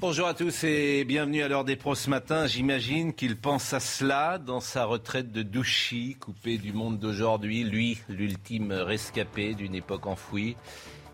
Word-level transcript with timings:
Bonjour 0.00 0.28
à 0.28 0.32
tous 0.32 0.64
et 0.64 1.04
bienvenue 1.04 1.42
à 1.42 1.48
l'heure 1.48 1.66
des 1.66 1.76
pros 1.76 1.94
ce 1.94 2.08
matin. 2.08 2.46
J'imagine 2.46 3.12
qu'il 3.12 3.36
pense 3.36 3.74
à 3.74 3.80
cela 3.80 4.38
dans 4.38 4.60
sa 4.60 4.86
retraite 4.86 5.30
de 5.30 5.42
Douchy, 5.42 6.16
coupé 6.18 6.56
du 6.56 6.72
monde 6.72 6.98
d'aujourd'hui. 6.98 7.64
Lui, 7.64 7.98
l'ultime 8.08 8.72
rescapé 8.72 9.52
d'une 9.52 9.74
époque 9.74 10.06
enfouie. 10.06 10.56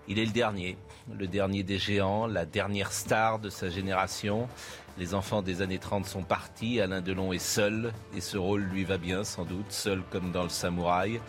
Il 0.06 0.20
est 0.20 0.24
le 0.24 0.30
dernier, 0.30 0.78
le 1.12 1.26
dernier 1.26 1.64
des 1.64 1.80
géants, 1.80 2.28
la 2.28 2.46
dernière 2.46 2.92
star 2.92 3.40
de 3.40 3.50
sa 3.50 3.70
génération. 3.70 4.46
Les 4.98 5.14
enfants 5.14 5.42
des 5.42 5.62
années 5.62 5.80
30 5.80 6.06
sont 6.06 6.22
partis, 6.22 6.80
Alain 6.80 7.00
Delon 7.00 7.32
est 7.32 7.40
seul, 7.40 7.92
et 8.16 8.20
ce 8.20 8.38
rôle 8.38 8.62
lui 8.62 8.84
va 8.84 8.98
bien 8.98 9.24
sans 9.24 9.44
doute, 9.44 9.72
seul 9.72 10.00
comme 10.10 10.30
dans 10.30 10.44
le 10.44 10.48
samouraï, 10.48 11.20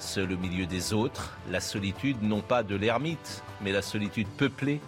seul 0.00 0.32
au 0.32 0.36
milieu 0.36 0.66
des 0.66 0.92
autres. 0.92 1.38
La 1.48 1.60
solitude, 1.60 2.22
non 2.22 2.40
pas 2.40 2.64
de 2.64 2.74
l'ermite, 2.74 3.44
mais 3.62 3.70
la 3.70 3.82
solitude 3.82 4.26
peuplée 4.36 4.80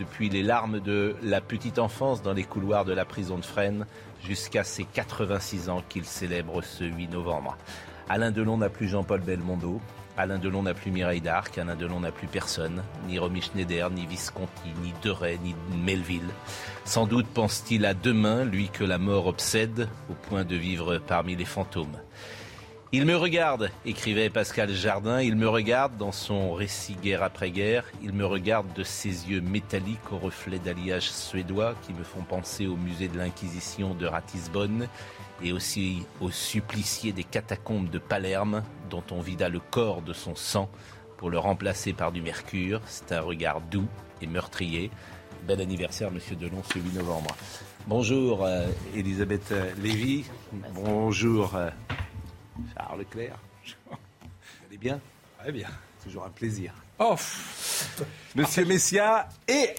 depuis 0.00 0.30
les 0.30 0.42
larmes 0.42 0.80
de 0.80 1.14
la 1.22 1.42
petite 1.42 1.78
enfance 1.78 2.22
dans 2.22 2.32
les 2.32 2.44
couloirs 2.44 2.86
de 2.86 2.94
la 2.94 3.04
prison 3.04 3.36
de 3.36 3.44
Fresnes 3.44 3.84
jusqu'à 4.24 4.64
ses 4.64 4.84
86 4.84 5.68
ans 5.68 5.82
qu'il 5.88 6.06
célèbre 6.06 6.62
ce 6.62 6.84
8 6.84 7.08
novembre. 7.08 7.58
Alain 8.08 8.30
Delon 8.30 8.56
n'a 8.56 8.70
plus 8.70 8.88
Jean-Paul 8.88 9.20
Belmondo, 9.20 9.78
Alain 10.16 10.38
Delon 10.38 10.62
n'a 10.62 10.72
plus 10.72 10.90
Mireille 10.90 11.20
d'Arc, 11.20 11.58
Alain 11.58 11.76
Delon 11.76 12.00
n'a 12.00 12.12
plus 12.12 12.28
personne, 12.28 12.82
ni 13.06 13.18
Romy 13.18 13.42
Schneider, 13.42 13.90
ni 13.90 14.06
Visconti, 14.06 14.70
ni 14.82 14.94
Deray, 15.02 15.38
ni 15.38 15.54
Melville. 15.84 16.30
Sans 16.86 17.06
doute 17.06 17.26
pense-t-il 17.26 17.84
à 17.84 17.92
demain, 17.92 18.44
lui 18.44 18.68
que 18.70 18.84
la 18.84 18.98
mort 18.98 19.26
obsède, 19.26 19.86
au 20.08 20.14
point 20.14 20.44
de 20.44 20.56
vivre 20.56 20.96
parmi 20.96 21.36
les 21.36 21.44
fantômes. 21.44 21.98
Il 22.92 23.06
me 23.06 23.16
regarde, 23.16 23.70
écrivait 23.86 24.30
Pascal 24.30 24.72
Jardin, 24.72 25.20
il 25.20 25.36
me 25.36 25.48
regarde 25.48 25.96
dans 25.96 26.10
son 26.10 26.52
récit 26.52 26.96
guerre 27.00 27.22
après 27.22 27.52
guerre, 27.52 27.84
il 28.02 28.12
me 28.12 28.26
regarde 28.26 28.66
de 28.72 28.82
ses 28.82 29.30
yeux 29.30 29.40
métalliques 29.40 30.10
au 30.10 30.18
reflet 30.18 30.58
d'alliage 30.58 31.08
suédois 31.08 31.76
qui 31.86 31.92
me 31.92 32.02
font 32.02 32.22
penser 32.22 32.66
au 32.66 32.74
musée 32.74 33.06
de 33.06 33.16
l'Inquisition 33.16 33.94
de 33.94 34.06
Ratisbonne 34.06 34.88
et 35.40 35.52
aussi 35.52 36.02
au 36.20 36.32
supplicié 36.32 37.12
des 37.12 37.22
catacombes 37.22 37.90
de 37.90 38.00
Palerme 38.00 38.64
dont 38.90 39.04
on 39.12 39.20
vida 39.20 39.48
le 39.48 39.60
corps 39.60 40.02
de 40.02 40.12
son 40.12 40.34
sang 40.34 40.68
pour 41.16 41.30
le 41.30 41.38
remplacer 41.38 41.92
par 41.92 42.10
du 42.10 42.22
mercure. 42.22 42.80
C'est 42.86 43.12
un 43.12 43.20
regard 43.20 43.60
doux 43.60 43.86
et 44.20 44.26
meurtrier. 44.26 44.90
Bel 45.46 45.60
anniversaire, 45.60 46.10
monsieur 46.10 46.34
Delon, 46.34 46.64
ce 46.64 46.80
8 46.80 46.94
novembre. 46.94 47.36
Bonjour, 47.86 48.44
euh, 48.44 48.66
Elisabeth 48.96 49.54
Lévy. 49.80 50.24
Bonjour, 50.74 51.54
euh, 51.54 51.70
Charles 52.74 53.00
Leclerc. 53.00 53.38
Vous 53.86 53.96
allez 54.68 54.78
bien 54.78 55.00
Très 55.38 55.52
bien. 55.52 55.68
Toujours 56.02 56.24
un 56.24 56.30
plaisir. 56.30 56.72
Oh 56.98 57.16
Monsieur 58.34 58.64
Messia, 58.64 59.28
et 59.48 59.70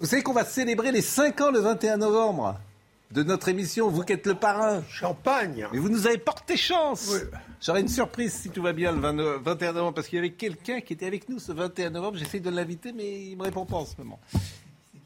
vous 0.00 0.06
savez 0.06 0.22
qu'on 0.22 0.32
va 0.32 0.44
célébrer 0.44 0.92
les 0.92 1.02
5 1.02 1.40
ans 1.40 1.50
le 1.50 1.60
21 1.60 1.98
novembre 1.98 2.58
de 3.10 3.22
notre 3.22 3.48
émission, 3.48 3.88
vous 3.90 4.02
qui 4.02 4.12
êtes 4.12 4.26
le 4.26 4.34
parrain. 4.34 4.82
Champagne 4.88 5.68
Mais 5.72 5.78
vous 5.78 5.88
nous 5.88 6.06
avez 6.06 6.18
porté 6.18 6.56
chance. 6.56 7.10
Oui. 7.12 7.20
J'aurai 7.60 7.80
une 7.80 7.88
surprise 7.88 8.32
si 8.32 8.50
tout 8.50 8.62
va 8.62 8.72
bien 8.72 8.92
le 8.92 9.00
20 9.00 9.38
21 9.42 9.72
novembre, 9.72 9.94
parce 9.94 10.08
qu'il 10.08 10.16
y 10.16 10.18
avait 10.18 10.32
quelqu'un 10.32 10.80
qui 10.80 10.92
était 10.94 11.06
avec 11.06 11.28
nous 11.28 11.38
ce 11.38 11.52
21 11.52 11.90
novembre. 11.90 12.18
J'essaie 12.18 12.40
de 12.40 12.50
l'inviter, 12.50 12.92
mais 12.92 13.26
il 13.26 13.36
me 13.36 13.44
répond 13.44 13.64
pas 13.64 13.76
en 13.76 13.86
ce 13.86 13.94
moment. 13.98 14.18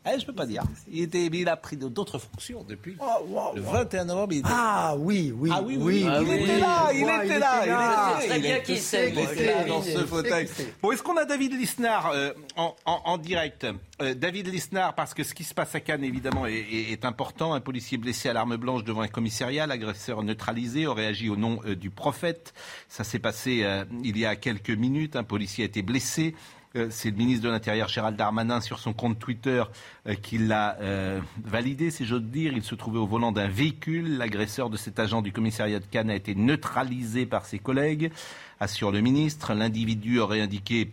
Eh, 0.06 0.18
je 0.18 0.24
peux 0.24 0.32
pas 0.34 0.46
dire. 0.46 0.62
Il, 0.90 1.02
était, 1.02 1.28
mais 1.30 1.40
il 1.40 1.48
a 1.48 1.56
pris 1.56 1.76
d'autres 1.76 2.18
fonctions 2.18 2.64
depuis. 2.66 2.96
Oh, 3.00 3.24
wow, 3.28 3.54
le 3.56 3.62
wow. 3.62 3.72
21 3.72 4.04
novembre, 4.06 4.32
il 4.32 4.38
était... 4.38 4.48
Ah 4.50 4.94
oui, 4.96 5.34
oui, 5.36 5.50
Ah 5.52 5.60
oui, 5.62 5.76
oui, 5.76 5.82
oui, 5.84 6.00
il 6.22 6.28
oui, 6.28 6.34
était 6.36 6.58
là, 6.60 6.90
il 6.94 7.04
Ouais, 7.04 7.26
était 7.26 7.38
là, 7.38 7.60
il 7.64 7.68
là. 7.68 8.14
était 8.18 8.26
Très 8.28 8.36
il 8.38 8.42
bien 8.42 8.56
était- 8.56 8.72
qui 8.74 8.78
c'est, 8.78 9.10
il 9.10 9.18
était 9.18 9.46
là 9.46 9.64
dans 9.64 9.82
ce 9.82 10.06
fauteuil. 10.06 10.48
Bon, 10.80 10.92
est-ce 10.92 11.02
qu'on 11.02 11.16
a 11.16 11.24
David 11.24 11.52
Lisnard 11.52 12.10
euh, 12.14 12.32
en, 12.56 12.74
en- 12.86 13.02
en 13.04 13.18
direct? 13.18 13.66
Euh, 14.00 14.14
David 14.14 14.46
Lisnard, 14.46 14.94
parce 14.94 15.12
que 15.12 15.24
ce 15.24 15.34
qui 15.34 15.44
se 15.44 15.52
passe 15.52 15.74
à 15.74 15.80
Cannes, 15.80 16.04
évidemment, 16.04 16.46
est, 16.46 16.54
est- 16.54 16.92
est 16.92 17.04
important. 17.04 17.52
Un 17.52 17.60
policier 17.60 17.98
blessé 17.98 18.28
à 18.28 18.32
l'arme 18.32 18.56
blanche 18.56 18.84
devant 18.84 19.02
un 19.02 19.08
commissariat, 19.08 19.66
l'agresseur 19.66 20.22
neutralisé, 20.22 20.86
aurait 20.86 21.06
agi 21.06 21.28
au 21.28 21.36
nom 21.36 21.60
euh, 21.66 21.74
du 21.74 21.90
prophète. 21.90 22.54
Ça 22.88 23.04
s'est 23.04 23.18
passé 23.18 23.60
euh, 23.64 23.84
il 24.04 24.16
y 24.16 24.24
a 24.24 24.36
quelques 24.36 24.70
minutes. 24.70 25.16
Un 25.16 25.24
policier 25.24 25.64
a 25.64 25.66
été 25.66 25.82
blessé. 25.82 26.34
Euh, 26.76 26.88
C'est 26.90 27.10
le 27.10 27.16
ministre 27.16 27.44
de 27.44 27.50
l'Intérieur 27.50 27.88
Gérald 27.88 28.16
Darmanin 28.16 28.60
sur 28.60 28.78
son 28.78 28.92
compte 28.92 29.18
Twitter 29.18 29.62
euh, 30.06 30.14
qui 30.14 30.38
l'a 30.38 30.76
euh, 30.80 31.20
validé, 31.42 31.90
si 31.90 32.04
j'ose 32.04 32.22
dire. 32.22 32.52
Il 32.52 32.62
se 32.62 32.74
trouvait 32.74 32.98
au 32.98 33.06
volant 33.06 33.32
d'un 33.32 33.48
véhicule. 33.48 34.18
L'agresseur 34.18 34.68
de 34.68 34.76
cet 34.76 34.98
agent 34.98 35.22
du 35.22 35.32
commissariat 35.32 35.80
de 35.80 35.86
Cannes 35.86 36.10
a 36.10 36.14
été 36.14 36.34
neutralisé 36.34 37.24
par 37.24 37.46
ses 37.46 37.58
collègues, 37.58 38.10
assure 38.60 38.92
le 38.92 39.00
ministre. 39.00 39.54
L'individu 39.54 40.18
aurait 40.18 40.40
indiqué 40.40 40.90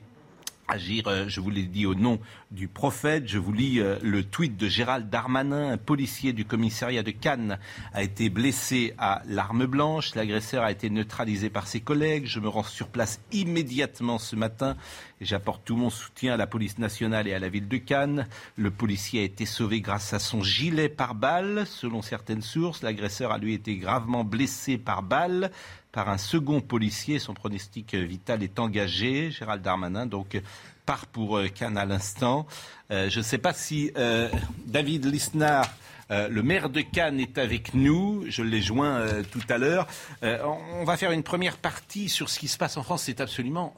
agir, 0.68 1.08
euh, 1.08 1.26
je 1.28 1.40
vous 1.40 1.50
l'ai 1.50 1.64
dit, 1.64 1.86
au 1.86 1.96
nom 1.96 2.20
du 2.52 2.68
prophète. 2.68 3.28
Je 3.28 3.38
vous 3.38 3.54
lis 3.54 3.80
euh, 3.80 3.98
le 4.02 4.24
tweet 4.24 4.58
de 4.58 4.68
Gérald 4.68 5.10
Darmanin. 5.10 5.72
Un 5.72 5.78
policier 5.78 6.34
du 6.34 6.46
commissariat 6.46 7.04
de 7.04 7.12
Cannes 7.12 7.58
a 7.94 8.04
été 8.04 8.30
blessé 8.30 8.94
à 8.98 9.22
l'arme 9.28 9.66
blanche. 9.66 10.16
L'agresseur 10.16 10.64
a 10.64 10.72
été 10.72 10.90
neutralisé 10.90 11.50
par 11.50 11.68
ses 11.68 11.80
collègues. 11.80 12.26
Je 12.26 12.40
me 12.40 12.48
rends 12.48 12.64
sur 12.64 12.88
place 12.88 13.20
immédiatement 13.32 14.18
ce 14.18 14.36
matin 14.36 14.76
et 15.22 15.26
j'apporte 15.26 15.64
tout 15.66 15.76
mon 15.76 15.90
soutien 15.90 16.34
à 16.34 16.38
la 16.38 16.48
police 16.48 16.78
nationale 16.78 17.28
et 17.28 17.34
à 17.34 17.40
la 17.40 17.50
ville 17.50 17.68
de 17.68 17.78
Cannes. 17.78 18.28
Le 18.58 18.72
policier 18.72 19.22
a 19.22 19.24
été 19.24 19.46
sauvé 19.46 19.82
grâce 19.82 20.14
à 20.14 20.20
son 20.20 20.44
gilet 20.44 20.90
par 20.90 21.16
balle. 21.16 21.66
Selon 21.68 22.02
certaines 22.02 22.42
sources, 22.42 22.84
l'agresseur 22.84 23.32
a 23.32 23.38
lui 23.38 23.54
été 23.54 23.78
gravement 23.78 24.24
blessé 24.24 24.78
par 24.78 25.04
balle 25.04 25.52
par 25.96 26.10
un 26.10 26.18
second 26.18 26.60
policier. 26.60 27.20
Son 27.20 27.34
pronostic 27.34 27.96
vital 27.96 28.44
est 28.44 28.60
engagé. 28.60 29.32
Gérald 29.32 29.62
Darmanin, 29.62 30.06
donc, 30.06 30.38
part 30.86 31.06
pour 31.06 31.38
euh, 31.38 31.48
Cannes 31.48 31.78
à 31.78 31.86
l'instant. 31.86 32.46
Euh, 32.92 33.10
je 33.10 33.20
ne 33.20 33.24
sais 33.24 33.38
pas 33.38 33.54
si 33.54 33.92
euh, 33.98 34.30
David 34.68 35.06
Lisnard, 35.06 35.74
le 36.10 36.42
maire 36.44 36.70
de 36.70 36.82
Cannes, 36.82 37.22
est 37.22 37.38
avec 37.38 37.74
nous. 37.74 38.26
Je 38.28 38.44
l'ai 38.44 38.62
joint 38.62 39.08
tout 39.32 39.42
à 39.50 39.58
l'heure. 39.58 39.88
On, 40.22 40.84
va 40.84 40.98
faire 40.98 41.12
une 41.12 41.24
première 41.24 41.58
partie 41.58 42.10
sur 42.10 42.30
ce 42.30 42.38
qui 42.38 42.48
se 42.48 42.60
passe 42.60 42.78
en 42.78 42.84
France. 42.84 43.04
C'est 43.04 43.22
absolument... 43.22 43.74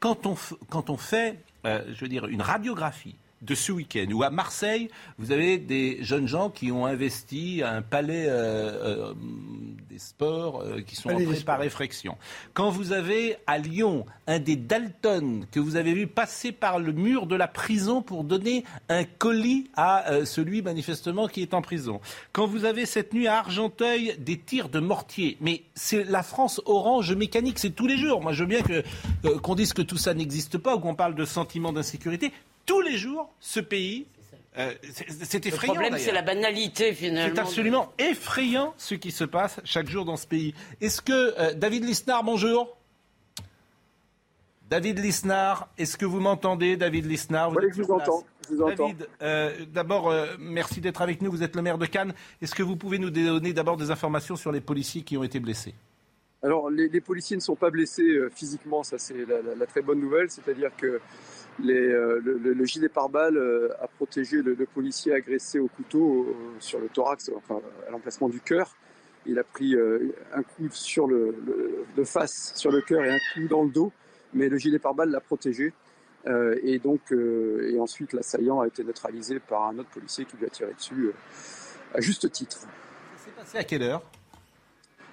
quand, 0.00 0.24
on 0.24 0.36
quand 0.70 0.88
on 0.88 0.96
fait, 0.96 1.36
je 1.64 2.00
veux 2.00 2.08
dire, 2.08 2.28
une 2.28 2.40
radiographie 2.40 3.16
de 3.46 3.54
ce 3.54 3.72
week-end, 3.72 4.06
ou 4.12 4.22
à 4.22 4.30
Marseille, 4.30 4.90
vous 5.18 5.30
avez 5.32 5.58
des 5.58 5.98
jeunes 6.02 6.26
gens 6.26 6.50
qui 6.50 6.72
ont 6.72 6.84
investi 6.84 7.62
un 7.64 7.80
palais 7.80 8.26
euh, 8.28 9.10
euh, 9.10 9.14
des 9.88 9.98
sports 9.98 10.62
euh, 10.62 10.80
qui 10.82 10.96
sont 10.96 11.10
entrés 11.10 11.40
par 11.44 11.58
réflexion. 11.58 12.16
Quand 12.54 12.70
vous 12.70 12.92
avez 12.92 13.36
à 13.46 13.58
Lyon 13.58 14.04
un 14.26 14.40
des 14.40 14.56
Dalton 14.56 15.46
que 15.50 15.60
vous 15.60 15.76
avez 15.76 15.94
vu 15.94 16.06
passer 16.06 16.50
par 16.50 16.78
le 16.80 16.92
mur 16.92 17.26
de 17.26 17.36
la 17.36 17.46
prison 17.46 18.02
pour 18.02 18.24
donner 18.24 18.64
un 18.88 19.04
colis 19.04 19.70
à 19.76 20.24
celui 20.24 20.62
manifestement 20.62 21.28
qui 21.28 21.42
est 21.42 21.54
en 21.54 21.62
prison. 21.62 22.00
Quand 22.32 22.46
vous 22.46 22.64
avez 22.64 22.84
cette 22.86 23.14
nuit 23.14 23.28
à 23.28 23.38
Argenteuil 23.38 24.16
des 24.18 24.38
tirs 24.38 24.68
de 24.68 24.80
mortier. 24.80 25.36
Mais 25.40 25.62
c'est 25.74 26.04
la 26.04 26.22
France 26.22 26.60
orange 26.64 27.12
mécanique, 27.14 27.58
c'est 27.58 27.70
tous 27.70 27.86
les 27.86 27.96
jours. 27.96 28.20
Moi 28.20 28.32
je 28.32 28.42
veux 28.42 28.48
bien 28.48 28.62
que, 28.62 28.82
qu'on 29.38 29.54
dise 29.54 29.72
que 29.72 29.82
tout 29.82 29.98
ça 29.98 30.14
n'existe 30.14 30.58
pas 30.58 30.74
ou 30.74 30.80
qu'on 30.80 30.94
parle 30.94 31.14
de 31.14 31.24
sentiment 31.24 31.72
d'insécurité. 31.72 32.32
Tous 32.66 32.80
les 32.80 32.98
jours, 32.98 33.32
ce 33.40 33.60
pays, 33.60 34.06
euh, 34.58 34.72
c'est, 34.92 35.10
c'est 35.24 35.44
Le 35.44 35.48
effrayant. 35.52 35.74
problème, 35.74 35.98
c'est 35.98 36.12
la 36.12 36.22
banalité, 36.22 36.92
finalement. 36.94 37.34
C'est 37.34 37.40
absolument 37.40 37.92
effrayant 37.98 38.74
ce 38.76 38.94
qui 38.96 39.12
se 39.12 39.24
passe 39.24 39.60
chaque 39.64 39.88
jour 39.88 40.04
dans 40.04 40.16
ce 40.16 40.26
pays. 40.26 40.52
Est-ce 40.80 41.00
que 41.00 41.34
euh, 41.38 41.54
David 41.54 41.84
Lisnard, 41.84 42.24
bonjour 42.24 42.76
David 44.68 44.98
Lisnard, 44.98 45.68
est-ce 45.78 45.96
que 45.96 46.04
vous 46.04 46.18
m'entendez, 46.18 46.76
David 46.76 47.06
Lisnard? 47.06 47.52
Vous 47.52 47.58
Oui, 47.58 47.66
je 47.72 47.82
vous 47.82 47.92
entends. 47.92 48.24
Je 48.50 48.54
vous 48.56 48.62
entends. 48.62 48.88
David, 48.88 49.08
euh, 49.22 49.64
d'abord, 49.72 50.10
euh, 50.10 50.34
merci 50.40 50.80
d'être 50.80 51.02
avec 51.02 51.22
nous. 51.22 51.30
Vous 51.30 51.44
êtes 51.44 51.54
le 51.54 51.62
maire 51.62 51.78
de 51.78 51.86
Cannes. 51.86 52.12
Est-ce 52.42 52.52
que 52.54 52.64
vous 52.64 52.74
pouvez 52.74 52.98
nous 52.98 53.10
donner 53.10 53.52
d'abord 53.52 53.76
des 53.76 53.92
informations 53.92 54.34
sur 54.34 54.50
les 54.50 54.60
policiers 54.60 55.02
qui 55.02 55.16
ont 55.16 55.22
été 55.22 55.38
blessés? 55.38 55.72
Alors, 56.42 56.68
les, 56.68 56.88
les 56.88 57.00
policiers 57.00 57.36
ne 57.36 57.40
sont 57.42 57.54
pas 57.54 57.70
blessés 57.70 58.02
euh, 58.08 58.28
physiquement, 58.34 58.82
ça 58.82 58.98
c'est 58.98 59.24
la, 59.24 59.40
la- 59.40 59.54
la 59.54 59.66
très 59.66 59.82
bonne 59.82 60.00
nouvelle, 60.00 60.30
c'est-à-dire 60.30 60.70
que 60.76 61.00
les, 61.58 61.74
euh, 61.88 62.20
le, 62.22 62.38
le- 62.38 62.52
le 62.52 62.64
gilet 62.64 62.88
pare-balles 62.88 63.36
euh, 63.38 63.68
a 63.80 63.86
protégé 63.86 64.42
le, 64.42 64.54
le 64.54 64.66
policier 64.66 65.12
agressé 65.14 65.58
au 65.58 65.68
couteau 65.68 66.26
euh, 66.28 66.32
sur 66.60 66.78
le 66.80 66.88
thorax, 66.88 67.30
enfin 67.36 67.60
à 67.86 67.90
l'emplacement 67.90 68.28
du 68.28 68.40
cœur. 68.40 68.74
Il 69.28 69.38
a 69.40 69.44
pris 69.44 69.74
un 70.34 70.42
coup 70.44 70.68
sur 70.70 71.08
le, 71.08 71.34
le- 71.46 71.84
de 71.96 72.04
face 72.04 72.52
sur 72.54 72.70
le 72.70 72.80
cœur 72.80 73.04
et 73.04 73.10
un 73.10 73.18
coup 73.34 73.48
dans 73.48 73.64
le 73.64 73.70
dos, 73.70 73.92
mais 74.34 74.48
le 74.48 74.56
gilet 74.56 74.78
pare-balles 74.78 75.10
l'a 75.10 75.20
protégé. 75.20 75.72
et 76.62 76.78
donc, 76.78 77.00
et 77.12 77.78
ensuite, 77.80 78.12
l'assaillant 78.12 78.60
a 78.60 78.68
été 78.68 78.84
neutralisé 78.84 79.40
par 79.40 79.64
un 79.64 79.78
autre 79.78 79.88
policier 79.90 80.24
qui 80.26 80.36
lui 80.36 80.46
a 80.46 80.48
tiré 80.50 80.72
dessus 80.74 81.10
à 81.92 82.00
juste 82.00 82.30
titre. 82.30 82.58
Ça 82.58 82.66
s'est 83.24 83.30
passé 83.36 83.58
à 83.58 83.64
quelle 83.64 83.82
heure? 83.82 84.02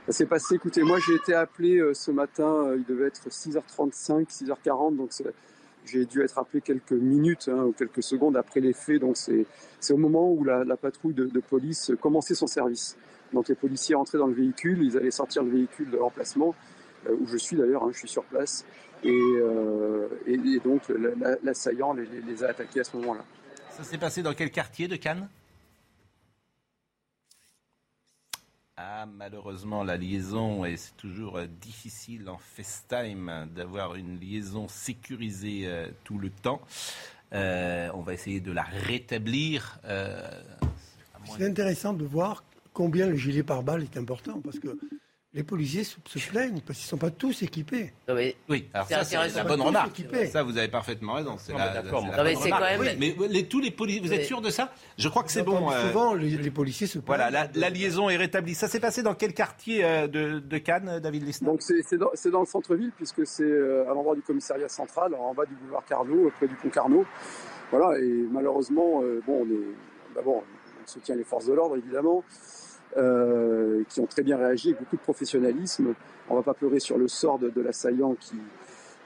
Ça 0.06 0.12
s'est 0.12 0.26
passé, 0.28 0.56
écoutez, 0.56 0.84
moi 0.84 1.00
j'ai 1.08 1.16
été 1.16 1.34
appelé 1.34 1.82
ce 1.96 2.12
matin, 2.12 2.74
il 2.76 2.84
devait 2.84 3.08
être 3.08 3.30
6h35, 3.30 4.28
6h40, 4.28 4.96
donc 4.96 5.12
j'ai 5.86 6.06
dû 6.06 6.22
être 6.22 6.38
appelé 6.38 6.62
quelques 6.62 6.94
minutes 6.94 7.50
hein, 7.52 7.64
ou 7.64 7.72
quelques 7.72 8.04
secondes 8.04 8.38
après 8.38 8.60
les 8.60 8.74
faits. 8.74 9.02
Donc 9.02 9.18
c'est 9.18 9.94
au 9.94 9.98
moment 9.98 10.32
où 10.32 10.44
la, 10.44 10.78
patrouille 10.78 11.14
de, 11.14 11.40
police 11.40 11.92
commençait 12.02 12.36
son 12.36 12.48
service. 12.48 12.98
Donc 13.34 13.48
les 13.48 13.56
policiers 13.56 13.96
entraient 13.96 14.18
dans 14.18 14.28
le 14.28 14.34
véhicule, 14.34 14.84
ils 14.84 14.98
allaient 14.98 15.12
sortir 15.12 15.44
le 15.44 15.52
véhicule 15.52 15.90
de 15.90 15.98
l'emplacement, 15.98 16.54
euh, 17.08 17.16
où 17.20 17.28
je 17.28 17.38
suis 17.38 17.58
d'ailleurs, 17.58 17.84
hein, 17.84 17.90
je 17.92 17.98
suis 17.98 18.08
sur 18.08 18.24
place. 18.24 18.64
Et, 19.04 19.10
euh, 19.12 20.08
donc 20.64 20.84
l'assaillant 21.44 21.94
les, 21.94 22.44
a 22.44 22.50
attaqués 22.50 22.82
à 22.82 22.84
ce 22.84 22.96
moment-là. 22.98 23.24
Ça 23.72 23.84
s'est 23.84 23.98
passé 23.98 24.22
dans 24.22 24.34
quel 24.34 24.52
quartier 24.52 24.88
de 24.88 24.96
Cannes? 24.96 25.28
Ah, 28.76 29.06
malheureusement, 29.06 29.84
la 29.84 29.98
liaison, 29.98 30.66
et 30.66 30.78
c'est 30.78 30.98
toujours 30.98 31.38
euh, 31.38 31.46
difficile 31.62 32.28
en 32.28 32.40
FaceTime 32.40 33.48
d'avoir 33.56 33.94
une 33.94 34.20
liaison 34.20 34.68
sécurisée 34.68 35.68
euh, 35.68 35.90
tout 36.04 36.18
le 36.18 36.32
temps. 36.32 36.60
Euh, 37.34 37.92
on 37.94 38.02
va 38.02 38.16
essayer 38.16 38.40
de 38.40 38.52
la 38.52 38.64
rétablir. 38.64 39.80
c'est 41.38 41.46
intéressant 41.46 41.94
de 41.94 42.04
voir 42.04 42.44
combien 42.74 43.06
le 43.06 43.16
gilet 43.16 43.44
pare-balles 43.44 43.84
est 43.84 43.96
important, 43.96 44.42
parce 44.42 44.58
que 44.58 44.80
les 45.36 45.44
policiers 45.44 45.84
se, 45.84 45.98
plaignent 46.30 46.62
parce 46.66 46.78
qu'ils 46.78 46.86
ne 46.86 46.90
sont 46.90 46.98
pas 46.98 47.10
tous 47.10 47.42
équipés. 47.42 47.92
Oui, 48.48 48.70
alors 48.72 48.88
ça, 48.88 49.04
c'est 49.04 49.18
la 49.36 49.44
bonne 49.44 49.62
remarque. 49.62 50.02
Ça, 50.32 50.44
vous 50.44 50.58
avez 50.58 50.68
parfaitement 50.68 51.14
raison. 51.14 51.38
C'est 51.40 51.54
mais 51.54 51.60
quand 52.50 52.60
même. 52.60 52.82
Mais 53.00 53.16
les, 53.30 53.48
tous 53.48 53.60
les 53.60 53.72
policiers, 53.72 54.02
vous 54.02 54.14
êtes 54.14 54.26
sûr 54.26 54.42
de 54.42 54.52
ça? 54.52 54.72
Je 54.98 55.10
crois 55.10 55.24
que 55.24 55.32
c'est 55.32 55.42
bon. 55.42 55.72
Euh, 55.72 55.88
souvent, 55.88 56.14
les, 56.14 56.52
policiers 56.52 56.86
se 56.86 57.00
plaignent. 57.00 57.18
Voilà, 57.18 57.50
la, 57.54 57.70
liaison 57.70 58.10
est 58.10 58.18
rétablie. 58.18 58.54
Ça 58.54 58.68
s'est 58.68 58.80
passé 58.80 59.02
dans 59.02 59.16
quel 59.16 59.34
quartier 59.34 59.84
euh, 59.84 60.08
de, 60.08 60.58
Cannes, 60.60 61.00
David 61.00 61.26
Lisnard 61.26 61.54
Donc, 61.54 61.62
c'est 61.64 61.98
dans, 61.98 62.12
dans, 62.32 62.40
le 62.40 62.46
centre-ville, 62.46 62.92
puisque 62.96 63.26
c'est 63.26 63.44
euh, 63.44 63.90
à 63.90 63.94
l'endroit 63.94 64.16
du 64.16 64.22
commissariat 64.22 64.70
central, 64.70 65.16
en 65.16 65.34
bas 65.34 65.46
du 65.46 65.56
boulevard 65.56 65.84
Carnot, 65.86 66.32
près 66.38 66.48
du 66.48 66.56
pont 66.56 66.70
Carnot. 66.70 67.06
Voilà, 67.72 67.98
et 68.00 68.26
malheureusement, 68.32 69.02
bon, 69.26 69.42
on 69.42 69.46
est. 69.46 70.16
D'abord, 70.16 70.44
on 70.84 70.88
soutient 70.88 71.16
les 71.16 71.24
forces 71.24 71.48
de 71.48 71.54
l'ordre, 71.54 71.76
évidemment. 71.76 72.24
Euh, 72.96 73.84
qui 73.90 74.02
ont 74.02 74.06
très 74.06 74.22
bien 74.22 74.38
réagi 74.38 74.70
avec 74.70 74.82
beaucoup 74.82 74.98
de 74.98 75.02
professionnalisme. 75.02 75.96
On 76.30 76.34
ne 76.34 76.40
va 76.40 76.44
pas 76.44 76.54
pleurer 76.54 76.80
sur 76.80 76.98
le 76.98 77.08
sort 77.08 77.40
de, 77.40 77.62
l'assaillant 77.62 78.16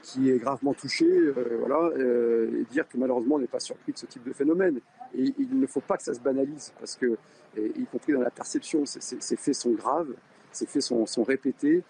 qui, 0.04 0.30
est 0.30 0.38
gravement 0.38 0.74
touché, 0.74 1.06
euh, 1.06 1.58
voilà, 1.60 1.92
euh, 1.98 2.62
et 2.62 2.64
dire 2.66 2.88
que 2.88 2.98
malheureusement 2.98 3.36
on 3.36 3.40
n'est 3.40 3.48
pas 3.48 3.60
surpris 3.60 3.94
de 3.94 3.98
ce 3.98 4.06
type 4.06 4.24
de 4.24 4.34
phénomène. 4.34 4.80
Il 5.16 5.34
ne 5.52 5.68
faut 5.68 5.80
pas 5.80 5.98
que 5.98 6.04
ça 6.04 6.14
se 6.14 6.20
banalise, 6.20 6.74
parce 6.80 6.96
que, 6.96 7.18
y 7.58 7.86
compris 7.86 8.14
dans 8.14 8.22
la 8.22 8.30
perception, 8.30 8.86
ces 8.86 9.36
faits 9.38 9.56
sont 9.56 9.72
graves, 9.72 10.14
ces 10.52 10.66
faits 10.66 10.82
sont, 10.82 11.24
répétés. 11.24 11.84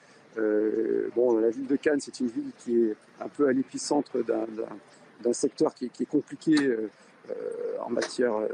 bon, 1.15 1.39
la 1.39 1.49
ville 1.49 1.67
de 1.67 1.75
Cannes, 1.75 1.99
c'est 1.99 2.19
une 2.19 2.27
ville 2.27 2.51
qui 2.59 2.77
est 2.77 2.95
un 3.19 3.27
peu 3.27 3.47
à 3.47 3.53
l'épicentre 3.53 4.19
d'un 4.23 5.33
secteur 5.33 5.73
qui, 5.73 5.85
est 5.85 6.05
compliqué 6.09 6.55
en 7.87 7.89
matière 7.89 8.33
euh, 8.35 8.47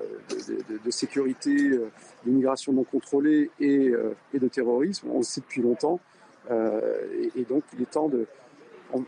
de, 0.86 0.92
sécurité, 0.92 1.72
euh, 1.72 1.90
d'immigration 2.26 2.72
non 2.74 2.84
contrôlée 2.84 3.50
et, 3.60 3.92
de 4.34 4.48
terrorisme. 4.48 5.10
On 5.12 5.18
le 5.18 5.24
sait 5.24 5.42
depuis 5.42 5.62
longtemps. 5.62 6.00
Et, 6.50 7.44
donc, 7.48 7.64
il 7.74 7.82
est 7.82 7.92
temps 7.92 8.10
de, 8.10 8.28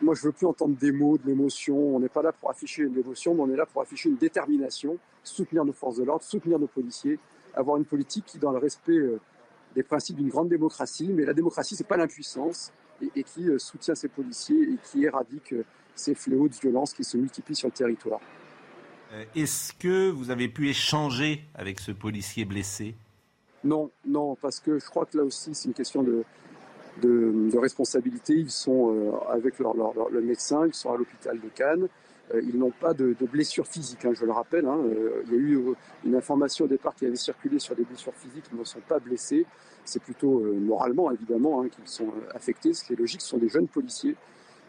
moi, 0.02 0.16
je 0.16 0.24
veux 0.24 0.32
plus 0.32 0.48
entendre 0.48 0.76
des 0.78 0.92
mots, 0.92 1.18
de 1.18 1.28
l'émotion. 1.28 1.78
On 1.78 2.00
n'est 2.00 2.10
pas 2.10 2.24
là 2.24 2.32
pour 2.32 2.50
afficher 2.50 2.84
une 2.84 2.98
émotion, 2.98 3.36
mais 3.36 3.42
on 3.42 3.50
est 3.52 3.58
là 3.58 3.66
pour 3.66 3.82
afficher 3.82 4.10
une 4.10 4.16
détermination, 4.16 4.98
soutenir 5.24 5.66
nos 5.66 5.74
forces 5.74 5.98
de 5.98 6.04
l'ordre, 6.04 6.24
soutenir 6.24 6.58
nos 6.58 6.68
policiers, 6.68 7.20
avoir 7.54 7.78
une 7.78 7.86
politique 7.86 8.26
qui, 8.26 8.40
dans 8.40 8.52
le 8.52 8.58
respect 8.58 9.00
des 9.76 9.84
principes 9.84 10.16
d'une 10.16 10.30
grande 10.30 10.50
démocratie, 10.50 11.12
mais 11.14 11.26
la 11.26 11.34
démocratie, 11.34 11.76
c'est 11.76 11.88
pas 11.88 11.98
l'impuissance, 11.98 12.72
et, 13.16 13.24
qui 13.24 13.48
soutient 13.58 13.96
ses 13.96 14.08
policiers 14.08 14.62
et 14.62 14.78
qui 14.82 15.04
éradique 15.04 15.54
ces 15.94 16.16
fléaux 16.16 16.48
de 16.48 16.56
violence 16.56 16.94
qui 16.94 17.04
se 17.04 17.18
multiplient 17.18 17.56
sur 17.56 17.68
le 17.68 17.74
territoire. 17.74 18.22
Euh, 19.14 19.24
est-ce 19.36 19.74
que 19.74 20.10
vous 20.10 20.32
avez 20.32 20.48
pu 20.48 20.70
échanger 20.70 21.44
avec 21.56 21.80
ce 21.80 21.92
policier 21.92 22.46
blessé? 22.46 22.96
Non, 23.64 23.90
non, 24.06 24.36
parce 24.36 24.60
que 24.60 24.80
je 24.80 24.86
crois 24.86 25.06
que 25.06 25.18
là 25.18 25.24
aussi 25.24 25.54
c'est 25.54 25.68
une 25.68 25.74
question 25.74 26.04
de, 26.04 26.24
responsabilité. 27.58 28.34
Ils 28.34 28.52
sont 28.52 28.94
euh, 28.96 29.12
avec 29.30 29.60
leur, 29.60 29.74
le 30.12 30.22
médecin, 30.22 30.66
ils 30.68 30.74
sont 30.74 30.94
à 30.94 30.98
l'hôpital 30.98 31.40
de 31.40 31.50
Cannes. 31.50 31.88
Euh, 32.34 32.42
ils 32.44 32.58
n'ont 32.58 32.72
pas 32.72 32.94
de, 32.94 33.16
blessures 33.32 33.68
physiques, 33.68 34.06
hein, 34.06 34.14
je 34.14 34.26
le 34.26 34.32
rappelle. 34.32 34.66
Hein. 34.66 34.80
il 35.26 35.32
y 35.32 35.36
a 35.36 35.40
eu 35.40 35.60
une 36.04 36.16
information 36.16 36.66
au 36.66 36.68
départ 36.68 36.96
qui 36.96 37.06
avait 37.06 37.16
circulé 37.16 37.60
sur 37.60 37.76
des 37.76 37.84
blessures 37.84 38.16
physiques. 38.16 38.46
Ils 38.52 38.60
ne 38.60 38.64
sont 38.64 38.82
pas 38.88 39.00
blessés. 39.00 39.46
C'est 39.84 40.02
plutôt 40.02 40.40
moralement, 40.40 41.12
évidemment, 41.12 41.62
hein, 41.62 41.70
qu'ils 41.70 41.88
sont 41.88 42.12
affectés. 42.34 42.74
Ce 42.74 42.84
qui 42.84 42.94
est 42.94 42.96
logique, 42.96 43.22
ce 43.22 43.28
sont 43.28 43.38
des 43.38 43.50
jeunes 43.50 43.68
policiers 43.68 44.16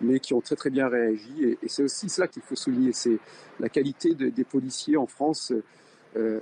mais 0.01 0.21
qui 0.21 0.35
ont 0.35 0.41
très 0.41 0.57
très 0.57 0.71
bien 0.71 0.89
réagi. 0.89 1.57
Et, 1.63 1.69
c'est 1.69 1.83
aussi 1.83 2.09
cela 2.09 2.29
qu'il 2.29 2.43
faut 2.43 2.57
souligner, 2.57 2.93
c'est 2.93 3.19
la 3.61 3.69
qualité 3.69 4.15
des 4.15 4.45
policiers 4.45 4.97
en 4.97 5.07
France 5.07 5.53
euh, 6.17 6.41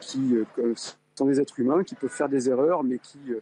qui 0.00 0.36
euh, 0.58 0.74
sont 1.14 1.26
des 1.26 1.40
êtres 1.40 1.58
humains, 1.58 1.82
qui 1.82 1.94
peuvent 1.94 2.10
faire 2.10 2.28
des 2.28 2.48
erreurs, 2.48 2.84
mais 2.84 2.98
qui, 2.98 3.18
euh, 3.30 3.40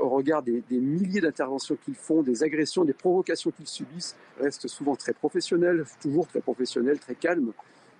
au 0.00 0.08
regard 0.08 0.42
des, 0.42 0.62
milliers 0.70 1.20
d'interventions 1.20 1.76
qu'ils 1.84 1.94
font, 1.94 2.22
des 2.22 2.42
agressions, 2.42 2.84
des 2.84 2.94
provocations 2.94 3.50
qu'ils 3.50 3.66
subissent, 3.66 4.16
restent 4.40 4.68
souvent 4.68 4.96
très 4.96 5.12
professionnels, 5.12 5.84
toujours 6.00 6.26
très 6.26 6.40
professionnels, 6.40 6.98
très 6.98 7.14
calmes. 7.14 7.52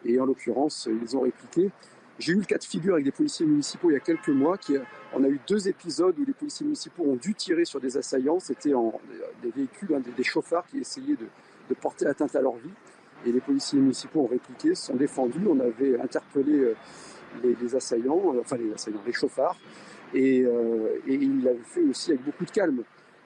Et 0.05 0.19
en 0.19 0.25
l'occurrence, 0.25 0.89
ils 1.03 1.17
ont 1.17 1.23
répliqué. 1.23 1.71
J'ai 2.19 2.33
eu 2.33 2.37
le 2.37 2.45
cas 2.45 2.57
de 2.57 2.65
figure 2.65 2.95
avec 2.95 3.05
des 3.05 3.13
policiers 3.13 3.45
municipaux 3.45 3.91
il 3.91 3.95
y 3.95 3.97
a 3.97 4.01
quelques 4.01 4.29
mois. 4.29 4.57
On 5.15 5.23
a 5.23 5.29
eu 5.29 5.39
deux 5.47 5.69
épisodes 5.69 6.19
où 6.19 6.25
les 6.25 6.33
policiers 6.33 6.65
municipaux 6.65 7.05
ont 7.05 7.17
dû 7.17 7.35
tirer 7.35 7.67
sur 7.67 7.79
des 7.79 7.97
assaillants. 7.99 8.41
C'était 8.41 8.73
des 9.43 9.51
véhicules, 9.51 9.95
hein, 9.95 10.03
des, 10.17 10.25
chauffards 10.25 10.67
qui 10.67 10.79
essayaient 10.79 11.17
de, 11.17 11.75
porter 11.75 12.07
atteinte 12.07 12.35
à 12.35 12.41
leur 12.41 12.57
vie. 12.57 12.71
Et 13.27 13.33
les 13.33 13.41
policiers 13.41 13.79
municipaux 13.79 14.21
ont 14.21 14.29
répliqué, 14.29 14.75
se 14.75 14.87
sont 14.87 14.97
défendus. 14.97 15.47
On 15.47 15.61
avait 15.61 16.01
interpellé 16.01 16.59
euh, 16.59 16.75
les, 17.43 17.77
assaillants, 17.77 18.35
euh, 18.35 18.41
enfin 18.41 18.57
les 18.57 18.73
assaillants, 18.73 19.03
les 19.07 19.13
chauffards. 19.13 19.57
Et, 20.15 20.43
euh, 20.43 20.99
et 21.07 21.15
ils 21.15 21.43
l'avaient 21.43 21.59
fait 21.65 21.83
aussi 21.83 22.13
avec 22.13 22.25
beaucoup 22.25 22.47
de 22.47 22.51
calme. 22.51 22.83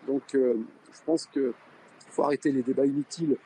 Donc 0.08 0.22
je 0.32 1.02
pense 1.06 1.26
qu'il 1.26 1.52
faut 2.10 2.24
arrêter 2.24 2.50
les 2.50 2.62
débats 2.62 2.86
inutiles 2.86 3.36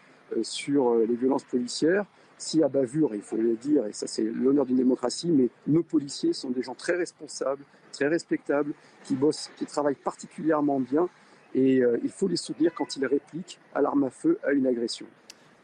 sur 0.43 0.94
les 0.94 1.17
violences 1.17 1.44
policières. 1.44 2.06
Y 2.53 2.63
a 2.63 2.69
bavure, 2.69 3.15
il 3.15 3.23
faut 3.23 3.37
le 3.37 3.57
dire, 3.57 3.87
et 3.87 3.93
ça 3.93 4.07
c'est 4.07 4.23
l'honneur 4.23 4.67
d'une 4.67 4.77
démocratie, 4.77 5.29
mais 5.29 5.49
nos 5.67 5.82
policiers 5.82 6.32
sont 6.32 6.51
des 6.51 6.63
gens 6.63 6.75
très 6.75 6.97
responsables, 6.97 7.65
très 7.93 8.08
respectables, 8.08 8.73
qui 9.05 9.15
bossent, 9.15 9.51
qui 9.56 9.67
travaillent 9.67 9.94
particulièrement 9.94 10.81
bien, 10.81 11.08
et 11.55 11.81
euh, 11.81 11.99
il 12.03 12.11
faut 12.11 12.29
les 12.29 12.37
soutenir 12.37 12.75
quand 12.75 12.97
ils 12.97 13.06
répliquent 13.06 13.58
à 13.75 13.81
l'arme 13.81 14.05
à 14.05 14.11
feu 14.11 14.39
à 14.44 14.53
une 14.53 14.67
agression. 14.67 15.06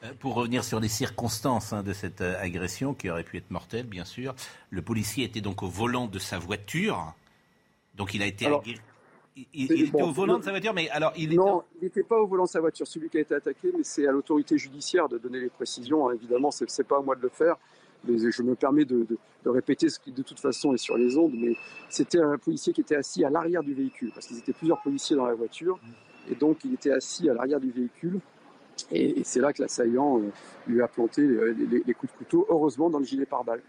Euh, 0.02 0.12
pour 0.18 0.34
revenir 0.34 0.64
sur 0.64 0.80
les 0.80 0.88
circonstances 0.88 1.72
hein, 1.72 1.82
de 1.82 1.92
cette 1.92 2.20
euh, 2.20 2.40
agression, 2.40 2.94
qui 2.94 3.10
aurait 3.10 3.24
pu 3.24 3.36
être 3.36 3.50
mortelle, 3.50 3.86
bien 3.86 4.04
sûr, 4.04 4.34
le 4.70 4.82
policier 4.82 5.24
était 5.24 5.40
donc 5.40 5.62
au 5.62 5.68
volant 5.68 6.06
de 6.06 6.18
sa 6.18 6.38
voiture. 6.38 7.14
Donc 7.96 8.14
il 8.14 8.22
a 8.22 8.26
été 8.26 8.46
il, 9.54 9.82
était 9.82 10.02
au 10.02 10.10
volant 10.10 10.38
de 10.38 10.44
sa 10.44 10.50
voiture, 10.50 10.74
mais 10.74 10.88
alors 10.90 11.12
il 11.16 11.34
Non, 11.34 11.62
il 11.80 11.84
n'était 11.84 12.02
pas 12.02 12.18
au 12.18 12.26
volant 12.26 12.44
de 12.44 12.48
sa 12.48 12.60
voiture, 12.60 12.86
celui 12.86 13.08
qui 13.08 13.18
a 13.18 13.20
été 13.20 13.34
attaqué, 13.34 13.72
mais 13.76 13.84
c'est 13.84 14.06
à 14.06 14.12
l'autorité 14.12 14.58
judiciaire 14.58 15.08
de 15.08 15.18
donner 15.18 15.40
les 15.40 15.48
précisions. 15.48 16.08
Hein. 16.08 16.14
Évidemment, 16.14 16.50
ce 16.50 16.64
n'est 16.64 16.84
pas 16.84 16.98
à 16.98 17.02
moi 17.02 17.16
de 17.16 17.22
le 17.22 17.28
faire, 17.28 17.56
mais 18.04 18.18
je 18.30 18.42
me 18.42 18.54
permets 18.54 18.84
de, 18.84 19.06
répéter 19.44 19.88
ce 19.88 19.98
qui 19.98 20.12
de 20.12 20.22
toute 20.22 20.40
façon 20.40 20.74
est 20.74 20.78
sur 20.78 20.96
les 20.96 21.16
ondes, 21.16 21.34
mais 21.34 21.54
c'était 21.88 22.20
un 22.20 22.38
policier 22.38 22.72
qui 22.72 22.80
était 22.80 22.96
assis 22.96 23.24
à 23.24 23.30
l'arrière 23.30 23.62
du 23.62 23.74
véhicule, 23.74 24.10
parce 24.12 24.26
qu'ils 24.26 24.38
étaient 24.38 24.52
plusieurs 24.52 24.80
policiers 24.82 25.16
dans 25.16 25.26
la 25.26 25.34
voiture, 25.34 25.78
et 26.30 26.34
donc 26.34 26.58
il 26.64 26.74
était 26.74 26.92
assis 26.92 27.28
à 27.28 27.34
l'arrière 27.34 27.60
du 27.60 27.70
véhicule, 27.70 28.20
et, 28.90 29.22
c'est 29.24 29.40
là 29.40 29.52
que 29.52 29.62
l'assaillant 29.62 30.18
euh, 30.18 30.30
lui 30.66 30.80
a 30.80 30.88
planté 30.88 31.22
les, 31.22 31.94
coups 31.94 32.12
de 32.12 32.18
couteau, 32.18 32.46
heureusement 32.48 32.88
dans 32.88 32.98
le 32.98 33.04
gilet 33.04 33.26
pare-balles. 33.26 33.62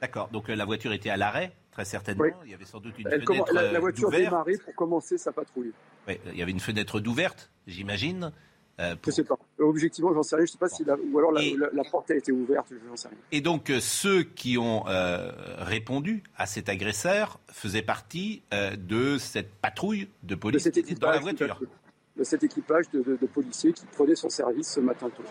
D'accord, 0.00 0.28
donc 0.28 0.50
euh, 0.50 0.54
la 0.54 0.64
voiture 0.64 0.92
était 0.92 1.10
à 1.10 1.16
l'arrêt 1.16 1.52
très 1.72 1.84
certainement. 1.84 2.24
Il 2.44 2.50
y 2.50 2.54
avait 2.54 2.64
sans 2.64 2.80
doute 2.80 2.98
une 2.98 3.10
fenêtre 3.10 3.52
la, 3.52 3.72
la, 3.72 3.80
voiture 3.80 4.10
démarrait 4.10 4.58
pour 4.58 4.74
commencer 4.74 5.18
sa 5.18 5.32
patrouille. 5.32 5.72
Oui, 6.06 6.18
il 6.32 6.38
y 6.38 6.42
avait 6.42 6.52
une 6.52 6.60
fenêtre 6.60 7.00
d'ouverte, 7.00 7.50
j'imagine. 7.66 8.32
Euh, 8.80 8.94
Je 9.02 9.10
ne 9.10 9.14
sais 9.14 9.24
pas. 9.24 9.38
Objectivement, 9.58 10.14
j'en 10.14 10.22
sais 10.22 10.36
rien. 10.36 10.46
Je 10.46 10.52
sais 10.52 10.58
pas 10.58 10.68
si 10.68 10.84
ou 10.84 11.18
alors 11.18 11.32
la, 11.32 11.84
porte 11.90 12.10
a 12.10 12.14
été 12.14 12.32
ouverte. 12.32 12.72
J'en 12.88 12.96
sais 12.96 13.08
rien. 13.08 13.18
Et 13.30 13.40
donc 13.40 13.70
euh, 13.70 13.80
ceux 13.80 14.22
qui 14.22 14.56
ont 14.56 14.86
euh, 14.88 15.30
répondu 15.58 16.22
à 16.36 16.46
cet 16.46 16.68
agresseur 16.68 17.38
faisaient 17.50 17.82
partie 17.82 18.42
euh, 18.52 18.76
de 18.76 19.18
cette 19.18 19.52
patrouille 19.52 20.08
de 20.22 20.34
police 20.34 20.64
de 20.64 20.94
dans 20.98 21.10
la 21.10 21.18
voiture. 21.18 21.60
De 22.16 22.24
cet 22.24 22.42
équipage 22.44 22.90
de, 22.92 23.02
de 23.02 23.26
policiers 23.26 23.72
qui 23.72 23.86
prenait 23.86 24.14
son 24.14 24.28
service 24.28 24.72
ce 24.72 24.80
matin 24.80 25.08
tôt. 25.10 25.22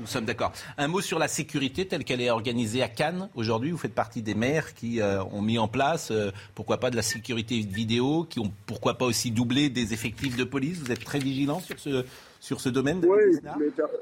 Nous 0.00 0.06
sommes 0.06 0.24
d'accord. 0.24 0.52
Un 0.76 0.88
mot 0.88 1.00
sur 1.00 1.20
la 1.20 1.28
sécurité 1.28 1.86
telle 1.86 2.04
qu'elle 2.04 2.20
est 2.20 2.30
organisée 2.30 2.82
à 2.82 2.88
Cannes 2.88 3.28
aujourd'hui. 3.36 3.70
Vous 3.70 3.78
faites 3.78 3.94
partie 3.94 4.22
des 4.22 4.34
maires 4.34 4.74
qui 4.74 5.00
euh, 5.00 5.22
ont 5.24 5.40
mis 5.40 5.58
en 5.58 5.68
place, 5.68 6.10
euh, 6.10 6.32
pourquoi 6.54 6.78
pas, 6.78 6.90
de 6.90 6.96
la 6.96 7.02
sécurité 7.02 7.60
vidéo, 7.60 8.26
qui 8.28 8.40
ont 8.40 8.52
pourquoi 8.66 8.98
pas 8.98 9.04
aussi 9.04 9.30
doublé 9.30 9.68
des 9.68 9.92
effectifs 9.92 10.36
de 10.36 10.42
police. 10.42 10.80
Vous 10.80 10.90
êtes 10.90 11.04
très 11.04 11.20
vigilant 11.20 11.60
sur 11.60 11.78
ce, 11.78 12.04
sur 12.40 12.60
ce 12.60 12.68
domaine 12.68 13.04
Oui, 13.06 13.38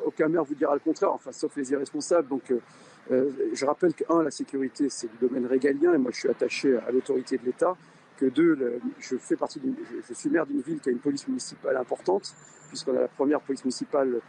aucun 0.06 0.28
maire 0.28 0.44
vous 0.44 0.54
dira 0.54 0.72
le 0.72 0.80
contraire, 0.80 1.12
enfin, 1.12 1.30
sauf 1.30 1.54
les 1.56 1.72
irresponsables. 1.72 2.28
Donc, 2.28 2.52
euh, 3.10 3.28
je 3.52 3.66
rappelle 3.66 3.92
que, 3.92 4.04
un, 4.08 4.22
la 4.22 4.30
sécurité, 4.30 4.88
c'est 4.88 5.08
du 5.08 5.28
domaine 5.28 5.46
régalien, 5.46 5.92
et 5.92 5.98
moi, 5.98 6.10
je 6.14 6.20
suis 6.20 6.30
attaché 6.30 6.74
à 6.76 6.90
l'autorité 6.90 7.36
de 7.36 7.44
l'État. 7.44 7.76
Que 8.16 8.26
deux, 8.26 8.80
je, 9.00 9.16
fais 9.16 9.36
partie 9.36 9.60
je, 10.08 10.14
suis 10.14 10.30
maire 10.30 10.46
d'une 10.46 10.60
ville 10.60 10.78
qui 10.80 10.88
a 10.88 10.92
une 10.92 11.00
police 11.00 11.26
municipale 11.26 11.76
importante, 11.76 12.34
puisqu'on 12.68 12.96
a 12.96 13.00
la 13.00 13.08
première 13.08 13.40
police 13.40 13.64
municipale 13.64 14.20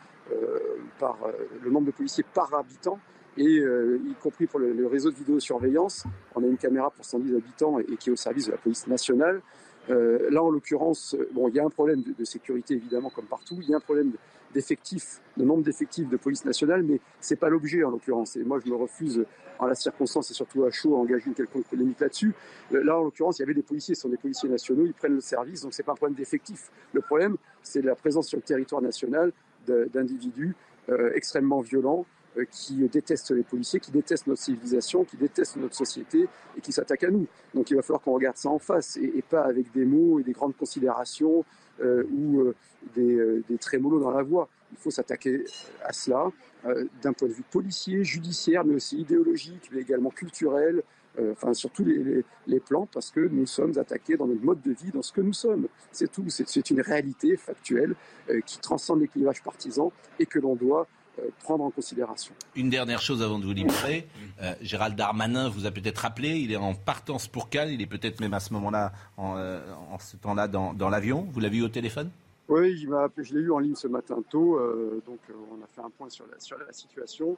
par 0.99 1.17
le 1.63 1.69
nombre 1.69 1.87
de 1.87 1.91
policiers 1.91 2.25
par 2.33 2.53
habitant 2.53 2.99
et 3.37 3.57
y 3.57 4.13
compris 4.21 4.45
pour 4.45 4.59
le, 4.59 4.87
réseau 4.87 5.11
de 5.11 5.15
vidéosurveillance, 5.15 6.03
on 6.35 6.43
a 6.43 6.47
une 6.47 6.57
caméra 6.57 6.91
pour 6.91 7.03
110 7.03 7.35
habitants 7.35 7.79
et, 7.79 7.97
qui 7.97 8.09
est 8.09 8.13
au 8.13 8.17
service 8.17 8.45
de 8.45 8.51
la 8.51 8.57
police 8.57 8.87
nationale. 8.87 9.41
Euh, 9.89 10.29
là, 10.29 10.41
en 10.41 10.49
l'occurrence, 10.49 11.15
bon, 11.33 11.49
il 11.49 11.55
y 11.55 11.59
a 11.59 11.65
un 11.65 11.69
problème 11.69 12.03
de, 12.17 12.23
sécurité 12.23 12.75
évidemment, 12.75 13.09
comme 13.09 13.25
partout. 13.25 13.57
Il 13.61 13.69
y 13.69 13.73
a 13.73 13.77
un 13.77 13.81
problème 13.81 14.11
d'effectifs, 14.53 15.19
de 15.35 15.43
nombre 15.43 15.63
d'effectifs 15.63 16.07
de 16.07 16.17
police 16.17 16.45
nationale, 16.45 16.83
mais 16.83 16.99
c'est 17.19 17.35
pas 17.35 17.49
l'objet 17.49 17.83
en 17.83 17.89
l'occurrence. 17.89 18.35
Et 18.35 18.43
moi, 18.43 18.59
je 18.63 18.69
me 18.69 18.75
refuse, 18.75 19.25
en 19.59 19.65
la 19.65 19.75
circonstance 19.75 20.31
et 20.31 20.33
surtout 20.33 20.63
à 20.63 20.71
chaud, 20.71 20.95
à 20.95 20.99
engager 20.99 21.27
une 21.27 21.33
quelconque 21.33 21.65
polémique 21.65 21.99
là-dessus. 21.99 22.33
Euh, 22.73 22.83
là, 22.83 22.97
en 22.97 23.03
l'occurrence, 23.03 23.39
il 23.39 23.41
y 23.41 23.45
avait 23.45 23.53
des 23.53 23.63
policiers, 23.63 23.95
ce 23.95 24.01
sont 24.01 24.09
des 24.09 24.17
policiers 24.17 24.49
nationaux, 24.49 24.85
ils 24.85 24.93
prennent 24.93 25.15
le 25.15 25.21
service, 25.21 25.61
donc 25.61 25.73
c'est 25.73 25.83
pas 25.83 25.93
un 25.93 25.95
problème 25.95 26.15
d'effectifs. 26.15 26.71
Le 26.93 27.01
problème, 27.01 27.37
c'est 27.61 27.81
la 27.81 27.95
présence 27.95 28.27
sur 28.27 28.37
le 28.37 28.43
territoire 28.43 28.81
national 28.81 29.31
d'individus 29.67 30.55
euh, 30.89 31.11
extrêmement 31.15 31.61
violents 31.61 32.05
euh, 32.37 32.45
qui 32.51 32.87
détestent 32.89 33.31
les 33.31 33.43
policiers, 33.43 33.79
qui 33.79 33.91
détestent 33.91 34.27
notre 34.27 34.41
civilisation, 34.41 35.05
qui 35.05 35.17
détestent 35.17 35.55
notre 35.57 35.75
société 35.75 36.27
et 36.57 36.61
qui 36.61 36.71
s'attaquent 36.71 37.05
à 37.05 37.11
nous. 37.11 37.27
Donc 37.53 37.69
il 37.71 37.75
va 37.75 37.81
falloir 37.81 38.01
qu'on 38.01 38.13
regarde 38.13 38.37
ça 38.37 38.49
en 38.49 38.59
face 38.59 38.97
et, 38.97 39.21
pas 39.21 39.43
avec 39.43 39.71
des 39.71 39.85
mots 39.85 40.19
et 40.19 40.23
des 40.23 40.33
grandes 40.33 40.55
considérations 40.57 41.45
euh, 41.81 42.03
ou 42.11 42.51
des, 42.95 43.41
des 43.47 43.57
trémolos 43.57 43.99
dans 43.99 44.11
la 44.11 44.23
voix. 44.23 44.49
Il 44.71 44.77
faut 44.77 44.91
s'attaquer 44.91 45.45
à 45.83 45.93
cela 45.93 46.31
d'un 47.01 47.13
point 47.13 47.27
de 47.27 47.33
vue 47.33 47.43
policier, 47.51 48.03
judiciaire, 48.03 48.63
mais 48.65 48.75
aussi 48.75 48.97
idéologique, 48.97 49.69
mais 49.71 49.81
également 49.81 50.09
culturel, 50.09 50.81
enfin 51.31 51.53
sur 51.53 51.69
tous 51.69 51.85
les, 51.85 52.23
les, 52.47 52.59
plans, 52.59 52.87
parce 52.91 53.11
que 53.11 53.19
nous 53.19 53.45
sommes 53.45 53.77
attaqués 53.77 54.17
dans 54.17 54.27
notre 54.27 54.43
mode 54.43 54.61
de 54.61 54.71
vie, 54.71 54.91
dans 54.91 55.01
ce 55.01 55.11
que 55.11 55.21
nous 55.21 55.33
sommes. 55.33 55.67
C'est 55.91 56.11
tout, 56.11 56.25
c'est 56.29 56.69
une 56.69 56.81
réalité 56.81 57.37
factuelle 57.37 57.95
qui 58.45 58.59
transcende 58.59 59.01
les 59.01 59.07
clivages 59.07 59.43
partisans 59.43 59.89
et 60.19 60.25
que 60.25 60.39
l'on 60.39 60.55
doit 60.55 60.87
euh, 61.19 61.29
prendre 61.43 61.63
en 61.63 61.69
considération. 61.69 62.33
Une 62.55 62.71
dernière 62.71 62.99
chose 62.99 63.21
avant 63.21 63.37
de 63.37 63.45
vous 63.45 63.53
libérer. 63.53 64.07
Euh, 64.41 64.55
Gérald 64.61 64.95
Darmanin 64.95 65.47
vous 65.47 65.67
a 65.67 65.71
peut-être 65.71 65.99
rappelé, 65.99 66.39
il 66.39 66.51
est 66.51 66.55
en 66.55 66.73
partance 66.73 67.27
pour 67.27 67.49
Cannes, 67.49 67.69
il 67.69 67.83
est 67.83 67.87
peut-être 67.87 68.19
même 68.19 68.33
à 68.33 68.39
ce 68.39 68.51
moment-là, 68.53 68.93
en, 69.17 69.37
euh, 69.37 69.59
ce 69.99 70.17
temps-là, 70.17 70.47
dans, 70.47 70.89
l'avion. 70.89 71.27
Vous 71.31 71.39
l'avez 71.39 71.57
eu 71.57 71.61
au 71.61 71.69
téléphone? 71.69 72.09
Oui, 72.49 72.75
je 72.77 73.33
l'ai 73.35 73.41
eu 73.41 73.51
en 73.51 73.59
ligne 73.59 73.75
ce 73.75 73.87
matin 73.87 74.23
tôt, 74.27 74.59
donc 75.05 75.19
on 75.51 75.63
a 75.63 75.67
fait 75.67 75.81
un 75.81 75.91
point 75.91 76.09
sur 76.09 76.25
la, 76.25 76.39
sur 76.39 76.57
la 76.57 76.73
situation. 76.73 77.37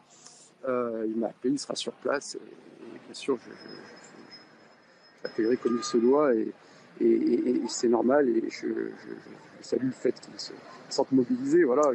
il 0.65 1.15
m'a 1.17 1.27
appelé, 1.27 1.53
il 1.53 1.59
sera 1.59 1.75
sur 1.75 1.91
place, 1.93 2.35
et, 2.35 2.39
bien 3.05 3.13
sûr, 3.13 3.37
je, 5.37 5.55
comme 5.55 5.77
il 5.77 5.83
se 5.83 5.97
doit, 5.97 6.33
et, 6.33 6.53
c'est 7.67 7.89
normal, 7.89 8.29
et 8.29 8.49
je, 8.49 8.67
salue 9.61 9.87
le 9.87 9.91
fait 9.91 10.19
qu'il 10.19 10.39
se 10.39 10.53
sente 10.89 11.11
mobilisé. 11.11 11.63
Voilà, 11.63 11.91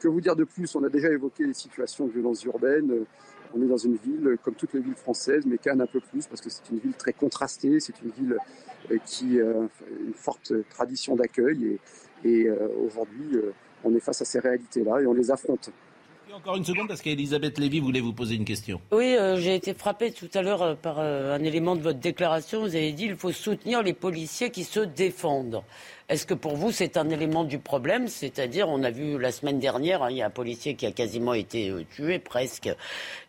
que 0.00 0.08
vous 0.08 0.20
dire 0.20 0.36
de 0.36 0.44
plus? 0.44 0.74
On 0.74 0.84
a 0.84 0.88
déjà 0.88 1.10
évoqué 1.10 1.46
les 1.46 1.54
situations 1.54 2.06
de 2.06 2.12
violence 2.12 2.44
urbaine. 2.44 3.04
On 3.54 3.62
est 3.62 3.66
dans 3.66 3.76
une 3.76 3.96
ville 3.96 4.36
comme 4.42 4.54
toutes 4.54 4.74
les 4.74 4.80
villes 4.80 4.94
françaises, 4.94 5.44
mais 5.46 5.58
Cannes 5.58 5.80
un 5.80 5.86
peu 5.86 6.00
plus 6.00 6.26
parce 6.26 6.40
que 6.40 6.50
c'est 6.50 6.68
une 6.70 6.78
ville 6.78 6.94
très 6.94 7.12
contrastée. 7.12 7.80
C'est 7.80 8.00
une 8.02 8.10
ville 8.10 8.36
euh, 8.90 8.98
qui 9.04 9.40
a 9.40 9.44
une 9.44 10.14
forte 10.14 10.52
tradition 10.70 11.16
d'accueil. 11.16 11.78
Et, 12.24 12.48
euh, 12.48 12.68
aujourd'hui, 12.86 13.36
euh, 13.36 13.52
on 13.84 13.94
est 13.94 14.00
face 14.00 14.22
à 14.22 14.24
ces 14.24 14.40
réalités-là 14.40 15.00
et 15.00 15.06
on 15.06 15.14
les 15.14 15.30
affronte. 15.30 15.70
Encore 16.36 16.56
une 16.56 16.64
seconde 16.64 16.86
parce 16.86 17.00
qu'Elisabeth 17.00 17.58
Lévy 17.58 17.80
voulait 17.80 18.02
vous 18.02 18.12
poser 18.12 18.34
une 18.34 18.44
question. 18.44 18.78
Oui, 18.92 19.16
j'ai 19.36 19.54
été 19.54 19.72
frappée 19.72 20.12
tout 20.12 20.28
à 20.34 20.42
l'heure 20.42 20.76
par 20.76 20.98
un 20.98 21.42
élément 21.42 21.76
de 21.76 21.80
votre 21.80 21.98
déclaration. 21.98 22.60
Vous 22.60 22.76
avez 22.76 22.92
dit 22.92 23.04
qu'il 23.04 23.16
faut 23.16 23.32
soutenir 23.32 23.82
les 23.82 23.94
policiers 23.94 24.50
qui 24.50 24.64
se 24.64 24.80
défendent. 24.80 25.62
Est-ce 26.10 26.26
que 26.26 26.34
pour 26.34 26.56
vous, 26.56 26.72
c'est 26.72 26.98
un 26.98 27.08
élément 27.08 27.42
du 27.42 27.58
problème? 27.58 28.06
C'est-à-dire, 28.06 28.68
on 28.68 28.82
a 28.82 28.90
vu 28.90 29.18
la 29.18 29.32
semaine 29.32 29.58
dernière, 29.58 30.02
hein, 30.02 30.10
il 30.10 30.18
y 30.18 30.22
a 30.22 30.26
un 30.26 30.30
policier 30.30 30.74
qui 30.74 30.84
a 30.84 30.92
quasiment 30.92 31.32
été 31.32 31.70
euh, 31.70 31.84
tué 31.90 32.18
presque 32.18 32.68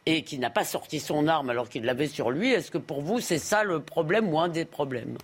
et 0.05 0.21
qui 0.23 0.37
n'a 0.37 0.49
pas 0.49 0.65
sorti 0.65 0.99
son 0.99 1.29
arme 1.29 1.49
alors 1.49 1.69
qu'il 1.69 1.85
l'avait 1.85 2.07
sur 2.07 2.29
lui. 2.29 2.51
Est-ce 2.51 2.71
que 2.71 2.77
pour 2.77 3.01
vous, 3.01 3.21
c'est 3.21 3.39
ça 3.39 3.63
le 3.63 3.79
problème 3.79 4.31
ou 4.33 4.39
un 4.39 4.49
des 4.49 4.65
problèmes? 4.65 5.17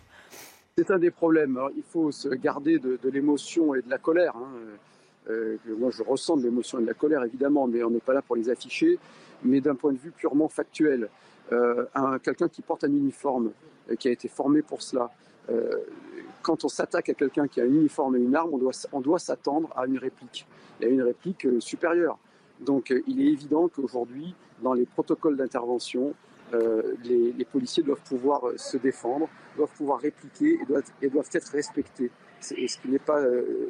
C'est 0.78 0.90
un 0.90 0.98
des 0.98 1.12
problèmes. 1.12 1.60
il 1.76 1.84
faut 1.84 2.12
se 2.12 2.30
garder 2.30 2.80
de, 2.80 2.98
l'émotion 3.12 3.76
et 3.76 3.82
de 3.82 3.90
la 3.90 3.98
colère. 3.98 4.36
Hein. 4.38 4.50
Euh, 5.30 5.58
moi, 5.78 5.90
je 5.92 6.04
ressens 6.04 6.38
de 6.38 6.44
l'émotion 6.44 6.80
et 6.80 6.82
de 6.82 6.88
la 6.88 6.94
colère, 6.94 7.24
évidemment, 7.24 7.68
mais 7.68 7.84
on 7.84 7.90
n'est 7.90 8.00
pas 8.00 8.14
là 8.14 8.22
pour 8.22 8.36
les 8.36 8.50
afficher. 8.50 9.00
Mais 9.44 9.62
d'un 9.62 9.76
point 9.76 9.92
de 9.92 9.98
vue 9.98 10.12
purement 10.12 10.48
factuel, 10.48 11.10
euh, 11.52 11.86
quelqu'un 12.24 12.48
qui 12.48 12.62
porte 12.62 12.84
un 12.84 12.92
uniforme, 12.92 13.52
qui 14.00 14.08
a 14.08 14.12
été 14.12 14.28
formé 14.28 14.62
pour 14.62 14.82
cela, 14.82 15.12
quand 16.44 16.66
on 16.66 16.68
s'attaque 16.68 17.10
à 17.10 17.14
quelqu'un 17.14 17.48
qui 17.48 17.62
a 17.62 17.64
un 17.64 17.68
uniforme 17.68 18.18
et 18.18 18.20
une 18.20 18.36
arme, 18.36 18.52
on 18.92 19.02
doit, 19.02 19.20
s'attendre 19.20 19.70
à 19.76 19.88
une 19.88 19.98
réplique, 19.98 20.46
et 20.82 20.86
à 20.86 20.90
une 20.90 21.02
réplique 21.02 21.46
euh, 21.46 21.60
supérieure. 21.60 22.20
Donc 22.60 22.92
euh, 22.92 23.02
il 23.08 23.22
est 23.22 23.32
évident 23.32 23.68
qu'aujourd'hui, 23.70 24.36
dans 24.62 24.74
les 24.74 24.86
protocoles 24.86 25.38
d'intervention, 25.38 26.14
euh, 26.54 26.94
les, 27.04 27.46
policiers 27.46 27.82
doivent 27.82 28.04
pouvoir 28.08 28.44
se 28.58 28.78
défendre, 28.78 29.28
doivent 29.58 29.76
pouvoir 29.76 30.00
répliquer 30.00 30.60
et 30.62 31.10
doivent, 31.10 31.30
être 31.34 31.52
respectés, 31.52 32.12
ce 32.44 32.78
qui 32.78 32.90
n'est 32.90 33.00
pas 33.00 33.22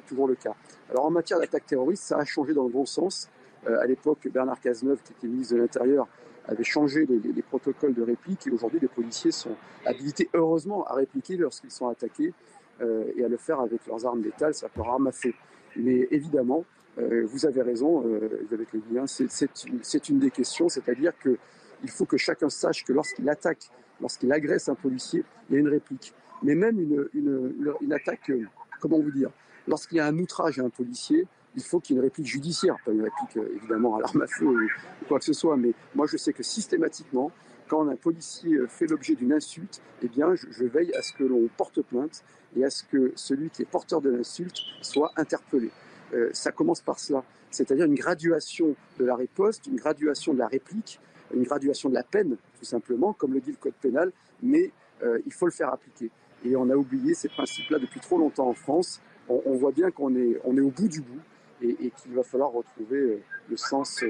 toujours 0.07 0.27
le 0.27 0.35
cas. 0.35 0.55
Alors 0.89 1.05
en 1.05 1.11
matière 1.11 1.39
d'attaque 1.39 1.65
terroriste, 1.65 2.03
ça 2.03 2.17
a 2.17 2.25
changé 2.25 2.53
dans 2.53 2.63
le 2.63 2.71
bon 2.71 2.85
sens. 2.85 3.29
à 3.65 3.85
l'époque, 3.85 4.27
Bernard 4.33 4.59
Cazeneuve, 4.59 4.99
qui 5.03 5.13
était 5.13 5.27
ministre 5.27 5.55
de 5.55 5.61
l'Intérieur, 5.61 6.07
avait 6.45 6.63
changé 6.63 7.05
les, 7.05 7.19
les, 7.19 7.41
protocoles 7.41 7.93
de 7.93 8.01
réplique 8.01 8.47
et 8.47 8.51
aujourd'hui 8.51 8.79
les 8.81 8.89
policiers 8.89 9.31
sont 9.31 9.55
habilités 9.85 10.29
heureusement 10.33 10.85
à 10.85 10.95
répliquer 10.95 11.37
lorsqu'ils 11.37 11.71
sont 11.71 11.87
attaqués 11.87 12.33
euh, 12.81 13.05
et 13.15 13.23
à 13.23 13.27
le 13.27 13.37
faire 13.37 13.59
avec 13.59 13.85
leurs 13.87 14.05
armes 14.05 14.23
létales, 14.23 14.53
ça 14.53 14.67
peut 14.67 14.81
ramasser. 14.81 15.35
Mais 15.75 16.07
évidemment, 16.11 16.65
euh, 16.97 17.25
vous 17.25 17.45
avez 17.45 17.61
raison, 17.61 18.03
avec 18.51 18.73
les 18.73 18.81
liens, 18.91 19.05
c'est 19.07 20.09
une, 20.09 20.19
des 20.19 20.31
questions, 20.31 20.69
c'est-à-dire 20.69 21.13
qu'il 21.19 21.89
faut 21.89 22.05
que 22.05 22.17
chacun 22.17 22.49
sache 22.49 22.83
que 22.83 22.93
lorsqu'il 22.93 23.29
attaque, 23.29 23.69
lorsqu'il 24.01 24.31
agresse 24.31 24.69
un 24.69 24.75
policier, 24.75 25.23
il 25.49 25.53
y 25.53 25.57
a 25.57 25.59
une 25.59 25.69
réplique. 25.69 26.13
Mais 26.41 26.55
même 26.55 26.79
une, 27.13 27.93
attaque, 27.93 28.29
euh, 28.31 28.45
comment 28.83 28.99
vous 28.99 29.11
dire, 29.11 29.31
lorsqu'il 29.65 29.97
y 29.97 30.01
a 30.01 30.07
un 30.07 30.17
outrage 30.19 30.59
à 30.59 30.63
un 30.63 30.69
policier, 30.69 31.25
il 31.55 31.63
faut 31.63 31.79
qu'il 31.79 31.95
y 31.95 31.97
ait 31.97 32.01
une 32.01 32.05
réplique 32.05 32.27
judiciaire, 32.27 32.75
pas 32.83 32.91
une 32.91 33.03
réplique 33.03 33.37
évidemment 33.55 33.95
à 33.95 34.01
l'arme 34.01 34.21
à 34.21 34.27
feu 34.27 34.45
ou 34.45 35.05
quoi 35.07 35.19
que 35.19 35.25
ce 35.25 35.31
soit. 35.31 35.55
Mais 35.55 35.71
moi, 35.95 36.05
je 36.05 36.17
sais 36.17 36.33
que 36.33 36.43
systématiquement, 36.43 37.31
quand 37.69 37.87
un 37.87 37.95
policier 37.95 38.57
fait 38.67 38.87
l'objet 38.87 39.15
d'une 39.15 39.31
insulte, 39.31 39.81
eh 40.01 40.09
bien, 40.09 40.35
je 40.35 40.65
veille 40.65 40.93
à 40.95 41.01
ce 41.01 41.13
que 41.13 41.23
l'on 41.23 41.47
porte 41.55 41.81
plainte 41.81 42.25
et 42.57 42.65
à 42.65 42.69
ce 42.69 42.83
que 42.83 43.13
celui 43.15 43.49
qui 43.51 43.61
est 43.61 43.65
porteur 43.65 44.01
de 44.01 44.09
l'insulte 44.09 44.59
soit 44.81 45.11
interpellé. 45.15 45.71
Euh, 46.13 46.29
ça 46.33 46.51
commence 46.51 46.81
par 46.81 46.99
cela, 46.99 47.23
c'est-à-dire 47.51 47.85
une 47.85 47.95
graduation 47.95 48.75
de 48.99 49.05
la 49.05 49.15
riposte, 49.15 49.67
une 49.67 49.77
graduation 49.77 50.33
de 50.33 50.39
la 50.39 50.47
réplique, 50.47 50.99
une 51.33 51.43
graduation 51.43 51.87
de 51.87 51.95
la 51.95 52.03
peine, 52.03 52.35
tout 52.59 52.65
simplement, 52.65 53.13
comme 53.13 53.33
le 53.33 53.39
dit 53.39 53.51
le 53.51 53.57
code 53.57 53.73
pénal, 53.81 54.11
mais 54.41 54.71
euh, 55.03 55.19
il 55.25 55.31
faut 55.31 55.45
le 55.45 55.51
faire 55.51 55.69
appliquer. 55.69 56.11
Et 56.45 56.55
on 56.55 56.69
a 56.69 56.75
oublié 56.75 57.13
ces 57.13 57.29
principes-là 57.29 57.79
depuis 57.79 57.99
trop 57.99 58.17
longtemps 58.17 58.49
en 58.49 58.53
France. 58.53 59.01
On, 59.29 59.55
voit 59.55 59.71
bien 59.71 59.89
qu'on 59.89 60.15
est, 60.15 60.39
on 60.43 60.57
est 60.57 60.61
au 60.61 60.69
bout 60.69 60.89
du 60.89 61.01
bout 61.01 61.21
et, 61.61 61.69
et 61.69 61.91
qu'il 61.91 62.13
va 62.13 62.23
falloir 62.23 62.51
retrouver 62.51 62.97
euh, 62.97 63.21
le 63.49 63.55
sens 63.55 64.03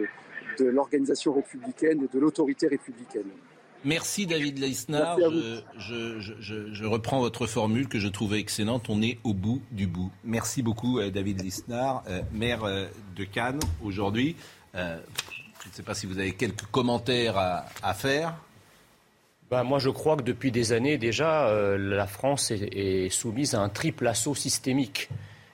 de 0.60 0.66
l'organisation 0.66 1.34
républicaine 1.34 2.04
et 2.04 2.08
de 2.14 2.20
l'autorité 2.20 2.68
républicaine. 2.68 3.30
Merci 3.86 4.26
David 4.26 4.60
Leisner. 4.60 5.16
Je, 5.78 6.86
reprends 6.86 7.20
votre 7.20 7.48
formule 7.48 7.88
que 7.88 8.00
je 8.00 8.08
trouvais 8.08 8.40
excellente. 8.40 8.86
On 8.90 9.02
est 9.02 9.20
au 9.24 9.34
bout 9.34 9.62
du 9.72 9.88
bout. 9.88 10.12
Merci 10.24 10.64
beaucoup 10.64 11.00
euh, 11.00 11.10
David 11.12 11.44
Leisner, 11.44 11.92
euh, 12.08 12.22
maire 12.32 12.64
euh, 12.64 12.88
de 13.16 13.26
Cannes 13.26 13.60
aujourd'hui. 13.84 14.36
je 14.74 14.80
ne 14.80 15.74
sais 15.74 15.84
pas 15.84 15.94
si 15.94 16.06
vous 16.06 16.18
avez 16.18 16.34
quelques 16.34 16.66
commentaires 16.72 17.38
à, 17.38 17.94
faire. 17.94 18.36
Ben, 19.54 19.62
moi, 19.62 19.78
je 19.78 19.92
crois 19.92 20.18
que 20.18 20.24
depuis 20.24 20.50
des 20.50 20.74
années 20.74 20.98
déjà, 20.98 21.48
la 21.78 22.08
France 22.08 22.50
est, 22.50 23.10
soumise 23.10 23.54
à 23.54 23.60
un 23.60 23.70
triple 23.70 24.08
assaut 24.08 24.34
systémique. 24.34 25.10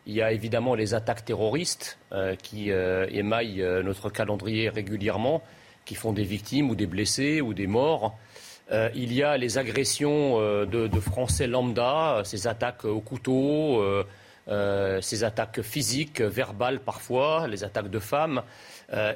Il 0.06 0.13
y 0.13 0.22
a 0.22 0.32
évidemment 0.32 0.74
les 0.74 0.94
attaques 0.94 1.25
terroristes 1.25 2.00
qui 2.41 2.70
émaillent 2.70 3.62
notre 3.84 4.10
calendrier 4.10 4.70
régulièrement 4.70 5.44
qui 5.84 5.96
font 5.96 6.13
des 6.13 6.24
victimes 6.24 6.70
ou 6.70 6.75
des 6.75 6.86
blessés 6.86 7.41
ou 7.41 7.53
des 7.53 7.68
morts. 7.68 8.15
Euh, 8.72 8.89
il 8.94 9.12
y 9.12 9.22
a 9.24 9.38
les 9.38 9.58
agressions 9.58 10.39
euh, 10.39 10.65
de, 10.65 11.00
Français 11.00 11.48
lambda, 11.48 12.22
ces 12.24 12.48
attaques 12.48 12.86
au 12.86 13.01
couteau, 13.01 13.84
euh, 14.50 15.00
ces 15.01 15.24
attaques 15.24 15.62
physiques, 15.62 16.22
verbales 16.22 16.79
parfois, 16.79 17.48
les 17.48 17.63
attaques 17.63 17.89
de 17.89 18.00
femmes. 18.00 18.41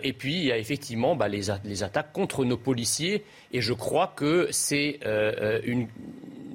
et 0.03 0.13
puis 0.13 0.35
il 0.35 0.45
y 0.45 0.51
a 0.51 0.57
effectivement 0.57 1.15
bah, 1.15 1.27
les, 1.27 1.49
attaques 1.83 2.13
contre 2.13 2.45
nos 2.45 2.57
policiers. 2.57 3.25
Et 3.51 3.61
je 3.61 3.73
crois 3.73 4.13
que 4.15 4.47
c'est 4.51 4.99
une, 5.65 5.87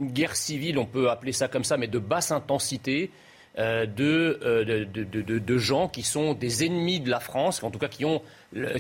guerre 0.01 0.37
civile, 0.37 0.79
on 0.79 0.87
peut 0.87 1.11
appeler 1.11 1.33
ça 1.33 1.49
comme 1.49 1.65
ça, 1.65 1.77
mais 1.77 1.89
de 1.89 1.99
basse 1.99 2.31
intensité, 2.31 3.11
euh, 3.59 3.87
de, 3.87 4.39
euh, 4.45 4.85
de, 4.85 5.59
gens 5.59 5.89
qui 5.89 6.05
sont 6.05 6.35
des 6.35 6.65
ennemis 6.65 7.01
de 7.01 7.11
la 7.11 7.19
France, 7.19 7.65
en 7.65 7.73
tout 7.73 7.81
cas 7.81 7.89
qui, 7.89 8.05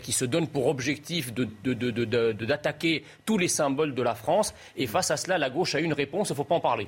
qui 0.02 0.12
se 0.12 0.24
donnent 0.24 0.46
pour 0.46 0.68
objectif 0.68 1.32
d'attaquer 1.34 3.04
tous 3.26 3.38
les 3.38 3.48
symboles 3.48 3.96
de 3.96 4.02
la 4.02 4.14
France. 4.14 4.54
Et 4.76 4.86
face 4.86 5.10
à 5.10 5.16
cela, 5.16 5.36
la 5.36 5.50
gauche 5.50 5.74
a 5.74 5.80
une 5.80 5.92
réponse, 5.92 6.28
il 6.28 6.32
ne 6.32 6.36
faut 6.36 6.44
pas 6.44 6.54
en 6.54 6.60
parler. 6.60 6.86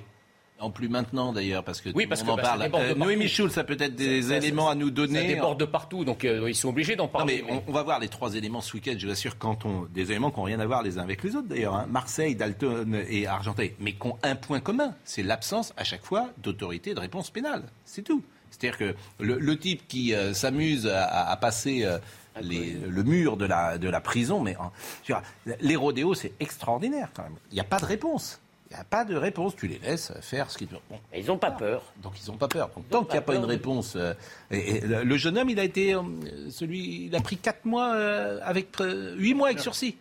En 0.61 0.71
plus 0.71 0.89
maintenant 0.91 1.33
d'ailleurs, 1.33 1.65
parce 1.65 1.81
que 1.81 1.89
Oui, 1.95 2.07
parce 2.07 2.23
que, 2.23 2.29
en 2.31 2.37
bah, 2.37 2.43
ça 2.45 2.69
parle. 2.69 2.89
de 2.91 2.95
Noémie. 2.95 3.29
Schulz, 3.29 3.51
ça 3.53 3.65
peut 3.65 3.77
être 3.81 3.95
des 3.97 4.21
Ça- 4.23 4.29
ça- 4.29 4.37
éléments 4.37 4.69
à 4.69 4.75
nous 4.75 4.89
Ça 4.89 4.93
donner. 4.95 5.27
déborde 5.27 5.59
de 5.59 5.65
partout, 5.65 6.05
donc 6.05 6.25
euh, 6.25 6.49
ils 6.51 6.55
sont 6.55 6.69
obligés 6.69 6.97
d'en 6.97 7.05
Non, 7.05 7.09
parler. 7.09 7.43
mais 7.47 7.53
on, 7.55 7.63
on 7.69 7.73
va 7.73 7.83
voir 7.83 7.99
les 7.99 8.09
trois 8.09 8.35
éléments 8.35 8.61
ce 8.61 8.75
week-end, 8.75 8.95
je 8.99 9.07
vous 9.07 9.13
assure, 9.13 9.39
quand 9.39 9.65
on, 9.65 9.87
des 9.93 10.11
éléments 10.11 10.31
qui 10.31 10.37
n'ont 10.39 10.45
rien 10.45 10.61
à 10.61 10.67
voir 10.67 10.83
les 10.83 10.99
uns 10.99 11.03
avec 11.03 11.23
les 11.23 11.35
autres 11.35 11.49
d'ailleurs. 11.49 11.75
hein. 11.75 11.87
Marseille, 11.91 12.35
Dalton 12.35 12.95
et 13.09 13.27
Argenteuil, 13.27 13.75
mais 13.81 13.93
qui 13.95 14.07
ont 14.07 14.19
un 14.23 14.37
point 14.37 14.61
commun, 14.61 14.95
c'est 15.05 15.23
l'absence 15.23 15.73
à 15.79 15.85
chaque 15.85 16.05
fois 16.05 16.29
d'autorité 16.39 16.93
de 16.95 17.01
réponse 17.01 17.31
pénale. 17.31 17.63
C'est 17.87 18.03
tout. 18.03 18.23
C'est-à-dire 18.51 18.77
que 18.79 18.95
le, 19.19 19.39
le 19.39 19.59
type 19.59 19.87
qui 19.89 20.13
euh, 20.15 20.35
s'amuse 20.35 20.87
à, 20.87 21.37
passer 21.37 21.85
euh, 21.85 21.99
les- 22.43 22.73
le 22.87 23.03
mur 23.05 23.37
de 23.37 23.47
la, 23.47 23.79
de 23.79 23.89
la 23.89 24.01
prison, 24.01 24.41
mais 24.43 24.57
en- 24.57 24.73
vois, 25.09 25.23
les 25.61 25.77
rodéos, 25.77 26.15
c'est 26.15 26.33
extraordinaire 26.41 27.09
quand 27.15 27.23
même. 27.23 27.37
Il 27.51 27.55
n'y 27.55 27.61
a 27.61 27.65
pas 27.65 27.79
de 27.79 27.87
réponse. 27.87 28.41
Il 28.71 28.75
n'y 28.75 28.81
a 28.81 28.85
pas 28.85 29.05
de 29.05 29.17
réponse. 29.17 29.57
Tu 29.57 29.67
les 29.67 29.79
laisses 29.79 30.13
faire 30.21 30.49
ce 30.51 30.57
qu'ils 30.59 30.69
veulent. 30.69 30.79
Bon, 30.89 30.99
Ils 31.13 31.27
n'ont 31.27 31.39
pas 31.39 31.51
peur. 31.51 31.83
donc 32.03 32.13
ils 32.25 32.31
n'ont 32.31 32.37
pas 32.37 32.47
peur. 32.47 32.71
Donc, 32.77 32.89
tant 32.89 33.03
qu'il 33.03 33.13
n'y 33.15 33.19
a 33.19 33.23
pas 33.23 33.35
une 33.35 33.45
réponse, 33.45 33.95
euh, 33.97 34.15
et, 34.53 34.77
et 34.77 34.81
le 34.81 35.17
jeune 35.17 35.39
homme, 35.39 35.51
il 35.51 35.59
a 35.59 35.65
été, 35.65 35.93
euh, 35.95 36.03
celui, 36.51 37.07
il 37.07 37.17
a 37.17 37.21
pris 37.21 37.37
4 37.37 37.65
mois 37.65 37.95
euh, 37.95 38.39
avec 38.45 38.69
8 38.79 39.35
mois 39.35 39.49
avec 39.49 39.59
sursis. 39.61 39.97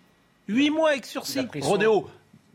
8 0.47 0.69
mois 0.69 0.89
avec 0.91 1.05
sursis. 1.07 1.47
Rodéo. 1.61 2.07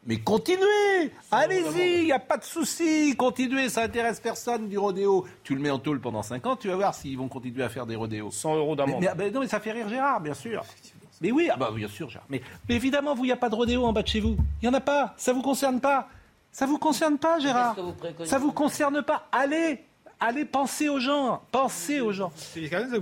Mais 0.07 0.19
continuez, 0.19 1.11
allez-y, 1.33 2.01
il 2.01 2.05
n'y 2.05 2.13
a 2.13 2.19
pas 2.19 2.37
de 2.37 2.45
souci, 2.45 3.17
continuez, 3.17 3.71
ça 3.71 3.83
intéresse 3.85 4.21
personne 4.21 4.69
du 4.69 4.77
rodéo. 4.77 5.27
Tu 5.43 5.55
le 5.55 5.61
mets 5.63 5.71
en 5.71 5.79
tôle 5.79 5.99
pendant 5.99 6.23
5 6.23 6.47
ans, 6.47 6.57
tu 6.57 6.69
vas 6.69 6.77
voir 6.77 6.95
s'ils 6.95 7.17
vont 7.17 7.27
continuer 7.29 7.65
à 7.65 7.71
faire 7.71 7.87
des 7.87 7.97
rodéos. 7.97 8.31
100 8.31 8.55
euros 8.57 8.77
d'amende. 8.77 9.01
mais- 9.01 9.09
mais 9.17 9.31
non, 9.31 9.41
mais 9.41 9.49
ça 9.49 9.61
fait 9.61 9.73
rire 9.73 9.89
Gérard, 9.89 10.21
bien 10.21 10.35
sûr. 10.35 10.63
Mais 11.21 11.31
oui, 11.31 11.49
ah 11.53 11.57
bah 11.57 11.71
bien 11.75 11.89
sûr, 11.89 12.09
Gérard. 12.11 12.27
Mais, 12.29 12.43
mais 12.69 12.75
évidemment, 12.75 13.15
vous, 13.15 13.25
il 13.25 13.29
n'y 13.29 13.33
a 13.33 13.37
pas 13.37 13.49
de 13.49 13.55
rodéo 13.55 13.85
en 13.85 13.93
bas 13.93 14.03
de 14.03 14.09
chez 14.09 14.21
vous. 14.21 14.37
Il 14.63 14.69
n'y 14.69 14.75
en 14.75 14.77
a 14.77 14.81
pas. 14.81 15.15
Ça 15.17 15.33
vous 15.33 15.43
concerne 15.43 15.81
pas. 15.81 16.09
Ça 16.53 16.67
vous 16.67 16.79
concerne 16.79 17.19
pas, 17.19 17.39
Gérard. 17.41 17.75
vous 17.77 17.93
préconisez? 17.93 18.31
Ça 18.31 18.39
vous 18.39 18.53
concerne 18.53 19.03
pas. 19.03 19.27
Allez, 19.33 19.85
allez, 20.27 20.45
pensez 20.45 20.89
aux 20.89 21.01
gens. 21.01 21.43
Pensez 21.51 22.01
aux 22.01 22.13
gens. 22.13 22.33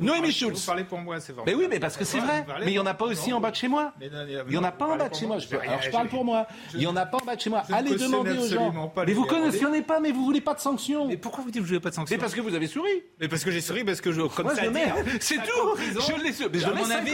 Noémie 0.01 0.33
Schulz. 0.33 0.61
Vous 0.61 0.67
parlez 0.67 0.85
pour 0.85 0.99
moi, 0.99 1.21
c'est 1.21 1.33
vrai. 1.33 1.45
Mais 1.47 1.55
oui, 1.55 1.67
mais 1.69 1.79
parce 1.79 1.97
que 1.97 2.05
c'est 2.05 2.19
vrai. 2.21 2.45
Mais 2.61 2.67
il 2.67 2.73
n'y 2.73 2.79
en 2.79 2.87
a 2.87 2.95
pas 2.95 3.07
aussi 3.07 3.33
en 3.33 3.41
bas 3.41 3.51
de 3.51 3.57
chez 3.57 3.69
moi. 3.69 3.93
Il 4.01 4.11
n'y 4.49 4.57
en 4.57 4.65
a 4.65 4.73
pas 4.73 4.87
en 4.87 4.97
bas 4.97 5.09
de 5.09 5.15
chez 5.15 5.27
moi. 5.27 5.39
Alors 5.63 5.83
je 5.83 5.91
parle 5.91 6.09
pour 6.09 6.25
moi. 6.25 6.47
Il 6.75 6.81
n'y 6.81 6.87
en 6.87 6.97
a 6.97 7.07
pas 7.07 7.19
en 7.19 7.25
bas 7.25 7.37
de 7.37 7.41
chez 7.41 7.51
moi. 7.51 7.63
Allez 7.73 7.95
demander 7.97 8.33
aux 8.33 8.47
gens. 8.47 8.93
Mais 9.07 9.13
vous 9.13 9.25
cautionnez 9.25 9.83
pas, 9.83 10.01
mais 10.01 10.13
vous 10.13 10.25
voulez 10.25 10.41
pas 10.41 10.55
de 10.55 10.61
sanctions. 10.61 11.07
Mais 11.07 11.17
pourquoi 11.17 11.45
vous 11.45 11.51
dites 11.51 11.63
que 11.63 11.69
je 11.69 11.75
veux 11.75 11.81
pas 11.81 11.91
de 11.91 11.95
sanctions 11.95 12.17
Mais 12.17 12.21
parce 12.21 12.35
que 12.35 12.41
vous 12.41 12.55
avez 12.55 12.67
souri. 12.67 12.91
Mais 13.21 13.29
parce 13.29 13.45
que 13.45 13.51
j'ai 13.51 13.61
souri, 13.61 13.85
parce 13.85 14.01
que 14.01 14.13
je, 14.13 14.23
comme 14.23 14.55
ça 14.55 14.67
dire, 14.69 14.95
C'est 15.21 15.37
tout. 15.37 15.77
Je 15.79 16.23
l'ai 16.23 16.33
su- 16.33 16.45
mais 16.53 16.59
je 16.59 16.67
à 16.67 16.75
mon 16.75 16.91
avis, 16.91 17.13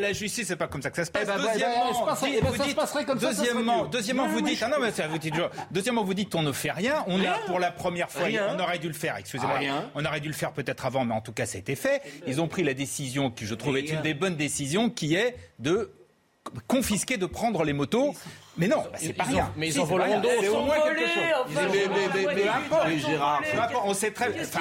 la, 0.00 0.12
justice, 0.12 0.48
c'est 0.48 0.56
pas 0.56 0.66
comme 0.68 0.82
ça 0.82 0.90
que 0.90 0.96
ça 0.96 1.04
se 1.04 1.10
passe. 1.10 1.26
Deuxièmement, 3.20 3.84
vous 3.84 3.88
Deuxièmement, 3.88 4.26
Non, 4.26 4.32
vous 4.32 4.40
dites, 4.40 4.62
ah 4.62 4.68
non, 4.68 4.76
mais 4.80 4.90
ça, 4.90 5.06
vous 5.08 5.18
dites, 5.18 5.34
deuxièmement, 5.70 6.04
vous 6.04 6.14
dites, 6.14 6.34
on 6.34 6.42
ne 6.42 6.52
fait 6.52 6.70
rien. 6.70 7.04
On 7.06 7.20
a, 7.24 7.32
pour 7.46 7.58
la 7.58 7.70
première 7.70 8.10
fois, 8.10 8.26
on 8.50 8.58
aurait 8.58 8.78
dû 8.78 8.88
le 8.88 8.94
faire. 8.94 9.16
Excusez-moi, 9.32 9.58
Rien. 9.58 9.90
on 9.94 10.04
aurait 10.04 10.20
dû 10.20 10.28
le 10.28 10.34
faire 10.34 10.52
peut-être 10.52 10.86
avant, 10.86 11.04
mais 11.04 11.14
en 11.14 11.20
tout 11.20 11.32
cas, 11.32 11.46
ça 11.46 11.56
a 11.56 11.60
été 11.60 11.76
fait. 11.76 12.02
Ils 12.26 12.40
ont 12.40 12.48
pris 12.48 12.64
la 12.64 12.74
décision 12.74 13.30
qui, 13.30 13.46
je 13.46 13.54
trouve, 13.54 13.76
est 13.78 13.88
une 13.88 14.02
des 14.02 14.14
bonnes 14.14 14.34
décisions, 14.36 14.90
qui 14.90 15.14
est 15.14 15.36
de 15.60 15.92
confisquer, 16.66 17.16
de 17.16 17.26
prendre 17.26 17.62
les 17.64 17.72
motos. 17.72 18.14
Mais 18.56 18.66
non, 18.66 18.78
bah, 18.78 18.98
c'est 18.98 19.12
pas 19.12 19.24
ont- 19.24 19.28
rien. 19.28 19.52
mais 19.56 19.68
ils 19.68 19.72
Si, 19.74 19.78
en 19.78 19.84
rien. 19.84 20.20
d'autres. 20.20 20.34
C'est 20.40 20.48
au 20.48 20.62
moins 20.64 20.80
quelque 20.80 21.00
chose. 21.06 21.22
enfin, 21.46 21.60
Mais- 21.62 21.68
mais- 21.68 22.08
mais- 22.24 22.34
mais- 22.34 22.42
peu 22.42 22.50
importe. 22.50 22.88
mais 22.88 22.98
Gérard, 22.98 23.42
Peu 23.52 23.58
importe, 23.60 23.84
on 23.86 23.94
sait 23.94 24.10
très 24.10 24.28
enfin, 24.40 24.60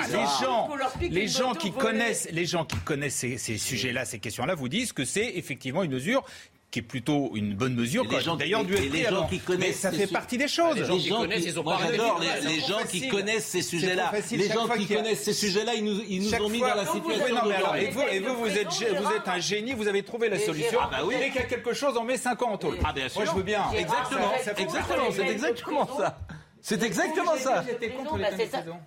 les 1.10 1.28
gens, 1.28 1.54
qui 1.54 1.70
volée? 1.72 1.82
connaissent, 1.82 2.28
les 2.32 2.46
gens 2.46 2.66
qui 2.66 2.78
connaissent 2.78 3.16
ces, 3.16 3.38
ces 3.38 3.58
sujets-là, 3.58 4.06
ces 4.06 4.20
questions-là, 4.20 4.54
vous 4.56 4.70
disent 4.70 4.94
que 4.94 5.04
c'est 5.06 5.26
effectivement 5.38 5.82
une 5.84 5.92
mesure 5.92 6.24
qui 6.72 6.80
est 6.80 6.84
plutôt 6.84 7.32
une 7.34 7.56
bonne 7.56 7.74
mesure. 7.74 8.06
D'ailleurs, 8.06 8.38
être 8.72 8.92
les 8.92 9.04
gens 9.04 9.26
qui 9.28 9.40
connaissent 9.40 9.68
Mais 9.68 9.74
ça 9.74 9.92
fait 9.92 10.06
su- 10.06 10.14
partie 10.14 10.38
des 10.38 10.48
choses. 10.48 10.76
les 10.78 10.86
gens 10.86 10.98
qui 10.98 11.10
connaissent, 11.10 11.46
ils 11.46 11.60
ont 11.60 11.64
moi 11.64 11.80
j'adore 11.82 12.20
les, 12.20 12.60
gens 12.60 12.86
qui 12.88 13.08
connaissent 13.08 13.46
ces 13.48 13.62
sujets-là. 13.64 14.12
Les 14.32 14.48
gens 14.50 14.68
qui 14.68 14.86
connaissent 14.86 15.24
ces 15.24 15.34
sujets-là, 15.34 15.74
ils 15.76 15.84
nous, 15.84 16.02
ils 16.08 16.24
nous 16.24 16.30
Chaque 16.30 16.42
ont 16.42 16.50
mis 16.50 16.60
dans 16.60 16.68
la 16.68 16.86
situation 16.86 17.26
Oui, 17.26 17.32
non, 17.34 17.42
mais 17.48 17.56
alors, 17.56 17.76
et 17.76 17.90
vous, 17.90 18.02
et 18.02 18.20
vous, 18.20 18.36
vous 18.36 18.48
êtes, 18.50 18.68
vous 18.68 19.12
êtes 19.16 19.28
un 19.28 19.40
génie, 19.40 19.74
vous 19.74 19.88
avez 19.88 20.04
trouvé 20.04 20.30
la 20.30 20.38
solution. 20.40 20.80
Bah 20.92 21.00
oui. 21.04 21.16
Dès 21.18 21.28
qu'il 21.28 21.36
y 21.42 21.44
a 21.44 21.48
quelque 21.48 21.74
chose, 21.74 21.96
on 21.98 22.04
met 22.04 22.18
5 22.18 22.42
ans 22.44 22.52
en 22.52 22.58
taule. 22.58 22.78
Ah, 22.84 22.94
bien 22.94 23.10
sûr. 23.10 23.22
Moi, 23.22 23.32
je 23.32 23.38
veux 23.38 23.44
bien. 23.44 23.64
Exactement, 23.76 24.32
ça 24.44 24.54
fait- 24.54 24.62
exactement, 24.62 25.04
c'est 25.12 25.28
exactement 25.28 25.90
ça. 25.98 26.20
C'est 26.62 26.84
exactement 26.84 27.36
ça. 27.38 27.64
Les 27.64 27.88
les 27.88 27.94
prison. 27.94 28.18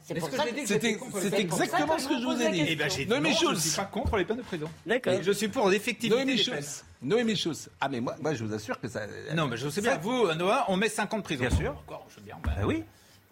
C'est 0.03 0.15
les 0.15 1.41
exactement 1.41 1.99
ce 1.99 2.09
que 2.09 2.19
je 2.21 2.25
vous 2.25 2.41
ai 2.43 2.51
dit. 2.51 2.65
Eh 2.69 2.77
ben, 2.77 2.89
dit 2.89 3.07
Noémie 3.07 3.31
non, 3.31 3.35
je 3.37 3.45
ne 3.47 3.51
Schulz. 3.51 3.63
suis 3.63 3.77
pas 3.77 3.85
contre 3.87 4.17
les 4.17 4.25
peines 4.25 4.37
de 4.37 4.43
prison. 4.43 4.69
D'accord. 4.87 5.15
Je 5.23 5.33
suis 5.33 5.49
pour 5.49 5.69
l'effectivité 5.69 6.15
Noémie 6.15 6.37
des 6.37 6.45
peines. 6.45 6.55
Schulz. 6.63 6.85
Noémie 7.03 7.37
Schulz. 7.37 7.69
Ah 7.81 7.89
mais 7.89 8.01
moi, 8.01 8.15
moi 8.21 8.35
je 8.35 8.45
vous 8.45 8.53
assure 8.55 8.79
que 8.81 8.89
ça. 8.89 9.03
Non, 9.35 9.47
mais 9.49 9.57
je 9.57 9.69
sais 9.69 9.81
bien. 9.81 9.97
Vous, 9.99 10.33
Noah, 10.35 10.67
on 10.69 10.77
met 10.77 10.89
50 10.89 11.21
de 11.21 11.25
prison. 11.25 11.47
Bien 11.47 11.57
sûr. 11.57 11.71
Encore, 11.73 12.07
je 12.11 12.17
veux 12.17 12.23
bien. 12.27 12.37
Bah, 12.45 12.53
Bah 12.57 12.63
oui. 12.67 12.85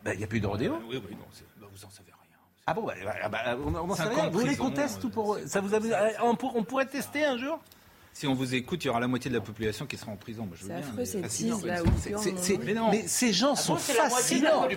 Bah, 0.02 0.14
Il 0.14 0.18
n'y 0.18 0.24
a 0.24 0.26
plus 0.26 0.40
de 0.40 0.46
rodéo. 0.46 0.78
Oui, 0.88 0.96
oui, 1.06 1.16
non, 1.16 1.26
bah, 1.60 1.66
vous 1.70 1.84
en 1.84 1.90
savez 1.90 2.06
rien. 2.08 2.38
Ah 2.66 2.74
bon, 2.74 2.82
bah, 2.84 2.94
bah, 3.04 3.28
bah, 3.28 3.56
on, 3.64 3.74
on 3.74 3.90
en 3.90 3.94
sait 3.94 4.04
50 4.04 4.16
rien. 4.20 4.30
Vous 4.30 4.38
voulez 4.40 4.56
qu'on 4.56 4.70
prison, 4.70 4.82
teste 4.82 5.00
tout 5.00 5.10
pour 5.10 5.38
ça 5.46 5.60
vous 5.60 5.74
avez, 5.74 5.90
on, 6.22 6.34
pour- 6.36 6.56
on 6.56 6.64
pourrait 6.64 6.86
tester 6.86 7.24
un 7.24 7.36
jour? 7.36 7.58
Si 8.12 8.26
on 8.26 8.34
vous 8.34 8.54
écoute, 8.54 8.84
il 8.84 8.88
y 8.88 8.90
aura 8.90 9.00
la 9.00 9.08
moitié 9.08 9.30
de 9.30 9.36
la 9.36 9.40
population 9.40 9.86
qui 9.86 9.96
sera 9.96 10.12
en 10.12 10.16
prison. 10.16 10.44
Moi, 10.44 10.54
je 10.60 10.64
veux 10.66 10.74
bien, 10.74 10.82
mais- 10.96 11.06
ces 11.06 11.22
là 11.64 11.82
où 11.82 11.86
Mais 12.90 13.04
mais 13.06 13.32
gens 13.32 13.54
sont 13.56 13.76
fascinants. 13.76 14.68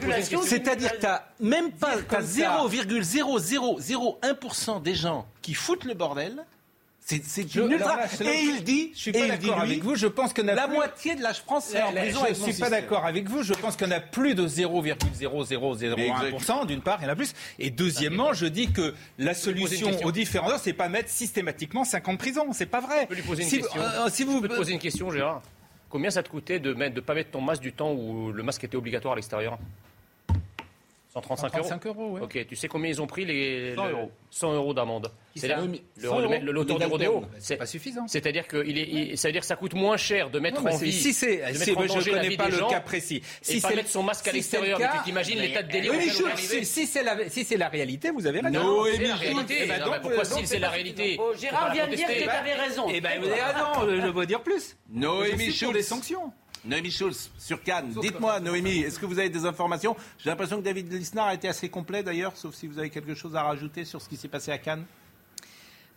C'est-à-dire 0.44 0.92
que 0.94 0.98
tu 1.00 1.06
n'as 1.06 1.24
même 1.40 1.72
pas 1.72 1.96
Dire 1.98 2.06
t'as 2.08 2.16
comme 2.18 2.26
ça. 2.26 2.66
0,0001% 2.68 4.80
des 4.82 4.96
gens 4.96 5.26
qui 5.42 5.54
foutent 5.54 5.86
le 5.86 5.94
bordel. 5.94 6.46
C'est 7.06 7.56
une 7.56 7.72
ultra. 7.72 7.98
là, 7.98 8.08
Et 8.34 8.44
il 8.44 8.64
dit, 8.64 8.92
Je 8.94 9.00
suis 9.00 9.12
pas 9.12 9.28
d'accord 9.28 9.60
avec 9.60 9.84
vous. 9.84 9.96
Je 9.96 10.08
pense 10.08 10.34
que 10.34 10.42
la 10.42 10.68
moitié 10.68 11.16
de 11.16 11.22
France 11.40 11.74
est 11.74 11.82
en 11.82 11.92
prison 11.92 12.22
je 12.30 12.52
suis 12.52 12.54
pas 12.54 12.70
d'accord 12.70 13.06
avec 13.06 13.30
vous. 13.30 13.44
Je 13.44 13.54
pense 13.54 13.76
en 13.82 13.92
a 13.92 14.00
plus 14.00 14.36
de 14.36 14.48
0,0001% 14.48 16.66
d'une 16.66 16.82
part, 16.82 17.00
il 17.02 17.06
y 17.06 17.08
en 17.08 17.12
a 17.12 17.16
plus. 17.16 17.34
Et 17.60 17.70
deuxièmement, 17.70 18.34
je 18.34 18.46
dis 18.46 18.72
que 18.72 18.94
la 19.18 19.34
solution 19.34 19.92
aux 20.04 20.12
différents 20.12 20.58
c'est 20.62 20.74
pas 20.74 20.90
mettre 20.90 21.10
systématiquement 21.10 21.84
50 21.84 22.18
prisons. 22.18 22.54
C'est 22.54 22.66
pas 22.66 22.80
vrai. 22.80 23.02
Je 23.04 23.08
peux 23.08 23.16
lui 23.16 23.22
poser 23.22 23.44
une 23.44 23.50
si, 23.50 23.60
question. 23.60 23.82
euh, 23.82 24.10
si 24.10 24.24
vous 24.24 24.38
Je 24.38 24.42
peux 24.42 24.50
te 24.50 24.56
poser 24.56 24.74
une 24.74 24.80
question, 24.80 25.12
Gérard. 25.12 25.42
Combien 25.90 26.10
ça 26.10 26.24
te 26.24 26.30
coûtait 26.30 26.60
de 26.60 26.74
ne 26.74 27.00
pas 27.02 27.14
mettre 27.14 27.32
ton 27.32 27.42
masque 27.42 27.62
du 27.62 27.74
temps 27.74 27.92
où 27.92 28.32
le 28.32 28.44
masque 28.44 28.64
était 28.64 28.78
obligatoire 28.78 29.14
à 29.14 29.16
l'extérieur? 29.16 29.60
135 31.14 31.54
euros 31.60 31.64
135 31.70 31.86
euros, 31.88 32.10
ouais. 32.14 32.22
Ok, 32.22 32.46
tu 32.48 32.56
sais 32.56 32.68
combien 32.68 32.90
ils 32.90 33.00
ont 33.02 33.06
pris 33.06 33.24
les 33.24 33.76
100 33.76 33.86
le- 33.86 33.92
euros. 33.92 34.12
100 34.32 34.54
euros 34.54 34.74
d'amende. 34.74 35.12
C'est-à-dire 35.36 35.58
ça 35.60 35.64
le- 35.64 36.08
100 36.08 36.18
le- 36.18 36.24
euros 36.26 36.34
le- 36.42 36.52
l'auteur 36.52 36.80
Les 36.80 36.86
du 36.86 36.92
rodéo. 36.92 37.26
C'est 37.38 37.58
pas 37.58 37.66
suffisant. 37.68 38.08
C'est-à-dire 38.08 38.48
que 38.48 38.66
il 38.66 38.78
est, 38.80 38.88
il- 38.90 39.18
ça 39.18 39.28
veut 39.28 39.32
dire 39.32 39.42
que 39.42 39.48
ça 39.48 39.56
coûte 39.56 39.74
moins 39.76 39.98
cher 39.98 40.32
de 40.32 40.40
mettre 40.40 40.58
Non, 40.58 40.64
mais 40.70 40.74
en 40.74 40.78
c'est- 40.80 40.86
vie. 40.86 40.92
si 40.92 41.14
c'est, 41.14 41.54
si- 41.54 41.60
mais 41.76 41.88
je 41.88 42.10
connais 42.10 42.36
pas 42.36 42.50
le 42.50 42.58
gens 42.58 42.68
cas 42.68 42.80
précis. 42.82 43.20
pas 43.20 43.28
c'est- 43.42 43.76
mettre 43.76 43.90
son 43.90 44.02
masque 44.02 44.28
à 44.28 44.32
si 44.32 44.42
c'est 44.42 44.58
le 44.58 44.64
l'extérieur. 44.64 44.80
Mais 44.94 44.98
tu 45.00 45.04
t'imagines 45.06 45.38
mais- 45.40 45.48
l'état 45.48 45.62
de 45.64 45.72
délire 45.72 45.92
oui, 45.92 46.10
arrivé 46.32 46.64
si, 46.64 46.66
si 46.66 46.88
c'est 46.88 47.04
la, 47.04 47.30
si 47.30 47.44
c'est 47.44 47.58
la 47.58 47.70
réalité, 47.70 48.10
vous 48.10 48.26
avez 48.26 48.40
raison. 48.40 48.60
Non, 48.64 48.86
C'est 48.86 49.04
la 49.08 49.16
réalité. 49.16 49.66
Mais 49.68 49.80
pourquoi 50.02 50.26
si 50.26 50.48
c'est 50.48 50.60
la 50.60 50.70
réalité? 50.70 51.18
Oh, 51.20 51.32
Gérard 51.40 51.74
vient 51.74 51.88
de 51.88 51.96
dire 51.96 52.08
que 52.08 52.14
tu 52.24 52.28
avais 52.30 52.54
raison. 52.56 52.86
Eh 52.92 53.02
ben, 53.02 53.20
vous 53.22 53.28
avez 53.28 53.42
raison, 53.42 54.02
je 54.04 54.08
veux 54.12 54.26
dire 54.26 54.42
plus. 54.42 54.76
Noémie 54.90 55.52
Schulz. 55.52 55.74
des 55.74 55.84
sanctions. 55.84 56.32
Noémie 56.66 56.92
Schulz, 56.92 57.30
sur 57.38 57.62
Cannes. 57.62 57.94
Dites-moi, 58.02 58.40
Noémie, 58.40 58.80
est-ce 58.80 58.98
que 58.98 59.06
vous 59.06 59.20
avez 59.20 59.30
des 59.30 59.46
informations 59.46 59.98
J'ai 60.18 60.30
l'impression 60.30 60.60
que 60.60 60.64
David 60.64 60.92
Lisnard 60.92 61.28
a 61.28 61.34
été 61.34 61.50
assez 61.50 61.68
complet 61.68 62.04
d'ailleurs, 62.04 62.38
sauf 62.38 62.56
si 62.56 62.68
vous 62.68 62.80
avez 62.80 62.90
quelque 62.90 63.16
chose 63.16 63.36
à 63.36 63.44
rajouter 63.44 63.84
sur 63.84 64.02
ce 64.02 64.08
qui 64.08 64.16
s'est 64.16 64.30
passé 64.30 64.52
à 64.52 64.58
Cannes. 64.58 64.86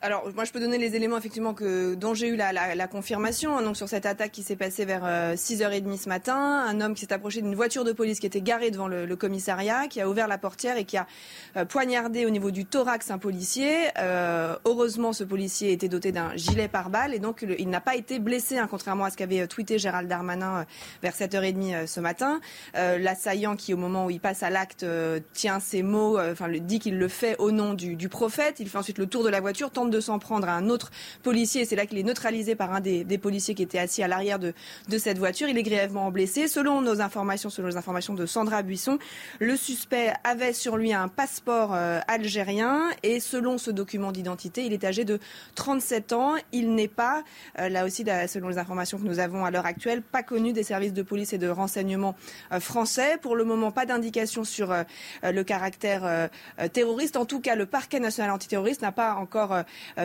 Alors, 0.06 0.30
moi, 0.36 0.44
je 0.44 0.52
peux 0.52 0.60
donner 0.60 0.78
les 0.78 0.94
éléments 0.94 1.18
effectivement 1.18 1.52
que, 1.52 1.96
dont 1.96 2.14
j'ai 2.14 2.28
eu 2.28 2.36
la, 2.36 2.86
confirmation. 2.86 3.58
hein, 3.58 3.62
donc, 3.62 3.76
sur 3.76 3.88
cette 3.88 4.06
attaque 4.06 4.30
qui 4.30 4.44
s'est 4.44 4.54
passée 4.54 4.84
vers 4.84 5.04
euh, 5.04 5.34
6h30 5.34 6.00
ce 6.00 6.08
matin, 6.08 6.36
un 6.36 6.80
homme 6.80 6.94
qui 6.94 7.00
s'est 7.00 7.12
approché 7.12 7.42
d'une 7.42 7.56
voiture 7.56 7.82
de 7.82 7.90
police 7.90 8.20
qui 8.20 8.26
était 8.26 8.40
garée 8.40 8.70
devant 8.70 8.86
le, 8.86 9.16
commissariat, 9.16 9.88
qui 9.88 10.00
a 10.00 10.08
ouvert 10.08 10.28
la 10.28 10.38
portière 10.38 10.76
et 10.76 10.84
qui 10.84 10.96
a 10.96 11.08
euh, 11.56 11.64
poignardé 11.64 12.24
au 12.24 12.30
niveau 12.30 12.52
du 12.52 12.66
thorax 12.66 13.10
un 13.10 13.18
policier. 13.18 13.74
Euh, 13.98 14.54
heureusement, 14.64 15.12
ce 15.12 15.24
policier 15.24 15.72
était 15.72 15.88
doté 15.88 16.12
d'un 16.12 16.36
gilet 16.36 16.68
pare-balles 16.68 17.12
et 17.12 17.18
donc 17.18 17.44
il 17.58 17.68
n'a 17.68 17.80
pas 17.80 17.96
été 17.96 18.20
blessé, 18.20 18.58
hein, 18.58 18.68
contrairement 18.70 19.06
à 19.06 19.10
ce 19.10 19.16
qu'avait 19.16 19.40
euh, 19.40 19.48
tweeté 19.48 19.76
Gérald 19.76 20.08
Darmanin 20.08 20.66
vers 21.02 21.14
7h30 21.14 21.74
euh, 21.74 21.86
ce 21.88 21.98
matin. 21.98 22.40
L'assaillant 22.74 23.56
qui, 23.56 23.74
au 23.74 23.76
moment 23.76 24.06
où 24.06 24.10
il 24.10 24.20
passe 24.20 24.44
à 24.44 24.50
l'acte, 24.50 24.86
tient 25.32 25.58
ses 25.58 25.82
mots, 25.82 26.20
enfin, 26.20 26.48
dit 26.48 26.78
qu'il 26.78 26.96
le 26.96 27.08
fait 27.08 27.34
au 27.38 27.50
nom 27.50 27.74
du, 27.74 27.96
du 27.96 28.08
prophète. 28.08 28.60
Il 28.60 28.68
fait 28.68 28.78
ensuite 28.78 28.98
le 28.98 29.06
tour 29.06 29.24
de 29.24 29.28
la 29.28 29.40
voiture, 29.40 29.70
tente 29.70 29.90
de 29.90 29.95
de 29.96 30.00
s'en 30.00 30.18
prendre 30.18 30.48
à 30.48 30.52
un 30.52 30.68
autre 30.68 30.90
policier. 31.22 31.64
C'est 31.64 31.76
là 31.76 31.86
qu'il 31.86 31.98
est 31.98 32.02
neutralisé 32.02 32.54
par 32.54 32.72
un 32.72 32.80
des, 32.80 33.18
policiers 33.18 33.54
qui 33.54 33.62
était 33.62 33.78
assis 33.78 34.02
à 34.02 34.08
l'arrière 34.08 34.38
de, 34.38 34.52
de 34.88 34.98
cette 34.98 35.18
voiture. 35.18 35.48
Il 35.48 35.56
est 35.56 35.62
grièvement 35.62 36.10
blessé. 36.10 36.48
Selon 36.48 36.82
nos 36.82 37.00
informations, 37.00 37.48
selon 37.48 37.68
les 37.68 37.76
informations 37.76 38.14
de 38.14 38.26
Sandra 38.26 38.62
Buisson, 38.62 38.98
le 39.40 39.56
suspect 39.56 40.12
avait 40.22 40.52
sur 40.52 40.76
lui 40.76 40.92
un 40.92 41.08
passeport 41.08 41.74
euh, 41.74 42.00
algérien 42.08 42.90
et 43.02 43.20
selon 43.20 43.56
ce 43.58 43.70
document 43.70 44.12
d'identité, 44.12 44.64
il 44.64 44.72
est 44.72 44.84
âgé 44.84 45.04
de 45.04 45.18
37 45.54 46.12
ans. 46.12 46.34
Il 46.52 46.74
n'est 46.74 46.88
pas, 46.88 47.24
euh, 47.58 47.68
là 47.68 47.84
aussi, 47.84 48.04
selon 48.28 48.48
les 48.48 48.58
informations 48.58 48.98
que 48.98 49.04
nous 49.04 49.18
avons 49.18 49.44
à 49.44 49.50
l'heure 49.50 49.66
actuelle, 49.66 50.02
pas 50.02 50.22
connu 50.22 50.52
des 50.52 50.62
services 50.62 50.92
de 50.92 51.02
police 51.02 51.32
et 51.32 51.38
de 51.38 51.48
renseignement 51.48 52.14
euh, 52.52 52.60
français. 52.60 53.18
Pour 53.22 53.34
le 53.34 53.44
moment, 53.44 53.70
pas 53.70 53.86
d'indication 53.86 54.44
sur 54.44 54.74
le 55.22 55.42
caractère 55.42 56.28
terroriste. 56.72 57.16
En 57.16 57.24
tout 57.24 57.40
cas, 57.40 57.54
le 57.54 57.66
parquet 57.66 58.00
national 58.00 58.30
antiterroriste 58.30 58.82
n'a 58.82 58.92
pas 58.92 59.14
encore 59.14 59.56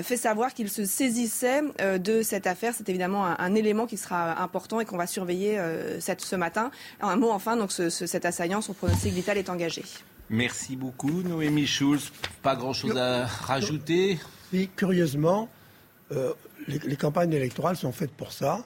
fait 0.01 0.17
savoir 0.17 0.53
qu'il 0.53 0.69
se 0.69 0.85
saisissait 0.85 1.61
de 1.99 2.21
cette 2.21 2.47
affaire. 2.47 2.73
C'est 2.75 2.89
évidemment 2.89 3.25
un, 3.25 3.55
élément 3.55 3.87
qui 3.87 3.97
sera 3.97 4.41
important 4.41 4.79
et 4.79 4.85
qu'on 4.85 4.97
va 4.97 5.07
surveiller 5.07 5.59
cette, 5.99 6.21
ce 6.21 6.35
matin. 6.35 6.71
Un 7.01 7.15
mot 7.15 7.31
enfin, 7.31 7.57
donc 7.57 7.71
cet 7.71 8.25
assaillant, 8.25 8.61
son 8.61 8.73
pronostic 8.73 9.13
vital 9.13 9.37
est 9.37 9.49
engagé. 9.49 9.83
Merci 10.31 10.77
beaucoup, 10.77 11.23
Noémie 11.23 11.67
Schulz. 11.67 12.09
Pas 12.41 12.55
grand-chose 12.55 12.95
à 12.95 13.25
rajouter 13.25 14.17
Oui, 14.53 14.69
curieusement, 14.77 15.49
euh, 16.13 16.33
les, 16.69 16.95
campagnes 16.95 17.33
électorales 17.33 17.75
sont 17.75 17.91
faites 17.91 18.11
pour 18.11 18.31
ça. 18.31 18.65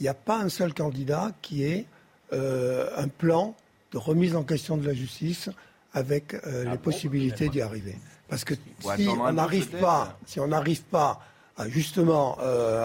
Il 0.00 0.02
n'y 0.02 0.08
a 0.08 0.14
pas 0.14 0.38
un 0.38 0.48
seul 0.48 0.74
candidat 0.74 1.30
qui 1.40 1.62
ait 1.62 1.86
euh, 2.32 2.90
un 2.96 3.06
plan 3.06 3.54
de 3.92 3.98
remise 3.98 4.34
en 4.34 4.42
question 4.42 4.76
de 4.76 4.84
la 4.84 4.92
justice 4.92 5.50
avec 5.92 6.34
euh, 6.34 6.64
ah 6.66 6.72
les 6.72 6.78
possibilités 6.78 7.48
d'y 7.48 7.60
arriver. 7.60 7.96
Parce 8.28 8.44
que 8.44 8.54
si 8.96 9.08
on 9.08 9.32
n'arrive 9.32 9.68
pas, 9.68 10.18
si 10.26 10.40
on 10.40 10.48
n'arrive 10.48 10.82
pas 10.82 11.20
à 11.56 11.68
justement 11.68 12.38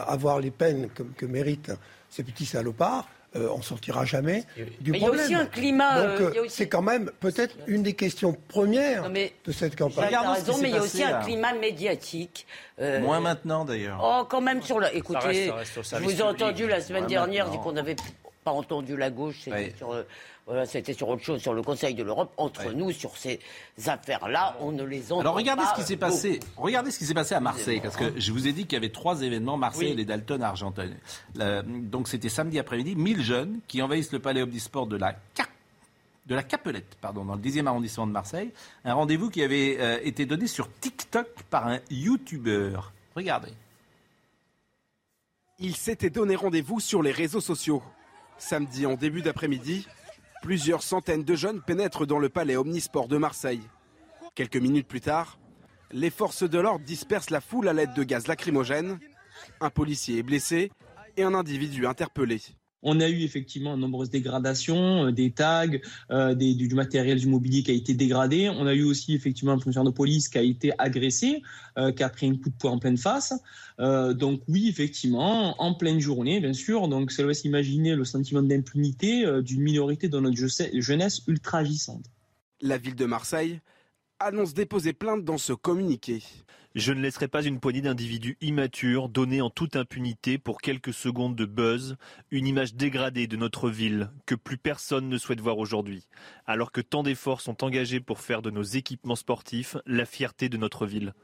avoir 0.07 0.39
les 0.39 0.51
peines 0.51 0.89
que, 0.89 1.03
que 1.03 1.25
méritent 1.25 1.71
ces 2.09 2.23
petits 2.23 2.45
salopards, 2.45 3.07
euh, 3.35 3.47
on 3.55 3.61
sortira 3.61 4.05
jamais 4.05 4.43
du 4.81 4.91
problème. 4.91 4.95
Il 4.95 5.01
y 5.01 5.05
a 5.05 5.11
aussi 5.11 5.35
un 5.35 5.45
climat. 5.45 6.17
Donc, 6.17 6.35
euh, 6.35 6.45
c'est 6.49 6.67
quand 6.67 6.81
même 6.81 7.11
peut-être 7.19 7.55
une 7.67 7.83
des 7.83 7.93
questions 7.93 8.35
premières 8.47 9.07
de 9.11 9.51
cette 9.51 9.75
campagne. 9.75 10.09
Vous 10.11 10.33
raison, 10.33 10.57
mais 10.59 10.69
il 10.69 10.75
y 10.75 10.77
a 10.77 10.81
aussi 10.81 11.03
un 11.03 11.19
climat 11.21 11.53
médiatique. 11.53 12.47
Euh, 12.79 12.99
Moins 13.01 13.19
maintenant, 13.19 13.65
d'ailleurs. 13.65 14.01
Oh, 14.03 14.25
quand 14.27 14.41
même 14.41 14.63
sur 14.63 14.79
la. 14.79 14.91
Écoutez, 14.93 15.51
je 15.73 16.03
vous 16.03 16.19
ai 16.19 16.23
entendu 16.23 16.67
la 16.67 16.81
semaine 16.81 17.05
dernière 17.05 17.49
dire 17.49 17.59
qu'on 17.61 17.73
n'avait 17.73 17.97
pas 18.43 18.51
entendu 18.51 18.97
la 18.97 19.11
gauche. 19.11 19.41
C'était 19.43 19.75
sur 19.77 19.93
voilà, 20.49 20.65
c'était 20.65 20.93
sur 20.93 21.07
autre 21.09 21.23
chose, 21.23 21.39
sur 21.39 21.53
le 21.53 21.61
Conseil 21.61 21.93
de 21.93 22.01
l'Europe. 22.01 22.33
Entre 22.37 22.71
nous, 22.71 22.91
sur 22.91 23.15
ces 23.15 23.39
affaires-là, 23.85 24.57
on 24.59 24.71
ne 24.71 24.83
les 24.83 25.11
entend 25.11 25.21
Alors 25.21 25.35
regardez 25.35 25.63
ce 25.63 25.79
qui 25.79 25.87
s'est 25.87 25.95
passé. 25.95 26.39
Regardez 26.57 26.89
ce 26.89 26.97
qui 26.97 27.05
s'est 27.05 27.13
passé 27.13 27.35
à 27.35 27.39
Marseille, 27.39 27.79
parce 27.81 27.95
que 27.95 28.19
je 28.19 28.31
vous 28.31 28.47
ai 28.47 28.51
dit 28.51 28.63
qu'il 28.63 28.73
y 28.73 28.77
avait 28.77 28.89
trois 28.89 29.21
événements 29.21 29.57
Marseille 29.57 29.91
et 29.91 29.95
les 29.95 30.05
Dalton 30.05 30.41
Argentine. 30.41 30.97
donc 31.35 32.07
c'était 32.07 32.29
samedi 32.29 32.57
après-midi, 32.57 32.95
1000 32.95 33.21
jeunes 33.21 33.59
qui 33.67 33.79
envahissent 33.83 34.11
le 34.11 34.17
palais 34.17 34.41
Omnisport 34.41 34.87
de 34.87 34.97
la 34.97 35.15
de 36.25 36.35
la 36.35 36.43
Capelette, 36.43 36.95
pardon, 37.01 37.25
dans 37.25 37.35
le 37.35 37.41
10e 37.41 37.65
arrondissement 37.65 38.07
de 38.07 38.11
Marseille. 38.11 38.51
Un 38.85 38.93
rendez-vous 38.93 39.29
qui 39.29 39.41
avait 39.41 39.77
euh, 39.79 39.99
été 40.03 40.25
donné 40.27 40.47
sur 40.47 40.69
TikTok 40.79 41.27
par 41.49 41.67
un 41.67 41.79
YouTuber. 41.89 42.79
Regardez. 43.15 43.51
Il 45.57 45.75
s'était 45.75 46.11
donné 46.11 46.35
rendez-vous 46.35 46.79
sur 46.79 47.01
les 47.01 47.11
réseaux 47.11 47.41
sociaux. 47.41 47.81
Samedi 48.37 48.85
en 48.85 48.93
début 48.93 49.21
d'après-midi, 49.21 49.87
Plusieurs 50.41 50.83
centaines 50.83 51.23
de 51.23 51.35
jeunes 51.35 51.61
pénètrent 51.61 52.07
dans 52.07 52.19
le 52.19 52.29
palais 52.29 52.55
Omnisport 52.55 53.07
de 53.07 53.17
Marseille. 53.17 53.61
Quelques 54.35 54.55
minutes 54.55 54.87
plus 54.87 55.01
tard, 55.01 55.37
les 55.91 56.09
forces 56.09 56.49
de 56.49 56.59
l'ordre 56.59 56.85
dispersent 56.85 57.29
la 57.29 57.41
foule 57.41 57.67
à 57.67 57.73
l'aide 57.73 57.93
de 57.93 58.03
gaz 58.03 58.27
lacrymogène. 58.27 58.99
Un 59.59 59.69
policier 59.69 60.19
est 60.19 60.23
blessé 60.23 60.71
et 61.17 61.23
un 61.23 61.33
individu 61.33 61.85
interpellé. 61.85 62.41
On 62.81 62.99
a 63.01 63.09
eu 63.09 63.21
effectivement 63.21 63.75
de 63.75 63.81
nombreuses 63.81 64.09
dégradations, 64.09 65.07
euh, 65.07 65.11
des 65.11 65.31
tags, 65.31 65.67
euh, 66.11 66.33
du, 66.33 66.73
matériel 66.75 67.19
du 67.19 67.27
mobilier 67.27 67.63
qui 67.63 67.71
a 67.71 67.73
été 67.73 67.93
dégradé. 67.93 68.49
On 68.49 68.67
a 68.67 68.73
eu 68.73 68.83
aussi 68.83 69.13
effectivement 69.13 69.51
un 69.51 69.59
fonctionnaire 69.59 69.91
de 69.91 69.95
police 69.95 70.29
qui 70.29 70.37
a 70.37 70.41
été 70.41 70.71
agressé, 70.77 71.41
euh, 71.77 71.91
qui 71.91 72.03
a 72.03 72.09
pris 72.09 72.27
un 72.27 72.35
coup 72.35 72.49
de 72.49 72.55
poing 72.57 72.71
en 72.71 72.79
pleine 72.79 72.97
face. 72.97 73.33
donc 73.77 74.41
oui, 74.47 74.67
effectivement, 74.67 75.61
en 75.61 75.73
pleine 75.73 75.99
journée, 75.99 76.39
bien 76.39 76.53
sûr. 76.53 76.87
Donc 76.87 77.11
ça 77.11 77.23
laisse 77.25 77.43
imaginer 77.45 77.95
le 77.95 78.05
sentiment 78.05 78.41
d'impunité 78.41 79.25
d'une 79.41 79.61
minorité 79.61 80.09
de 80.09 80.19
notre 80.19 80.37
jeunesse 80.79 81.21
ultra 81.27 81.59
agissante. 81.59 82.05
La 82.61 82.77
ville 82.77 82.95
de 82.95 83.05
Marseille 83.05 83.61
annonce 84.19 84.53
déposer 84.53 84.93
plainte 84.93 85.23
dans 85.23 85.37
ce 85.37 85.53
communiqué. 85.53 86.21
Je 86.75 86.93
ne 86.93 87.01
laisserai 87.01 87.27
pas 87.27 87.41
une 87.41 87.59
poignée 87.59 87.81
d'individus 87.81 88.37
immatures 88.41 89.09
donner 89.09 89.41
en 89.41 89.49
toute 89.49 89.75
impunité 89.75 90.37
pour 90.37 90.61
quelques 90.61 90.93
secondes 90.93 91.35
de 91.35 91.45
buzz 91.45 91.97
une 92.29 92.45
image 92.45 92.75
dégradée 92.75 93.25
de 93.25 93.37
notre 93.37 93.71
ville 93.71 94.11
que 94.27 94.35
plus 94.35 94.57
personne 94.57 95.09
ne 95.09 95.17
souhaite 95.17 95.41
voir 95.41 95.57
aujourd'hui, 95.57 96.07
alors 96.45 96.71
que 96.71 96.81
tant 96.81 97.01
d'efforts 97.01 97.41
sont 97.41 97.63
engagés 97.63 97.99
pour 97.99 98.19
faire 98.19 98.43
de 98.43 98.51
nos 98.51 98.61
équipements 98.61 99.15
sportifs 99.15 99.77
la 99.87 100.05
fierté 100.05 100.47
de 100.47 100.57
notre 100.57 100.85
ville. 100.85 101.15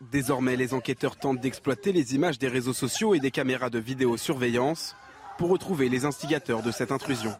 Désormais, 0.00 0.56
les 0.56 0.74
enquêteurs 0.74 1.16
tentent 1.16 1.40
d'exploiter 1.40 1.92
les 1.92 2.16
images 2.16 2.38
des 2.38 2.48
réseaux 2.48 2.72
sociaux 2.72 3.14
et 3.14 3.20
des 3.20 3.30
caméras 3.30 3.70
de 3.70 3.78
vidéosurveillance 3.78 4.96
pour 5.38 5.50
retrouver 5.50 5.88
les 5.88 6.04
instigateurs 6.04 6.62
de 6.62 6.72
cette 6.72 6.90
intrusion. 6.90 7.32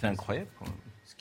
C'est 0.00 0.06
incroyable 0.06 0.50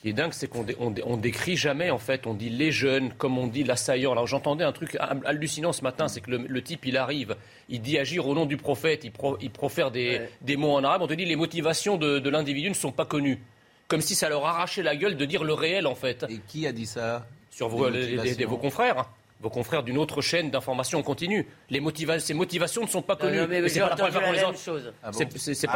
qui 0.01 0.09
est 0.09 0.13
dingue, 0.13 0.31
c'est 0.31 0.47
qu'on 0.47 0.65
on, 0.79 1.17
décrit 1.17 1.57
jamais, 1.57 1.89
en 1.89 1.97
fait, 1.97 2.25
on 2.25 2.33
dit 2.33 2.49
les 2.49 2.71
jeunes, 2.71 3.11
comme 3.13 3.37
on 3.37 3.47
dit 3.47 3.63
l'assaillant. 3.63 4.13
Alors 4.13 4.27
j'entendais 4.27 4.63
un 4.63 4.71
truc 4.71 4.97
hallucinant 5.25 5.73
ce 5.73 5.83
matin, 5.83 6.07
c'est 6.07 6.21
que 6.21 6.31
le, 6.31 6.61
type, 6.61 6.85
il 6.85 6.95
arrive, 6.95 7.35
il 7.67 7.81
dit 7.81 7.97
agir 7.97 8.27
au 8.27 8.33
nom 8.33 8.45
du 8.45 8.55
prophète, 8.55 9.03
il, 9.03 9.11
il 9.41 9.51
profère 9.51 9.91
des, 9.91 10.29
mots 10.57 10.73
en 10.73 10.83
arabe, 10.83 11.01
on 11.01 11.07
te 11.07 11.13
dit 11.13 11.25
les 11.25 11.35
motivations 11.35 11.97
de, 11.97 12.29
l'individu 12.29 12.69
ne 12.69 12.75
sont 12.75 12.91
pas 12.91 13.05
connues. 13.05 13.39
Comme 13.87 14.01
si 14.01 14.15
ça 14.15 14.29
leur 14.29 14.45
arrachait 14.45 14.83
la 14.83 14.95
gueule 14.95 15.17
de 15.17 15.25
dire 15.25 15.43
le 15.43 15.53
réel, 15.53 15.87
en 15.87 15.95
fait. 15.95 16.25
Et 16.29 16.39
qui 16.47 16.67
a 16.67 16.71
dit 16.71 16.85
ça? 16.85 17.25
Sur 17.49 17.67
vos, 17.67 17.89
vos 17.89 18.57
confrères 18.57 19.05
vos 19.41 19.49
confrères 19.49 19.83
d'une 19.83 19.97
autre 19.97 20.21
chaîne 20.21 20.51
d'information 20.51 21.01
continue. 21.01 21.47
Les 21.69 21.81
ces 22.19 22.33
motivations 22.33 22.81
ne 22.81 22.87
sont 22.87 23.01
pas 23.01 23.15
connues. 23.15 23.47
c'est 23.69 23.79
pas 23.79 23.89
la 23.89 23.95
première 23.95 24.11
fois 24.11 24.21
qu'on 24.21 24.31
les 24.31 24.43
entend. 24.43 24.57
C'est 25.53 25.67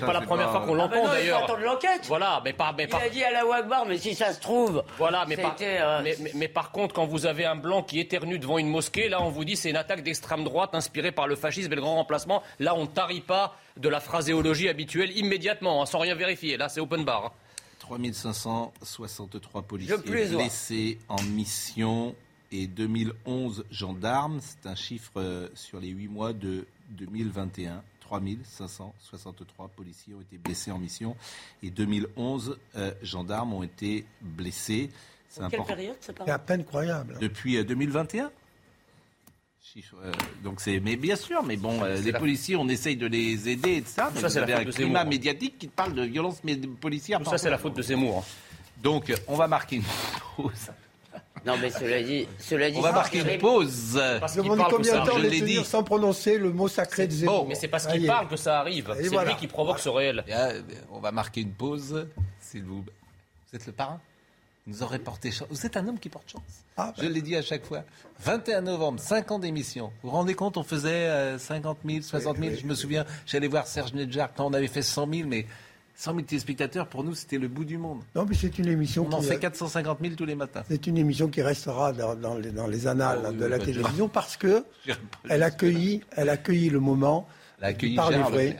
pas, 0.00 0.12
la 0.12 0.20
première 0.20 0.50
fois 0.50 0.60
qu'on 0.60 0.74
l'entend 0.74 1.08
d'ailleurs. 1.08 1.56
Il 1.58 1.64
l'enquête. 1.64 2.02
Voilà, 2.06 2.42
mais 2.44 2.52
par, 2.52 2.74
mais 2.74 2.86
Il 2.88 2.94
a 2.94 3.08
dit 3.08 3.24
à 3.24 3.30
la 3.30 3.46
Wagbar, 3.46 3.86
mais 3.86 3.96
si 3.96 4.14
ça 4.14 4.32
se 4.32 4.40
trouve. 4.40 4.84
Voilà, 4.98 5.24
mais 5.26 5.36
par, 5.36 5.56
euh, 5.60 6.02
mais, 6.34 6.48
par 6.48 6.70
contre, 6.72 6.94
quand 6.94 7.06
vous 7.06 7.26
avez 7.26 7.46
un 7.46 7.56
blanc 7.56 7.82
qui 7.82 8.00
éternue 8.00 8.38
devant 8.38 8.58
une 8.58 8.68
mosquée, 8.68 9.08
là, 9.08 9.22
on 9.22 9.30
vous 9.30 9.44
dit 9.44 9.56
c'est 9.56 9.70
une 9.70 9.76
attaque 9.76 10.02
d'extrême 10.02 10.44
droite 10.44 10.74
inspirée 10.74 11.12
par 11.12 11.26
le 11.26 11.36
fascisme 11.36 11.72
et 11.72 11.76
le 11.76 11.80
grand 11.80 11.94
remplacement. 11.94 12.42
Là, 12.58 12.74
on 12.74 12.82
ne 12.82 12.86
tarit 12.86 13.20
pas 13.20 13.56
de 13.76 13.88
la 13.88 14.00
phraséologie 14.00 14.68
habituelle 14.68 15.16
immédiatement, 15.16 15.82
hein, 15.82 15.86
sans 15.86 15.98
rien 16.00 16.14
vérifier. 16.14 16.56
Là, 16.56 16.68
c'est 16.68 16.80
open 16.80 17.04
bar. 17.04 17.32
3563 17.78 19.60
hein. 19.60 19.64
policiers 19.66 19.96
blessés 19.98 20.98
en 21.08 21.22
mission 21.22 22.14
et 22.54 22.68
2011 22.68 23.64
gendarmes. 23.70 24.38
C'est 24.40 24.68
un 24.68 24.76
chiffre 24.76 25.12
euh, 25.16 25.48
sur 25.54 25.80
les 25.80 25.88
8 25.88 26.08
mois 26.08 26.32
de 26.32 26.66
2021. 26.90 27.82
3563 28.00 29.68
policiers 29.68 30.14
ont 30.14 30.20
été 30.20 30.36
blessés 30.36 30.70
en 30.70 30.78
mission 30.78 31.16
et 31.62 31.70
2011 31.70 32.58
euh, 32.76 32.92
gendarmes 33.02 33.54
ont 33.54 33.62
été 33.62 34.04
blessés. 34.20 34.90
C'est 35.28 35.48
quelle 35.48 35.64
période 35.64 35.96
C'est 36.00 36.28
à 36.28 36.38
peine 36.38 36.64
croyable. 36.64 37.18
Depuis 37.20 37.62
2021 37.62 38.30
euh, 39.76 40.12
donc 40.44 40.60
c'est, 40.60 40.78
mais 40.78 40.94
bien 40.94 41.16
sûr, 41.16 41.42
mais 41.42 41.56
bon, 41.56 41.82
les 41.82 42.12
policiers, 42.12 42.54
on 42.54 42.68
essaye 42.68 42.96
de 42.96 43.08
les 43.08 43.48
aider 43.48 43.70
et 43.70 43.82
ça. 43.84 44.12
Mais 44.14 44.20
ça, 44.20 44.28
c'est 44.28 44.52
un 44.52 44.64
climat 44.66 45.04
médiatique 45.04 45.58
qui 45.58 45.66
parle 45.66 45.94
de 45.94 46.02
violence 46.02 46.40
policière. 46.80 47.18
Tout 47.18 47.30
ça, 47.30 47.38
c'est 47.38 47.50
la 47.50 47.58
faute 47.58 47.74
de 47.74 47.82
Zemmour. 47.82 48.24
Donc, 48.80 49.12
on 49.26 49.34
va 49.34 49.48
marquer 49.48 49.76
une 49.76 49.82
pause. 50.36 50.70
Non, 51.46 51.56
mais 51.60 51.70
cela 51.70 52.02
dit, 52.02 52.26
cela 52.38 52.70
dit 52.70 52.78
on 52.78 52.80
va 52.80 52.92
marquer 52.92 53.20
une 53.20 53.38
pause. 53.38 54.00
Parce 54.20 54.32
qu'il 54.32 54.42
parle 54.42 54.70
combien 54.70 55.00
de 55.00 55.06
temps 55.06 55.18
je 55.18 55.26
l'ai 55.26 55.40
dit 55.40 55.64
sans 55.64 55.82
prononcer 55.82 56.38
le 56.38 56.52
mot 56.52 56.68
sacré 56.68 57.06
de 57.06 57.12
Zemmour. 57.12 57.42
Bon, 57.42 57.48
mais 57.48 57.54
c'est 57.54 57.68
parce 57.68 57.86
qu'il 57.86 58.06
parle 58.06 58.28
que 58.28 58.36
ça 58.36 58.60
arrive. 58.60 58.92
C'est 58.96 59.24
lui 59.24 59.36
qui 59.36 59.46
provoque 59.46 59.78
ce 59.78 59.88
réel. 59.88 60.24
On 60.90 61.00
va 61.00 61.12
marquer 61.12 61.42
une 61.42 61.52
pause. 61.52 62.06
S'il 62.40 62.64
vous, 62.64 62.82
vous 62.82 63.56
êtes 63.56 63.66
le 63.66 63.72
parrain. 63.72 64.00
Vous 64.66 64.82
aurez 64.82 64.98
porté 64.98 65.30
chance. 65.30 65.46
Vous 65.50 65.66
êtes 65.66 65.76
un 65.76 65.86
homme 65.86 65.98
qui 65.98 66.08
porte 66.08 66.30
chance. 66.30 66.64
Ah, 66.78 66.94
je 66.96 67.02
bah. 67.02 67.08
l'ai 67.08 67.20
dit 67.20 67.36
à 67.36 67.42
chaque 67.42 67.66
fois. 67.66 67.82
21 68.20 68.62
novembre, 68.62 68.98
5 68.98 69.32
ans 69.32 69.38
d'émission. 69.38 69.92
Vous 70.02 70.08
vous 70.08 70.16
rendez 70.16 70.34
compte, 70.34 70.56
on 70.56 70.62
faisait 70.62 71.38
50 71.38 71.78
000, 71.84 72.00
60 72.00 72.38
000. 72.38 72.54
je 72.58 72.66
me 72.66 72.74
souviens, 72.74 73.04
j'allais 73.26 73.48
voir 73.48 73.66
Serge 73.66 73.92
Nedjar 73.92 74.32
quand 74.34 74.46
on 74.46 74.54
avait 74.54 74.68
fait 74.68 74.80
100 74.80 75.12
000, 75.12 75.28
mais 75.28 75.46
100 75.96 76.14
000 76.14 76.22
téléspectateurs, 76.26 76.88
pour 76.88 77.04
nous, 77.04 77.14
c'était 77.14 77.38
le 77.38 77.48
bout 77.48 77.64
du 77.64 77.78
monde. 77.78 78.02
Non, 78.14 78.26
mais 78.28 78.34
c'est 78.34 78.58
une 78.58 78.66
émission. 78.66 79.06
On 79.10 79.12
en 79.14 79.22
fait 79.22 79.38
450 79.38 79.98
000 80.00 80.14
tous 80.16 80.24
les 80.24 80.34
matins. 80.34 80.64
C'est 80.68 80.86
une 80.86 80.98
émission 80.98 81.28
qui 81.28 81.40
restera 81.40 81.92
dans, 81.92 82.34
les, 82.66 82.86
annales 82.86 83.22
ah 83.26 83.32
de 83.32 83.44
la 83.44 83.58
bah, 83.58 83.64
télévision 83.64 84.08
parce 84.08 84.36
que 84.36 84.64
elle 85.28 85.42
accueillit, 85.42 86.02
elle 86.16 86.28
accueilli 86.30 86.68
le 86.68 86.80
moment 86.80 87.28
du 87.78 87.94
parler 87.94 88.18
vrai 88.18 88.56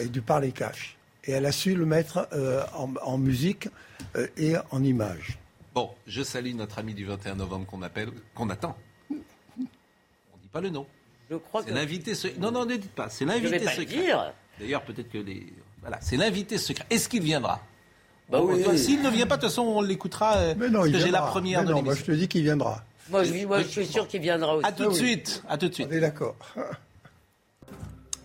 et 0.00 0.06
du 0.06 0.22
parler 0.22 0.52
cash. 0.52 0.96
Et 1.24 1.32
elle 1.32 1.46
a 1.46 1.52
su 1.52 1.74
le 1.74 1.84
mettre 1.84 2.28
euh, 2.32 2.62
en, 2.72 3.18
musique 3.18 3.68
euh, 4.16 4.28
et 4.36 4.54
en 4.70 4.82
image. 4.82 5.38
Bon, 5.74 5.90
je 6.06 6.22
salue 6.22 6.54
notre 6.54 6.78
ami 6.78 6.94
du 6.94 7.04
21 7.04 7.34
novembre 7.34 7.66
qu'on 7.66 7.82
appelle, 7.82 8.10
qu'on 8.34 8.48
attend. 8.50 8.76
On 9.10 9.14
dit 9.14 9.20
dis 10.42 10.48
pas 10.48 10.60
le 10.60 10.70
nom. 10.70 10.86
Je 11.30 11.36
crois 11.36 11.62
C'est 11.62 11.70
que. 11.70 11.74
l'invité 11.74 12.14
secret. 12.14 12.38
Non, 12.38 12.50
non, 12.50 12.64
ne 12.64 12.76
dites 12.76 12.92
pas. 12.92 13.10
C'est 13.10 13.24
Je 13.26 13.30
l'invité 13.30 13.58
vais 13.58 13.64
pas 13.64 13.74
le 13.74 13.80
secret. 13.80 13.96
dire. 13.96 14.32
D'ailleurs, 14.58 14.82
peut-être 14.82 15.10
que 15.10 15.18
les. 15.18 15.52
Voilà, 15.88 16.02
c'est 16.02 16.18
l'invité 16.18 16.58
secret. 16.58 16.84
Est-ce 16.90 17.08
qu'il 17.08 17.22
viendra 17.22 17.62
Bah 18.28 18.42
oui. 18.42 18.62
S'il 18.78 19.00
ne 19.00 19.08
vient 19.08 19.26
pas, 19.26 19.36
de 19.38 19.40
toute 19.40 19.48
façon, 19.48 19.62
on 19.62 19.80
l'écoutera. 19.80 20.36
euh, 20.36 20.54
Mais 20.58 20.68
non, 20.68 20.80
parce 20.80 20.88
il 20.88 20.92
que 20.92 20.98
j'ai 20.98 21.10
la 21.10 21.22
première 21.22 21.60
Mais 21.62 21.68
de 21.68 21.72
non, 21.72 21.82
moi, 21.82 21.94
je 21.94 22.02
te 22.04 22.12
dis 22.12 22.28
qu'il 22.28 22.42
viendra. 22.42 22.84
Moi, 23.08 23.24
je, 23.24 23.46
moi, 23.46 23.62
je 23.62 23.68
suis 23.68 23.86
sûr 23.86 24.06
qu'il 24.06 24.20
viendra 24.20 24.54
aussi. 24.56 24.66
À 24.66 24.72
tout 24.72 24.82
de 24.82 24.88
Ah 24.88 24.92
oui. 24.92 24.96
suite. 24.98 25.42
À 25.48 25.56
tout 25.56 25.68
de 25.70 25.72
suite. 25.72 25.88
On 25.90 25.94
est 25.94 26.00
d'accord. 26.00 26.36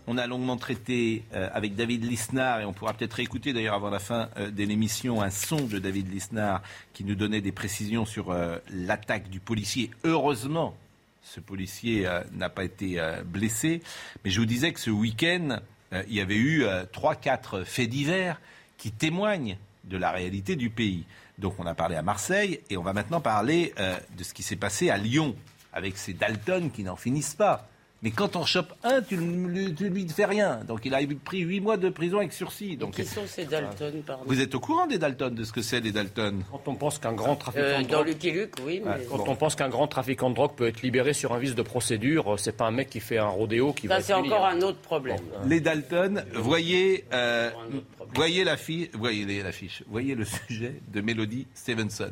On 0.08 0.18
a 0.18 0.28
longuement 0.28 0.58
traité 0.58 1.24
euh, 1.34 1.48
avec 1.54 1.76
David 1.78 2.04
Lisnard 2.04 2.60
et 2.60 2.66
on 2.66 2.74
pourra 2.74 2.92
peut-être 2.94 3.14
réécouter 3.14 3.54
d'ailleurs 3.54 3.76
avant 3.76 3.90
la 3.90 4.00
fin 4.00 4.28
euh, 4.36 4.52
de 4.52 4.64
l'émission 4.66 5.22
un 5.22 5.30
son 5.30 5.56
de 5.62 5.80
David 5.80 6.12
Lisnard 6.12 6.62
qui 6.94 7.06
nous 7.06 7.16
donnait 7.16 7.40
des 7.40 7.54
précisions 7.54 8.04
sur 8.06 8.32
euh, 8.32 8.58
l'attaque 8.74 9.30
du 9.30 9.40
policier. 9.40 9.90
Heureusement, 10.04 10.76
ce 11.22 11.40
policier 11.40 12.06
euh, 12.06 12.20
n'a 12.34 12.50
pas 12.50 12.66
été 12.66 13.00
euh, 13.00 13.24
blessé. 13.24 13.82
Mais 14.26 14.32
je 14.32 14.42
vous 14.42 14.46
disais 14.46 14.74
que 14.74 14.82
ce 14.82 14.90
week-end, 14.90 15.60
euh, 15.94 16.04
il 16.08 16.16
y 16.16 16.22
avait 16.22 16.36
eu 16.36 16.64
euh, 16.64 16.86
trois, 16.92 17.16
quatre 17.16 17.64
faits 17.64 17.90
divers 17.90 18.42
qui 18.78 18.92
témoignent 18.92 19.58
de 19.84 19.98
la 19.98 20.12
réalité 20.12 20.56
du 20.56 20.70
pays. 20.70 21.06
Donc 21.38 21.56
on 21.60 21.66
a 21.66 21.74
parlé 21.74 21.96
à 21.96 22.02
Marseille 22.02 22.60
et 22.70 22.78
on 22.78 22.84
va 22.84 22.94
maintenant 22.94 23.22
parler 23.22 23.74
euh, 23.80 23.98
de 24.18 24.24
ce 24.24 24.34
qui 24.34 24.44
s'est 24.44 24.56
passé 24.56 24.90
à 24.90 24.98
Lyon 24.98 25.36
avec 25.72 25.98
ces 25.98 26.14
Dalton 26.14 26.70
qui 26.72 26.84
n'en 26.84 26.96
finissent 26.96 27.36
pas. 27.36 27.68
Mais 28.04 28.12
quand 28.12 28.36
on 28.36 28.46
chope 28.46 28.74
un, 28.84 29.02
tu 29.02 29.16
ne 29.18 29.48
lui, 29.48 29.74
tu 29.74 29.90
lui 29.90 30.08
fais 30.10 30.26
rien. 30.26 30.60
Donc 30.68 30.82
il 30.84 30.94
a 30.94 31.00
pris 31.24 31.40
huit 31.40 31.62
mois 31.62 31.78
de 31.78 31.88
prison 31.88 32.18
avec 32.18 32.34
sursis. 32.34 32.76
Donc, 32.76 32.96
Qui 32.96 33.06
sont 33.06 33.26
ces 33.26 33.46
Dalton, 33.46 34.04
pardon 34.06 34.24
vous 34.26 34.42
êtes 34.42 34.54
au 34.56 34.60
courant 34.60 34.88
des 34.88 34.98
Dalton, 34.98 35.34
de 35.34 35.44
ce 35.46 35.54
que 35.54 35.62
c'est 35.62 35.80
les 35.80 35.94
Dalton 35.94 36.44
Quand 36.52 36.68
on 36.68 36.76
pense 36.76 37.00
qu'un 37.00 37.14
grand 37.14 37.38
trafiquant 37.38 37.64
Euh, 37.64 37.78
de 37.78 37.84
Dans 37.84 37.90
drogue... 38.00 38.08
Lucky 38.08 38.32
Luke, 38.32 38.56
oui. 38.66 38.82
Mais... 38.84 39.06
Quand 39.10 39.28
on 39.30 39.36
pense 39.36 39.56
qu'un 39.56 39.70
grand 39.70 39.88
trafiquant 39.88 40.30
de 40.30 40.36
drogue 40.36 40.54
peut 40.56 40.68
être 40.68 40.82
libéré 40.82 41.14
sur 41.14 41.32
un 41.34 41.40
vice 41.40 41.56
de 41.56 41.62
procédure, 41.62 42.38
c'est 42.38 42.58
pas 42.58 42.66
un 42.66 42.72
mec 42.72 42.90
qui 42.90 43.00
fait 43.00 43.18
un 43.18 43.28
rodéo 43.28 43.72
qui 43.72 43.88
va 43.88 43.96
Ça, 43.96 44.00
être 44.00 44.06
c'est 44.08 44.14
encore 44.14 44.46
un 44.46 44.62
autre 44.62 44.80
problème. 44.80 45.20
Les 45.48 45.62
Dalton, 45.62 46.26
voyez, 46.34 47.06
euh, 47.14 47.52
voyez 48.14 48.44
l'affiche, 48.44 48.90
voyez 48.94 49.42
l'affiche, 49.42 49.84
voyez 49.88 50.14
le 50.16 50.26
sujet 50.48 50.82
de 50.92 51.00
Melody 51.00 51.48
Stevenson. 51.54 52.12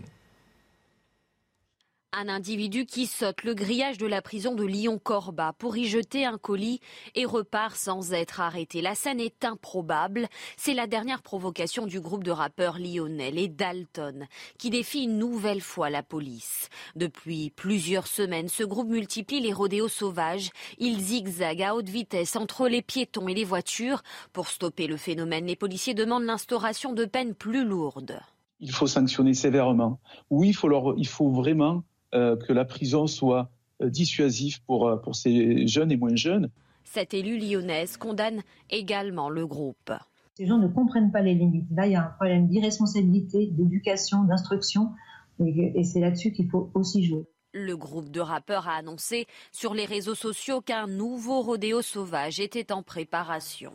Un 2.13 2.27
individu 2.27 2.85
qui 2.85 3.05
saute 3.05 3.45
le 3.45 3.53
grillage 3.53 3.97
de 3.97 4.05
la 4.05 4.21
prison 4.21 4.53
de 4.53 4.65
Lyon-Corba 4.65 5.53
pour 5.57 5.77
y 5.77 5.85
jeter 5.85 6.25
un 6.25 6.37
colis 6.37 6.81
et 7.15 7.23
repart 7.23 7.73
sans 7.77 8.11
être 8.11 8.41
arrêté. 8.41 8.81
La 8.81 8.95
scène 8.95 9.21
est 9.21 9.45
improbable. 9.45 10.27
C'est 10.57 10.73
la 10.73 10.87
dernière 10.87 11.21
provocation 11.21 11.85
du 11.85 12.01
groupe 12.01 12.25
de 12.25 12.31
rappeurs 12.31 12.79
lyonnais, 12.79 13.31
les 13.31 13.47
Dalton, 13.47 14.27
qui 14.57 14.69
défie 14.69 15.03
une 15.03 15.19
nouvelle 15.19 15.61
fois 15.61 15.89
la 15.89 16.03
police. 16.03 16.67
Depuis 16.97 17.49
plusieurs 17.49 18.07
semaines, 18.07 18.49
ce 18.49 18.65
groupe 18.65 18.89
multiplie 18.89 19.39
les 19.39 19.53
rodéos 19.53 19.87
sauvages. 19.87 20.49
Il 20.79 20.99
zigzague 20.99 21.63
à 21.63 21.75
haute 21.75 21.87
vitesse 21.87 22.35
entre 22.35 22.67
les 22.67 22.81
piétons 22.81 23.29
et 23.29 23.33
les 23.33 23.45
voitures. 23.45 24.03
Pour 24.33 24.49
stopper 24.49 24.87
le 24.87 24.97
phénomène, 24.97 25.45
les 25.45 25.55
policiers 25.55 25.93
demandent 25.93 26.25
l'instauration 26.25 26.91
de 26.91 27.05
peines 27.05 27.35
plus 27.35 27.63
lourdes. 27.63 28.19
il 28.59 28.71
faut 28.71 28.85
sanctionner 28.85 29.33
sévèrement. 29.33 30.01
Oui, 30.29 30.49
il 30.49 30.53
faut, 30.53 30.67
leur, 30.67 30.93
il 30.97 31.07
faut 31.07 31.29
vraiment 31.29 31.83
que 32.11 32.53
la 32.53 32.65
prison 32.65 33.07
soit 33.07 33.49
euh, 33.81 33.89
dissuasive 33.89 34.61
pour, 34.65 34.87
euh, 34.87 34.95
pour 34.97 35.15
ces 35.15 35.65
jeunes 35.65 35.91
et 35.91 35.97
moins 35.97 36.15
jeunes. 36.15 36.49
Cette 36.83 37.13
élue 37.13 37.37
lyonnaise 37.37 37.97
condamne 37.97 38.41
également 38.69 39.29
le 39.29 39.47
groupe. 39.47 39.91
Ces 40.35 40.45
gens 40.45 40.57
ne 40.57 40.67
comprennent 40.67 41.11
pas 41.11 41.21
les 41.21 41.33
limites. 41.33 41.67
Là, 41.71 41.87
il 41.87 41.93
y 41.93 41.95
a 41.95 42.05
un 42.05 42.09
problème 42.09 42.47
d'irresponsabilité, 42.47 43.47
d'éducation, 43.47 44.23
d'instruction, 44.23 44.91
et, 45.39 45.79
et 45.79 45.83
c'est 45.83 45.99
là-dessus 45.99 46.31
qu'il 46.31 46.49
faut 46.49 46.69
aussi 46.73 47.03
jouer. 47.03 47.23
Le 47.53 47.75
groupe 47.75 48.11
de 48.11 48.19
rappeurs 48.19 48.67
a 48.67 48.75
annoncé 48.75 49.25
sur 49.51 49.73
les 49.73 49.85
réseaux 49.85 50.15
sociaux 50.15 50.61
qu'un 50.61 50.87
nouveau 50.87 51.41
rodéo 51.41 51.81
sauvage 51.81 52.39
était 52.39 52.71
en 52.71 52.83
préparation. 52.83 53.71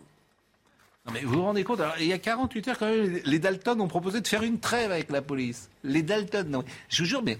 Non, 1.07 1.13
mais 1.13 1.21
vous 1.21 1.35
vous 1.35 1.43
rendez 1.43 1.65
compte, 1.65 1.81
alors, 1.81 1.97
il 1.99 2.07
y 2.07 2.13
a 2.13 2.19
48 2.19 2.69
heures 2.69 2.79
quand 2.79 2.91
même, 2.91 3.21
les 3.25 3.39
Dalton 3.39 3.81
ont 3.81 3.89
proposé 3.89 4.21
de 4.21 4.29
faire 4.29 4.43
une 4.43 4.61
trêve 4.61 4.93
avec 4.93 5.11
la 5.11 5.23
police. 5.23 5.69
Les 5.83 6.03
Dalton, 6.03 6.49
non. 6.49 6.65
Je 6.89 7.03
vous 7.03 7.09
jure, 7.09 7.23
mais. 7.23 7.39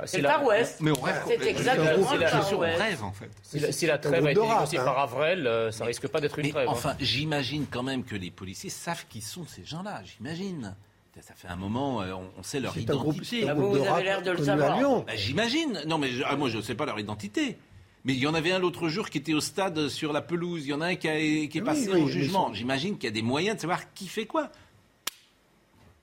Bah, 0.00 0.06
C'est 0.06 0.18
le 0.18 0.22
la- 0.24 0.28
Far 0.30 0.44
West. 0.44 0.76
Mais 0.80 0.90
on 0.90 1.00
rêve. 1.00 1.22
C'est 1.26 1.46
exactement 1.46 1.84
le 2.14 2.26
Far 2.26 2.52
on 2.52 2.58
West. 2.60 2.78
rêve 2.80 3.02
en 3.04 3.12
fait. 3.12 3.30
Si 3.42 3.58
la, 3.58 3.72
si 3.72 3.86
la 3.86 3.98
trêve 3.98 4.24
a 4.26 4.30
été 4.30 4.40
négociée 4.40 4.78
hein. 4.78 4.84
par 4.84 4.98
Avrel, 5.00 5.46
euh, 5.46 5.70
ça 5.72 5.84
risque 5.84 6.06
pas 6.08 6.20
d'être 6.20 6.38
une 6.38 6.46
Mais 6.46 6.52
trêve. 6.52 6.68
hein. 6.68 6.72
enfin, 6.72 6.94
j'imagine 7.00 7.66
quand 7.70 7.82
même 7.82 8.04
que 8.04 8.14
les 8.16 8.30
policiers 8.30 8.70
savent 8.70 9.04
qui 9.08 9.20
sont 9.20 9.44
ces 9.46 9.64
gens-là. 9.64 10.02
J'imagine. 10.04 10.74
Ça 11.20 11.34
fait 11.34 11.48
un 11.48 11.56
moment, 11.56 12.00
euh, 12.00 12.12
on, 12.12 12.30
on 12.38 12.42
sait 12.44 12.60
leur 12.60 12.72
C'est 12.74 12.88
un 12.88 12.94
groupe, 12.94 13.16
identité. 13.16 13.48
Ah, 13.48 13.54
groupe 13.54 13.64
vous, 13.70 13.74
de 13.74 13.78
vous 13.80 13.88
avez 13.88 14.04
l'air 14.04 14.22
de 14.22 14.30
le 14.30 14.44
savoir. 14.44 14.78
Bah, 15.04 15.16
j'imagine. 15.16 15.82
Non, 15.88 15.98
mais 15.98 16.10
je- 16.10 16.22
ah, 16.24 16.36
moi, 16.36 16.48
je 16.48 16.58
ne 16.58 16.62
sais 16.62 16.76
pas 16.76 16.86
leur 16.86 17.00
identité. 17.00 17.58
Mais 18.04 18.12
il 18.12 18.20
y 18.20 18.26
en 18.28 18.34
avait 18.34 18.52
un 18.52 18.60
l'autre 18.60 18.88
jour 18.88 19.10
qui 19.10 19.18
était 19.18 19.34
au 19.34 19.40
stade 19.40 19.88
sur 19.88 20.12
la 20.12 20.22
pelouse. 20.22 20.64
Il 20.64 20.68
y 20.70 20.74
en 20.74 20.80
a 20.80 20.86
un 20.86 20.94
qui, 20.94 21.08
a- 21.08 21.16
qui 21.18 21.44
est 21.46 21.54
Oui, 21.56 21.60
passé 21.62 21.88
oui, 21.92 22.00
au 22.02 22.06
mais 22.06 22.12
jugement. 22.12 22.54
J'imagine 22.54 22.94
qu'il 22.96 23.08
y 23.08 23.12
a 23.12 23.14
des 23.14 23.22
moyens 23.22 23.56
de 23.56 23.60
savoir 23.62 23.92
qui 23.94 24.06
fait 24.06 24.26
quoi. 24.26 24.48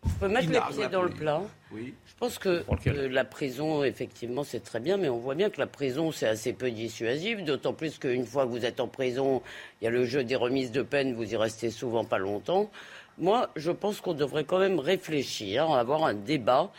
Je 0.05 0.11
peux 0.19 0.27
mettre 0.27 0.49
les 0.51 0.59
pieds 0.75 0.87
dans 0.89 1.01
le 1.03 1.09
plat. 1.09 1.41
Oui. 1.71 1.93
Je 2.15 2.19
pense 2.21 2.39
que 2.39 2.63
euh, 2.87 3.09
la 3.09 3.25
prison, 3.25 3.83
effectivement, 3.83 4.45
c'est 4.45 4.61
très 4.61 4.79
bien, 4.79 4.95
mais 4.95 5.09
on 5.09 5.17
voit 5.17 5.35
bien 5.35 5.49
que 5.49 5.59
la 5.59 5.67
prison, 5.67 6.13
c'est 6.13 6.27
assez 6.27 6.53
peu 6.53 6.71
dissuasif, 6.71 7.43
d'autant 7.43 7.73
plus 7.73 7.97
qu'une 7.97 8.25
fois 8.25 8.45
que 8.45 8.51
vous 8.51 8.65
êtes 8.65 8.79
en 8.79 8.87
prison, 8.87 9.41
il 9.81 9.83
y 9.83 9.87
a 9.87 9.89
le 9.89 10.05
jeu 10.05 10.23
des 10.23 10.37
remises 10.37 10.71
de 10.71 10.81
peine, 10.81 11.13
vous 11.13 11.33
y 11.33 11.35
restez 11.35 11.71
souvent 11.71 12.05
pas 12.05 12.17
longtemps. 12.17 12.71
Moi, 13.17 13.49
je 13.57 13.69
pense 13.69 13.99
qu'on 13.99 14.13
devrait 14.13 14.45
quand 14.45 14.59
même 14.59 14.79
réfléchir, 14.79 15.69
avoir 15.71 16.05
un 16.05 16.13
débat 16.13 16.71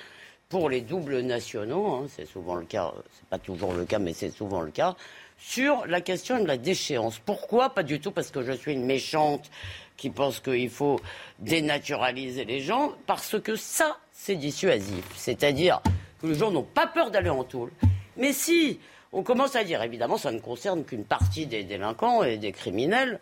pour 0.49 0.71
les 0.71 0.81
doubles 0.81 1.21
nationaux, 1.21 1.87
hein, 1.87 2.07
c'est 2.09 2.27
souvent 2.27 2.55
le 2.55 2.65
cas, 2.65 2.95
c'est 3.13 3.29
pas 3.29 3.39
toujours 3.39 3.75
le 3.75 3.85
cas, 3.85 3.99
mais 3.99 4.15
c'est 4.15 4.31
souvent 4.31 4.63
le 4.63 4.71
cas, 4.71 4.97
sur 5.37 5.87
la 5.87 6.01
question 6.01 6.43
de 6.43 6.47
la 6.47 6.57
déchéance. 6.57 7.19
Pourquoi 7.19 7.75
Pas 7.75 7.83
du 7.83 8.01
tout 8.01 8.11
parce 8.11 8.31
que 8.31 8.43
je 8.43 8.53
suis 8.53 8.73
une 8.73 8.87
méchante 8.87 9.51
qui 9.99 10.09
pense 10.09 10.41
qu'il 10.41 10.71
faut 10.71 10.99
dénaturaliser 11.41 12.47
les 12.47 12.61
gens, 12.61 12.93
parce 13.07 13.39
que 13.39 13.55
ça, 13.55 13.99
c'est 14.27 14.35
dissuasif. 14.35 15.05
C'est-à-dire 15.15 15.81
que 16.21 16.27
les 16.27 16.35
gens 16.35 16.51
n'ont 16.51 16.65
pas 16.65 16.89
peur 16.89 17.13
d'aller 17.13 17.31
en 17.31 17.45
tôle. 17.45 17.71
Mais 18.17 18.33
si 18.33 18.81
on 19.13 19.23
commence 19.23 19.55
à 19.55 19.63
dire, 19.63 19.81
évidemment, 19.85 20.19
ça 20.19 20.33
ne 20.33 20.41
concerne 20.41 20.85
qu'une 20.85 21.05
partie 21.05 21.47
des 21.47 21.63
délinquants 21.63 22.25
et 22.25 22.37
des 22.37 22.51
criminels, 22.51 23.21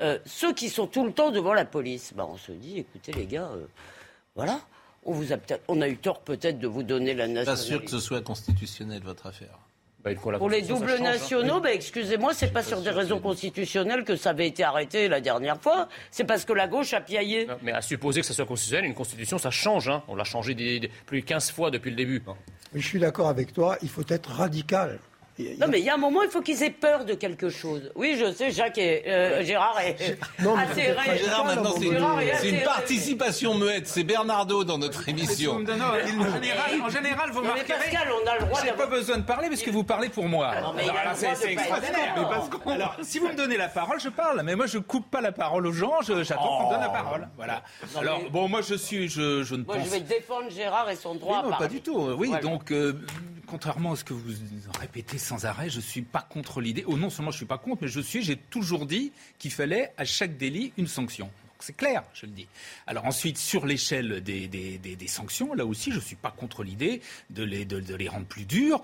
euh, 0.00 0.18
ceux 0.24 0.54
qui 0.54 0.70
sont 0.70 0.86
tout 0.86 1.04
le 1.04 1.12
temps 1.12 1.30
devant 1.30 1.52
la 1.52 1.66
police, 1.66 2.14
ben, 2.16 2.26
on 2.30 2.38
se 2.38 2.52
dit, 2.52 2.78
écoutez 2.78 3.12
les 3.12 3.26
gars, 3.26 3.50
euh, 3.54 3.66
voilà, 4.34 4.60
on, 5.04 5.12
vous 5.12 5.30
a, 5.32 5.36
peut-être- 5.36 5.62
on 5.68 5.82
a 5.82 5.88
eu 5.88 5.98
tort 5.98 6.20
peut-être 6.20 6.58
de 6.58 6.66
vous 6.66 6.82
donner 6.82 7.12
la 7.12 7.24
Pas 7.26 7.32
nationalité. 7.32 7.66
sûr 7.68 7.84
que 7.84 7.90
ce 7.90 8.00
soit 8.00 8.22
constitutionnel, 8.22 9.02
votre 9.02 9.26
affaire. 9.26 9.58
Bah, 10.14 10.38
Pour 10.38 10.48
les 10.50 10.62
doubles 10.62 10.90
hein. 10.98 11.02
nationaux, 11.02 11.60
ben, 11.60 11.70
excusez-moi, 11.74 12.32
c'est 12.32 12.52
pas 12.52 12.62
sur 12.62 12.80
des 12.80 12.90
raisons 12.90 13.18
constitutionnelles 13.18 14.04
que 14.04 14.14
ça 14.16 14.30
avait 14.30 14.46
été 14.46 14.62
arrêté 14.62 15.08
la 15.08 15.20
dernière 15.20 15.60
fois. 15.60 15.88
C'est 16.10 16.24
parce 16.24 16.44
que 16.44 16.52
la 16.52 16.68
gauche 16.68 16.92
a 16.94 17.00
piaillé. 17.00 17.46
Non, 17.46 17.56
Mais 17.62 17.72
à 17.72 17.82
supposer 17.82 18.20
que 18.20 18.26
ça 18.26 18.34
soit 18.34 18.46
constitutionnel, 18.46 18.86
une 18.86 18.94
constitution, 18.94 19.38
ça 19.38 19.50
change. 19.50 19.88
hein. 19.88 20.02
On 20.08 20.14
l'a 20.14 20.24
changé 20.24 20.54
des- 20.54 20.78
des- 20.80 20.88
plus 21.06 21.22
de 21.22 21.26
15 21.26 21.50
fois 21.50 21.70
depuis 21.70 21.90
le 21.90 21.96
début. 21.96 22.22
Mais 22.72 22.80
je 22.80 22.86
suis 22.86 22.98
d'accord 23.00 23.28
avec 23.28 23.52
toi, 23.52 23.78
il 23.82 23.88
faut 23.88 24.04
être 24.08 24.30
radical. 24.30 24.98
Non, 25.38 25.66
mais 25.68 25.80
il 25.80 25.84
y 25.84 25.90
a 25.90 25.94
un 25.94 25.98
moment, 25.98 26.22
il 26.22 26.30
faut 26.30 26.40
qu'ils 26.40 26.62
aient 26.62 26.70
peur 26.70 27.04
de 27.04 27.14
quelque 27.14 27.48
chose. 27.50 27.90
Oui, 27.94 28.16
je 28.18 28.32
sais, 28.32 28.50
Jacques 28.50 28.78
et 28.78 29.02
euh, 29.06 29.44
Gérard 29.44 29.78
est 29.80 30.16
Non, 30.42 30.56
assez 30.56 30.82
ré- 30.92 30.94
pas 30.94 31.16
Gérard, 31.16 31.44
maintenant, 31.44 31.74
c'est 31.76 32.48
une 32.48 32.62
participation 32.62 33.54
muette. 33.54 33.86
C'est 33.86 34.04
Bernardo 34.04 34.64
dans 34.64 34.78
notre 34.78 35.08
émission. 35.08 35.58
Non, 35.60 35.76
non, 35.76 35.84
en, 35.86 36.32
général, 36.34 36.70
en 36.82 36.88
général, 36.90 37.30
vous 37.32 37.40
remarquerez. 37.40 37.64
Pascal, 37.66 38.08
on 38.24 38.26
a 38.28 38.38
le 38.38 38.46
droit 38.46 38.60
J'ai 38.64 38.72
pas 38.72 38.86
besoin 38.86 39.18
de 39.18 39.22
parler 39.24 39.48
parce 39.48 39.62
que 39.62 39.70
vous 39.70 39.84
parlez 39.84 40.08
pour 40.08 40.24
moi. 40.28 40.60
non, 40.60 40.72
mais 40.74 40.82
Alors 40.88 41.14
c'est 41.14 41.52
extraordinaire. 41.52 42.14
d'accord. 42.14 42.30
Mais 42.30 42.36
parce 42.36 42.48
qu'on- 42.48 42.70
Alors, 42.70 42.96
si 43.02 43.18
vous 43.18 43.28
me 43.28 43.34
donnez 43.34 43.56
la 43.56 43.68
parole, 43.68 44.00
je 44.00 44.08
parle. 44.08 44.42
Mais 44.44 44.56
moi, 44.56 44.66
je 44.66 44.78
coupe 44.78 45.10
pas 45.10 45.20
la 45.20 45.32
parole 45.32 45.66
aux 45.66 45.72
gens. 45.72 45.94
je- 46.06 46.22
J'attends 46.24 46.58
qu'on 46.58 46.66
me 46.68 46.72
donne 46.72 46.80
la 46.80 46.88
parole. 46.88 47.28
Voilà. 47.36 47.62
Non, 47.94 48.00
Alors, 48.00 48.20
mais- 48.22 48.30
bon, 48.30 48.48
moi, 48.48 48.60
je 48.62 48.74
suis, 48.74 49.08
je, 49.08 49.42
je 49.42 49.54
ne 49.54 49.64
Moi, 49.64 49.76
pense 49.76 49.86
je 49.86 49.90
vais 49.90 50.00
défendre 50.00 50.50
Gérard 50.50 50.88
et 50.90 50.96
son 50.96 51.14
droit 51.14 51.40
Oui, 51.42 51.48
à 51.48 51.50
non, 51.52 51.56
pas 51.58 51.68
du 51.68 51.80
tout. 51.80 51.98
euh, 51.98 52.14
Oui, 52.18 52.28
Voilà. 52.28 52.42
donc, 52.42 52.70
euh, 52.72 52.94
contrairement 53.46 53.92
à 53.92 53.96
ce 53.96 54.04
que 54.04 54.14
vous 54.14 54.32
répétez 54.80 55.18
sans 55.26 55.44
arrêt, 55.44 55.68
je 55.68 55.80
suis 55.80 56.02
pas 56.02 56.22
contre 56.22 56.60
l'idée. 56.60 56.84
Oh, 56.86 56.96
non 56.96 57.10
seulement 57.10 57.30
je 57.30 57.36
suis 57.36 57.46
pas 57.46 57.58
contre, 57.58 57.82
mais 57.82 57.88
je 57.88 58.00
suis, 58.00 58.22
j'ai 58.22 58.36
toujours 58.36 58.86
dit 58.86 59.12
qu'il 59.38 59.50
fallait 59.50 59.92
à 59.98 60.04
chaque 60.04 60.36
délit 60.36 60.72
une 60.76 60.86
sanction. 60.86 61.30
C'est 61.58 61.76
clair, 61.76 62.04
je 62.14 62.26
le 62.26 62.32
dis. 62.32 62.46
Alors 62.86 63.06
ensuite, 63.06 63.38
sur 63.38 63.66
l'échelle 63.66 64.22
des, 64.22 65.08
sanctions, 65.08 65.54
là 65.54 65.64
aussi, 65.64 65.90
je 65.90 66.00
suis 66.00 66.16
pas 66.16 66.30
contre 66.30 66.62
l'idée 66.62 67.00
de 67.30 67.42
les, 67.42 67.64
de 67.64 67.94
les 67.94 68.08
rendre 68.08 68.26
plus 68.26 68.44
dures. 68.44 68.82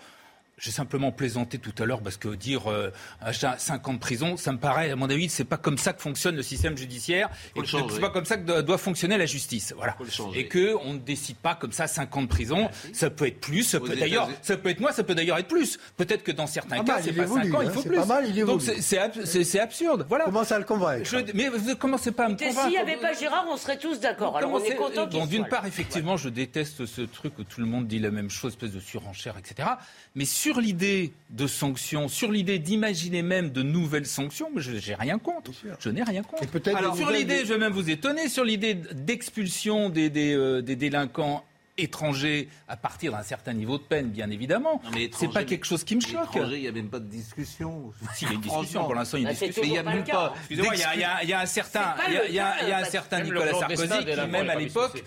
J'ai 0.62 0.70
simplement 0.70 1.11
plaisanté 1.11 1.59
tout 1.59 1.75
à 1.83 1.87
l'heure 1.87 2.03
parce 2.03 2.16
que 2.16 2.29
dire 2.29 2.70
euh, 2.70 2.92
achat 3.20 3.57
5 3.59 3.88
ans 3.88 3.94
de 3.94 3.98
prison, 3.98 4.37
ça 4.37 4.53
me 4.53 4.59
paraît, 4.59 4.92
à 4.92 4.96
mon 4.96 5.11
avis, 5.11 5.29
c'est 5.29 5.42
pas 5.42 5.57
comme 5.57 5.77
ça 5.77 5.92
que 5.92 6.01
fonctionne 6.01 6.37
le 6.37 6.42
système 6.42 6.79
judiciaire 6.79 7.31
et 7.57 7.62
que 7.62 7.66
c'est 7.66 8.01
pas 8.01 8.11
comme 8.11 8.25
ça 8.25 8.37
que 8.37 8.61
doit, 8.61 8.79
fonctionner 8.79 9.18
la 9.18 9.27
justice. 9.27 9.75
Voilà. 9.77 9.96
Et 10.37 10.46
que 10.46 10.77
on 10.85 10.92
ne 10.94 10.98
décide 11.01 11.35
pas 11.38 11.57
comme 11.57 11.72
ça 11.72 11.88
5 11.88 12.16
ans 12.16 12.22
de 12.22 12.29
prison. 12.29 12.70
Ça 12.92 13.11
peut 13.11 13.27
être 13.27 13.40
plus, 13.40 13.64
ça 13.64 13.79
Aux 13.79 13.81
peut 13.81 13.96
d'ailleurs, 13.96 14.31
ça 14.40 14.57
peut 14.57 14.68
être 14.68 14.79
moins, 14.79 14.92
ça 14.92 15.03
peut 15.03 15.16
d'ailleurs 15.16 15.38
être 15.38 15.48
plus. 15.48 15.81
Peut-être 15.96 16.22
que 16.22 16.31
dans 16.31 16.46
certains 16.46 16.85
Pas 16.85 16.85
cas, 16.98 17.03
c'est 17.03 17.11
il 17.11 17.16
pas 17.16 17.22
évolue, 17.25 17.51
5 17.51 17.55
ans, 17.59 17.62
il 17.62 17.66
hein, 17.66 17.70
faut 17.72 17.83
c'est 17.83 17.88
plus. 17.88 17.98
pas 17.98 18.07
mal, 18.07 18.25
il 18.29 18.38
évolue. 18.38 18.53
Donc 18.53 18.62
c'est- 18.62 18.81
c'est 18.83 18.98
ab- 18.98 19.25
c'est 19.25 19.42
c'est 19.42 19.59
absurde. 19.59 20.07
Voilà. 20.09 20.27
Commence 20.27 20.53
à 20.53 20.61
le 20.61 20.64
convaincre. 20.64 21.05
Je- 21.11 21.33
mais 21.35 21.48
vous 21.48 21.75
commencez 21.75 22.12
pas 22.12 22.27
à 22.27 22.29
me 22.29 22.35
Et 22.35 22.37
convaincre. 22.37 22.61
s'il 22.62 22.70
n'y 22.70 22.79
avait 22.79 22.98
pas 22.98 23.14
Gérard, 23.14 23.46
on 23.51 23.57
serait 23.57 23.79
tous 23.79 23.98
d'accord. 23.98 24.37
Alors 24.37 24.53
on 24.53 24.62
est 24.62 24.77
content 24.77 25.09
qu'il 25.09 25.18
Bon, 25.18 25.27
d'une 25.27 25.48
part, 25.48 25.66
effectivement, 25.66 26.16
je 26.16 26.29
déteste 26.29 26.87
ce 26.87 27.01
truc 27.01 27.37
où 27.40 27.42
tout 27.42 27.61
le 27.61 27.66
monde 27.66 27.88
dit 27.88 27.98
la 27.98 28.12
même 28.12 28.31
chose, 28.31 28.53
espèce 28.53 28.70
de 28.70 28.79
surenchère, 28.79 29.35
etc. 29.38 29.68
Mais 30.14 30.25
sur 30.25 30.52
l'idée 30.61 31.12
de 31.31 31.47
sanctions, 31.47 32.09
sur 32.09 32.31
l'idée 32.31 32.59
d'imaginer 32.59 33.23
même 33.23 33.51
de 33.51 33.62
nouvelles 33.62 34.07
sanctions, 34.07 34.51
je 34.57 34.73
n'ai 34.73 34.95
rien 34.95 35.19
contre. 35.19 35.51
Je 35.79 35.88
n'ai 35.91 36.03
rien 36.03 36.23
contre. 36.23 36.45
Alors, 36.77 36.97
sur 36.97 37.11
l'idée, 37.11 37.45
je 37.45 37.53
vais 37.53 37.59
même 37.59 37.73
vous 37.73 37.91
étonner, 37.91 38.29
sur 38.29 38.45
l'idée 38.45 38.75
d'expulsion 38.75 39.88
des, 39.88 40.11
des, 40.11 40.35
euh, 40.35 40.62
des 40.62 40.77
délinquants 40.77 41.45
étrangers 41.79 42.49
à 42.69 42.77
partir 42.77 43.13
d'un 43.13 43.23
certain 43.23 43.53
niveau 43.55 43.79
de 43.79 43.83
peine, 43.83 44.11
bien 44.11 44.31
évidemment. 44.31 44.81
C'est 45.13 45.33
pas 45.33 45.45
quelque 45.45 45.65
chose 45.67 45.85
qui 45.85 45.97
me 45.97 46.01
choque. 46.01 46.29
il 46.35 46.61
n'y 46.61 46.69
a 46.69 46.73
même 46.73 46.89
pas 46.91 46.99
de 47.01 47.07
discussion. 47.09 47.93
Si, 48.15 48.25
il 48.25 48.29
y 48.29 48.31
a 48.31 48.35
une 48.35 48.41
discussion. 48.41 48.85
Pour 48.85 48.95
l'instant, 48.95 49.17
il 49.19 49.25
y 49.25 49.27
a 49.27 49.31
une 49.31 49.35
Bah, 49.39 49.47
discussion. 49.47 49.63
il 49.65 49.73
y 49.75 49.79
a 49.79 49.83
même 49.83 50.05
pas. 50.05 50.35
Excusez-moi, 50.39 50.75
il 50.75 50.81
y 50.81 50.85
a- 50.85 50.95
il 50.95 51.01
y, 51.01 51.05
a- 51.05 51.23
il 51.23 51.29
y 51.29 51.33
a 51.33 51.41
un 51.41 51.47
certain, 51.47 51.95
il 52.09 52.15
y 52.15 52.17
a- 52.19 52.29
il 52.29 52.35
y 52.35 52.39
a- 52.41 52.63
il 52.63 52.69
y 52.69 52.73
a 52.73 52.79
un 52.79 52.85
certain 52.85 53.21
Nicolas 53.23 53.53
Sarkozy 53.55 54.05
qui, 54.05 54.27
même 54.29 54.51
à 54.51 54.55
l'époque, 54.57 55.03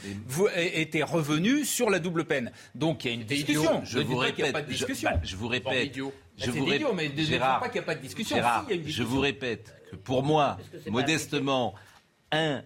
était 0.55 1.03
revenu 1.03 1.65
sur 1.65 1.89
la 1.89 1.99
double 1.99 2.25
peine. 2.25 2.51
Donc 2.73 3.05
il 3.05 3.07
y 3.07 3.11
a 3.11 3.13
une 3.13 3.23
discussion. 3.23 3.81
Je 3.85 3.99
vous 3.99 4.13
n'y 4.15 4.19
répète, 4.25 4.51
pas 4.53 4.61
de 4.61 4.71
je- 4.73 4.85
bah, 5.03 5.11
vous 5.37 5.47
répète, 5.47 5.93
je 5.95 6.01
Bah, 6.03 6.09
vous 6.37 6.67
c'est 6.69 6.75
idiot, 6.75 6.89
rép- 6.89 6.95
mais 6.95 7.09
ne 7.09 7.13
dites 7.13 7.27
Gérard, 7.27 7.59
pas 7.59 7.69
qu'il 7.69 7.79
n'y 7.79 7.83
a 7.83 7.85
pas 7.85 7.95
de 7.95 8.01
discussion. 8.01 8.35
Gérard, 8.37 8.61
Si, 8.61 8.65
il 8.67 8.69
y 8.69 8.73
a 8.73 8.75
une 8.75 8.81
je 8.81 8.87
discussion. 8.87 9.09
vous 9.13 9.19
répète 9.21 9.73
que 9.91 9.95
pour 9.95 10.23
moi, 10.23 10.57
modestement, 10.87 11.75
un 12.31 12.61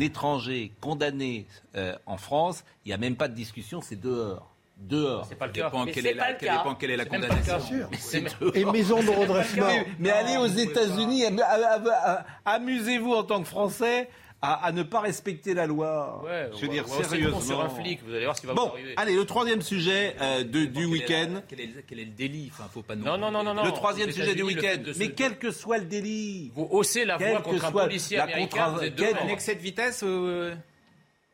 étranger 0.00 0.72
condamné 0.80 1.46
euh, 1.76 1.94
en 2.06 2.16
France, 2.16 2.64
il 2.84 2.88
n'y 2.88 2.94
a 2.94 2.98
même 2.98 3.16
pas 3.16 3.28
de 3.28 3.34
discussion, 3.34 3.80
c'est 3.80 4.00
dehors. 4.00 4.50
Dehors. 4.76 5.24
C'est 5.28 5.36
pas 5.36 5.46
le 5.46 5.52
cas. 5.52 5.64
Dépend 5.70 5.84
quelle 5.86 6.06
est 6.06 6.14
la- 6.14 6.32
quelle 6.34 6.50
dépend 6.50 6.74
quelle 6.74 6.90
est 6.90 6.96
la 6.96 7.04
condamnation. 7.04 7.58
C'est 7.96 8.24
Et 8.54 8.64
maison 8.64 9.00
de 9.02 9.08
redressement. 9.08 9.66
Mais, 9.66 9.86
mais 10.00 10.10
allez 10.10 10.36
aux 10.36 10.46
États-Unis, 10.48 11.24
am- 11.26 11.38
am- 11.40 11.86
am- 12.04 12.24
amusez-vous 12.44 13.12
en 13.14 13.22
tant 13.22 13.40
que 13.40 13.46
Français 13.48 14.08
à, 14.42 14.66
à 14.66 14.72
ne 14.72 14.82
pas 14.82 15.00
respecter 15.00 15.54
la 15.54 15.66
loi. 15.66 16.22
Ouais, 16.24 16.50
je 16.54 16.60
veux 16.62 16.68
dire 16.68 16.86
sérieusement. 16.86 17.40
sur 17.40 17.60
un 17.62 17.68
flic, 17.70 18.00
vous 18.04 18.12
allez 18.12 18.24
voir 18.24 18.36
ce 18.36 18.42
qui 18.42 18.46
va 18.46 18.52
bon, 18.54 18.66
vous 18.68 18.72
arriver. 18.74 18.94
allez, 18.98 19.14
le 19.16 19.24
troisième 19.24 19.62
sujet 19.62 20.16
euh, 20.20 20.44
de- 20.44 20.66
du 20.66 20.84
week-end. 20.84 21.40
Quel 21.48 21.60
est, 21.60 21.66
le- 21.66 21.82
quel 21.86 21.98
est 22.00 22.04
le 22.04 22.10
délit 22.10 22.50
Enfin, 22.52 22.68
faut 22.72 22.82
pas 22.82 22.94
Non, 22.94 23.16
non, 23.16 23.30
non, 23.30 23.42
non, 23.42 23.54
non. 23.54 23.64
Le 23.64 23.72
troisième 23.72 24.10
sujet 24.10 24.34
du 24.34 24.42
week-end. 24.42 24.82
Mais 24.98 25.10
quel 25.12 25.38
que 25.38 25.50
soit 25.50 25.78
le 25.78 25.86
délit. 25.86 26.52
Vous 26.54 26.68
haussez 26.70 27.04
la 27.06 27.16
Quel 27.16 27.30
voix 27.30 27.38
que 27.40 27.44
contre 27.44 27.64
un 27.64 27.70
soit 27.70 27.84
policier 27.84 28.16
la 28.18 28.24
américain, 28.24 28.64
contre- 28.66 28.78
vous 28.78 28.84
êtes 28.84 28.96
quel-. 28.96 29.16
Un 29.16 29.28
excès 29.28 29.54
de 29.54 29.60
vitesse 29.60 30.02
euh, 30.04 30.54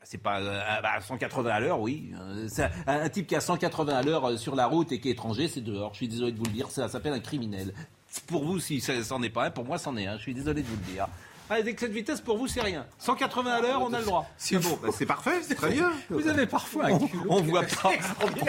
C'est 0.04 0.22
pas 0.22 0.40
euh, 0.40 0.60
bah, 0.80 1.00
180 1.00 1.50
à 1.50 1.58
l'heure, 1.58 1.80
oui. 1.80 2.12
Euh, 2.16 2.46
un, 2.86 3.00
un 3.00 3.08
type 3.08 3.26
qui 3.26 3.34
a 3.34 3.40
180 3.40 3.92
à 3.92 4.02
l'heure 4.02 4.24
euh, 4.28 4.36
sur 4.36 4.54
la 4.54 4.66
route 4.66 4.92
et 4.92 5.00
qui 5.00 5.08
est 5.08 5.12
étranger, 5.12 5.48
c'est 5.48 5.60
dehors. 5.62 5.90
Je 5.94 5.96
suis 5.98 6.08
désolé 6.08 6.30
de 6.30 6.38
vous 6.38 6.44
le 6.44 6.52
dire, 6.52 6.70
ça 6.70 6.88
s'appelle 6.88 7.12
un 7.14 7.18
criminel. 7.20 7.74
Pour 8.28 8.44
vous, 8.44 8.58
si 8.60 8.80
ça 8.80 8.92
c'en 9.02 9.20
est 9.22 9.30
pas 9.30 9.46
un, 9.46 9.50
pour 9.50 9.64
moi, 9.64 9.78
c'en 9.78 9.96
est 9.96 10.06
un. 10.06 10.16
Je 10.16 10.22
suis 10.22 10.34
désolé 10.34 10.62
de 10.62 10.66
vous 10.68 10.76
le 10.76 10.92
dire. 10.92 11.08
Excès 11.58 11.88
de 11.88 11.92
vitesse, 11.92 12.20
pour 12.20 12.36
vous, 12.38 12.46
c'est 12.46 12.60
rien. 12.62 12.86
180 12.98 13.50
à 13.50 13.60
l'heure, 13.60 13.82
on 13.82 13.92
a 13.92 13.98
le 13.98 14.04
droit. 14.04 14.26
C'est 14.36 14.58
bon, 14.58 14.78
bah, 14.82 14.88
c'est 14.96 15.06
parfait, 15.06 15.42
c'est 15.42 15.54
très 15.54 15.70
bien. 15.70 15.92
Vous 16.10 16.26
avez 16.28 16.46
parfois 16.46 16.86
un 16.86 16.98
culot. 16.98 17.24
On 17.28 17.40
voit 17.42 17.62
pas. 17.62 17.90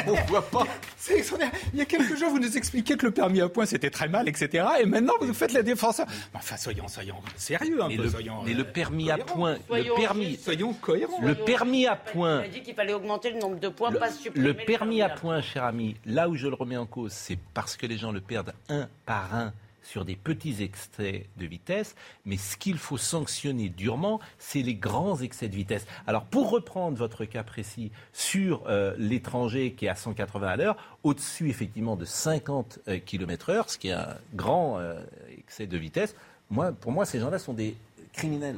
On 0.08 0.14
voit 0.28 0.42
pas. 0.50 0.66
C'est 0.98 1.18
extraordinaire. 1.18 1.54
Il 1.74 1.80
y 1.80 1.82
a 1.82 1.86
quelques 1.86 2.16
jours, 2.18 2.30
vous 2.30 2.40
nous 2.40 2.58
expliquiez 2.58 2.98
que 2.98 3.06
le 3.06 3.12
permis 3.12 3.42
à 3.42 3.50
point 3.50 3.66
c'était 3.66 3.90
très 3.90 4.08
mal, 4.08 4.28
etc. 4.30 4.66
Et 4.82 4.86
maintenant, 4.86 5.14
vous 5.20 5.34
faites 5.34 5.54
la 5.54 5.64
défenseur. 5.64 6.06
Mais 6.34 6.40
Enfin, 6.40 6.58
soyons, 6.58 6.88
soyons 6.88 7.16
sérieux 7.36 7.82
un 7.82 7.88
Mais 7.88 7.98
peu. 7.98 8.04
le, 8.04 8.10
soyons, 8.10 8.44
mais 8.46 8.54
euh, 8.54 8.58
le 8.58 8.64
permis 8.66 9.12
à 9.12 9.18
point, 9.18 9.54
le 9.54 9.60
Soyons 9.68 9.96
permis, 9.96 10.26
justes. 10.32 10.44
Soyons 10.44 10.74
cohérents. 10.74 11.22
le 11.22 11.36
permis 11.36 11.88
à 11.88 12.00
Il 12.08 12.12
point, 12.12 12.40
a 12.40 12.48
dit 12.48 12.62
qu'il 12.62 12.76
fallait 12.76 12.94
augmenter 12.94 13.32
le 13.32 13.40
nombre 13.40 13.60
de 13.60 13.68
points, 13.70 13.92
Le, 13.92 14.00
pas 14.00 14.10
supprimer 14.12 14.48
le 14.48 14.54
permis 14.54 15.02
à 15.02 15.10
point, 15.10 15.42
cher 15.42 15.64
ami, 15.64 15.96
là 16.06 16.30
où 16.30 16.36
je 16.36 16.48
le 16.48 16.56
remets 16.56 16.78
en 16.78 16.86
cause, 16.86 17.12
c'est 17.12 17.38
parce 17.54 17.78
que 17.78 17.86
les 17.86 17.98
gens 17.98 18.12
le 18.12 18.22
perdent 18.22 18.54
un 18.70 18.88
par 19.06 19.34
un 19.36 19.54
sur 19.82 20.06
des 20.06 20.15
petits 20.15 20.62
excès 20.62 21.28
de 21.38 21.46
vitesse, 21.46 21.96
mais 22.26 22.38
ce 22.38 22.58
qu'il 22.58 22.78
faut 22.78 22.98
sanctionner 22.98 23.70
durement, 23.70 24.20
c'est 24.38 24.62
les 24.62 24.76
grands 24.76 25.20
excès 25.22 25.48
de 25.48 25.56
vitesse. 25.56 25.86
Alors, 26.08 26.26
pour 26.26 26.50
reprendre 26.50 26.98
votre 26.98 27.26
cas 27.26 27.44
précis 27.44 27.91
sur 28.13 28.63
euh, 28.67 28.94
l'étranger 28.98 29.74
qui 29.74 29.86
est 29.86 29.89
à 29.89 29.96
180 29.96 30.48
à 30.48 30.56
l'heure, 30.56 30.78
au-dessus 31.04 31.50
effectivement 31.50 31.96
de 31.96 32.06
50 32.06 32.80
km 33.06 33.50
heure, 33.50 33.70
ce 33.70 33.78
qui 33.78 33.89
est 33.89 33.94
un 33.94 34.17
grand 34.34 34.80
euh, 34.80 35.00
excès 35.38 35.67
de 35.67 35.78
vitesse, 35.78 36.15
moi, 36.50 36.72
pour 36.72 36.91
moi, 36.91 37.06
ces 37.06 37.20
gens-là 37.20 37.39
sont 37.39 37.54
des 37.54 37.76
criminels. 38.13 38.58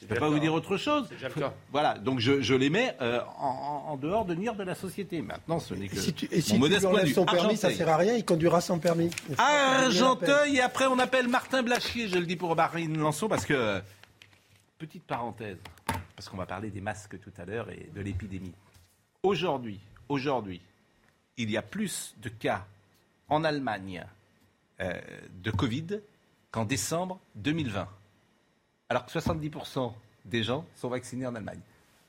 Je 0.00 0.04
ne 0.04 0.08
peux 0.08 0.16
pas 0.20 0.28
vous 0.28 0.38
dire 0.38 0.52
autre 0.52 0.76
chose. 0.76 1.06
C'est 1.08 1.14
déjà 1.14 1.28
le 1.28 1.34
cas. 1.34 1.54
Voilà, 1.70 1.98
donc 1.98 2.18
je, 2.20 2.40
je 2.40 2.54
les 2.54 2.70
mets 2.70 2.96
euh, 3.00 3.20
en, 3.38 3.96
dehors 3.96 4.24
de 4.24 4.34
nuire 4.34 4.54
de 4.54 4.64
la 4.64 4.74
société. 4.74 5.22
Maintenant, 5.22 5.60
ce 5.60 5.74
n'est 5.74 5.88
que 5.88 5.96
Et 5.96 5.98
si 5.98 6.12
tu, 6.12 6.26
et 6.30 6.36
mon 6.36 6.42
si 6.42 6.52
tu 6.54 6.58
modeste 6.58 6.80
lui 6.80 6.86
point 6.86 6.90
de 6.90 6.94
enlèves 6.96 7.08
vue. 7.08 7.14
son 7.14 7.24
permis, 7.24 7.56
ça 7.56 7.68
Argenteuil. 7.68 7.76
sert 7.76 7.88
à 7.88 7.96
rien, 7.96 8.14
il 8.14 8.24
conduira 8.24 8.60
sans 8.60 8.78
permis. 8.78 9.10
Argenteuil, 9.38 10.56
et 10.56 10.60
après 10.60 10.86
on 10.86 10.98
appelle 10.98 11.28
Martin 11.28 11.62
Blachier, 11.62 12.08
je 12.08 12.18
le 12.18 12.26
dis 12.26 12.36
pour 12.36 12.54
Marine 12.56 12.98
Lançon, 12.98 13.28
parce 13.28 13.46
que, 13.46 13.80
petite 14.78 15.04
parenthèse, 15.04 15.58
parce 16.16 16.28
qu'on 16.28 16.36
va 16.36 16.46
parler 16.46 16.70
des 16.70 16.80
masques 16.80 17.18
tout 17.20 17.32
à 17.38 17.44
l'heure 17.44 17.70
et 17.70 17.88
de 17.94 18.00
l'épidémie. 18.00 18.52
Aujourd'hui, 19.22 19.80
aujourd'hui, 20.08 20.60
il 21.36 21.50
y 21.50 21.56
a 21.56 21.62
plus 21.62 22.14
de 22.22 22.28
cas 22.28 22.66
en 23.28 23.44
Allemagne 23.44 24.04
euh, 24.80 24.92
de 25.42 25.50
Covid 25.50 26.00
qu'en 26.50 26.64
décembre 26.64 27.20
2020. 27.36 27.88
Alors 28.88 29.06
que 29.06 29.12
70% 29.12 29.92
des 30.26 30.42
gens 30.42 30.64
sont 30.76 30.88
vaccinés 30.88 31.26
en 31.26 31.34
Allemagne. 31.34 31.60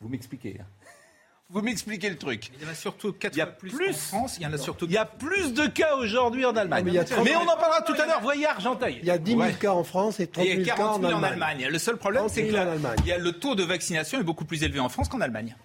Vous 0.02 0.10
m'expliquez. 0.10 0.58
hein 0.62 0.66
Vous 1.50 1.62
m'expliquez 1.62 2.10
le 2.10 2.18
truc. 2.18 2.50
Il 2.58 2.64
y 2.64 2.68
en 2.68 2.72
a 2.72 2.74
surtout 2.74 3.14
4 3.14 3.36
Il 3.36 3.38
y 3.38 3.42
a 3.42 3.46
fois 3.46 3.56
plus, 3.56 3.72
plus- 3.72 3.90
en 3.90 3.94
France. 3.94 4.38
Il 4.40 4.44
y 4.44 4.48
en 4.48 4.54
a 4.54 4.58
surtout 4.58 4.86
Il 4.88 4.94
y 4.94 4.98
a 4.98 5.06
plus 5.06 5.54
de 5.54 5.68
cas 5.68 5.96
aujourd'hui 5.96 6.44
en 6.44 6.56
Allemagne. 6.56 6.84
mais 6.84 6.92
il 6.92 6.96
y 6.96 6.98
a 7.00 7.04
mais, 7.04 7.08
30 7.08 7.28
on 7.48 7.50
en 7.52 7.58
parlera 7.58 7.82
tout 7.84 7.94
à 7.94 8.06
l'heure. 8.08 8.22
Voyez 8.22 8.48
Argenteuil. 8.48 8.98
Il 9.02 9.08
y 9.08 9.12
a 9.12 9.20
10 9.20 9.32
000 9.32 9.42
Ouais. 9.44 9.54
cas 9.54 9.72
en 9.72 9.84
France 9.84 10.20
et 10.20 10.26
30 10.28 10.44
Et 10.44 10.54
000 10.56 10.66
cas 10.66 10.76
40 10.76 10.98
en 10.98 11.02
000 11.02 11.12
en 11.14 11.16
Allemagne. 11.24 11.32
Allemagne. 11.52 11.68
Le 11.72 11.78
seul 11.78 11.98
problème, 11.98 12.24
30 12.24 12.32
c'est 12.32 12.50
000 12.50 12.52
que 12.52 12.84
la- 12.84 12.96
il 12.98 13.06
y 13.06 13.12
a 13.12 13.20
le 13.20 13.32
taux 13.34 13.54
de 13.54 13.64
vaccination 13.64 14.20
est 14.20 14.24
beaucoup 14.24 14.46
plus 14.46 14.64
élevé 14.64 14.80
en 14.80 14.90
France 14.90 15.08
qu'en 15.08 15.22
Allemagne. 15.22 15.56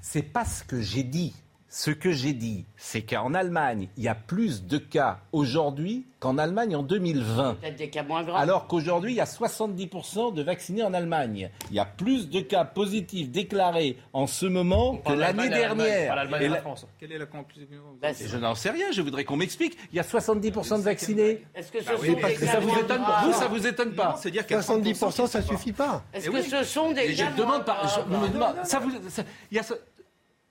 C'est 0.00 0.22
pas 0.22 0.44
ce 0.44 0.64
que 0.64 0.80
j'ai 0.82 1.04
dit. 1.04 1.34
Ce 1.70 1.90
que 1.90 2.12
j'ai 2.12 2.32
dit, 2.32 2.64
c'est 2.78 3.02
qu'en 3.02 3.34
Allemagne, 3.34 3.88
il 3.98 4.02
y 4.02 4.08
a 4.08 4.14
plus 4.14 4.64
de 4.64 4.78
cas 4.78 5.18
aujourd'hui 5.32 6.06
qu'en 6.18 6.38
Allemagne 6.38 6.74
en 6.74 6.82
2020. 6.82 7.56
Peut-être 7.60 7.76
des 7.76 7.90
cas 7.90 8.02
moins 8.02 8.24
graves. 8.24 8.40
Alors 8.40 8.66
qu'aujourd'hui, 8.66 9.12
il 9.12 9.16
y 9.16 9.20
a 9.20 9.26
70% 9.26 10.32
de 10.32 10.42
vaccinés 10.42 10.82
en 10.82 10.94
Allemagne. 10.94 11.50
Il 11.70 11.76
y 11.76 11.78
a 11.78 11.84
plus 11.84 12.30
de 12.30 12.40
cas 12.40 12.64
positifs 12.64 13.30
déclarés 13.30 13.98
en 14.14 14.26
ce 14.26 14.46
moment 14.46 14.96
que 14.96 15.12
l'année 15.12 15.50
dernière. 15.50 16.08
pas 16.08 16.16
l'Allemagne 16.16 16.42
Et 16.42 16.46
à 16.46 16.48
la 16.48 16.54
la- 16.54 16.60
France. 16.62 16.86
Quelle 16.98 17.12
est 17.12 17.18
la 17.18 17.26
conclusion 17.26 17.82
Bah, 18.00 18.08
je 18.18 18.36
n'en 18.38 18.54
sais 18.54 18.70
rien, 18.70 18.90
je 18.90 19.02
voudrais 19.02 19.24
qu'on 19.24 19.36
m'explique. 19.36 19.76
Il 19.92 19.96
y 19.96 20.00
a 20.00 20.04
70% 20.04 20.78
de 20.78 20.82
vaccinés. 20.82 21.44
Est-ce 21.54 21.70
que 21.70 21.80
ce 21.82 21.84
Bah 21.84 21.96
sont 21.96 22.00
oui, 22.02 22.14
des 22.14 22.20
parce 22.22 22.32
que 22.34 22.44
cas 22.46 22.52
Ça 22.52 22.60
vous 22.60 22.78
étonne 22.78 23.02
pas 23.04 23.22
Vous, 23.26 23.32
ça 23.34 23.46
vous 23.46 23.66
étonne 23.66 23.92
pas 23.94 24.16
C'est 24.18 24.30
dire 24.30 24.46
qu'il 24.46 24.56
y 24.56 24.58
a 24.58 24.62
70%, 24.62 25.26
ça 25.26 25.40
30% 25.40 25.42
qui 25.42 25.48
suffit 25.48 25.72
pas. 25.72 26.02
Est-ce 26.14 26.28
Eh 26.28 26.32
que 26.32 26.36
oui. 26.36 26.42
ce 26.44 26.64
sont 26.64 26.92
des 26.92 27.02
Et 27.12 27.14
cas 27.14 27.30
ne 27.30 27.36
demande 27.36 27.66
pas. 27.66 27.82
moins 28.08 28.26
je- 28.26 28.32
demande- 28.32 28.56
ça 28.64 28.78
vous, 28.78 28.90
ça- 29.10 29.22
il 29.50 29.56
y 29.58 29.60
a 29.60 29.64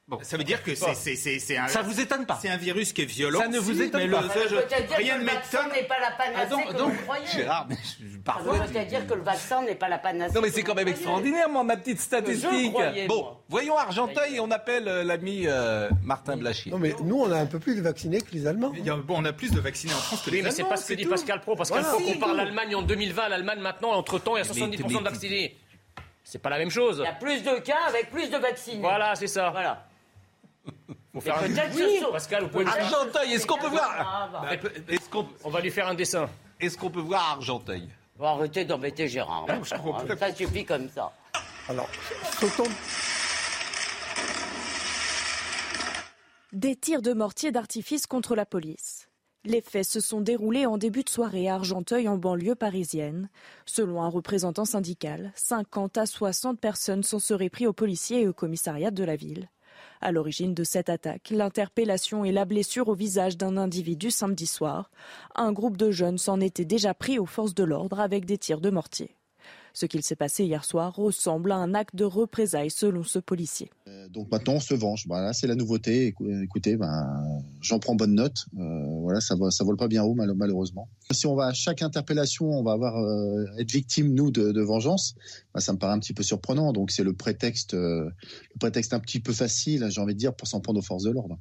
ce- 0.09 0.25
Ça 0.29 0.37
veut 0.37 0.43
dire 0.45 0.63
que 0.63 0.73
c'est- 0.73 0.93
c'est 0.95 1.15
c'est- 1.15 1.39
c'est 1.39 1.57
un. 1.57 1.67
ça 1.67 1.81
vous 1.81 1.99
étonne 1.99 2.25
pas 2.25 2.39
C'est 2.41 2.47
un 2.49 2.55
virus 2.57 2.93
qui 2.93 3.01
est 3.01 3.05
violent. 3.05 3.39
Ça 3.41 3.47
ne 3.49 3.59
vous 3.59 3.81
étonne 3.81 4.05
mais 4.07 4.09
pas. 4.15 4.21
le- 4.21 4.27
Ça 4.29 4.47
je- 4.49 4.55
rien 4.95 5.15
que 5.15 5.19
ne 5.21 5.25
le 5.25 5.31
vaccin 5.33 5.63
m'étonne. 5.63 5.77
n'est 5.81 5.87
pas 5.87 5.99
la 5.99 6.11
panacée 6.11 6.35
Ah, 6.41 6.45
donc- 6.45 6.65
comme 6.67 6.75
donc, 6.77 6.93
vous 6.93 7.01
croyez. 7.03 7.27
Gérard, 7.27 7.65
mais 7.69 7.75
je- 7.75 7.89
Ça 7.89 8.17
parfois. 8.23 8.53
veut 8.53 8.71
peut-être 8.71 8.87
dire 8.87 9.05
que 9.07 9.13
le 9.13 9.21
vaccin 9.21 9.61
n'est 9.63 9.75
pas 9.75 9.89
la 9.89 9.97
panacée. 9.97 10.33
Non 10.33 10.41
mais 10.41 10.49
c'est 10.49 10.63
quand 10.63 10.75
même 10.75 10.87
extraordinaire, 10.87 11.49
moi, 11.49 11.63
ma 11.63 11.75
petite 11.75 11.99
statistique. 11.99 12.71
croyais, 12.71 13.07
bon, 13.07 13.21
moi. 13.21 13.43
voyons 13.49 13.77
Argenteuil 13.77 14.35
et 14.35 14.39
on 14.39 14.49
appelle 14.51 14.87
euh, 14.87 15.03
l'ami 15.03 15.43
euh, 15.45 15.89
Martin 16.03 16.37
Blachier. 16.37 16.71
Non, 16.71 16.77
mais 16.79 16.95
nous, 17.03 17.17
on 17.19 17.29
a 17.31 17.37
un 17.37 17.45
peu 17.45 17.59
plus 17.59 17.75
de 17.75 17.81
vaccinés 17.81 18.21
que 18.21 18.31
les 18.31 18.47
Allemands. 18.47 18.71
Il 18.77 18.85
y 18.85 18.89
a- 18.89 18.95
bon, 18.95 19.15
on 19.17 19.25
a 19.25 19.33
plus 19.33 19.51
de 19.51 19.59
vaccinés 19.59 19.93
en 19.93 19.97
France 19.97 20.21
que 20.21 20.29
les 20.29 20.37
Oui, 20.37 20.43
mais 20.43 20.51
c'est 20.51 20.61
Allemands, 20.61 20.69
pas 20.69 20.77
ce 20.77 20.87
que 20.87 20.93
dit. 20.93 21.05
Pascal 21.05 21.41
Pro. 21.41 21.55
Pascal. 21.57 21.83
Pro 21.83 21.99
compare 21.99 22.33
l'Allemagne 22.33 22.75
en 22.75 22.81
2020 22.81 23.23
à 23.23 23.29
l'Allemagne 23.29 23.59
maintenant, 23.59 23.91
et 23.93 23.95
entre-temps, 23.97 24.37
il 24.37 24.39
y 24.39 24.41
a 24.41 24.45
Mais- 24.47 24.53
70% 24.53 24.87
mais- 25.01 25.05
de 25.05 25.09
vaccinés. 25.09 25.57
C'est 26.23 26.39
pas 26.41 26.49
la 26.49 26.57
même 26.57 26.69
chose. 26.71 26.97
Il 26.99 27.05
y 27.05 27.07
a 27.07 27.13
plus 27.13 27.41
de 27.41 27.59
cas 27.59 27.77
avec 27.87 28.09
plus 28.09 28.29
de 28.29 28.37
vaccinés. 28.37 28.81
Voilà, 28.81 29.15
c'est 29.15 29.27
ça. 29.27 29.49
Voilà. 29.49 29.85
Faut 31.13 31.21
faire 31.21 31.37
un... 31.37 31.47
Peut-être 31.47 31.75
Oui, 31.75 31.97
ce 31.99 32.05
sont- 32.05 32.11
Pascal, 32.11 32.43
vous 32.43 32.49
pouvez 32.49 32.65
le 32.65 32.71
faire. 32.71 32.83
Argenteuil, 32.85 33.33
est-ce 33.33 33.47
qu'on 33.47 33.57
peut 33.57 33.67
voir 33.69 34.29
grave. 34.31 34.59
Est-ce 34.89 35.09
qu'on 35.09 35.27
On 35.43 35.49
va 35.49 35.61
lui 35.61 35.71
faire 35.71 35.87
un 35.87 35.95
dessin. 35.95 36.29
est-ce 36.59 36.77
qu'on 36.77 36.89
peut 36.91 36.99
voir 37.01 37.31
Argenteuil? 37.31 37.89
Bon, 38.17 38.25
arrêtez 38.25 38.65
d'embêter 38.65 39.07
Gérard. 39.07 39.45
Ah, 39.47 39.57
je 39.63 39.75
comprends 39.75 40.03
plus. 40.05 40.17
Ça 40.17 40.33
suffit 40.33 40.65
comme 40.65 40.89
ça. 40.89 41.11
Alors, 41.69 41.87
sautons. 42.39 42.69
Des 46.53 46.75
tirs 46.75 47.01
de 47.01 47.13
mortier 47.13 47.51
d'artifice 47.51 48.07
contre 48.07 48.35
la 48.35 48.45
police. 48.45 49.09
Les 49.43 49.61
faits 49.61 49.85
se 49.85 49.99
sont 49.99 50.19
déroulés 50.21 50.65
en 50.65 50.77
début 50.77 51.03
de 51.03 51.09
soirée 51.09 51.47
à 51.47 51.55
Argenteuil 51.55 52.07
en 52.07 52.17
banlieue 52.17 52.55
parisienne. 52.55 53.29
Selon 53.65 54.01
un 54.01 54.09
représentant 54.09 54.65
syndical, 54.65 55.31
50 55.35 55.97
à 55.97 56.05
60 56.05 56.59
personnes 56.59 57.03
s'en 57.03 57.19
seraient 57.19 57.49
pris 57.49 57.67
aux 57.67 57.73
policiers 57.73 58.21
et 58.21 58.27
au 58.27 58.33
commissariat 58.33 58.91
de 58.91 59.03
la 59.03 59.15
ville. 59.15 59.49
À 60.01 60.11
l'origine 60.11 60.53
de 60.53 60.63
cette 60.63 60.89
attaque, 60.89 61.29
l'interpellation 61.31 62.23
et 62.23 62.31
la 62.31 62.45
blessure 62.45 62.87
au 62.87 62.95
visage 62.95 63.37
d'un 63.37 63.57
individu 63.57 64.11
samedi 64.11 64.45
soir. 64.45 64.91
Un 65.35 65.51
groupe 65.51 65.77
de 65.77 65.91
jeunes 65.91 66.17
s'en 66.17 66.39
était 66.39 66.65
déjà 66.65 66.93
pris 66.93 67.19
aux 67.19 67.25
forces 67.25 67.55
de 67.55 67.63
l'ordre 67.63 67.99
avec 67.99 68.25
des 68.25 68.37
tirs 68.37 68.61
de 68.61 68.69
mortier. 68.69 69.16
Ce 69.79 69.85
qu'il 69.85 70.01
s'est 70.01 70.15
passé 70.15 70.43
hier 70.43 70.65
soir 70.65 70.95
ressemble 70.95 71.51
à 71.51 71.57
un 71.57 71.75
acte 71.75 71.95
de 71.95 72.03
représailles 72.03 72.71
selon 72.71 73.03
ce 73.03 73.19
policier. 73.19 73.69
Donc 74.09 74.31
maintenant 74.31 74.53
on 74.53 74.59
se 74.59 74.73
venge. 74.73 75.05
Voilà, 75.05 75.33
c'est 75.33 75.45
la 75.45 75.53
nouveauté. 75.53 76.07
Écou- 76.07 76.43
Écoutez, 76.43 76.77
ben, 76.77 77.43
j'en 77.61 77.77
prends 77.77 77.93
bonne 77.93 78.15
note. 78.15 78.47
Euh, 78.57 78.85
voilà, 79.01 79.21
ça 79.21 79.35
va, 79.35 79.51
ça 79.51 79.63
vole 79.63 79.77
pas 79.77 79.87
bien 79.87 80.03
haut 80.03 80.15
mal- 80.15 80.33
malheureusement. 80.35 80.89
Si 81.11 81.27
on 81.27 81.35
va 81.35 81.45
à 81.45 81.53
chaque 81.53 81.83
interpellation, 81.83 82.49
on 82.49 82.63
va 82.63 82.71
avoir 82.71 82.97
euh, 82.97 83.45
être 83.59 83.71
victime 83.71 84.15
nous 84.15 84.31
de, 84.31 84.61
vengeance. 84.61 85.13
Ben, 85.53 85.59
ça 85.59 85.73
me 85.73 85.77
paraît 85.77 85.93
un 85.93 85.99
petit 85.99 86.15
peu 86.15 86.23
surprenant. 86.23 86.73
Donc 86.73 86.89
c'est 86.89 87.03
le 87.03 87.13
prétexte, 87.13 87.75
euh, 87.75 88.05
le 88.55 88.59
prétexte 88.59 88.95
un 88.95 88.99
petit 88.99 89.19
peu 89.19 89.31
facile, 89.31 89.85
j'ai 89.91 90.01
envie 90.01 90.15
de 90.15 90.19
dire, 90.19 90.33
pour 90.33 90.47
s'en 90.47 90.59
prendre 90.59 90.79
aux 90.79 90.83
forces 90.83 91.03
de 91.03 91.11
l'ordre. 91.11 91.37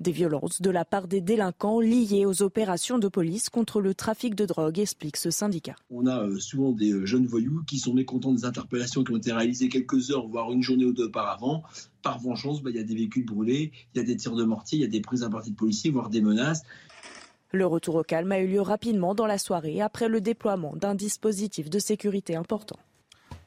Des 0.00 0.12
violences 0.12 0.62
de 0.62 0.70
la 0.70 0.84
part 0.84 1.08
des 1.08 1.20
délinquants 1.20 1.80
liées 1.80 2.24
aux 2.24 2.42
opérations 2.42 2.98
de 2.98 3.08
police 3.08 3.48
contre 3.48 3.80
le 3.80 3.94
trafic 3.94 4.36
de 4.36 4.46
drogue, 4.46 4.78
explique 4.78 5.16
ce 5.16 5.32
syndicat. 5.32 5.74
On 5.90 6.06
a 6.06 6.22
euh, 6.22 6.38
souvent 6.38 6.70
des 6.70 6.92
euh, 6.92 7.04
jeunes 7.04 7.26
voyous 7.26 7.64
qui 7.66 7.78
sont 7.78 7.94
mécontents 7.94 8.32
des 8.32 8.44
interpellations 8.44 9.02
qui 9.02 9.10
ont 9.10 9.16
été 9.16 9.32
réalisées 9.32 9.68
quelques 9.68 10.12
heures, 10.12 10.28
voire 10.28 10.52
une 10.52 10.62
journée 10.62 10.84
ou 10.84 10.92
deux 10.92 11.06
auparavant. 11.06 11.64
Par 12.02 12.20
vengeance, 12.20 12.62
bah, 12.62 12.70
il 12.70 12.76
y 12.76 12.78
a 12.78 12.84
des 12.84 12.94
véhicules 12.94 13.26
brûlés, 13.26 13.72
il 13.92 13.98
y 13.98 14.00
a 14.00 14.04
des 14.04 14.16
tirs 14.16 14.36
de 14.36 14.44
mortier, 14.44 14.78
il 14.78 14.82
y 14.82 14.84
a 14.84 14.88
des 14.88 15.00
prises 15.00 15.24
à 15.24 15.30
partie 15.30 15.50
de 15.50 15.56
policiers, 15.56 15.90
voire 15.90 16.10
des 16.10 16.20
menaces. 16.20 16.62
Le 17.50 17.66
retour 17.66 17.96
au 17.96 18.04
calme 18.04 18.30
a 18.30 18.38
eu 18.38 18.46
lieu 18.46 18.60
rapidement 18.60 19.16
dans 19.16 19.26
la 19.26 19.38
soirée 19.38 19.80
après 19.80 20.08
le 20.08 20.20
déploiement 20.20 20.76
d'un 20.76 20.94
dispositif 20.94 21.70
de 21.70 21.80
sécurité 21.80 22.36
important. 22.36 22.78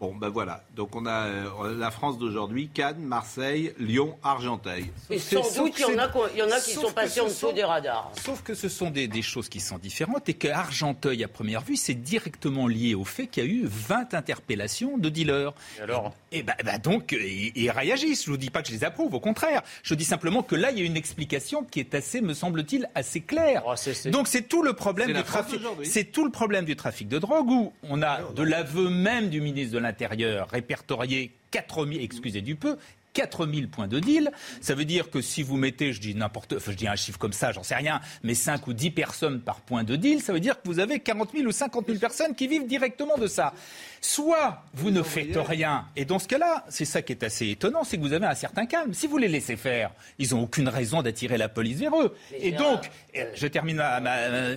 Bon, 0.01 0.15
ben 0.15 0.29
voilà. 0.29 0.63
Donc 0.75 0.95
on 0.95 1.05
a 1.05 1.27
euh, 1.27 1.77
la 1.77 1.91
France 1.91 2.17
d'aujourd'hui, 2.17 2.69
Cannes, 2.73 3.03
Marseille, 3.03 3.71
Lyon, 3.77 4.17
Argenteuil. 4.23 4.91
Et 5.11 5.19
sans 5.19 5.41
doute, 5.41 5.75
il 5.77 5.81
y, 5.81 6.41
en 6.41 6.49
a, 6.49 6.59
qui 6.59 6.71
sont 6.71 6.91
passés 6.91 7.21
en 7.21 7.25
dessous 7.25 7.51
des 7.51 7.63
radars. 7.63 8.11
Sauf 8.19 8.41
que 8.41 8.55
ce 8.55 8.67
sont 8.67 8.89
des, 8.89 9.21
choses 9.21 9.47
qui 9.47 9.59
sont 9.59 9.77
différentes 9.77 10.27
et 10.27 10.33
qu'Argenteuil, 10.33 11.23
à 11.23 11.27
première 11.27 11.61
vue, 11.61 11.75
c'est 11.75 11.93
directement 11.93 12.67
lié 12.67 12.95
au 12.95 13.05
fait 13.05 13.27
qu'il 13.27 13.45
y 13.45 13.47
a 13.47 13.49
eu 13.49 13.61
20 13.65 14.15
interpellations 14.15 14.97
de 14.97 15.07
dealers. 15.07 15.53
Et 15.77 15.81
alors? 15.83 16.15
Et 16.31 16.41
ben, 16.41 16.55
donc, 16.81 17.13
euh, 17.13 17.19
ils 17.21 17.69
réagissent. 17.69 18.23
Je 18.23 18.31
ne 18.31 18.33
vous 18.33 18.39
dis 18.39 18.49
pas 18.49 18.63
que 18.63 18.69
je 18.69 18.73
les 18.73 18.83
approuve, 18.83 19.13
au 19.13 19.19
contraire. 19.19 19.61
Je 19.83 19.93
dis 19.93 20.05
simplement 20.05 20.41
que 20.41 20.55
là, 20.55 20.71
il 20.71 20.79
y 20.79 20.81
a 20.81 20.85
une 20.85 20.97
explication 20.97 21.63
qui 21.63 21.79
est 21.79 21.93
assez, 21.93 22.21
me 22.21 22.33
semble-t-il, 22.33 22.89
assez 22.95 23.21
claire. 23.21 23.61
Oh, 23.67 23.75
donc 24.09 24.27
c'est 24.27 24.47
tout 24.47 24.63
le 24.63 24.73
problème 24.73 25.13
du 25.13 25.21
trafic. 25.21 25.61
C'est 25.83 26.05
tout 26.05 26.25
le 26.25 26.31
problème 26.31 26.65
du 26.65 26.75
trafic 26.75 27.07
de 27.07 27.19
drogue 27.19 27.51
où 27.51 27.73
on 27.87 28.01
a, 28.01 28.21
de 28.35 28.41
l'aveu 28.41 28.89
même 28.89 29.29
du 29.29 29.41
ministre 29.41 29.73
de 29.73 29.77
l'Intérieur, 29.77 29.90
l'intérieur 29.91 30.49
répertorié 30.49 31.31
4000, 31.51 32.01
excusez 32.01 32.41
du 32.41 32.55
peu, 32.55 32.77
4000 33.13 33.67
points 33.67 33.87
de 33.87 33.99
deal. 33.99 34.31
Ça 34.61 34.73
veut 34.75 34.85
dire 34.85 35.09
que 35.09 35.21
si 35.21 35.43
vous 35.43 35.57
mettez, 35.57 35.93
je 35.93 35.99
dis 35.99 36.15
n'importe, 36.15 36.59
je 36.59 36.71
dis 36.71 36.87
un 36.87 36.95
chiffre 36.95 37.19
comme 37.19 37.33
ça, 37.33 37.51
j'en 37.51 37.63
sais 37.63 37.75
rien, 37.75 37.99
mais 38.23 38.33
5 38.33 38.65
ou 38.67 38.73
10 38.73 38.91
personnes 38.91 39.41
par 39.41 39.61
point 39.61 39.83
de 39.83 39.95
deal, 39.95 40.21
ça 40.21 40.33
veut 40.33 40.39
dire 40.39 40.61
que 40.61 40.67
vous 40.67 40.79
avez 40.79 40.99
40 40.99 41.31
000 41.33 41.45
ou 41.45 41.51
50 41.51 41.85
000 41.87 41.99
personnes 41.99 42.35
qui 42.35 42.47
vivent 42.47 42.67
directement 42.67 43.17
de 43.17 43.27
ça. 43.27 43.53
Soit 43.99 44.63
vous, 44.73 44.89
ne 44.89 45.03
faites 45.03 45.37
rien, 45.37 45.85
et 45.95 46.05
dans 46.05 46.19
ce 46.19 46.27
cas-là, 46.27 46.65
c'est 46.69 46.85
ça 46.85 47.01
qui 47.01 47.13
est 47.13 47.23
assez 47.23 47.49
étonnant, 47.49 47.83
c'est 47.83 47.97
que 47.97 48.01
vous 48.01 48.13
avez 48.13 48.25
un 48.25 48.35
certain 48.35 48.65
calme. 48.65 48.93
Si 48.93 49.07
vous 49.07 49.17
les 49.17 49.27
laissez 49.27 49.57
faire, 49.57 49.91
ils 50.17 50.31
n'ont 50.31 50.43
aucune 50.43 50.69
raison 50.69 51.01
d'attirer 51.01 51.37
la 51.37 51.49
police 51.49 51.77
vers 51.77 51.95
eux. 51.95 52.15
Et 52.39 52.51
donc, 52.51 52.89
je 53.35 53.47
termine 53.47 53.77
ma, 53.77 53.99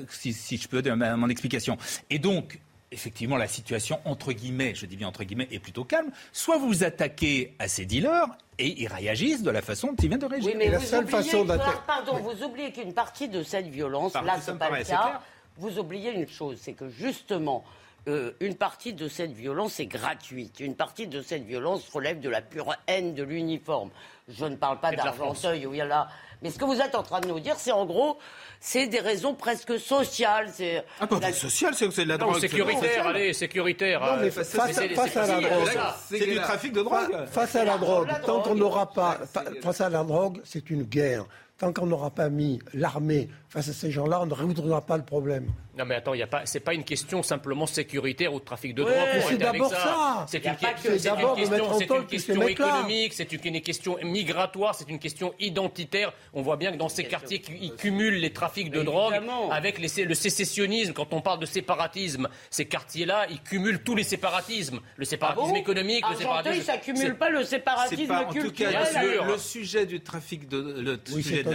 si, 0.08 0.56
je 0.56 0.68
peux, 0.68 0.80
ma, 0.94 1.16
mon 1.16 1.28
explication. 1.28 1.76
Et 2.08 2.18
donc, 2.18 2.58
effectivement, 2.94 3.36
la 3.36 3.48
situation, 3.48 4.00
entre 4.04 4.32
guillemets, 4.32 4.74
je 4.74 4.86
dis 4.86 4.96
bien 4.96 5.08
entre 5.08 5.24
guillemets, 5.24 5.48
est 5.50 5.58
plutôt 5.58 5.84
calme, 5.84 6.10
soit 6.32 6.56
vous 6.56 6.84
attaquez 6.84 7.54
à 7.58 7.68
ces 7.68 7.84
dealers 7.84 8.26
et 8.58 8.82
ils 8.82 8.88
réagissent 8.88 9.42
de 9.42 9.50
la 9.50 9.60
façon 9.60 9.88
dont 9.88 9.96
ils 10.02 10.08
viennent 10.08 10.20
de 10.20 10.26
réagir. 10.26 10.50
Oui, 10.50 10.54
mais 10.56 10.70
la 10.70 10.78
vous 10.78 10.86
seule 10.86 11.04
oubliez 11.04 11.22
façon 11.22 11.46
Pardon, 11.86 12.16
vous 12.18 12.42
oubliez 12.44 12.72
qu'une 12.72 12.94
partie 12.94 13.28
de 13.28 13.42
cette 13.42 13.66
violence, 13.66 14.14
là, 14.14 14.40
ce 14.40 14.52
n'est 14.52 14.58
pas 14.58 14.70
le 14.70 14.84
cas. 14.84 15.20
Vous 15.56 15.78
oubliez 15.78 16.12
une 16.12 16.28
chose, 16.28 16.58
c'est 16.60 16.72
que 16.72 16.88
justement, 16.88 17.64
euh, 18.06 18.32
une 18.40 18.54
partie 18.54 18.92
de 18.92 19.08
cette 19.08 19.32
violence 19.32 19.80
est 19.80 19.86
gratuite. 19.86 20.60
Une 20.60 20.74
partie 20.74 21.06
de 21.06 21.22
cette 21.22 21.44
violence 21.44 21.88
relève 21.88 22.20
de 22.20 22.28
la 22.28 22.42
pure 22.42 22.74
haine 22.86 23.14
de 23.14 23.22
l'uniforme. 23.22 23.90
Je 24.28 24.44
ne 24.44 24.56
parle 24.56 24.80
pas 24.80 24.92
d'Argenteuil 24.92 25.66
où 25.66 25.74
il 25.74 25.78
y 25.78 25.80
a 25.80 25.86
là 25.86 26.08
mais 26.44 26.50
ce 26.50 26.58
que 26.58 26.66
vous 26.66 26.78
êtes 26.78 26.94
en 26.94 27.02
train 27.02 27.20
de 27.20 27.26
nous 27.26 27.40
dire, 27.40 27.54
c'est 27.56 27.72
en 27.72 27.86
gros, 27.86 28.18
c'est 28.60 28.86
des 28.86 29.00
raisons 29.00 29.32
presque 29.32 29.80
sociales. 29.80 30.50
C'est 30.52 30.84
ah, 31.00 31.06
pas 31.06 31.18
la... 31.18 31.32
sociale, 31.32 31.74
c'est 31.74 31.88
de 31.88 32.08
la 32.08 32.18
non, 32.18 32.26
drogue. 32.26 32.40
sécuritaire, 32.42 33.06
allez, 33.06 33.32
sécuritaire. 33.32 34.00
Non, 34.00 34.16
mais 34.20 34.26
euh, 34.26 34.30
face, 34.30 34.50
face 34.50 35.16
à 35.16 35.26
la 35.26 35.40
drogue. 35.40 35.70
C'est 36.06 36.26
du 36.26 36.36
trafic 36.36 36.72
de 36.74 36.82
drogue. 36.82 37.26
Face 37.32 37.56
à 37.56 37.64
la 37.64 37.78
drogue, 37.78 38.08
tant 38.26 38.42
qu'on 38.42 38.54
n'aura 38.54 38.92
pas. 38.92 39.20
Face 39.62 39.80
à 39.80 39.88
la 39.88 40.04
drogue, 40.04 40.42
c'est 40.44 40.68
une 40.68 40.82
guerre 40.82 41.24
tant 41.64 41.72
qu'on 41.72 41.86
n'aura 41.86 42.10
pas 42.10 42.28
mis 42.28 42.58
l'armée 42.74 43.28
face 43.48 43.68
à 43.68 43.72
ces 43.72 43.90
gens-là, 43.90 44.20
on 44.20 44.26
ne 44.26 44.34
résoudra 44.34 44.84
pas 44.84 44.96
le 44.96 45.04
problème. 45.04 45.46
Non 45.78 45.84
mais 45.84 45.96
attends, 45.96 46.12
ce 46.44 46.54
n'est 46.54 46.60
pas 46.64 46.74
une 46.74 46.84
question 46.84 47.22
simplement 47.22 47.66
sécuritaire 47.66 48.32
ou 48.32 48.38
de 48.38 48.44
trafic 48.44 48.74
de 48.74 48.82
drogue. 48.82 48.94
C'est 49.28 49.38
d'abord 49.38 49.70
ça. 49.70 50.26
C'est 50.28 50.44
une, 50.44 50.54
question, 50.56 52.46
économique, 52.46 53.12
c'est 53.12 53.32
une, 53.32 53.60
question 53.60 53.96
migratoire, 54.02 54.74
c'est 54.74 54.88
une 54.88 54.98
question 54.98 55.34
identitaire. 55.40 56.12
On 56.32 56.42
voit 56.42 56.56
bien 56.56 56.72
que 56.72 56.76
dans 56.76 56.88
ces 56.88 57.04
quartiers, 57.04 57.42
ils 57.60 57.74
cumulent 57.74 58.18
les 58.20 58.32
trafics 58.32 58.70
de 58.70 58.82
drogue 58.82 59.20
avec 59.50 59.78
le 59.80 60.14
sécessionnisme. 60.14 60.92
Quand 60.92 61.12
on 61.12 61.20
parle 61.20 61.40
de 61.40 61.46
séparatisme, 61.46 62.28
ces 62.50 62.66
quartiers-là, 62.66 63.26
ils 63.30 63.40
cumulent 63.40 63.82
tous 63.82 63.96
les 63.96 64.04
séparatismes. 64.04 64.80
Le 64.96 65.04
séparatisme 65.04 65.46
ah 65.46 65.52
bon 65.52 65.56
économique, 65.56 66.04
Argenteuil, 66.04 66.58
le 66.58 66.62
séparatisme... 66.62 66.64
ça 66.64 66.76
ne 66.76 66.82
cumule 66.82 67.18
pas 67.18 67.30
le 67.30 67.44
séparatisme 67.44 68.14
culturel. 68.30 68.76
En 68.76 68.80
tout 68.80 68.92
cas, 68.92 69.24
le, 69.26 69.38
sujet 69.38 69.86
du 69.86 70.00
trafic 70.00 70.48
de, 70.48 70.80
le 70.80 71.00
sujet 71.04 71.42
de 71.42 71.53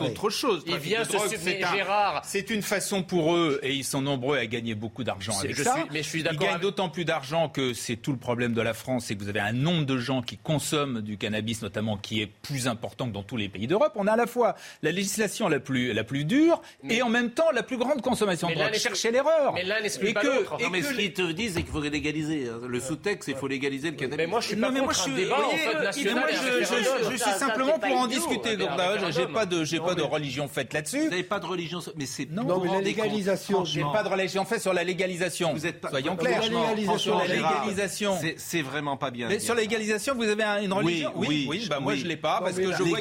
autre 0.00 0.30
chose. 0.30 0.64
Il 0.66 0.76
vient 0.76 1.04
se 1.04 1.18
c'est 1.28 1.60
Gérard. 1.60 2.22
C'est 2.24 2.50
une 2.50 2.62
façon 2.62 3.02
pour 3.02 3.34
eux, 3.34 3.60
et 3.62 3.72
ils 3.72 3.84
sont 3.84 4.02
nombreux 4.02 4.38
à 4.38 4.46
gagner 4.46 4.74
beaucoup 4.74 5.04
d'argent 5.04 5.38
avec 5.38 5.56
je 5.56 5.62
ça. 5.62 5.76
Mais 5.92 6.02
je 6.02 6.08
suis 6.08 6.20
Ils 6.20 6.38
gagnent 6.38 6.60
d'autant 6.60 6.88
plus 6.88 7.04
d'argent 7.04 7.48
que 7.48 7.72
c'est 7.72 7.96
tout 7.96 8.12
le 8.12 8.18
problème 8.18 8.52
de 8.52 8.62
la 8.62 8.74
France, 8.74 9.06
c'est 9.06 9.16
que 9.16 9.22
vous 9.22 9.28
avez 9.28 9.40
un 9.40 9.52
nombre 9.52 9.84
de 9.84 9.98
gens 9.98 10.22
qui 10.22 10.36
consomment 10.36 11.00
du 11.00 11.16
cannabis, 11.16 11.62
notamment, 11.62 11.96
qui 11.96 12.20
est 12.20 12.26
plus 12.26 12.68
important 12.68 13.06
que 13.06 13.12
dans 13.12 13.22
tous 13.22 13.36
les 13.36 13.48
pays 13.48 13.66
d'Europe. 13.66 13.92
On 13.96 14.06
a 14.06 14.12
à 14.12 14.16
la 14.16 14.26
fois 14.26 14.54
la 14.82 14.92
législation 14.92 15.48
la 15.48 15.60
plus, 15.60 15.92
la 15.92 16.04
plus 16.04 16.24
dure 16.24 16.60
et 16.88 17.02
en 17.02 17.08
même 17.08 17.30
temps 17.30 17.50
la 17.52 17.62
plus 17.62 17.78
grande 17.78 18.02
consommation 18.02 18.48
mais 18.48 18.54
de 18.54 18.60
drogue. 18.60 18.74
Cherchez 18.74 19.10
l'erreur. 19.10 19.54
Mais 19.54 19.64
l'un 19.64 19.80
n'exclut 19.80 20.12
pas 20.12 20.22
l'autre. 20.22 20.56
Non, 20.60 20.70
mais 20.70 20.82
ce 20.82 20.94
qu'ils 20.94 21.12
te 21.12 21.32
disent, 21.32 21.54
c'est 21.54 21.62
qu'il 21.62 21.72
faudrait 21.72 21.90
légaliser. 21.90 22.48
Le 22.66 22.80
sous-texte, 22.80 23.28
il 23.28 23.36
faut 23.36 23.48
légaliser 23.48 23.90
le 23.90 23.96
cannabis. 23.96 24.18
Mais 24.18 24.26
moi, 24.26 24.40
je 24.40 24.48
suis 24.48 24.56
pas 24.56 24.70
contre 24.70 24.90
un 24.90 25.20
je, 25.90 27.16
suis 27.16 27.18
simplement 27.18 27.78
pour 27.78 27.96
en 27.96 28.06
discuter. 28.06 28.56
Bah, 28.56 29.09
j'ai 29.10 29.26
pas 29.26 29.46
de, 29.46 29.64
j'ai 29.64 29.78
pas 29.78 29.94
de 29.94 30.02
religion 30.02 30.48
faite 30.48 30.72
là-dessus. 30.72 31.04
Vous 31.04 31.10
n'avez 31.10 31.22
pas 31.22 31.40
de 31.40 31.46
religion, 31.46 31.80
mais 31.96 32.06
c'est 32.06 32.30
non, 32.30 32.60
mais 32.60 32.70
la 32.70 32.80
légalisation. 32.80 33.64
J'ai 33.64 33.82
pas 33.82 34.02
de 34.02 34.08
religion 34.08 34.44
faite 34.44 34.62
sur 34.62 34.72
la 34.72 34.84
légalisation. 34.84 35.52
Vous 35.52 35.66
êtes 35.66 35.80
pas, 35.80 35.90
soyons 35.90 36.16
clairs. 36.16 36.42
Sur 36.98 37.18
la 37.18 37.26
légalisation, 37.26 38.18
c'est 38.36 38.62
vraiment 38.62 38.96
pas 38.96 39.10
bien. 39.10 39.28
Mais 39.28 39.38
sur 39.38 39.54
la 39.54 39.62
légalisation, 39.62 40.14
vous 40.14 40.24
avez 40.24 40.64
une 40.64 40.72
religion 40.72 41.12
Oui, 41.16 41.46
oui. 41.48 41.66
Bah, 41.68 41.76
oui 41.78 41.90
moi 41.90 41.96
je 41.96 42.06
l'ai 42.06 42.16
pas 42.16 42.40
parce 42.40 42.56
que 42.56 42.72
je 42.72 42.82
vois 42.82 43.00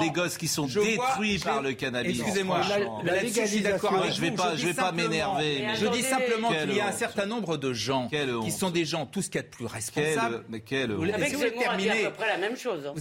les 0.00 0.10
gosses 0.10 0.38
qui 0.38 0.48
sont 0.48 0.66
détruits 0.66 1.38
par 1.38 1.62
le 1.62 1.72
cannabis. 1.72 2.20
Excusez-moi, 2.20 2.60
là-dessus 3.04 3.40
je 3.42 3.46
suis 3.46 3.60
d'accord. 3.60 4.04
Je 4.10 4.20
vais 4.20 4.30
pas, 4.30 4.56
je 4.56 4.66
vais 4.66 4.74
pas 4.74 4.92
m'énerver. 4.92 5.64
Je 5.78 5.86
dis 5.86 6.02
simplement 6.02 6.50
qu'il 6.50 6.74
y 6.74 6.80
a 6.80 6.88
un 6.88 6.92
certain 6.92 7.26
nombre 7.26 7.56
de 7.56 7.72
gens 7.72 8.08
qui 8.42 8.50
sont 8.50 8.70
des 8.70 8.84
gens 8.84 9.06
tout 9.06 9.22
ce 9.22 9.28
qu'il 9.30 9.40
y 9.40 9.44
a 9.44 9.46
de 9.46 9.48
plus 9.48 9.66
responsable. 9.66 10.44
Mais 10.48 10.60
quel 10.60 10.92
Vous 10.92 11.04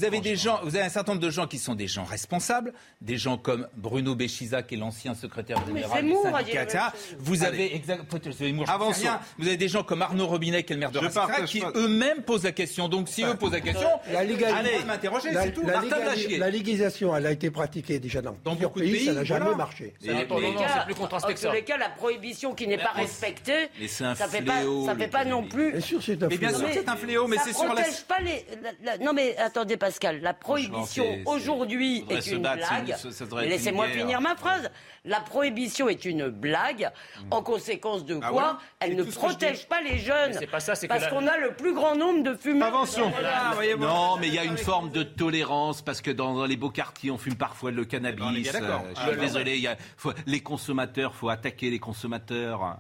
avez 0.04 0.20
des 0.22 0.36
gens, 0.36 0.60
vous 0.64 0.76
avez 0.76 0.86
un 0.86 0.90
certain 0.90 1.14
nombre 1.14 1.26
de 1.26 1.30
gens 1.30 1.48
qui 1.48 1.58
sont 1.58 1.76
des 1.76 1.88
gens 1.88 2.04
responsables 2.04 2.49
des 3.02 3.18
gens 3.18 3.38
comme 3.38 3.68
Bruno 3.76 4.16
Béchiza, 4.16 4.64
qui 4.64 4.76
est 4.76 4.78
l'ancien 4.78 5.14
secrétaire 5.14 5.66
général 5.66 6.06
du 6.06 6.14
syndicat. 6.14 6.94
Vous 7.20 7.44
avez, 7.44 7.82
vous 9.38 9.48
avez 9.48 9.58
des 9.58 9.68
gens 9.68 9.84
comme 9.84 10.02
Arnaud 10.02 10.28
Robinet, 10.28 10.64
qui 10.64 10.74
est 10.74 10.76
le 10.76 10.80
maire 10.80 10.92
de 10.92 11.00
Rastra, 11.00 11.42
qui 11.42 11.62
eux-mêmes 11.76 12.24
posent 12.24 12.44
la 12.44 12.52
question. 12.52 12.90
Donc 12.90 13.10
si 13.10 13.24
eux 13.24 13.36
posent 13.36 13.54
la 13.54 13.62
question, 13.62 13.90
la 14.12 14.20
allez. 14.20 14.84
M'interroger, 14.86 15.30
c'est 15.34 15.54
tout. 15.54 15.64
La, 15.66 16.50
légalisation, 16.50 17.16
elle 17.16 17.26
a 17.26 17.32
été 17.32 17.52
pratiquée 17.52 18.00
déjà 18.00 18.22
dans, 18.22 18.34
plusieurs 18.34 18.72
pays, 18.72 19.06
ça 19.06 19.14
n'a 19.14 19.24
jamais 19.24 19.56
marché. 19.56 19.94
C'est 20.00 20.28
tous 20.28 21.52
les 21.52 21.64
cas, 21.64 21.78
la 21.78 21.90
prohibition 21.90 22.54
qui 22.54 22.68
n'est 22.68 22.78
pas 22.78 22.92
respectée, 22.96 23.70
ça 23.88 24.12
ne 24.12 24.96
fait 25.00 25.08
pas 25.08 25.26
non 25.26 25.44
plus... 25.44 25.72
Bien 25.72 25.82
sûr, 25.82 26.02
c'est 26.02 26.22
un 26.22 26.30
fléau. 26.30 26.58
C'est 26.72 26.90
un 26.90 26.96
fléau, 26.96 27.28
mais 27.28 27.38
c'est 27.44 27.54
sur 27.54 27.74
la... 27.74 27.84
Non 29.02 29.14
mais 29.14 29.38
attendez 29.38 29.78
Pascal, 29.78 30.22
la 30.22 30.34
prohibition 30.34 31.06
aujourd'hui 31.26 32.06
est 32.10 32.28
une 32.28 32.39
Laissez-moi 33.42 33.88
finir 33.88 34.22
ma 34.22 34.36
phrase. 34.36 34.70
La 35.06 35.22
prohibition 35.22 35.88
est 35.88 36.04
une 36.06 36.28
blague, 36.28 36.92
hmm. 37.20 37.28
en 37.32 37.42
conséquence 37.42 38.04
de 38.06 38.20
ah 38.22 38.30
quoi 38.30 38.60
elle 38.80 38.96
ne 38.96 39.04
protège 39.04 39.68
pas 39.68 39.82
les 39.82 39.98
jeunes. 39.98 40.34
C'est 40.38 40.48
pas 40.48 40.60
ça, 40.60 40.74
Parce 40.88 41.08
qu'on 41.08 41.26
a 41.28 41.38
le 41.38 41.54
plus 41.54 41.74
grand 41.74 41.96
nombre 41.96 42.24
de 42.24 42.36
fumeurs. 42.36 42.68
Invention. 42.70 43.12
Non, 43.80 44.18
mais 44.20 44.28
il 44.28 44.34
y 44.34 44.40
a 44.40 44.44
une 44.44 44.58
forme 44.58 44.92
de 44.92 45.04
tolérance, 45.04 45.82
parce 45.82 46.02
que 46.02 46.12
dans, 46.12 46.46
les 46.46 46.58
beaux 46.58 46.70
quartiers, 46.70 47.12
on 47.12 47.18
fume 47.18 47.36
parfois 47.36 47.72
le 47.72 47.86
cannabis. 47.86 48.54
Euh, 48.54 48.80
je 48.96 49.02
suis 49.02 49.20
désolé, 49.20 49.70
les 50.26 50.40
consommateurs, 50.42 51.16
faut 51.16 51.30
attaquer 51.30 51.70
les 51.70 51.80
consommateurs. 51.80 52.80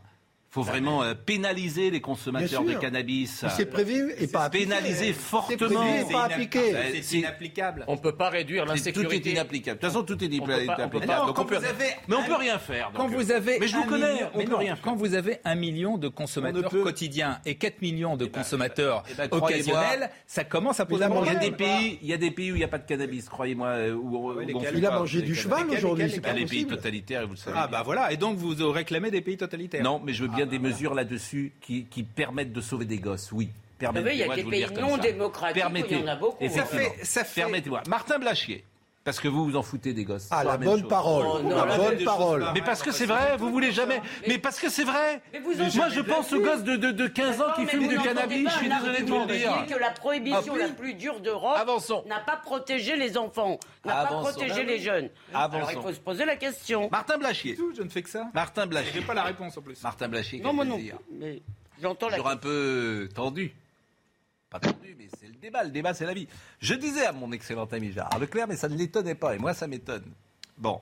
Il 0.49 0.53
faut 0.53 0.63
vraiment 0.63 1.03
euh, 1.03 1.13
pénaliser 1.13 1.91
les 1.91 2.01
consommateurs 2.01 2.63
de 2.63 2.73
cannabis. 2.73 3.45
C'est 3.55 3.67
prévu 3.67 4.11
et 4.17 4.25
pas 4.25 4.45
appliqué. 4.45 4.65
Pénaliser 4.65 5.13
fortement. 5.13 5.85
C'est 6.07 6.11
pas 6.11 6.23
appliqué. 6.23 6.73
Bah, 6.73 6.79
c'est 7.03 7.17
inapplicable. 7.19 7.85
On 7.87 7.93
ne 7.93 7.99
peut 7.99 8.15
pas 8.15 8.29
réduire 8.29 8.65
l'insécurité. 8.65 9.21
Tout 9.21 9.27
est 9.27 9.31
inapplicable. 9.31 9.77
De 9.77 9.81
toute 9.85 9.93
façon, 9.93 10.03
tout 10.03 10.23
est 10.23 10.27
inapplicable. 10.27 10.99
Mais 12.07 12.15
on 12.15 12.21
ne 12.21 12.25
peut 12.25 12.35
rien 12.35 12.57
faire. 12.57 12.91
Quand 12.95 13.07
vous 13.07 13.31
avez 13.31 13.55
euh, 13.55 13.57
mais 13.59 13.67
je 13.67 13.75
vous 13.75 13.83
connais. 13.83 14.23
on 14.33 14.43
peut 14.43 14.55
rien 14.55 14.75
Quand 14.81 14.95
vous 14.95 15.13
avez 15.13 15.37
un 15.45 15.53
million 15.53 15.99
de 15.99 16.07
consommateurs 16.07 16.71
quotidiens 16.71 17.39
et 17.45 17.53
4 17.53 17.83
millions 17.83 18.17
de 18.17 18.25
eh 18.25 18.29
ben, 18.29 18.39
consommateurs 18.39 19.03
eh 19.11 19.13
ben, 19.13 19.27
occasionnels, 19.31 20.09
ça 20.25 20.45
commence 20.45 20.79
à 20.79 20.85
poser 20.87 21.05
problème. 21.05 21.37
Des 21.37 21.51
pays, 21.51 21.99
il 22.01 22.07
y 22.07 22.13
a 22.13 22.17
des 22.17 22.31
pays 22.31 22.51
où 22.51 22.55
il 22.55 22.59
n'y 22.59 22.63
a 22.63 22.67
pas 22.67 22.79
de 22.79 22.87
cannabis, 22.87 23.29
croyez-moi. 23.29 23.67
Euh, 23.67 23.97
il 24.73 24.85
a 24.85 24.91
mangé 24.91 25.21
du 25.21 25.35
cheval 25.35 25.69
aujourd'hui. 25.69 26.05
Il 26.07 26.23
y 26.23 26.25
a 26.25 26.33
des 26.33 26.45
pays 26.45 26.65
totalitaires, 26.65 27.27
vous 27.27 27.33
le 27.33 27.37
savez. 27.37 27.55
Ah 27.59 27.67
bah 27.67 27.83
voilà. 27.85 28.11
Et 28.11 28.17
donc 28.17 28.37
vous 28.37 28.71
réclamez 28.71 29.11
des 29.11 29.21
pays 29.21 29.37
totalitaires. 29.37 29.83
Non, 29.83 30.01
mais 30.03 30.13
je 30.13 30.23
veux 30.23 30.29
bien 30.29 30.38
bien 30.45 30.45
des 30.45 30.59
mesures 30.59 30.93
là-dessus 30.93 31.53
qui, 31.61 32.03
permettent 32.15 32.53
de 32.53 32.61
sauver 32.61 32.85
des 32.85 32.97
gosses, 32.97 33.31
oui. 33.31 33.49
Permettez-moi 33.77 34.13
Il 34.13 34.19
y 34.19 34.23
de 34.37 34.43
vous 34.43 34.51
dire 34.51 34.73
comme 34.73 34.89
ça. 37.03 37.23
Permettez-moi. 37.23 37.81
Martin 37.87 38.19
Blachier. 38.19 38.65
Parce 39.10 39.20
que 39.22 39.28
vous 39.28 39.43
vous 39.43 39.55
en 39.55 39.64
foutez 39.64 39.91
des 39.93 40.03
gosses. 40.03 40.28
Ah, 40.30 40.41
C'est 40.43 40.47
la 40.49 40.57
bonne 40.57 40.82
chose. 40.82 40.88
parole. 40.88 41.26
Oh, 41.28 41.39
non, 41.41 41.55
La 41.55 41.66
la 41.66 41.78
bonne 41.78 42.03
parole. 42.03 42.45
Mais 42.53 42.62
parce 42.62 42.84
que 42.84 42.91
c'est 42.91 43.07
vrai, 43.07 43.38
vous 43.38 43.49
voulez 43.49 43.72
jamais. 43.72 44.03
Mais 44.28 44.38
parce 44.38 44.60
que 44.60 44.70
c'est 44.70 44.84
vrai. 44.84 45.20
Moi, 45.43 45.89
je 45.89 46.01
pense 46.01 46.32
aux 46.32 46.39
gosses 46.39 46.62
de, 46.64 46.76
de, 46.76 46.91
de 46.91 47.07
15 47.07 47.41
ans 47.41 47.53
qui 47.55 47.66
fument 47.66 47.88
du 47.88 47.97
cannabis. 47.97 48.47
Je 48.47 48.57
suis 48.60 48.70
désolé 48.70 49.01
de 49.01 49.10
vous 49.10 49.26
le 49.26 49.36
dire. 49.36 49.66
que 49.68 49.80
la 49.80 49.89
prohibition 49.89 50.53
Ah, 50.55 50.60
la 50.60 50.68
plus 50.70 50.93
dure 50.93 51.22
d'Europe 51.22 51.57
n'a 52.05 52.20
pas 52.20 52.36
protégé 52.38 52.97
les 52.97 53.18
enfants, 53.18 53.60
n'a 53.84 54.05
pas 54.05 54.20
protégé 54.20 54.64
les 54.64 54.78
jeunes. 54.78 55.10
Alors 55.34 55.72
il 55.72 55.82
faut 55.82 55.91
se 55.91 55.99
poser 55.99 56.26
la 56.26 56.36
question. 56.36 56.88
Martin 56.91 57.18
Blachier. 57.18 57.57
Je 57.76 57.82
ne 57.82 57.89
fais 57.89 58.03
que 58.03 58.12
ça. 58.12 58.28
Martin 58.36 58.68
Blachier. 58.68 58.91
J'ai 58.93 59.01
pas 59.01 59.16
la 59.16 59.24
réponse 59.24 59.57
en 59.57 59.62
plus. 59.62 59.82
Martin 59.82 60.07
Blachier. 60.07 60.39
Non, 60.39 60.53
moi 60.53 60.66
non. 60.66 60.80
j'entends 61.82 62.10
la 62.10 62.18
Toujours 62.18 62.30
un 62.30 62.38
peu 62.38 63.10
tendu. 63.16 63.55
Pas 64.51 64.60
tendu, 64.60 64.95
mais 64.99 65.07
c'est 65.18 65.18
le 65.39 65.47
débat. 65.47 65.63
Le 65.63 65.69
débat, 65.69 65.93
c'est 65.93 66.05
la 66.05 66.13
vie. 66.13 66.27
Je 66.59 66.73
disais 66.73 67.05
à 67.05 67.11
mon 67.11 67.31
excellent 67.31 67.65
ami 67.65 67.91
Gérard 67.91 68.19
Leclerc, 68.19 68.47
mais 68.47 68.57
ça 68.57 68.67
ne 68.67 68.75
l'étonnait 68.75 69.15
pas. 69.15 69.35
Et 69.35 69.37
moi, 69.37 69.53
ça 69.53 69.67
m'étonne. 69.67 70.03
Bon. 70.57 70.81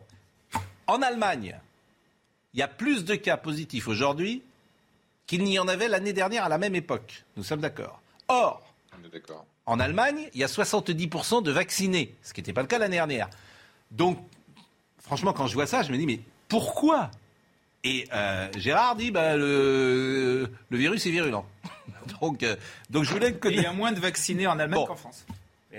En 0.87 1.01
Allemagne, 1.01 1.59
il 2.53 2.59
y 2.59 2.63
a 2.63 2.67
plus 2.67 3.05
de 3.05 3.15
cas 3.15 3.37
positifs 3.37 3.87
aujourd'hui 3.87 4.41
qu'il 5.27 5.43
n'y 5.43 5.59
en 5.59 5.67
avait 5.67 5.87
l'année 5.89 6.13
dernière 6.13 6.45
à 6.45 6.49
la 6.49 6.57
même 6.57 6.75
époque. 6.75 7.25
Nous 7.35 7.43
sommes 7.43 7.59
d'accord. 7.61 8.01
Or, 8.29 8.63
On 8.99 9.05
est 9.05 9.09
d'accord. 9.11 9.45
en 9.65 9.79
Allemagne, 9.79 10.29
il 10.33 10.39
y 10.39 10.43
a 10.43 10.47
70% 10.47 11.43
de 11.43 11.51
vaccinés, 11.51 12.15
ce 12.23 12.33
qui 12.33 12.39
n'était 12.41 12.53
pas 12.53 12.61
le 12.61 12.67
cas 12.67 12.79
l'année 12.79 12.95
dernière. 12.95 13.29
Donc, 13.91 14.17
franchement, 14.99 15.33
quand 15.33 15.47
je 15.47 15.53
vois 15.53 15.67
ça, 15.67 15.83
je 15.83 15.91
me 15.91 15.97
dis, 15.97 16.05
mais 16.05 16.19
pourquoi? 16.47 17.11
Et 17.83 18.07
euh, 18.13 18.49
Gérard 18.57 18.95
dit, 18.95 19.11
bah, 19.11 19.35
le, 19.35 20.49
le 20.69 20.77
virus 20.77 21.05
est 21.05 21.11
virulent. 21.11 21.45
donc, 22.21 22.43
euh, 22.43 22.55
donc, 22.89 23.03
je 23.03 23.11
voulais 23.13 23.33
que... 23.33 23.47
Il 23.49 23.61
y 23.61 23.65
a 23.65 23.73
moins 23.73 23.91
de 23.91 23.99
vaccinés 23.99 24.47
en 24.47 24.59
Allemagne 24.59 24.79
Bon. 24.79 24.85
qu'en 24.85 24.95
France. 24.95 25.25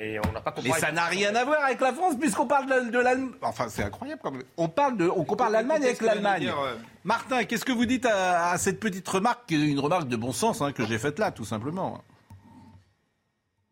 Et 0.01 0.19
on 0.29 0.33
n'a 0.33 0.41
pas 0.41 0.53
compris. 0.53 0.71
Mais 0.73 0.79
ça 0.79 0.93
n'a 0.93 1.07
rien 1.07 1.35
à 1.35 1.45
voir 1.45 1.65
avec 1.65 1.81
la 1.81 1.93
France 1.93 2.15
puisqu'on 2.21 2.47
parle 2.47 2.67
de, 2.87 2.91
de 2.91 2.99
l'Allemagne. 2.99 3.31
Enfin, 3.43 3.67
c'est 3.69 3.83
incroyable 3.83 4.21
quand 4.23 4.31
même. 4.31 4.43
On 4.57 4.69
parle 4.69 4.97
de, 4.97 5.09
on 5.09 5.25
compare 5.25 5.51
l'Allemagne 5.51 5.83
avec 5.83 6.01
l'Allemagne. 6.03 6.53
euh, 6.57 6.77
Martin, 7.05 7.43
qu'est-ce 7.45 7.65
que 7.65 7.73
vous 7.73 7.87
dites 7.87 8.07
à, 8.07 8.51
à 8.51 8.59
cette 8.59 8.79
petite 8.79 9.09
remarque, 9.09 9.51
une 9.51 9.81
remarque 9.81 10.07
de 10.07 10.17
bon 10.17 10.31
sens 10.33 10.61
hein, 10.63 10.73
que 10.73 10.87
j'ai 10.87 10.99
faite 10.99 11.19
là, 11.19 11.33
tout 11.33 11.45
simplement 11.45 12.01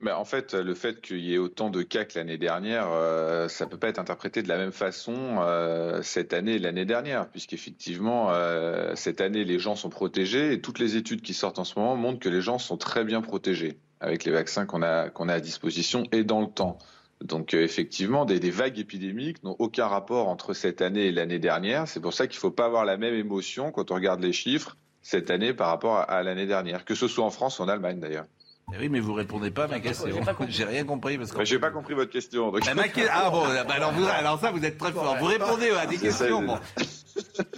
Mais 0.00 0.12
en 0.12 0.26
fait, 0.26 0.52
le 0.52 0.74
fait 0.74 1.00
qu'il 1.00 1.20
y 1.20 1.34
ait 1.34 1.38
autant 1.38 1.70
de 1.70 1.82
cas 1.82 2.04
que 2.04 2.18
l'année 2.18 2.36
dernière, 2.36 2.88
euh, 2.90 3.48
ça 3.48 3.66
peut 3.66 3.78
pas 3.78 3.88
être 3.88 3.98
interprété 3.98 4.42
de 4.42 4.48
la 4.48 4.58
même 4.58 4.72
façon 4.72 5.38
euh, 5.40 6.02
cette 6.02 6.34
année 6.34 6.56
et 6.56 6.58
l'année 6.58 6.84
dernière, 6.84 7.28
puisqu'effectivement, 7.30 8.30
euh, 8.30 8.94
cette 8.94 9.22
année, 9.22 9.44
les 9.44 9.58
gens 9.58 9.74
sont 9.74 9.88
protégés 9.88 10.52
et 10.52 10.60
toutes 10.60 10.78
les 10.78 10.96
études 10.96 11.22
qui 11.22 11.32
sortent 11.32 11.58
en 11.58 11.64
ce 11.64 11.78
moment 11.78 11.96
montrent 11.96 12.18
que 12.18 12.28
les 12.28 12.42
gens 12.42 12.58
sont 12.58 12.76
très 12.76 13.04
bien 13.04 13.22
protégés 13.22 13.78
avec 14.00 14.24
les 14.24 14.32
vaccins 14.32 14.66
qu'on 14.66 14.82
a, 14.82 15.08
a 15.08 15.32
à 15.32 15.40
disposition 15.40 16.04
et 16.12 16.24
dans 16.24 16.42
le 16.42 16.48
temps. 16.48 16.78
Donc 17.22 17.54
euh, 17.54 17.62
effectivement, 17.62 18.24
des, 18.24 18.38
vagues 18.50 18.78
épidémiques 18.78 19.42
n'ont 19.42 19.56
aucun 19.58 19.86
rapport 19.86 20.28
entre 20.28 20.52
cette 20.52 20.82
année 20.82 21.06
et 21.06 21.12
l'année 21.12 21.38
dernière. 21.38 21.88
C'est 21.88 22.00
pour 22.00 22.12
ça 22.12 22.26
qu'il 22.26 22.36
ne 22.36 22.40
faut 22.40 22.50
pas 22.50 22.66
avoir 22.66 22.84
la 22.84 22.96
même 22.96 23.14
émotion 23.14 23.72
quand 23.72 23.90
on 23.90 23.94
regarde 23.94 24.20
les 24.20 24.32
chiffres 24.32 24.76
cette 25.02 25.30
année 25.30 25.54
par 25.54 25.68
rapport 25.68 25.98
à 25.98 26.22
l'année 26.22 26.46
dernière, 26.46 26.84
que 26.84 26.94
ce 26.94 27.08
soit 27.08 27.24
en 27.24 27.30
France 27.30 27.58
ou 27.58 27.62
en 27.62 27.68
Allemagne 27.68 28.00
d'ailleurs. 28.00 28.26
Eh 28.74 28.78
Oui, 28.78 28.88
mais 28.88 28.98
vous 28.98 29.14
répondez 29.14 29.52
pas 29.52 29.64
à 29.64 29.68
ma 29.68 29.78
question. 29.80 30.08
J'ai 30.48 30.64
rien 30.64 30.84
compris 30.84 31.16
parce 31.18 31.30
que. 31.30 31.36
Bah, 31.38 31.44
J'ai 31.44 31.58
pas 31.60 31.70
compris 31.70 31.94
votre 31.94 32.10
question. 32.10 32.50
donc- 32.50 32.64
Bah, 32.64 32.74
ma 32.74 32.88
que- 32.88 33.00
Ah 33.10 33.30
bon, 33.30 33.42
bah, 33.46 33.64
alors, 33.70 33.92
vous- 33.92 34.04
alors 34.06 34.40
ça, 34.40 34.50
vous 34.50 34.64
êtes 34.64 34.76
très 34.76 34.90
fort. 34.92 35.16
Vous 35.18 35.26
répondez 35.26 35.70
à 35.70 35.86
des 35.86 35.98
questions. 35.98 36.42
bon. 36.42 36.58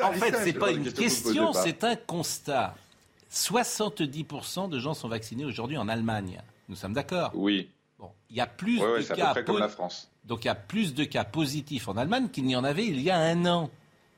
En 0.02 0.12
fait, 0.12 0.34
c'est 0.44 0.52
pas 0.52 0.70
une 0.70 0.92
Question 0.92 1.52
c'est 1.54 1.82
un 1.84 1.96
constat. 1.96 2.74
70% 3.30 4.68
de 4.68 4.78
gens 4.78 4.94
sont 4.94 5.08
vaccinés 5.08 5.44
aujourd'hui 5.44 5.76
en 5.78 5.88
Allemagne. 5.88 6.40
Nous 6.68 6.76
sommes 6.76 6.92
d'accord? 6.94 7.30
Oui. 7.34 7.68
Bon, 7.98 8.10
il 8.30 8.36
y 8.36 8.40
a 8.40 8.46
plus 8.46 8.78
Ouais, 8.80 8.86
ouais, 8.92 8.98
de 8.98 9.02
c'est 9.04 9.12
à 9.12 9.16
peu 9.16 9.20
cas 9.22 9.30
près 9.32 9.44
comme 9.44 9.56
po- 9.56 9.60
la 9.60 9.68
France. 9.68 10.10
Donc 10.24 10.44
il 10.44 10.48
y 10.48 10.50
a 10.50 10.54
plus 10.54 10.94
de 10.94 11.04
cas 11.04 11.24
positifs 11.24 11.88
en 11.88 11.96
Allemagne 11.96 12.28
qu'il 12.28 12.44
n'y 12.44 12.54
en 12.56 12.64
avait 12.64 12.86
il 12.86 13.00
y 13.00 13.10
a 13.10 13.18
un 13.18 13.44
an. 13.46 13.70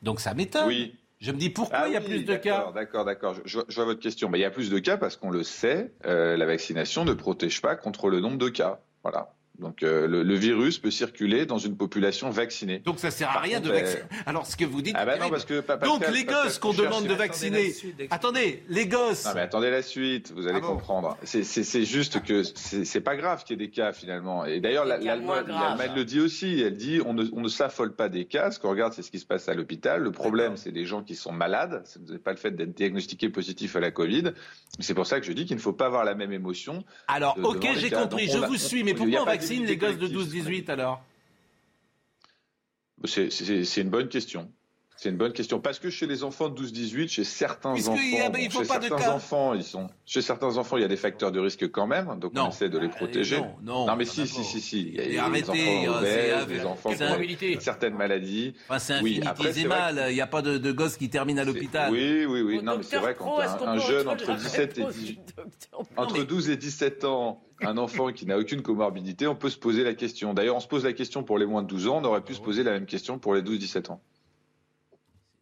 Donc 0.03 0.21
ça 0.21 0.35
m'étonne. 0.35 0.67
Oui. 0.69 0.95
Je 1.21 1.33
me 1.33 1.37
dis 1.37 1.51
pourquoi 1.51 1.79
Ah 1.81 1.89
il 1.89 1.93
y 1.93 1.97
a 1.97 2.01
oui, 2.01 2.07
plus 2.07 2.25
de 2.25 2.35
cas 2.37 2.57
d'accord, 2.59 2.73
D'accord, 2.73 3.05
d'accord. 3.05 3.35
Je, 3.35 3.41
je- 3.45 3.59
je 3.69 3.75
vois 3.75 3.85
votre 3.85 4.01
question. 4.01 4.29
Mais 4.31 4.39
il 4.39 4.43
y 4.43 4.47
a 4.47 4.51
plus 4.51 4.71
de 4.71 4.79
cas 4.79 4.97
parce 4.97 5.17
qu'on 5.17 5.31
le 5.31 5.43
sait, 5.43 5.93
euh, 6.07 6.37
la 6.37 6.47
vaccination 6.47 7.05
ne 7.05 7.13
protège 7.13 7.61
pas 7.61 7.77
contre 7.77 8.09
le 8.09 8.21
nombre 8.21 8.39
de 8.39 8.49
cas. 8.49 8.81
Voilà. 9.03 9.35
Donc 9.61 9.83
euh, 9.83 10.07
le, 10.07 10.23
le 10.23 10.35
virus 10.35 10.79
peut 10.79 10.91
circuler 10.91 11.47
dans 11.47 11.59
une 11.59 11.77
population 11.77 12.31
vaccinée. 12.31 12.79
Donc 12.81 12.99
ça 12.99 13.11
sert 13.11 13.29
à 13.31 13.35
Par 13.35 13.43
rien 13.43 13.61
de 13.61 13.69
vacciner. 13.71 14.03
Alors 14.27 14.47
ce 14.47 14.57
que 14.57 14.65
vous 14.65 14.83
dites. 14.83 14.97
Ah 14.99 15.05
bah 15.05 15.19
non, 15.19 15.29
parce 15.31 15.45
que 15.45 15.55
Donc 15.85 16.01
les 16.09 16.25
Pascal, 16.25 16.45
gosses 16.45 16.59
qu'on 16.59 16.73
demande 16.73 17.07
de 17.07 17.15
vacciner. 17.15 17.75
Attendez, 18.11 18.63
les 18.69 18.87
gosses. 18.87 19.25
Non 19.27 19.33
mais 19.35 19.43
attendez 19.43 19.71
la 19.71 19.83
suite, 19.83 20.33
vous 20.35 20.47
allez 20.47 20.57
Ah 20.59 20.61
bon 20.61 20.69
comprendre. 20.69 21.17
C'est- 21.25 21.85
juste 21.85 22.23
que 22.23 22.43
c'est 22.43 23.01
pas 23.01 23.17
grave 23.17 23.45
qu'il 23.45 23.59
y 23.61 23.63
ait 23.63 23.67
des 23.67 23.71
cas 23.73 23.93
finalement. 23.93 24.45
Et 24.45 24.61
d'ailleurs 24.61 24.85
l'Allemagne 24.85 25.93
le 25.95 26.05
dit 26.05 26.21
aussi. 26.21 26.61
Elle 26.61 26.77
dit 26.77 27.01
on 27.05 27.13
ne, 27.15 27.25
on 27.33 27.41
ne 27.41 27.49
s'affole 27.49 27.95
pas 27.95 28.09
des 28.09 28.25
cas. 28.25 28.51
Ce 28.51 28.59
qu'on 28.59 28.71
regarde 28.71 28.93
c'est 28.93 29.03
ce 29.03 29.11
qui 29.11 29.19
se 29.19 29.27
passe 29.27 29.49
à 29.49 29.55
l'hôpital. 29.55 30.03
Le 30.03 30.13
problème 30.13 30.57
c'est 30.57 30.73
des 30.73 30.85
gens 30.87 31.03
qui 31.03 31.15
sont 31.15 31.33
malades. 31.33 31.83
Ce 31.85 31.99
n'est 32.13 32.19
pas 32.19 32.31
le 32.33 32.37
fait 32.39 32.53
d'être 32.53 32.75
diagnostiqué 32.75 33.29
positif 33.29 33.77
à 33.77 33.81
la 33.81 33.91
Covid. 33.91 34.33
C'est 34.79 34.95
pour 34.95 35.07
ça 35.07 35.21
que 35.21 35.27
je 35.27 35.33
dis 35.33 35.45
qu'il 35.47 35.57
ne 35.57 35.61
faut 35.61 35.73
pas 35.73 35.87
avoir 35.87 36.05
la 36.05 36.15
même 36.15 36.33
émotion. 36.33 36.85
Alors 37.09 37.35
de- 37.37 37.43
ok, 37.43 37.67
j'ai 37.77 37.91
compris, 37.91 38.27
Donc, 38.29 38.37
je 38.37 38.47
vous 38.47 38.57
suis, 38.57 38.85
mais 38.85 38.95
pourquoi 38.95 39.23
on 39.23 39.25
vaccine 39.25 39.50
les 39.59 39.77
gosses 39.77 39.99
de 39.99 40.07
collective, 40.09 40.45
12-18 40.45 40.71
alors 40.71 41.03
C'est- 43.05 43.31
C'est 43.65 43.81
une 43.81 43.91
bonne 43.91 44.09
question. 44.09 44.51
C'est 44.97 45.09
une 45.09 45.17
bonne 45.17 45.33
question 45.33 45.61
parce 45.61 45.79
que 45.79 45.89
chez 45.89 46.07
les 46.07 46.25
enfants 46.25 46.51
de 46.51 46.55
12-18, 46.55 47.09
chez 47.09 47.25
certains 47.25 47.73
Puisque 47.73 47.89
enfants, 47.89 48.03
il 48.05 48.19
y 48.19 48.21
a- 48.21 48.29
bon, 48.29 48.39
il 48.39 48.51
faut 48.53 48.61
chez 48.61 48.69
pas 48.69 48.79
de 48.79 48.83
certains 48.89 49.03
cas. 49.03 49.13
enfants, 49.15 49.55
ils 49.55 49.65
sont 49.65 49.89
chez 50.05 50.21
certains 50.21 50.59
enfants, 50.59 50.77
il 50.77 50.83
y 50.83 50.85
a 50.85 50.89
des 50.89 50.99
facteurs 50.99 51.33
de 51.33 51.41
risque 51.41 51.71
quand 51.71 51.87
même, 51.87 52.19
donc 52.21 52.35
Non. 52.35 52.45
on 52.45 52.49
essaie 52.51 52.69
de 52.69 52.77
les 52.79 52.91
protéger. 52.91 53.41
non, 53.63 53.87
non, 53.87 53.97
mais 53.97 54.05
si, 54.05 54.27
si, 54.27 54.45
si, 54.45 54.61
si, 54.61 54.93
il 54.99 55.15
y 55.15 55.17
a 55.17 55.25
arrêtez, 55.25 55.49
enfants 55.49 55.95
euh, 56.03 56.43
obèses, 56.43 56.67
enfants 56.67 56.91
qui 56.93 57.03
ont 57.57 57.61
certaines 57.61 57.95
maladies. 57.95 58.53
Enfin, 58.69 58.79
c'est 58.79 59.01
Oui, 59.01 59.13
infinité 59.13 59.27
après, 59.29 59.53
c'est 59.55 59.61
vrai 59.65 59.69
mal. 59.95 60.07
Il 60.11 60.15
n'y 60.17 60.21
a 60.21 60.27
pas 60.27 60.43
de, 60.43 60.59
de 60.59 60.71
gosses 60.73 60.99
qui 60.99 61.09
terminent 61.09 61.41
à 61.41 61.47
l'hôpital. 61.47 61.91
Oui, 61.91 62.27
oui, 62.27 62.43
oui. 62.43 62.63
Non, 62.63 62.77
mais 62.77 62.83
c'est 62.83 62.99
vrai 62.99 63.17
quand 63.19 63.39
un, 63.41 63.79
jeune 63.79 64.07
entre 64.07 64.29
la 64.29 64.35
17 64.37 64.77
et 64.77 64.83
réponse 64.83 64.97
18, 64.97 65.15
du 65.15 65.33
docteur 65.35 65.81
entre 65.97 66.19
mais- 66.19 66.25
12 66.27 66.51
et 66.51 66.59
17 66.59 67.05
ans, 67.05 67.43
un 67.63 67.77
enfant 67.79 68.13
qui 68.13 68.27
n'a 68.27 68.39
aucune 68.39 68.63
comorbidité, 68.63 69.27
on 69.27 69.35
peut 69.35 69.51
se 69.51 69.59
poser 69.59 69.85
la 69.85 69.95
question. 69.95 70.35
D'ailleurs, 70.35 70.57
on 70.57 70.61
se 70.61 70.69
pose 70.69 70.85
la 70.85 70.93
question 70.93 71.23
pour 71.23 71.39
les 71.39 71.47
moins 71.47 71.63
de 71.63 71.69
12 71.69 71.89
ans, 71.89 71.99
on 72.01 72.05
aurait 72.05 72.23
pu 72.23 72.35
se 72.35 72.41
poser 72.41 72.63
la 72.63 72.73
même 72.73 72.87
question 72.87 73.19
pour 73.19 73.35
les 73.35 73.43
12-17 73.43 73.91
ans. 73.91 74.01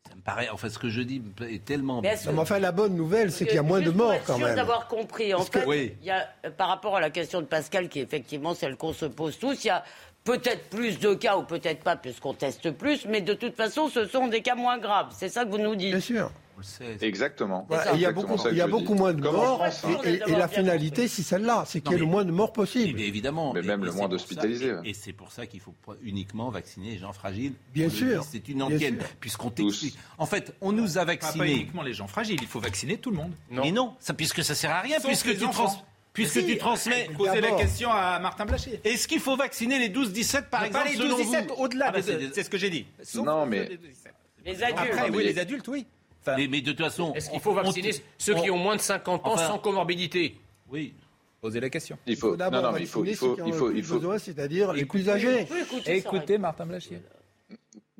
Ça 0.08 0.14
me 0.16 0.22
paraît, 0.22 0.48
enfin, 0.48 0.68
ce 0.70 0.78
que 0.78 0.88
je 0.88 1.02
dis 1.02 1.22
est 1.48 1.64
tellement. 1.64 2.00
Mais 2.00 2.08
est-ce 2.08 2.28
Non, 2.28 2.34
mais 2.34 2.40
enfin, 2.40 2.58
la 2.58 2.72
bonne 2.72 2.94
nouvelle, 2.94 3.30
c'est 3.30 3.44
qu'il 3.44 3.56
y 3.56 3.58
a 3.58 3.62
moins 3.62 3.80
de 3.80 3.90
morts 3.90 4.14
être 4.14 4.24
quand 4.24 4.36
sûr 4.38 4.46
même. 4.46 4.56
d'avoir 4.56 4.88
compris. 4.88 5.34
En 5.34 5.44
que- 5.44 5.60
fait, 5.60 5.66
Oui. 5.66 5.92
il 6.00 6.06
y 6.06 6.10
a, 6.10 6.26
euh, 6.46 6.50
par 6.50 6.68
rapport 6.68 6.96
à 6.96 7.00
la 7.00 7.10
question 7.10 7.40
de 7.40 7.46
Pascal, 7.46 7.88
qui 7.88 7.98
est 8.00 8.02
effectivement 8.02 8.54
celle 8.54 8.76
qu'on 8.76 8.92
se 8.94 9.04
pose 9.06 9.38
tous, 9.38 9.64
il 9.64 9.66
y 9.66 9.70
a 9.70 9.84
peut-être 10.32 10.68
plus 10.68 10.98
de 10.98 11.14
cas 11.14 11.36
ou 11.38 11.42
peut-être 11.42 11.82
pas, 11.82 11.96
puisqu'on 11.96 12.34
teste 12.34 12.70
plus, 12.72 13.06
mais 13.06 13.20
de 13.22 13.32
toute 13.34 13.56
façon, 13.56 13.88
ce 13.88 14.04
sont 14.06 14.28
des 14.28 14.42
cas 14.42 14.54
moins 14.54 14.76
graves. 14.78 15.08
C'est 15.16 15.28
ça 15.30 15.44
que 15.44 15.50
vous 15.50 15.58
nous 15.58 15.74
dites. 15.74 15.90
Bien 15.90 16.00
sûr. 16.00 16.30
On 16.56 16.58
le 16.58 16.64
sait. 16.64 17.06
Exactement. 17.06 17.64
Voilà, 17.68 17.84
ça. 17.84 17.92
et 17.92 17.94
il 17.94 18.00
y 18.00 18.06
a 18.06 18.10
beaucoup, 18.10 18.36
il 18.50 18.56
y 18.56 18.60
a 18.60 18.66
beaucoup 18.66 18.94
moins 18.94 19.14
de 19.14 19.20
morts. 19.22 19.64
Et, 19.64 20.08
et- 20.08 20.14
et 20.14 20.18
D'avoir 20.18 20.38
la 20.40 20.48
finalité, 20.48 21.06
c'est 21.06 21.22
celle-là, 21.22 21.62
c'est 21.66 21.80
qu'il 21.80 21.92
y 21.92 21.94
ait 21.94 21.98
Non, 21.98 22.00
le 22.00 22.06
mais- 22.06 22.10
moins 22.12 22.24
de 22.24 22.32
morts 22.32 22.48
Mais 22.48 22.52
possible. 22.62 23.00
évidemment. 23.00 23.52
Mais 23.54 23.62
même 23.62 23.82
et 23.82 23.86
le 23.86 23.92
moins 23.92 24.08
d'hospitalisés. 24.08 24.74
Et, 24.84 24.90
et 24.90 24.94
c'est 24.94 25.12
pour 25.12 25.30
ça 25.30 25.46
qu'il 25.46 25.60
faut 25.60 25.72
uniquement 26.02 26.50
vacciner 26.50 26.90
les 26.90 26.98
gens 26.98 27.12
fragiles. 27.12 27.52
Bien 27.72 27.88
sûr. 27.88 28.24
C'est 28.28 28.48
une 28.48 28.58
sûr. 28.78 28.90
Puisqu'on 29.20 29.50
t'explique. 29.50 29.96
En 30.18 30.26
fait, 30.26 30.52
on 30.60 30.72
nous 30.72 30.98
a 30.98 31.06
Pas, 31.06 31.16
pas 31.16 31.26
vaccinés. 31.26 31.52
uniquement 31.52 31.82
les 31.82 31.92
gens 31.94 32.08
fragiles, 32.08 32.38
il 32.42 32.48
faut 32.48 32.60
vacciner 32.60 32.96
tout 32.98 33.10
le 33.10 33.16
monde. 33.16 33.32
Mais 33.50 33.70
non, 33.70 33.94
ça, 34.00 34.12
puisque 34.12 34.42
ça 34.42 34.56
sert 34.56 34.72
à 34.72 34.80
rien, 34.80 34.96
Sauf 34.98 35.06
puisque 35.06 35.26
les 35.26 35.36
tu, 35.38 35.44
enfants. 35.44 35.66
trans- 35.66 35.86
puisque 36.22 36.40
Si. 36.40 36.46
tu 36.46 36.58
transmets. 36.58 37.08
Posez 37.16 37.40
la 37.40 37.52
question 37.52 37.90
à 37.90 38.18
Martin 38.18 38.44
Blachier. 38.46 38.80
Est-ce 38.84 39.06
qu'il 39.08 39.20
faut 39.20 39.36
vacciner 39.36 39.78
les 39.78 39.88
12-17 39.88 40.48
par 40.50 40.60
Mais 40.62 40.66
exemple 40.68 40.84
pas 40.86 40.90
les 40.90 40.96
selon 40.96 41.16
12-17, 41.18 41.48
vous 41.48 41.54
au-delà, 41.54 41.86
Ah 41.88 41.92
bah, 41.92 41.98
de- 41.98 42.02
c'est 42.02 42.16
des- 42.16 42.42
ce 42.42 42.50
que 42.50 42.58
j'ai 42.58 42.70
dit. 42.70 42.86
Sauf 43.02 43.24
Non, 43.26 43.46
mais- 43.46 43.66
des 43.66 43.76
12-17. 43.76 44.12
Les 44.44 44.62
adultes. 44.62 44.78
Après, 44.92 45.10
mais 45.10 45.16
oui, 45.16 45.24
les- 45.24 45.32
les 45.32 45.38
adultes, 45.38 45.68
oui. 45.68 45.86
Enfin, 46.22 46.36
Mais, 46.36 46.48
mais 46.48 46.60
de 46.60 46.72
toute 46.72 46.84
façon. 46.84 47.12
Est-ce 47.14 47.30
qu'il 47.30 47.40
faut 47.40 47.50
on- 47.52 47.54
vacciner 47.54 47.90
ceux 48.18 48.34
qui 48.34 48.50
on- 48.50 48.54
ont 48.54 48.58
moins 48.58 48.76
de 48.76 48.80
50 48.80 49.26
ans 49.26 49.32
Enfin- 49.34 49.46
sans 49.48 49.58
comorbidité? 49.58 50.36
Oui. 50.70 50.92
posez 51.40 51.60
la 51.60 51.70
question. 51.70 51.96
Il 52.06 52.16
faut, 52.16 52.30
non, 52.30 52.36
d'abord 52.36 52.62
non, 52.62 52.72
mais 52.72 52.80
il 52.80 52.86
faut, 52.88 53.04
il 53.04 53.10
vacciner 53.10 53.14
ceux 53.14 53.36
faut, 53.36 53.46
il 53.46 53.52
ont 53.54 53.56
faut, 53.56 53.68
il 53.70 53.74
plus 53.74 53.82
faut, 53.84 54.18
c'est-à-dire 54.18 54.72
les 54.72 54.84
plus 54.84 55.08
âgés. 55.08 55.46
Écoutez 55.86 56.36
Martin 56.36 56.66
Blachier. 56.66 57.00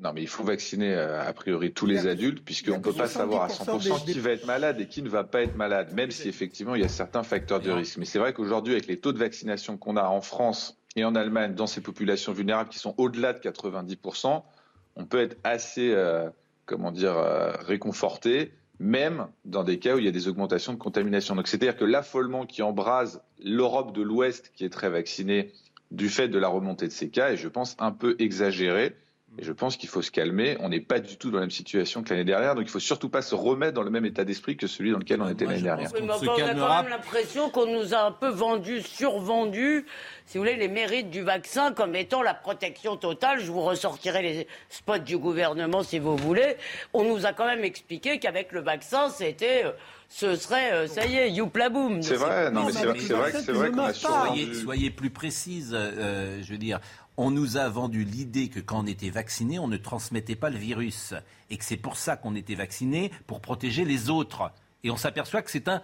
Non, 0.01 0.13
mais 0.13 0.21
il 0.21 0.27
faut 0.27 0.43
vacciner 0.43 0.93
euh, 0.93 1.21
a 1.21 1.33
priori 1.33 1.73
tous 1.73 1.85
les 1.85 2.07
adultes, 2.07 2.43
puisqu'on 2.43 2.77
ne 2.77 2.81
peut 2.81 2.93
pas 2.93 3.07
savoir 3.07 3.43
à 3.43 3.47
70% 3.49 3.79
100% 3.99 4.05
des- 4.05 4.13
qui 4.13 4.19
va 4.19 4.31
être 4.31 4.45
malade 4.45 4.79
et 4.79 4.87
qui 4.87 5.01
ne 5.01 5.09
va 5.09 5.23
pas 5.25 5.41
être 5.41 5.55
malade, 5.57 5.93
même 5.93 6.09
si 6.11 6.29
effectivement 6.29 6.75
il 6.75 6.81
y 6.81 6.85
a 6.85 6.89
certains 6.89 7.23
facteurs 7.23 7.59
de 7.59 7.69
risque. 7.71 7.97
Mais 7.97 8.05
c'est 8.05 8.19
vrai 8.19 8.31
qu'aujourd'hui, 8.33 8.73
avec 8.73 8.87
les 8.87 8.97
taux 8.99 9.11
de 9.11 9.17
vaccination 9.19 9.77
qu'on 9.77 9.97
a 9.97 10.03
en 10.03 10.21
France 10.21 10.77
et 10.95 11.03
en 11.03 11.15
Allemagne 11.15 11.53
dans 11.53 11.67
ces 11.67 11.81
populations 11.81 12.31
vulnérables 12.31 12.69
qui 12.69 12.79
sont 12.79 12.95
au-delà 12.97 13.33
de 13.33 13.39
90%, 13.39 14.43
on 14.95 15.05
peut 15.05 15.19
être 15.19 15.37
assez, 15.43 15.91
euh, 15.93 16.29
comment 16.65 16.91
dire, 16.91 17.17
euh, 17.17 17.51
réconforté, 17.59 18.53
même 18.79 19.27
dans 19.43 19.63
des 19.65 19.79
cas 19.79 19.95
où 19.95 19.99
il 19.99 20.05
y 20.05 20.07
a 20.07 20.11
des 20.11 20.27
augmentations 20.29 20.71
de 20.73 20.77
contamination. 20.77 21.35
Donc 21.35 21.47
c'est-à-dire 21.49 21.75
que 21.75 21.83
l'affolement 21.85 22.45
qui 22.45 22.61
embrase 22.61 23.21
l'Europe 23.43 23.93
de 23.93 24.01
l'Ouest, 24.01 24.51
qui 24.55 24.63
est 24.63 24.69
très 24.69 24.89
vaccinée, 24.89 25.51
du 25.91 26.07
fait 26.07 26.27
de 26.29 26.37
la 26.39 26.47
remontée 26.47 26.87
de 26.87 26.91
ces 26.93 27.09
cas, 27.09 27.31
est, 27.31 27.37
je 27.37 27.47
pense, 27.49 27.75
un 27.79 27.91
peu 27.91 28.15
exagéré. 28.19 28.95
Et 29.37 29.43
je 29.43 29.51
pense 29.53 29.77
qu'il 29.77 29.87
faut 29.87 30.01
se 30.01 30.11
calmer. 30.11 30.57
On 30.59 30.69
n'est 30.69 30.81
pas 30.81 30.99
du 30.99 31.15
tout 31.15 31.29
dans 31.29 31.35
la 31.37 31.41
même 31.43 31.51
situation 31.51 32.03
que 32.03 32.09
l'année 32.09 32.25
dernière, 32.25 32.55
donc 32.55 32.65
il 32.65 32.69
faut 32.69 32.79
surtout 32.79 33.09
pas 33.09 33.21
se 33.21 33.35
remettre 33.35 33.73
dans 33.73 33.83
le 33.83 33.89
même 33.89 34.05
état 34.05 34.25
d'esprit 34.25 34.57
que 34.57 34.67
celui 34.67 34.91
dans 34.91 34.97
lequel 34.97 35.21
on 35.21 35.29
était 35.29 35.45
l'année 35.45 35.61
dernière. 35.61 35.89
Oui, 35.93 35.99
on 36.03 36.09
a 36.09 36.53
quand 36.53 36.81
même 36.83 36.89
l'impression 36.89 37.49
qu'on 37.49 37.67
nous 37.67 37.93
a 37.93 37.99
un 38.05 38.11
peu 38.11 38.29
vendu, 38.29 38.81
survendu, 38.81 39.85
si 40.25 40.37
vous 40.37 40.43
voulez, 40.43 40.55
les 40.55 40.67
mérites 40.67 41.09
du 41.09 41.21
vaccin 41.21 41.71
comme 41.71 41.95
étant 41.95 42.21
la 42.21 42.33
protection 42.33 42.97
totale. 42.97 43.39
Je 43.39 43.51
vous 43.51 43.61
ressortirai 43.61 44.21
les 44.21 44.47
spots 44.69 44.97
du 44.99 45.17
gouvernement 45.17 45.83
si 45.83 45.99
vous 45.99 46.17
voulez. 46.17 46.55
On 46.93 47.03
nous 47.03 47.25
a 47.25 47.31
quand 47.33 47.45
même 47.45 47.63
expliqué 47.63 48.19
qu'avec 48.19 48.51
le 48.51 48.61
vaccin, 48.61 49.09
c'était 49.09 49.63
euh, 49.65 49.71
ce 50.09 50.35
serait, 50.35 50.71
euh, 50.73 50.87
ça 50.87 51.05
y 51.05 51.15
est, 51.15 51.31
youpla 51.31 51.69
boum. 51.69 52.01
C'est 52.01 52.15
vrai, 52.15 52.49
non, 52.51 52.65
mais 52.65 52.71
c'est 52.73 52.85
vrai, 52.85 52.99
c'est 52.99 53.13
vrai, 53.13 53.31
que- 53.31 53.37
c'est 53.41 53.51
vrai 53.51 53.69
qu'on 53.71 53.79
a 53.83 53.93
Soyez, 53.93 54.53
soyez 54.55 54.89
plus 54.89 55.11
précise, 55.11 55.71
euh, 55.73 56.39
je 56.43 56.51
veux 56.51 56.57
dire. 56.57 56.79
On 57.21 57.31
nous 57.31 57.57
a 57.57 57.67
vendu 57.67 58.05
l'idée 58.05 58.47
que 58.47 58.61
quand 58.61 58.79
on 58.79 58.87
était 58.87 59.09
vacciné, 59.09 59.59
on 59.59 59.67
ne 59.67 59.75
transmettait 59.75 60.37
pas 60.37 60.49
le 60.49 60.57
virus. 60.57 61.13
Et 61.49 61.57
que 61.57 61.65
c'est 61.65 61.75
pour 61.75 61.97
ça 61.97 62.15
qu'on 62.15 62.33
était 62.33 62.55
vacciné, 62.55 63.11
pour 63.27 63.41
protéger 63.41 63.83
les 63.83 64.09
autres. 64.09 64.51
Et 64.85 64.89
on 64.89 64.95
s'aperçoit 64.95 65.41
que 65.41 65.51
c'est 65.51 65.67
un, 65.67 65.81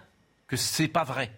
que 0.47 0.55
c'est 0.55 0.87
pas 0.87 1.03
vrai. 1.03 1.33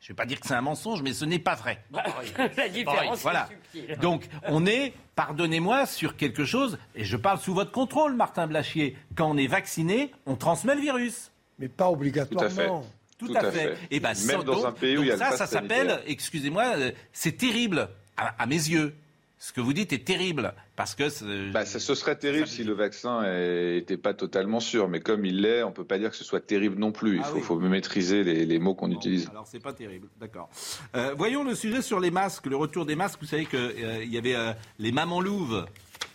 Je 0.00 0.04
ne 0.04 0.08
vais 0.10 0.14
pas 0.14 0.24
dire 0.26 0.38
que 0.38 0.46
c'est 0.46 0.54
un 0.54 0.60
mensonge, 0.60 1.02
mais 1.02 1.12
ce 1.12 1.24
n'est 1.24 1.40
pas 1.40 1.56
vrai. 1.56 1.82
la 2.56 2.68
différence 2.68 3.18
est 3.18 3.22
Voilà. 3.22 3.48
subtile. 3.72 3.98
Donc, 4.00 4.28
on 4.46 4.66
est, 4.66 4.94
pardonnez-moi, 5.16 5.84
sur 5.86 6.16
quelque 6.16 6.44
chose, 6.44 6.78
et 6.94 7.04
je 7.04 7.16
parle 7.16 7.40
sous 7.40 7.52
votre 7.52 7.72
contrôle, 7.72 8.14
Martin 8.14 8.46
Blachier. 8.46 8.96
Quand 9.16 9.28
on 9.28 9.36
est 9.36 9.48
vacciné, 9.48 10.12
on 10.26 10.36
transmet 10.36 10.76
le 10.76 10.80
virus. 10.80 11.32
Mais 11.58 11.66
pas 11.68 11.90
obligatoirement. 11.90 12.84
Tout, 13.18 13.26
Tout 13.26 13.34
à, 13.36 13.40
à 13.40 13.50
fait. 13.50 13.74
fait. 13.74 13.78
Et 13.90 13.98
ben, 13.98 14.10
Même 14.10 14.14
ça, 14.16 14.36
dans 14.36 14.44
donc- 14.54 14.64
un 14.64 14.70
pays 14.72 14.92
où 14.96 14.98
donc 14.98 15.04
il 15.06 15.08
y 15.08 15.10
a 15.10 15.14
le 15.16 15.18
ça, 15.18 15.36
ça 15.36 15.46
s'appelle, 15.48 16.00
excusez-moi, 16.06 16.64
euh, 16.76 16.92
c'est 17.12 17.36
terrible, 17.36 17.88
à, 18.16 18.28
à 18.40 18.46
mes 18.46 18.54
yeux. 18.54 18.94
Ce 19.42 19.54
que 19.54 19.62
vous 19.62 19.72
dites 19.72 19.94
est 19.94 20.04
terrible, 20.04 20.52
parce 20.76 20.94
que... 20.94 21.50
Bah, 21.50 21.64
ça, 21.64 21.80
ce 21.80 21.94
serait 21.94 22.14
terrible 22.16 22.46
si 22.46 22.62
le 22.62 22.74
vaccin 22.74 23.22
n'était 23.22 23.96
pas 23.96 24.12
totalement 24.12 24.60
sûr, 24.60 24.86
mais 24.86 25.00
comme 25.00 25.24
il 25.24 25.40
l'est, 25.40 25.62
on 25.62 25.72
peut 25.72 25.82
pas 25.84 25.98
dire 25.98 26.10
que 26.10 26.16
ce 26.16 26.24
soit 26.24 26.40
terrible 26.46 26.78
non 26.78 26.92
plus. 26.92 27.16
Il 27.16 27.22
Ah 27.24 27.28
faut, 27.28 27.36
oui. 27.36 27.42
faut 27.42 27.58
maîtriser 27.58 28.22
les, 28.22 28.44
les 28.44 28.58
mots 28.58 28.74
qu'on 28.74 28.90
utilise. 28.90 29.28
Alors 29.30 29.46
c'est 29.46 29.58
pas 29.58 29.72
terrible, 29.72 30.08
d'accord. 30.20 30.50
Euh, 30.94 31.14
voyons 31.16 31.42
le 31.42 31.54
sujet 31.54 31.80
sur 31.80 32.00
les 32.00 32.10
masques, 32.10 32.44
le 32.46 32.56
retour 32.56 32.84
des 32.84 32.96
masques. 32.96 33.18
Vous 33.22 33.26
savez 33.28 33.46
qu'il 33.46 34.12
y 34.12 34.18
avait 34.18 34.34
euh, 34.36 34.52
les 34.78 34.92
mamans 34.92 35.22
louves 35.22 35.64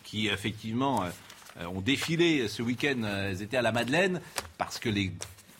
qui 0.04 0.28
effectivement 0.28 1.02
euh, 1.02 1.66
ont 1.66 1.80
défilé 1.80 2.46
ce 2.46 2.62
week-end. 2.62 3.02
euh, 3.02 3.30
elles 3.30 3.42
étaient 3.42 3.56
à 3.56 3.62
la 3.62 3.72
Madeleine 3.72 4.20
parce 4.56 4.78
que 4.78 4.88
les, 4.88 5.10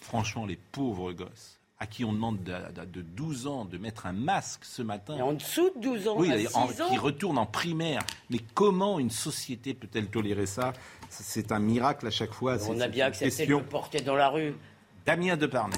franchement, 0.03 0.47
les 0.47 0.59
pauvres 0.71 1.13
gosses 1.13 1.56
à 1.79 1.87
qui 1.87 2.05
on 2.05 2.13
demande 2.13 2.43
de, 2.43 2.55
de- 2.75 2.85
de 2.87 3.03
12 3.03 3.47
ans 3.47 3.65
de 3.67 3.77
mettre 3.77 4.07
un 4.07 4.13
masque 4.13 4.65
ce 4.65 4.81
matin. 4.83 5.17
Et 5.19 5.23
en 5.23 5.35
dessous 5.35 5.71
de 5.77 5.81
12 5.83 6.09
ans, 6.09 6.15
Oui, 6.17 6.31
à 6.33 6.57
en- 6.59 6.69
6 6.69 6.81
ans. 6.83 6.89
qui 6.89 6.97
retournent 6.97 7.39
en 7.39 7.45
primaire. 7.47 8.01
Mais 8.31 8.39
comment 8.55 8.99
une 8.99 9.11
société 9.11 9.75
peut-elle 9.75 10.07
tolérer 10.09 10.47
ça? 10.47 10.73
C'est 11.11 11.53
un 11.53 11.59
miracle 11.59 12.07
à 12.07 12.11
chaque 12.11 12.33
fois. 12.33 12.57
On 12.69 12.81
a 12.81 12.89
bien 12.89 13.07
accepté 13.07 13.31
de 13.31 13.37
question. 13.37 13.59
le 13.59 13.65
porter 13.65 14.01
dans 14.01 14.17
la 14.17 14.29
rue. 14.31 14.55
Damien 15.05 15.37
Deparnay. 15.37 15.77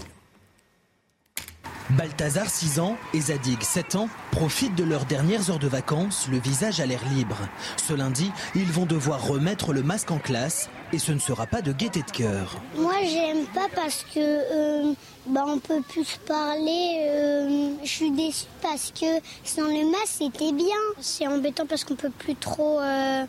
Balthazar, 1.90 2.48
6 2.50 2.80
ans, 2.80 2.96
et 3.14 3.20
Zadig, 3.20 3.62
7 3.62 3.96
ans, 3.96 4.08
profitent 4.30 4.74
de 4.74 4.84
leurs 4.84 5.06
dernières 5.06 5.50
heures 5.50 5.58
de 5.58 5.68
vacances, 5.68 6.28
le 6.30 6.38
visage 6.38 6.80
à 6.80 6.86
l'air 6.86 7.00
libre. 7.14 7.38
Ce 7.78 7.94
lundi, 7.94 8.30
ils 8.54 8.70
vont 8.70 8.84
devoir 8.84 9.26
remettre 9.26 9.72
le 9.72 9.82
masque 9.82 10.10
en 10.10 10.18
classe, 10.18 10.68
et 10.92 10.98
ce 10.98 11.12
ne 11.12 11.18
sera 11.18 11.46
pas 11.46 11.62
de 11.62 11.72
gaieté 11.72 12.02
de 12.02 12.10
cœur. 12.10 12.60
Moi, 12.76 12.92
j'aime 13.04 13.46
pas 13.54 13.68
parce 13.74 14.04
que 14.14 14.18
euh, 14.18 14.92
bah, 15.26 15.44
on 15.46 15.58
peut 15.58 15.80
plus 15.88 16.18
parler. 16.26 17.06
euh, 17.06 17.70
je 17.82 17.88
suis 17.88 18.10
déçue 18.10 18.46
parce 18.60 18.92
que 18.92 19.06
sans 19.44 19.66
le 19.66 19.90
masque, 19.90 20.16
c'était 20.18 20.52
bien. 20.52 20.76
C'est 21.00 21.26
embêtant 21.26 21.64
parce 21.66 21.84
qu'on 21.84 21.96
peut 21.96 22.10
plus 22.10 22.36
trop 22.36 22.80
euh, 22.80 23.24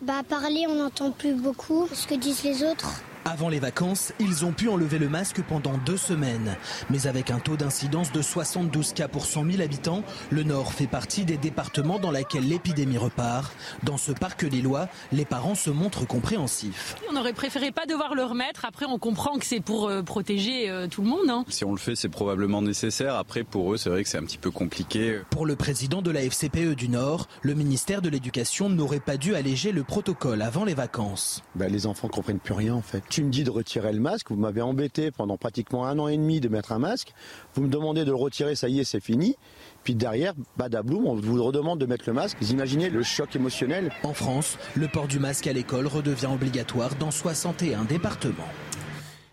bah, 0.00 0.22
parler, 0.26 0.64
on 0.68 0.74
n'entend 0.76 1.10
plus 1.10 1.34
beaucoup 1.34 1.86
ce 1.92 2.06
que 2.06 2.14
disent 2.14 2.44
les 2.44 2.62
autres. 2.64 3.02
Avant 3.24 3.48
les 3.48 3.60
vacances, 3.60 4.12
ils 4.18 4.44
ont 4.44 4.50
pu 4.52 4.68
enlever 4.68 4.98
le 4.98 5.08
masque 5.08 5.42
pendant 5.42 5.78
deux 5.86 5.96
semaines. 5.96 6.56
Mais 6.90 7.06
avec 7.06 7.30
un 7.30 7.38
taux 7.38 7.56
d'incidence 7.56 8.10
de 8.10 8.20
72 8.20 8.92
cas 8.94 9.06
pour 9.06 9.26
100 9.26 9.44
000 9.48 9.62
habitants, 9.62 10.02
le 10.30 10.42
Nord 10.42 10.72
fait 10.72 10.88
partie 10.88 11.24
des 11.24 11.36
départements 11.36 12.00
dans 12.00 12.10
lesquels 12.10 12.46
l'épidémie 12.48 12.98
repart. 12.98 13.54
Dans 13.84 13.96
ce 13.96 14.10
parc 14.10 14.42
lillois, 14.42 14.88
les 15.12 15.24
parents 15.24 15.54
se 15.54 15.70
montrent 15.70 16.04
compréhensifs. 16.06 16.96
On 17.12 17.16
aurait 17.16 17.32
préféré 17.32 17.70
pas 17.70 17.86
devoir 17.86 18.16
le 18.16 18.24
remettre. 18.24 18.64
Après, 18.64 18.86
on 18.86 18.98
comprend 18.98 19.38
que 19.38 19.46
c'est 19.46 19.60
pour 19.60 19.88
euh, 19.88 20.02
protéger 20.02 20.68
euh, 20.68 20.88
tout 20.88 21.02
le 21.02 21.08
monde. 21.08 21.28
hein. 21.30 21.44
Si 21.48 21.64
on 21.64 21.70
le 21.72 21.78
fait, 21.78 21.94
c'est 21.94 22.08
probablement 22.08 22.60
nécessaire. 22.60 23.14
Après, 23.14 23.44
pour 23.44 23.72
eux, 23.72 23.76
c'est 23.76 23.88
vrai 23.90 24.02
que 24.02 24.08
c'est 24.08 24.18
un 24.18 24.24
petit 24.24 24.38
peu 24.38 24.50
compliqué. 24.50 25.20
Pour 25.30 25.46
le 25.46 25.54
président 25.54 26.02
de 26.02 26.10
la 26.10 26.22
FCPE 26.22 26.74
du 26.74 26.88
Nord, 26.88 27.28
le 27.42 27.54
ministère 27.54 28.02
de 28.02 28.08
l'Éducation 28.08 28.68
n'aurait 28.68 28.98
pas 29.00 29.16
dû 29.16 29.36
alléger 29.36 29.70
le 29.70 29.84
protocole 29.84 30.42
avant 30.42 30.64
les 30.64 30.74
vacances. 30.74 31.42
Ben, 31.54 31.70
les 31.72 31.86
enfants 31.86 32.08
comprennent 32.08 32.40
plus 32.40 32.54
rien 32.54 32.74
en 32.74 32.82
fait. 32.82 33.02
Tu 33.12 33.22
me 33.22 33.30
dis 33.30 33.44
de 33.44 33.50
retirer 33.50 33.92
le 33.92 34.00
masque, 34.00 34.30
vous 34.30 34.38
m'avez 34.38 34.62
embêté 34.62 35.10
pendant 35.10 35.36
pratiquement 35.36 35.84
un 35.84 35.98
an 35.98 36.08
et 36.08 36.16
demi 36.16 36.40
de 36.40 36.48
mettre 36.48 36.72
un 36.72 36.78
masque, 36.78 37.12
vous 37.52 37.60
me 37.60 37.68
demandez 37.68 38.06
de 38.06 38.10
le 38.10 38.16
retirer, 38.16 38.54
ça 38.54 38.70
y 38.70 38.80
est, 38.80 38.84
c'est 38.84 39.04
fini. 39.04 39.36
Puis 39.84 39.94
derrière, 39.94 40.32
badaboum, 40.56 41.04
on 41.04 41.14
vous 41.14 41.44
redemande 41.44 41.78
de 41.78 41.84
mettre 41.84 42.04
le 42.06 42.14
masque. 42.14 42.38
Vous 42.40 42.52
imaginez 42.52 42.88
le 42.88 43.02
choc 43.02 43.36
émotionnel 43.36 43.92
En 44.02 44.14
France, 44.14 44.56
le 44.76 44.88
port 44.88 45.08
du 45.08 45.18
masque 45.18 45.46
à 45.46 45.52
l'école 45.52 45.88
redevient 45.88 46.30
obligatoire 46.32 46.94
dans 46.94 47.10
61 47.10 47.84
départements. 47.84 48.48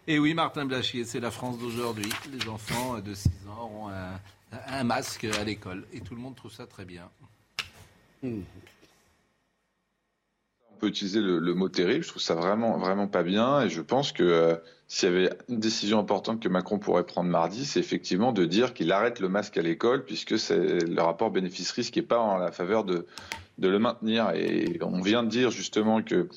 Et 0.08 0.20
oui, 0.20 0.34
Martin 0.34 0.66
Blachier, 0.66 1.06
c'est 1.06 1.22
la 1.22 1.32
France 1.32 1.58
d'aujourd'hui. 1.58 2.10
Les 2.34 2.50
enfants 2.50 3.00
de 3.00 3.14
6 3.14 3.30
ans 3.48 3.62
auront 3.64 3.88
un, 3.88 4.20
un 4.68 4.84
masque 4.84 5.24
à 5.40 5.46
l'école. 5.46 5.86
Et 5.94 6.02
tout 6.02 6.16
le 6.16 6.22
monde 6.22 6.36
trouve 6.36 6.52
ça 6.52 6.68
très 6.68 6.84
bien. 6.84 7.10
On 8.24 8.42
peut 10.80 10.88
utiliser 10.88 11.22
le, 11.22 11.40
le 11.40 11.54
mot 11.54 11.70
terrible. 11.70 12.04
Je 12.04 12.10
trouve 12.10 12.22
ça 12.22 12.36
vraiment, 12.36 12.78
vraiment 12.78 13.08
pas 13.08 13.24
bien. 13.24 13.62
Et 13.62 13.70
je 13.70 13.82
pense 13.82 14.12
que 14.12 14.24
euh, 14.24 14.56
s'il 14.88 15.10
y 15.10 15.12
avait 15.12 15.30
une 15.50 15.60
décision 15.60 16.00
importante 16.00 16.42
que 16.42 16.50
Macron 16.50 16.80
pourrait 16.80 17.06
prendre 17.06 17.30
mardi, 17.30 17.66
c'est 17.66 17.80
effectivement 17.80 18.32
de 18.32 18.46
dire 18.46 18.74
qu'il 18.74 18.92
arrête 18.92 19.20
le 19.20 19.30
masque 19.30 19.58
à 19.58 19.62
l'école, 19.62 20.04
puisque 20.04 20.40
c'est 20.40 20.84
le 20.84 21.02
rapport 21.02 21.30
bénéfice-risque 21.30 21.96
n'est 21.96 22.02
pas 22.02 22.20
en 22.20 22.38
la 22.38 22.52
faveur 22.52 22.84
de, 22.86 23.06
le 23.60 23.80
maintenir. 23.80 24.32
Et 24.32 24.80
on 24.82 25.02
vient 25.02 25.24
de 25.24 25.30
dire 25.30 25.52
justement 25.52 26.02
que 26.02 26.28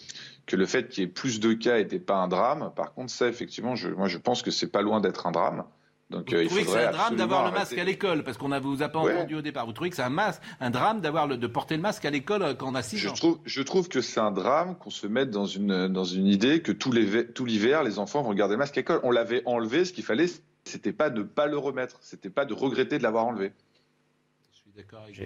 le 0.51 0.66
fait 0.66 0.88
qu'il 0.88 1.05
y 1.05 1.07
ait 1.07 1.11
plus 1.11 1.40
de 1.40 1.55
cas 1.55 1.78
n'était 1.78 1.99
pas 1.99 2.16
un 2.16 2.28
drame. 2.28 2.72
Par 2.76 2.93
contre, 2.93 3.11
ça, 3.11 3.28
effectivement, 3.28 3.74
moi, 3.97 4.09
je 4.09 4.18
pense 4.18 4.43
que 4.43 4.51
c'est 4.51 4.70
pas 4.70 4.82
loin 4.82 5.01
d'être 5.01 5.26
un 5.26 5.32
drame. 5.32 5.64
Donc, 6.12 6.28
Vous 6.30 6.36
euh, 6.36 6.42
il 6.42 6.46
trouvez 6.48 6.64
que 6.64 6.70
c'est 6.70 6.84
un 6.84 6.92
drame 6.92 7.16
d'avoir 7.16 7.44
le 7.46 7.50
masque 7.52 7.76
à 7.76 7.84
l'école 7.84 8.22
Parce 8.22 8.36
qu'on 8.36 8.48
ne 8.48 8.58
vous 8.60 8.82
a 8.82 8.88
pas 8.88 9.02
Ouais. 9.02 9.14
entendu 9.16 9.34
au 9.36 9.42
départ. 9.42 9.66
Vous 9.66 9.72
trouvez 9.72 9.90
que 9.90 9.96
c'est 9.96 10.02
un, 10.02 10.10
masque, 10.10 10.40
un 10.60 10.70
drame 10.70 11.00
d'avoir 11.00 11.26
le, 11.26 11.36
de 11.36 11.46
porter 11.46 11.74
le 11.76 11.82
masque 11.82 12.04
à 12.04 12.10
l'école 12.10 12.42
euh, 12.42 12.54
quand 12.54 12.70
on 12.70 12.74
a 12.74 12.82
6 12.82 12.98
Je 12.98 13.08
ans 13.08 13.12
trouve, 13.14 13.38
je 13.44 13.62
trouve 13.62 13.88
que 13.88 14.00
c'est 14.00 14.20
un 14.20 14.30
drame 14.30 14.76
qu'on 14.76 14.90
se 14.90 15.06
mette 15.06 15.30
dans 15.30 15.46
une, 15.46 15.88
dans 15.88 16.04
une 16.04 16.26
idée 16.26 16.60
que 16.60 16.70
tout 16.72 16.92
l'hiver, 16.92 17.82
les 17.82 17.98
enfants 17.98 18.22
vont 18.22 18.34
garder 18.34 18.54
le 18.54 18.58
masque 18.58 18.76
à 18.76 18.80
l'école. 18.80 19.00
On 19.02 19.10
l'avait 19.10 19.42
enlevé, 19.46 19.84
ce 19.84 19.92
qu'il 19.92 20.04
fallait, 20.04 20.26
c'était 20.64 20.92
pas 20.92 21.10
de 21.10 21.18
ne 21.20 21.24
pas 21.24 21.46
le 21.46 21.58
remettre, 21.58 21.96
c'était 22.02 22.30
pas 22.30 22.44
de 22.44 22.54
regretter 22.54 22.98
de 22.98 23.02
l'avoir 23.02 23.24
enlevé. 23.26 23.52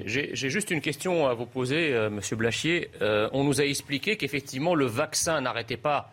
J'ai 0.06 0.30
j'ai 0.34 0.50
juste 0.50 0.70
une 0.72 0.80
question 0.80 1.28
à 1.28 1.34
vous 1.34 1.46
poser, 1.46 1.94
euh, 1.94 2.10
Monsieur 2.10 2.34
Blachier. 2.34 2.90
Euh, 3.00 3.28
on 3.32 3.44
nous 3.44 3.60
a 3.60 3.64
expliqué 3.64 4.16
qu'effectivement 4.16 4.74
le 4.74 4.86
vaccin 4.86 5.40
n'arrêtait 5.40 5.76
pas 5.76 6.10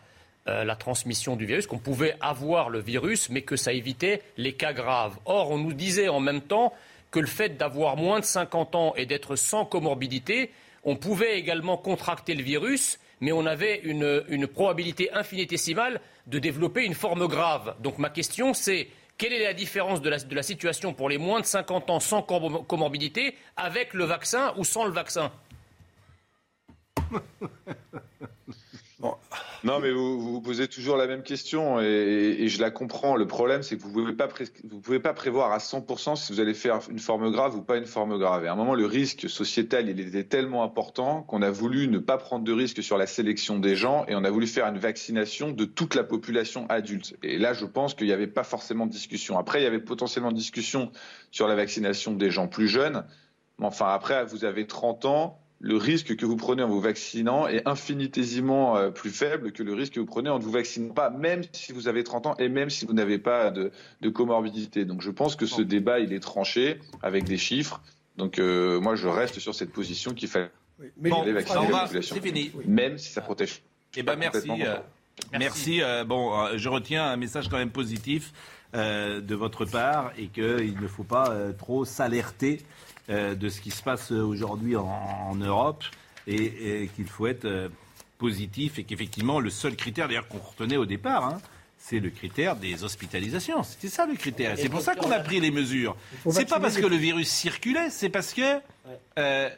euh, 0.47 0.63
la 0.63 0.75
transmission 0.75 1.35
du 1.35 1.45
virus, 1.45 1.67
qu'on 1.67 1.77
pouvait 1.77 2.15
avoir 2.19 2.69
le 2.69 2.79
virus, 2.79 3.29
mais 3.29 3.41
que 3.43 3.55
ça 3.55 3.71
évitait 3.73 4.21
les 4.37 4.53
cas 4.53 4.73
graves. 4.73 5.17
Or, 5.25 5.51
on 5.51 5.57
nous 5.57 5.73
disait 5.73 6.09
en 6.09 6.19
même 6.19 6.41
temps 6.41 6.73
que 7.11 7.19
le 7.19 7.27
fait 7.27 7.57
d'avoir 7.57 7.95
moins 7.95 8.19
de 8.19 8.25
50 8.25 8.75
ans 8.75 8.93
et 8.95 9.05
d'être 9.05 9.35
sans 9.35 9.65
comorbidité, 9.65 10.51
on 10.83 10.95
pouvait 10.95 11.37
également 11.39 11.77
contracter 11.77 12.33
le 12.35 12.43
virus, 12.43 12.99
mais 13.21 13.31
on 13.31 13.45
avait 13.45 13.79
une, 13.83 14.23
une 14.27 14.47
probabilité 14.47 15.11
infinitésimale 15.13 16.01
de 16.27 16.39
développer 16.39 16.83
une 16.83 16.93
forme 16.95 17.27
grave. 17.27 17.75
Donc 17.79 17.97
ma 17.99 18.09
question, 18.09 18.53
c'est 18.53 18.89
quelle 19.17 19.31
est 19.31 19.43
la 19.43 19.53
différence 19.53 20.01
de 20.01 20.09
la, 20.09 20.17
de 20.17 20.35
la 20.35 20.43
situation 20.43 20.93
pour 20.93 21.07
les 21.07 21.17
moins 21.19 21.39
de 21.39 21.45
50 21.45 21.89
ans 21.89 21.99
sans 21.99 22.19
comor- 22.21 22.65
comorbidité 22.65 23.35
avec 23.55 23.93
le 23.93 24.03
vaccin 24.05 24.53
ou 24.57 24.63
sans 24.65 24.83
le 24.85 24.91
vaccin? 24.91 25.31
Non, 29.63 29.79
mais 29.79 29.91
vous 29.91 30.19
vous 30.19 30.41
posez 30.41 30.67
toujours 30.67 30.97
la 30.97 31.07
même 31.07 31.23
question 31.23 31.79
et, 31.79 31.85
et 31.85 32.49
je 32.49 32.59
la 32.59 32.69
comprends. 32.69 33.15
Le 33.15 33.25
problème, 33.27 33.63
c'est 33.63 33.77
que 33.77 33.81
vous 33.81 33.93
pouvez 33.93 34.11
pas 34.13 34.27
pouvez 34.83 34.99
pas 34.99 35.13
prévoir 35.13 35.53
à 35.53 35.59
100% 35.59 36.17
si 36.17 36.33
vous 36.33 36.41
allez 36.41 36.53
faire 36.53 36.79
une 36.89 36.99
forme 36.99 37.31
grave 37.31 37.55
ou 37.55 37.61
pas 37.61 37.77
une 37.77 37.85
forme 37.85 38.19
grave. 38.19 38.43
Et 38.43 38.47
à 38.49 38.53
un 38.53 38.55
moment, 38.55 38.75
le 38.75 38.85
risque 38.85 39.29
sociétal, 39.29 39.87
il 39.87 39.99
était 39.99 40.25
tellement 40.25 40.63
important 40.63 41.23
qu'on 41.23 41.41
a 41.41 41.49
voulu 41.49 41.87
ne 41.87 41.97
pas 41.97 42.17
prendre 42.17 42.43
de 42.43 42.51
risque 42.51 42.83
sur 42.83 42.97
la 42.97 43.07
sélection 43.07 43.57
des 43.57 43.77
gens 43.77 44.05
et 44.07 44.15
on 44.15 44.25
a 44.25 44.29
voulu 44.29 44.47
faire 44.47 44.67
une 44.67 44.77
vaccination 44.77 45.51
de 45.51 45.63
toute 45.63 45.95
la 45.95 46.03
population 46.03 46.67
adulte. 46.67 47.15
Et 47.23 47.37
là, 47.37 47.53
je 47.53 47.65
pense 47.65 47.93
qu'il 47.93 48.07
n'y 48.07 48.13
avait 48.13 48.27
pas 48.27 48.43
forcément 48.43 48.85
de 48.85 48.91
discussion. 48.91 49.37
Après, 49.37 49.61
il 49.61 49.63
y 49.63 49.67
avait 49.67 49.79
potentiellement 49.79 50.31
de 50.31 50.37
discussion 50.37 50.91
sur 51.31 51.47
la 51.47 51.55
vaccination 51.55 52.11
des 52.11 52.31
gens 52.31 52.47
plus 52.49 52.67
jeunes. 52.67 53.05
Mais 53.59 53.65
enfin, 53.65 53.87
après, 53.87 54.25
vous 54.25 54.43
avez 54.43 54.67
30 54.67 55.05
ans 55.05 55.39
le 55.65 55.77
risque 55.77 56.17
que 56.17 56.25
vous 56.25 56.35
prenez 56.35 56.61
en 56.61 56.67
vous 56.67 56.81
vaccinant 56.81 57.47
est 57.47 57.65
infinitésimement 57.65 58.75
euh, 58.77 58.89
plus 58.91 59.11
faible 59.11 59.53
que 59.53 59.63
le 59.63 59.73
risque 59.73 59.93
que 59.93 60.01
vous 60.01 60.05
prenez 60.05 60.29
en 60.29 60.37
ne 60.37 60.43
vous 60.43 60.51
vaccinant 60.51 60.93
pas, 60.93 61.09
même 61.09 61.41
si 61.53 61.71
vous 61.71 61.87
avez 61.87 62.03
30 62.03 62.25
ans 62.27 62.35
et 62.37 62.49
même 62.49 62.69
si 62.69 62.85
vous 62.85 62.91
n'avez 62.91 63.17
pas 63.17 63.49
de, 63.49 63.71
de 64.01 64.09
comorbidité. 64.09 64.83
Donc 64.83 65.01
je 65.01 65.09
pense 65.09 65.37
que 65.37 65.45
ce 65.45 65.61
débat, 65.61 65.99
il 65.99 66.11
est 66.11 66.19
tranché 66.19 66.79
avec 67.01 67.23
des 67.23 67.37
chiffres 67.37 67.81
Donc 68.17 68.39
euh, 68.39 68.81
moi, 68.81 68.95
je 68.95 69.07
reste 69.07 69.39
sur 69.39 69.55
cette 69.55 69.71
position 69.71 70.13
qu'il 70.13 70.27
fallait 70.27 70.51
Mais 70.97 71.09
Bon, 71.09 71.23
les 71.23 71.31
vacciner 71.31 71.71
la 71.71 71.79
population, 71.83 72.15
c'est 72.21 72.27
fini. 72.27 72.51
même 72.67 72.97
si 72.97 73.11
ça 73.13 73.21
protège. 73.21 73.61
Eh 73.95 74.03
ben 74.03 74.17
merci. 74.17 74.49
euh, 74.49 74.75
merci. 75.31 75.81
euh, 75.81 76.03
bon, 76.03 76.37
euh, 76.37 76.57
je 76.57 76.67
retiens 76.67 77.05
un 77.05 77.15
message 77.15 77.47
quand 77.47 77.57
même 77.57 77.71
positif 77.71 78.33
euh, 78.75 79.21
de 79.21 79.35
votre 79.35 79.63
part 79.65 80.11
et 80.17 80.27
qu'il 80.27 80.77
ne 80.81 80.87
faut 80.87 81.03
pas 81.03 81.29
euh, 81.29 81.53
trop 81.53 81.85
s'alerter 81.85 82.59
de 83.09 83.49
ce 83.49 83.59
qui 83.61 83.71
se 83.71 83.83
passe 83.83 84.11
aujourd'hui 84.11 84.75
en, 84.75 84.85
en 84.85 85.35
Europe 85.35 85.83
et, 86.27 86.83
et 86.83 86.87
qu'il 86.95 87.07
faut 87.07 87.27
être 87.27 87.45
euh, 87.45 87.69
positif 88.17 88.79
et 88.79 88.83
qu'effectivement 88.85 89.39
le 89.39 89.49
seul 89.49 89.75
critère 89.75 90.07
d'ailleurs 90.07 90.27
qu'on 90.27 90.37
retenait 90.39 90.77
au 90.77 90.85
départ. 90.85 91.25
hein, 91.25 91.41
c'est 91.85 91.99
le 91.99 92.09
critère 92.11 92.55
des 92.55 92.85
hospitalisations. 92.85 93.61
C'était 93.63 93.89
ça 93.89 94.05
le 94.05 94.15
critère. 94.15 94.55
C'est 94.57 94.69
pour 94.69 94.79
ça 94.79 94.95
qu'on 94.95 95.11
a 95.11 95.19
pris 95.19 95.41
les 95.41 95.51
mesures. 95.51 95.97
C'est 96.29 96.47
pas 96.47 96.61
parce 96.61 96.77
que 96.77 96.85
le 96.85 96.95
virus 96.95 97.27
circulait, 97.27 97.89
c'est 97.89 98.07
parce 98.07 98.33
que 98.33 98.61
euh, 99.17 99.49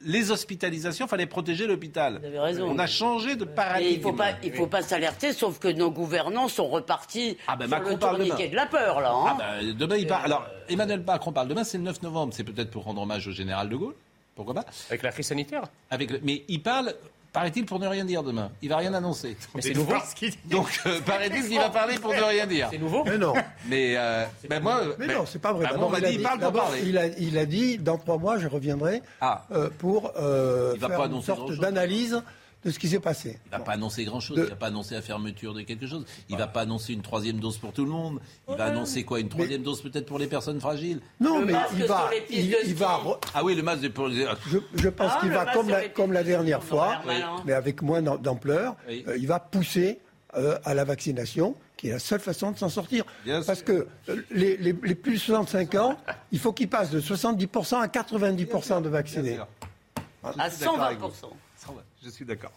les 0.00 0.30
hospitalisations, 0.30 1.08
fallait 1.08 1.26
protéger 1.26 1.66
l'hôpital. 1.66 2.18
Vous 2.20 2.26
avez 2.26 2.38
raison. 2.38 2.68
On 2.70 2.78
a 2.78 2.86
changé 2.86 3.34
de 3.36 3.44
Et 3.44 3.48
paradigme. 3.48 3.90
il 3.96 4.00
faut 4.02 4.12
pas, 4.12 4.30
il 4.42 4.52
faut 4.52 4.66
pas 4.68 4.82
s'alerter, 4.82 5.32
sauf 5.32 5.58
que 5.58 5.68
nos 5.68 5.90
gouvernants 5.90 6.48
sont 6.48 6.68
repartis 6.68 7.36
Ah 7.48 7.56
ben, 7.56 7.66
sur 7.66 7.76
Macron 7.76 7.90
le 7.92 7.98
parle 7.98 8.16
tourniquet 8.16 8.36
demain. 8.48 8.50
de 8.50 8.56
la 8.56 8.66
peur, 8.66 9.00
là. 9.00 9.12
hein. 9.12 9.24
Ah 9.26 9.36
ben, 9.60 9.72
demain, 9.72 9.96
il 9.96 10.06
parle. 10.06 10.24
Alors, 10.26 10.46
Emmanuel 10.68 11.00
Macron 11.04 11.32
parle 11.32 11.48
demain, 11.48 11.64
c'est 11.64 11.78
le 11.78 11.84
9 11.84 12.02
novembre. 12.02 12.32
C'est 12.34 12.44
peut-être 12.44 12.70
pour 12.70 12.84
rendre 12.84 13.02
hommage 13.02 13.26
au 13.26 13.32
général 13.32 13.68
de 13.68 13.76
Gaulle. 13.76 13.94
Pourquoi 14.36 14.54
pas? 14.54 14.64
Avec 14.88 15.02
la 15.02 15.10
crise 15.10 15.26
sanitaire 15.26 15.62
Avec 15.90 16.12
le- 16.12 16.20
Mais 16.22 16.44
il 16.46 16.62
parle, 16.62 16.94
paraît-il, 17.38 17.64
pour 17.66 17.78
ne 17.78 17.86
rien 17.86 18.04
dire 18.04 18.22
demain. 18.22 18.50
Il 18.62 18.68
va 18.68 18.76
rien 18.78 18.92
annoncer. 18.94 19.36
Mais 19.54 19.62
c'est 19.62 19.74
nouveau. 19.74 19.94
Donc, 20.46 20.80
euh, 20.86 21.00
paraît-il 21.00 21.46
qu'il 21.48 21.58
va 21.58 21.70
parler 21.70 21.96
pour 21.98 22.12
ne 22.12 22.20
rien 22.22 22.46
dire. 22.46 22.68
C'est 22.70 22.78
nouveau 22.78 23.04
Mais 23.04 23.18
non. 23.18 23.34
Mais, 23.68 23.94
euh, 23.96 24.24
ben 24.48 24.60
moi, 24.60 24.80
Mais 24.98 25.06
ben, 25.06 25.18
non, 25.18 25.24
c'est 25.26 25.38
pas 25.38 25.52
vrai. 25.52 25.64
ben, 25.66 25.72
D'abord, 25.72 25.90
moi, 25.90 25.98
on 25.98 26.02
m'a 26.02 26.08
dit, 26.08 26.14
il 26.16 26.22
parle 26.22 26.38
pour 26.40 26.48
d'abord, 26.52 26.64
parler. 26.66 26.82
il 26.84 26.98
a, 26.98 27.06
il 27.06 27.38
a 27.38 27.46
dit, 27.46 27.78
dans 27.78 27.96
trois 27.98 28.18
mois, 28.18 28.38
je 28.38 28.48
reviendrai 28.48 29.02
Ah. 29.20 29.44
euh, 29.52 29.70
pour 29.78 30.12
euh, 30.18 30.72
Il 30.74 30.80
va 30.80 30.88
faire 30.88 30.96
pas 30.98 31.06
une 31.06 31.22
sorte 31.22 31.52
d'analyse 31.58 32.22
de 32.68 32.72
ce 32.74 32.78
qui 32.78 32.88
s'est 32.88 33.00
passé. 33.00 33.38
Il 33.46 33.50
va 33.50 33.58
pas 33.60 33.72
annoncer 33.72 34.04
grand-chose. 34.04 34.36
De- 34.36 34.44
Il 34.44 34.48
va 34.50 34.56
pas 34.56 34.66
annoncer 34.66 34.94
la 34.94 35.02
fermeture 35.02 35.54
de 35.54 35.62
quelque 35.62 35.86
chose. 35.86 36.04
Il 36.28 36.36
va 36.36 36.46
pas 36.46 36.60
annoncer 36.62 36.92
une 36.92 37.02
troisième 37.02 37.38
dose 37.40 37.58
pour 37.58 37.72
tout 37.72 37.84
le 37.84 37.90
monde. 37.90 38.20
Il 38.48 38.56
va 38.56 38.66
annoncer 38.66 39.04
quoi 39.04 39.20
Une 39.20 39.28
troisième 39.28 39.62
dose 39.62 39.82
peut-être 39.82 40.06
pour 40.06 40.18
les 40.18 40.26
personnes 40.26 40.60
fragiles? 40.60 41.00
Non, 41.20 41.40
Le 41.40 41.46
mais 41.46 41.54
il 41.72 41.78
sur 41.78 41.88
va, 41.88 42.08
les 42.12 42.20
pistes 42.20 42.38
il, 42.44 42.50
de 42.50 42.56
il 42.62 42.64
ski. 42.66 42.72
va, 42.74 42.96
re- 42.98 43.18
Ah 43.34 43.42
oui, 43.44 43.54
le 43.54 43.62
masque 43.62 43.80
de 43.82 43.88
pour 43.88 44.08
les. 44.08 44.26
je, 44.48 44.58
je 44.74 44.88
pense 44.88 45.12
Ah, 45.16 45.20
qu'il 45.20 45.30
va 45.30 45.46
comme 45.52 45.68
la, 45.68 45.88
comme 45.88 46.12
dernière 46.22 46.62
fois, 46.62 47.00
mais 47.44 47.52
avec 47.52 47.82
moins 47.82 48.02
d'am- 48.02 48.20
d'ampleur. 48.20 48.76
Oui. 48.88 49.04
euh, 49.08 49.16
il 49.16 49.26
va 49.26 49.40
pousser 49.40 49.98
euh, 50.36 50.58
à 50.64 50.74
la 50.74 50.84
vaccination, 50.84 51.54
qui 51.76 51.88
est 51.88 51.92
la 51.92 51.98
seule 51.98 52.20
façon 52.20 52.50
de 52.52 52.58
s'en 52.58 52.68
sortir. 52.68 53.04
Bien 53.24 53.42
Parce 53.42 53.58
sûr. 53.60 53.66
que 53.66 53.86
euh, 54.10 54.22
les, 54.30 54.56
les- 54.58 54.76
les 54.82 54.94
plus 54.94 55.14
de 55.14 55.18
65 55.18 55.74
ans, 55.76 55.96
il 56.32 56.38
faut 56.38 56.52
qu'ils 56.52 56.68
passent 56.68 56.90
de 56.90 57.00
70% 57.00 57.80
à 57.80 57.86
90% 57.86 58.82
de 58.82 58.88
vaccinés. 58.90 59.38
À 60.22 60.48
Je 60.48 60.54
suis 60.54 60.64
d'accord 60.64 60.82
avec 60.82 60.98
120%. 60.98 61.02
Je 62.04 62.10
suis 62.10 62.24
d'accord. 62.24 62.52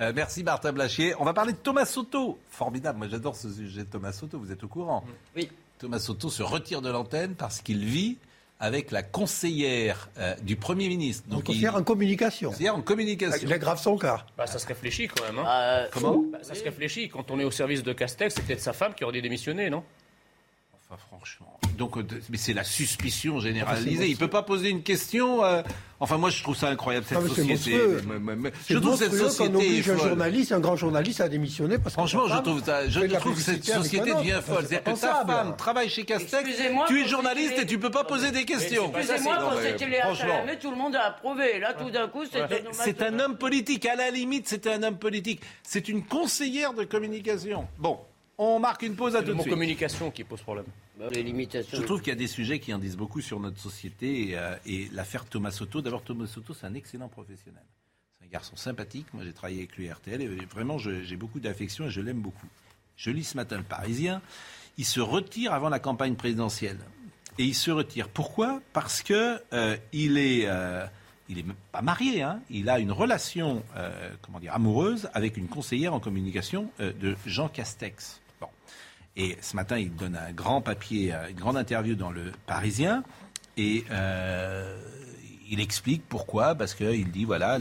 Euh, 0.00 0.12
merci 0.14 0.42
Martin 0.42 0.72
Blachier. 0.72 1.14
On 1.18 1.24
va 1.24 1.32
parler 1.32 1.52
de 1.52 1.58
Thomas 1.58 1.84
Soto. 1.86 2.38
Formidable. 2.50 2.98
Moi 2.98 3.08
j'adore 3.10 3.36
ce 3.36 3.50
sujet 3.52 3.80
de 3.84 3.88
Thomas 3.90 4.12
Soto. 4.12 4.38
Vous 4.38 4.52
êtes 4.52 4.62
au 4.64 4.68
courant 4.68 5.04
Oui. 5.34 5.48
Thomas 5.78 5.98
Soto 5.98 6.28
se 6.30 6.42
retire 6.42 6.82
de 6.82 6.90
l'antenne 6.90 7.34
parce 7.34 7.60
qu'il 7.60 7.84
vit 7.84 8.16
avec 8.58 8.90
la 8.90 9.02
conseillère 9.02 10.08
euh, 10.18 10.34
du 10.36 10.56
Premier 10.56 10.88
ministre. 10.88 11.28
Donc, 11.28 11.44
on 11.48 11.52
il- 11.52 11.68
en 11.68 11.82
communication. 11.82 12.50
conseillère 12.50 12.74
en 12.76 12.80
communication. 12.80 13.38
Il 13.42 13.52
aggrave 13.52 13.78
son 13.78 13.98
cas. 13.98 14.24
bah, 14.38 14.46
Ça 14.46 14.58
se 14.58 14.66
réfléchit 14.66 15.08
quand 15.08 15.22
même. 15.26 15.38
hein. 15.38 15.46
Euh, 15.46 15.88
Comment? 15.92 16.24
Bah, 16.32 16.38
ça 16.40 16.54
se 16.54 16.64
réfléchit. 16.64 17.10
Quand 17.10 17.30
on 17.30 17.38
est 17.38 17.44
au 17.44 17.50
service 17.50 17.82
de 17.82 17.92
Castex, 17.92 18.34
c'est 18.34 18.42
peut-être 18.42 18.60
sa 18.62 18.72
femme 18.72 18.94
qui 18.94 19.04
aurait 19.04 19.12
dû 19.12 19.20
démissionner, 19.20 19.68
non? 19.68 19.84
Enfin, 20.88 21.02
franchement. 21.08 21.58
Donc, 21.76 21.96
euh, 21.96 22.04
mais 22.30 22.36
c'est 22.38 22.52
la 22.52 22.62
suspicion 22.62 23.32
Enfin, 23.38 23.42
c'est 23.42 23.48
généralisée. 23.48 24.08
Il 24.08 24.16
peut 24.16 24.28
pas 24.30 24.44
poser 24.44 24.70
une 24.70 24.84
question. 24.84 25.44
euh, 25.44 25.62
Enfin, 25.98 26.16
moi, 26.16 26.30
je 26.30 26.42
trouve 26.42 26.54
ça 26.54 26.68
incroyable 26.68 27.06
cette 27.08 27.18
Ah, 27.18 27.22
mais 27.22 27.30
c'est 27.34 27.42
société. 27.56 27.78
Mais- 28.06 28.18
mais- 28.20 28.36
mais- 28.36 28.52
Je 28.68 28.78
trouve 28.78 28.96
cette 28.96 29.12
société 29.14 29.56
oblige 29.56 29.88
est 29.88 29.92
un 29.92 29.96
journaliste, 29.96 30.52
un 30.52 30.60
grand 30.60 30.76
journaliste, 30.76 31.20
à 31.22 31.28
démissionner 31.28 31.78
parce 31.78 31.88
que 31.96 32.00
Franchement, 32.00 32.28
je 32.28 32.40
trouve, 32.40 32.62
ça- 32.62 32.88
je 32.88 33.00
trouve 33.16 33.34
que 33.34 33.40
cette 33.40 33.64
société 33.64 34.12
devient 34.12 34.34
Enfin, 34.34 34.42
folle. 34.54 34.62
c'est 34.68 34.68
C'est-à-dire 34.76 34.94
que 34.94 35.00
ta 35.00 35.24
femme 35.26 35.56
travaille 35.56 35.88
chez 35.88 36.04
Castex, 36.04 36.34
Excusez-moi, 36.46 36.84
tu 36.86 37.02
es 37.02 37.08
journaliste 37.08 37.48
c'était- 37.48 37.62
et 37.62 37.66
tu 37.66 37.78
peux 37.78 37.90
pas 37.90 38.04
poser 38.04 38.30
des 38.30 38.44
questions. 38.44 38.92
Excusez-moi, 38.94 39.34
c'est- 39.38 39.40
quand 39.42 39.56
mais 39.56 39.70
c'était 39.72 40.00
franchement. 40.02 40.28
Salamé, 40.28 40.58
tout 40.58 40.70
le 40.70 40.76
monde 40.76 40.94
a 40.96 41.06
approuvé. 41.06 41.58
Là, 41.58 41.72
tout 41.74 41.90
d'un 41.90 42.06
coup, 42.08 42.22
c'est 42.30 42.40
un 42.42 42.44
hommage 42.44 42.74
C'est 42.74 43.02
un 43.02 43.18
homme 43.18 43.38
politique. 43.38 43.86
À 43.86 43.96
la 43.96 44.10
limite, 44.10 44.46
c'est 44.48 44.66
un 44.68 44.82
homme 44.84 44.98
politique. 44.98 45.40
C'est 45.64 45.88
une 45.88 46.04
conseillère 46.04 46.74
de 46.74 46.84
communication. 46.84 47.66
Bon, 47.78 47.98
on 48.38 48.58
marque 48.58 48.82
une 48.82 48.96
pause 48.96 49.14
à 49.16 49.20
C'est 49.20 49.26
tout 49.26 49.34
de 49.34 49.40
suite. 49.40 49.52
communication 49.52 50.10
qui 50.10 50.24
pose 50.24 50.40
problème. 50.42 50.66
Bah, 50.98 51.06
Les 51.10 51.22
limitations. 51.22 51.78
Je 51.78 51.82
trouve 51.84 52.00
qu'il 52.00 52.08
y 52.10 52.16
a 52.16 52.18
des 52.18 52.26
sujets 52.26 52.58
qui 52.58 52.72
en 52.74 52.78
disent 52.78 52.96
beaucoup 52.96 53.20
sur 53.20 53.40
notre 53.40 53.58
société 53.60 54.30
et, 54.30 54.38
euh, 54.38 54.54
et 54.66 54.88
l'affaire 54.92 55.24
Thomas 55.24 55.50
Soto. 55.50 55.80
D'abord, 55.82 56.02
Thomas 56.02 56.26
Soto, 56.26 56.54
c'est 56.54 56.66
un 56.66 56.74
excellent 56.74 57.08
professionnel. 57.08 57.62
C'est 58.18 58.26
un 58.26 58.30
garçon 58.30 58.56
sympathique. 58.56 59.06
Moi, 59.14 59.24
j'ai 59.24 59.32
travaillé 59.32 59.58
avec 59.60 59.76
lui 59.76 59.88
à 59.88 59.94
RTL 59.94 60.20
et 60.22 60.26
vraiment, 60.46 60.78
je- 60.78 61.02
j'ai 61.02 61.16
beaucoup 61.16 61.40
d'affection 61.40 61.86
et 61.86 61.90
je 61.90 62.00
l'aime 62.00 62.20
beaucoup. 62.20 62.46
Je 62.96 63.10
lis 63.10 63.24
ce 63.24 63.36
matin 63.36 63.56
le 63.58 63.62
Parisien. 63.62 64.20
Il 64.78 64.84
se 64.84 65.00
retire 65.00 65.52
avant 65.52 65.68
la 65.68 65.78
campagne 65.78 66.14
présidentielle. 66.14 66.78
Et 67.38 67.44
il 67.44 67.54
se 67.54 67.70
retire. 67.70 68.08
Pourquoi? 68.08 68.60
Parce 68.72 69.02
que 69.02 69.38
euh, 69.52 69.76
il 69.92 70.16
est. 70.18 70.42
euh, 70.46 70.86
il 71.28 71.38
est 71.40 71.42
même 71.42 71.56
pas 71.72 71.82
marié, 71.82 72.22
hein. 72.22 72.40
il 72.50 72.68
a 72.70 72.78
une 72.78 72.92
relation 72.92 73.64
euh, 73.76 74.10
comment 74.22 74.38
dire, 74.38 74.54
amoureuse 74.54 75.08
avec 75.12 75.36
une 75.36 75.48
conseillère 75.48 75.92
en 75.92 75.98
communication 75.98 76.70
euh, 76.78 76.92
de 76.92 77.16
Jean 77.26 77.48
Castex. 77.48 78.20
Et 79.16 79.36
ce 79.40 79.56
matin, 79.56 79.78
il 79.78 79.94
donne 79.94 80.16
un 80.16 80.32
grand 80.32 80.60
papier, 80.60 81.14
euh, 81.14 81.30
une 81.30 81.36
grande 81.36 81.56
interview 81.56 81.94
dans 81.94 82.10
le 82.10 82.32
Parisien, 82.46 83.02
et 83.56 83.84
euh, 83.90 84.78
il 85.48 85.60
explique 85.60 86.02
pourquoi, 86.06 86.54
parce 86.54 86.74
qu'il 86.74 87.10
dit, 87.10 87.24
voilà, 87.24 87.58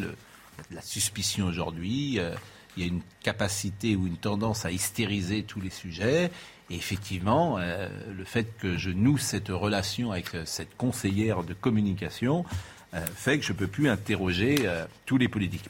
la 0.72 0.82
suspicion 0.82 1.45
aujourd'hui, 1.45 2.20
euh, 2.20 2.36
il 2.76 2.84
y 2.84 2.86
a 2.86 2.89
une 2.89 3.01
capacité 3.22 3.95
ou 3.95 4.06
une 4.06 4.18
tendance 4.18 4.66
à 4.66 4.72
hystériser 4.72 5.43
tous 5.43 5.62
les 5.62 5.70
sujets, 5.70 6.30
et 6.70 6.76
effectivement, 6.76 7.60
le 7.60 8.26
fait 8.26 8.58
que 8.58 8.76
je 8.76 8.89
noue 8.89 9.20
cette 9.20 9.49
relation 9.49 10.12
avec 10.12 10.30
cette 10.45 10.76
conseillère 10.76 11.43
de 11.43 11.53
communication 11.53 12.43
fait 13.14 13.38
que 13.38 13.45
je 13.45 13.53
ne 13.53 13.58
peux 13.58 13.68
plus 13.68 13.88
interroger 13.88 14.68
tous 15.06 15.20
les 15.20 15.28
politiques 15.28 15.70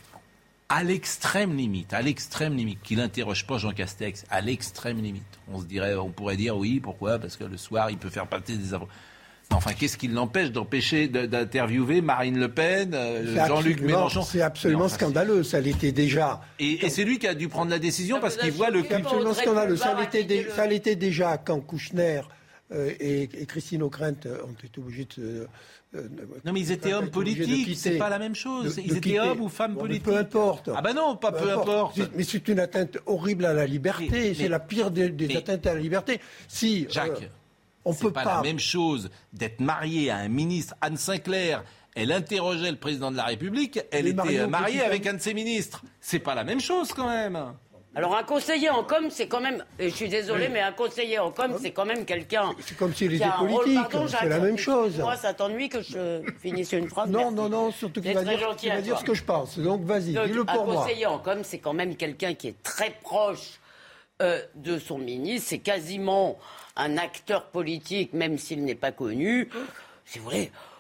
à 0.70 0.84
l'extrême 0.84 1.56
limite, 1.56 1.94
à 1.94 2.02
l'extrême 2.02 2.56
limite, 2.56 2.82
qu'il 2.82 2.98
n'interroge 2.98 3.46
pas 3.46 3.58
Jean 3.58 3.72
Castex, 3.72 4.26
à 4.30 4.42
l'extrême 4.42 5.02
limite. 5.02 5.24
On 5.52 5.60
se 5.60 5.66
dirait, 5.66 5.96
on 5.96 6.10
pourrait 6.10 6.38
dire 6.38 6.58
oui, 6.58 6.80
pourquoi? 6.80 7.20
Parce 7.20 7.38
que 7.38 7.44
le 7.44 7.58
soir, 7.58 7.92
il 7.92 7.98
peut 7.98 8.10
faire 8.10 8.28
passer 8.28 8.58
des 8.58 8.74
avocats. 8.74 8.92
Enfin, 9.52 9.74
qu'est-ce 9.74 9.96
qui 9.96 10.08
l'empêche 10.08 10.52
d'empêcher 10.52 11.08
de- 11.08 11.28
d'interviewer 11.28 12.02
Marine 12.02 12.40
Le 12.40 12.50
Pen, 12.50 12.96
euh, 12.96 13.46
Jean-Luc 13.48 13.80
Mélenchon? 13.82 14.24
C'est 14.24 14.42
absolument 14.42 14.86
enfin, 14.86 14.96
scandaleux. 14.96 15.44
Ça 15.44 15.62
l'était 15.62 15.92
déjà. 15.92 16.42
Et, 16.58 16.84
et 16.84 16.90
c'est 16.90 17.04
lui 17.04 17.20
qui 17.20 17.28
a 17.28 17.36
dû 17.36 17.48
prendre 17.48 17.70
la 17.70 17.78
décision 17.78 18.20
parce 18.20 18.38
qu'il 18.38 18.52
voit 18.52 18.72
le 18.72 18.82
C'est 18.82 18.96
absolument 18.96 19.36
scandaleux. 19.36 19.78
Ça 19.78 19.94
l'était 20.66 20.92
le- 20.92 20.96
déjà 20.96 21.38
quand 21.38 21.60
Kouchner 21.60 22.22
euh, 22.72 22.90
et, 23.00 23.30
et 23.40 23.46
Christine 23.46 23.84
O'Krent 23.84 24.16
ont 24.44 24.56
été 24.66 24.80
obligés 24.80 25.08
de. 25.16 25.48
Euh, 25.96 26.08
Non, 26.46 26.54
mais 26.54 26.60
ils 26.60 26.72
étaient 26.72 26.94
hommes 26.94 27.10
politiques, 27.10 27.76
c'est 27.78 27.98
pas 27.98 28.10
la 28.10 28.20
même 28.20 28.36
chose. 28.36 28.80
Ils 28.84 28.98
étaient 28.98 29.20
hommes 29.20 29.42
ou 29.42 29.50
femmes 29.50 29.76
politiques. 29.76 30.04
Peu 30.04 30.18
importe. 30.18 30.70
Ah 30.76 30.82
ben 30.82 30.94
non, 30.94 31.16
pas 31.16 31.32
peu 31.32 31.50
importe. 31.52 32.00
Mais 32.16 32.24
c'est 32.24 32.48
une 32.48 32.60
atteinte 32.60 32.98
horrible 33.06 33.46
à 33.46 33.54
la 33.54 33.66
liberté. 33.66 34.34
C'est 34.34 34.48
la 34.50 34.60
pire 34.60 34.92
des, 34.92 35.10
des 35.10 35.28
mais- 35.28 35.38
atteintes 35.38 35.66
à 35.68 35.74
la 35.74 35.80
liberté. 35.80 36.20
Si 36.48 36.88
Jacques, 36.90 37.22
euh, 37.24 37.28
on 37.86 37.94
c'est 37.94 38.04
peut 38.06 38.12
pas, 38.12 38.24
pas. 38.24 38.36
la 38.38 38.42
même 38.42 38.60
chose 38.60 39.10
d'être 39.34 39.60
marié 39.60 40.10
à 40.10 40.18
un 40.18 40.28
ministre, 40.28 40.76
Anne 40.82 40.98
Sinclair. 40.98 41.64
Elle 41.98 42.12
interrogeait 42.12 42.72
le 42.72 42.76
président 42.76 43.10
de 43.10 43.16
la 43.16 43.24
République. 43.24 43.80
Elle 43.90 44.08
était 44.08 44.40
euh, 44.40 44.48
mariée 44.48 44.82
avec 44.82 45.08
un 45.08 45.14
de 45.14 45.22
ses 45.22 45.34
ministres. 45.34 45.82
C'est 46.02 46.20
pas 46.20 46.36
la 46.36 46.44
même 46.44 46.60
chose 46.60 46.92
quand 46.92 47.08
même. 47.08 47.40
Alors, 47.96 48.16
un 48.18 48.24
conseiller 48.24 48.70
en 48.70 48.84
com, 48.84 49.08
c'est 49.10 49.28
quand 49.28 49.40
même. 49.40 49.64
Je 49.80 49.88
suis 49.88 50.10
désolé, 50.10 50.50
mais 50.50 50.60
un 50.60 50.74
conseiller 50.74 51.18
en 51.20 51.32
com, 51.32 51.56
c'est 51.62 51.72
quand 51.72 51.86
même 51.86 52.04
quelqu'un. 52.04 52.52
C'est 52.60 52.76
comme 52.78 52.94
s'il 52.94 53.10
qui 53.10 53.16
était 53.16 53.24
un 53.26 53.32
politique. 53.32 53.80
C'est 54.20 54.28
la 54.28 54.40
même 54.40 54.58
chose. 54.58 55.00
Moi, 55.00 55.16
ça 55.16 55.34
t'ennuie 55.34 55.70
que 55.70 55.82
je 55.82 56.22
finisse 56.42 56.74
une 56.74 56.90
phrase 56.90 57.10
Non, 57.10 57.20
Merci. 57.32 57.36
non, 57.36 57.50
non, 57.50 57.72
surtout 57.72 58.02
qu'il 58.02 58.14
va 58.14 58.24
dire, 58.24 58.56
il 58.64 58.70
va 58.70 58.82
dire 58.82 59.00
ce 59.00 59.06
que 59.06 59.14
je 59.14 59.24
pense. 59.24 59.58
Donc 59.58 59.84
vas-y, 59.84 60.12
dis-le 60.12 60.42
un 60.42 60.46
pour 60.46 60.66
moi. 60.66 60.76
conseiller 60.84 61.06
en 61.06 61.20
com, 61.20 61.40
c'est 61.44 61.60
quand 61.60 61.74
même 61.74 61.96
quelqu'un 61.96 62.34
qui 62.34 62.50
est 62.50 62.62
très 62.64 62.92
proche 63.02 63.60
euh, 64.22 64.42
de 64.56 64.78
son 64.78 64.98
ministre. 64.98 65.48
C'est 65.50 65.60
quasiment 65.60 66.38
un 66.76 66.98
acteur 66.98 67.46
politique, 67.46 68.12
même 68.14 68.38
s'il 68.38 68.66
n'est 68.66 68.76
pas 68.76 68.92
connu. 68.92 69.50
C'est 70.06 70.20
vrai. 70.20 70.52
euh, 70.54 70.75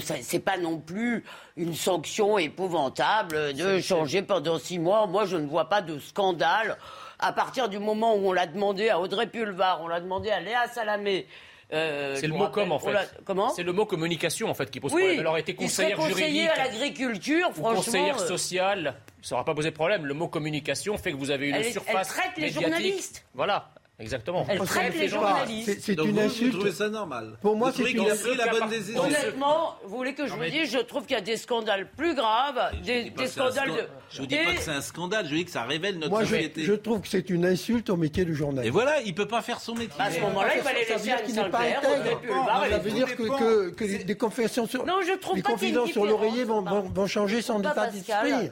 c'est- 0.00 0.22
C'est 0.22 0.38
pas 0.40 0.56
non 0.58 0.78
plus 0.78 1.24
une 1.56 1.74
sanction 1.74 2.38
épouvantable 2.38 3.54
de 3.54 3.80
changer 3.80 4.22
pendant 4.22 4.58
six 4.58 4.78
mois. 4.78 5.06
Moi, 5.06 5.24
je 5.26 5.36
ne 5.36 5.46
vois 5.46 5.68
pas 5.68 5.82
de 5.82 5.98
scandale. 5.98 6.76
À 7.18 7.32
partir 7.32 7.68
du 7.68 7.78
moment 7.78 8.14
où 8.16 8.28
on 8.28 8.32
l'a 8.32 8.46
demandé 8.46 8.88
à 8.88 8.98
Audrey 9.00 9.26
Pulvar, 9.26 9.80
on 9.82 9.88
l'a 9.88 10.00
demandé 10.00 10.30
à 10.30 10.40
Léa 10.40 10.66
Salamé. 10.68 11.26
euh, 11.72 12.16
C'est 12.16 12.26
le 12.26 12.32
mot 12.32 12.40
rappelle, 12.44 12.64
com 12.64 12.72
en 12.72 12.78
fait. 12.78 13.14
Comment 13.24 13.50
C'est 13.50 13.62
le 13.62 13.72
mot 13.72 13.84
communication 13.86 14.48
en 14.50 14.54
fait 14.54 14.70
qui 14.70 14.80
pose 14.80 14.92
Oui, 14.92 15.02
problème. 15.02 15.20
Elle 15.20 15.26
aurait 15.26 15.40
été 15.42 15.54
conseillère 15.54 15.96
conseiller 15.98 16.16
juridique. 16.16 16.48
à 16.48 16.64
l'agriculture, 16.64 17.50
franchement. 17.52 17.74
conseillère 17.76 18.20
euh, 18.20 18.26
sociale, 18.26 18.94
ça 19.22 19.34
n'aura 19.34 19.44
pas 19.44 19.54
posé 19.54 19.70
problème. 19.70 20.04
Le 20.06 20.14
mot 20.14 20.26
communication 20.28 20.96
fait 20.98 21.12
que 21.12 21.16
vous 21.16 21.30
avez 21.30 21.48
une 21.50 21.54
Elle- 21.56 21.66
elle 21.66 21.72
surface 21.72 22.08
traite 22.08 22.32
les 22.38 22.50
journalistes. 22.50 23.24
Voilà. 23.34 23.70
Exactement. 24.00 24.46
Elle 24.48 24.58
traite 24.60 24.94
les 24.98 25.08
journalistes. 25.08 25.78
C'est 25.80 25.92
une 25.92 26.00
vous, 26.00 26.12
vous 26.12 26.20
insulte. 26.20 26.54
trouvez 26.54 26.72
ça 26.72 26.88
normal 26.88 27.36
Pour 27.42 27.56
moi, 27.56 27.70
c'est 27.74 27.84
qu'il 27.84 27.98
une 27.98 28.10
a 28.10 28.14
pris 28.14 28.34
la 28.36 28.46
bonne 28.48 28.68
décision 28.68 29.02
Honnêtement, 29.02 29.74
vous 29.84 29.96
voulez 29.96 30.14
que 30.14 30.26
je 30.26 30.32
vous 30.32 30.44
dise, 30.44 30.70
je 30.72 30.78
trouve 30.78 31.02
qu'il 31.04 31.14
y 31.16 31.18
a 31.18 31.22
des 31.22 31.36
scandales 31.36 31.88
plus 31.96 32.14
graves, 32.14 32.60
des, 32.84 33.12
Je 33.18 33.26
scandales 33.26 33.68
scan- 33.68 33.76
de. 33.76 33.82
Je 34.10 34.20
vous 34.20 34.26
dis 34.26 34.36
pas 34.36 34.54
que 34.54 34.60
c'est 34.62 34.70
un 34.70 34.80
scandale, 34.80 35.26
je 35.28 35.34
dis 35.34 35.44
que 35.44 35.50
ça 35.50 35.62
révèle 35.64 35.96
notre 35.98 36.10
Moi, 36.10 36.24
je, 36.24 36.30
société. 36.34 36.62
je 36.64 36.72
trouve 36.72 37.00
que 37.02 37.08
c'est 37.08 37.30
une 37.30 37.44
insulte 37.46 37.90
au 37.90 37.96
métier 37.96 38.24
de 38.24 38.32
journaliste. 38.32 38.66
Et 38.66 38.70
voilà, 38.70 39.00
il 39.02 39.14
peut 39.14 39.28
pas 39.28 39.42
faire 39.42 39.60
son 39.60 39.74
métier. 39.74 40.00
À 40.00 40.10
ce 40.10 40.20
moment-là, 40.20 40.56
il 40.56 40.62
fallait 40.62 40.84
Ça 40.84 40.94
veut 40.96 41.04
laisser 41.06 42.16
Pulvar 42.22 42.64
et 42.66 42.70
Ça 42.70 42.76
les 42.78 42.82
veut 42.82 42.90
dire 42.90 43.16
que, 43.16 43.84
les- 43.84 44.04
des 44.04 44.14
confessions 44.16 44.66
sur, 44.66 44.84
Non, 44.86 45.00
je 45.06 45.12
trouve 45.18 45.36
les 45.36 45.42
pas 45.42 45.50
une 45.50 45.54
confidences 45.56 45.90
sur 45.90 46.06
l'oreiller 46.06 46.44
vont, 46.44 47.06
changer 47.06 47.42
son 47.42 47.60
Pas 47.60 47.70
état 47.72 47.86
d'esprit. 47.88 48.50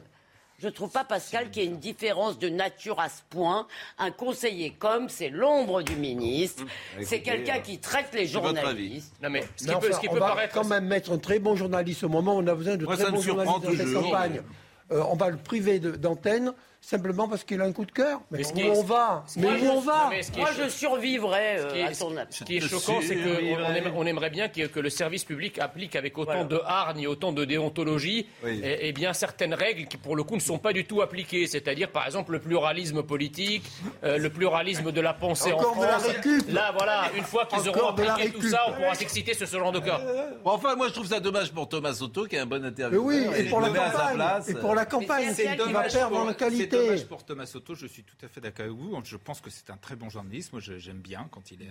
Je 0.60 0.68
trouve 0.68 0.90
pas, 0.90 1.04
Pascal, 1.04 1.50
qu'il 1.50 1.62
y 1.62 1.66
ait 1.66 1.68
une 1.68 1.78
différence 1.78 2.36
de 2.38 2.48
nature 2.48 2.98
à 2.98 3.08
ce 3.08 3.22
point. 3.30 3.68
Un 3.96 4.10
conseiller 4.10 4.74
comme 4.76 5.08
c'est 5.08 5.28
l'ombre 5.28 5.82
du 5.82 5.94
ministre, 5.94 6.64
c'est 7.00 7.16
Écoutez, 7.16 7.22
quelqu'un 7.22 7.56
euh, 7.58 7.60
qui 7.60 7.78
traite 7.78 8.12
les 8.12 8.26
c'est 8.26 8.40
votre 8.40 8.56
journalistes. 8.56 9.14
Non, 9.22 9.30
mais 9.30 9.44
ce 9.56 9.66
qui 9.66 9.74
peut, 9.76 9.92
ce 9.92 10.00
qui 10.00 10.08
on 10.08 10.14
peut 10.14 10.18
va 10.18 10.28
paraître. 10.28 10.54
quand 10.54 10.66
même 10.66 10.86
mettre 10.86 11.12
un 11.12 11.18
très 11.18 11.38
bon 11.38 11.54
journaliste 11.54 12.02
au 12.02 12.08
moment 12.08 12.34
où 12.34 12.38
on 12.38 12.46
a 12.48 12.54
besoin 12.56 12.76
de 12.76 12.84
Moi, 12.84 12.96
très 12.96 13.10
bons 13.10 13.20
journalistes 13.20 13.62
dans 13.62 13.70
cette 13.70 13.92
campagne. 13.92 14.42
Euh, 14.90 15.02
on 15.08 15.14
va 15.16 15.30
le 15.30 15.36
priver 15.36 15.78
d'antenne 15.78 16.52
simplement 16.80 17.28
parce 17.28 17.44
qu'il 17.44 17.60
a 17.60 17.64
un 17.64 17.72
coup 17.72 17.84
de 17.84 17.90
cœur. 17.92 18.20
Mais, 18.30 18.40
Mais 18.54 18.70
où 18.70 18.72
on 18.72 18.82
va 18.82 19.24
Mais 19.36 19.46
où 19.60 19.66
on 19.70 19.80
va 19.80 20.06
mais 20.10 20.20
Moi, 20.38 20.48
je 20.56 20.68
survivrais 20.68 21.58
euh, 21.58 21.68
Ce 21.68 21.74
qui 21.74 21.80
est- 21.80 21.84
à 21.84 21.94
son 21.94 22.14
Ce 22.30 22.44
qui 22.44 22.56
est 22.56 22.60
choquant, 22.60 23.00
c'est 23.02 23.16
qu'on 23.16 23.96
on 24.00 24.06
aimerait, 24.06 24.30
bien 24.30 24.48
que, 24.48 24.66
que 24.66 24.80
le 24.80 24.88
service 24.90 25.24
public 25.24 25.58
applique 25.58 25.96
avec 25.96 26.16
autant 26.16 26.32
Voilà. 26.32 26.44
de 26.44 26.60
hargne 26.64 27.00
et 27.00 27.06
autant 27.06 27.32
de 27.32 27.44
déontologie 27.44 28.26
Oui. 28.44 28.60
et, 28.62 28.88
et 28.88 28.92
bien 28.92 29.12
certaines 29.12 29.54
règles 29.54 29.86
qui, 29.86 29.96
pour 29.96 30.16
le 30.16 30.22
coup, 30.22 30.34
ne 30.36 30.40
sont 30.40 30.58
pas 30.58 30.72
du 30.72 30.84
tout 30.86 31.02
appliquées. 31.02 31.46
C'est-à-dire, 31.46 31.90
par 31.90 32.06
exemple, 32.06 32.32
le 32.32 32.38
pluralisme 32.40 33.02
politique, 33.02 33.64
euh, 34.04 34.16
le 34.18 34.30
pluralisme 34.30 34.90
de 34.92 35.00
la 35.00 35.12
pensée 35.14 35.52
Encore 35.52 35.76
en 35.76 35.80
de 35.80 35.86
la 35.86 35.98
France. 35.98 36.06
récup. 36.12 36.50
Là, 36.52 36.72
voilà, 36.76 37.10
une 37.16 37.24
fois 37.24 37.46
qu'ils 37.46 37.68
auront 37.68 37.94
la 37.96 38.14
appliqué 38.14 38.30
tout 38.38 38.48
ça, 38.48 38.62
on 38.68 38.72
pourra 38.72 38.94
s'exciter 38.94 39.34
sur 39.34 39.46
ce 39.48 39.56
genre 39.58 39.72
de 39.72 39.80
cas. 39.80 40.00
Bon, 40.44 40.52
enfin, 40.52 40.74
moi, 40.76 40.88
je 40.88 40.92
trouve 40.94 41.06
ça 41.08 41.20
dommage 41.20 41.52
pour 41.52 41.68
Thomas 41.68 41.92
Soto, 41.94 42.24
qui 42.26 42.36
est 42.36 42.40
un 42.40 42.46
bon 42.46 42.60
Mais 42.62 42.68
intervieweur. 42.68 43.04
oui, 43.04 43.26
et 43.36 43.44
pour 43.44 43.60
la 43.60 43.68
campagne. 43.68 44.14
place. 44.14 44.48
Et 44.48 44.54
pour 44.54 44.74
la 44.74 44.84
campagne, 44.86 45.32
c'est 45.34 45.44
il 45.44 45.48
va 45.50 45.56
dommage 45.56 45.92
perdre 45.92 46.16
en 46.18 46.28
C'est 46.28 46.36
qualité. 46.36 46.67
Dommage 46.68 47.06
pour 47.06 47.24
Thomas 47.24 47.46
Soto, 47.46 47.74
je 47.74 47.86
suis 47.86 48.02
tout 48.04 48.16
à 48.22 48.28
fait 48.28 48.40
d'accord 48.40 48.66
avec 48.66 48.76
vous. 48.76 48.98
Je 49.04 49.16
pense 49.16 49.40
que 49.40 49.50
c'est 49.50 49.70
un 49.70 49.76
très 49.76 49.96
bon 49.96 50.08
journaliste. 50.08 50.52
Moi, 50.52 50.60
j'aime 50.60 50.98
bien 51.00 51.28
quand 51.30 51.50
il 51.50 51.62
est. 51.62 51.70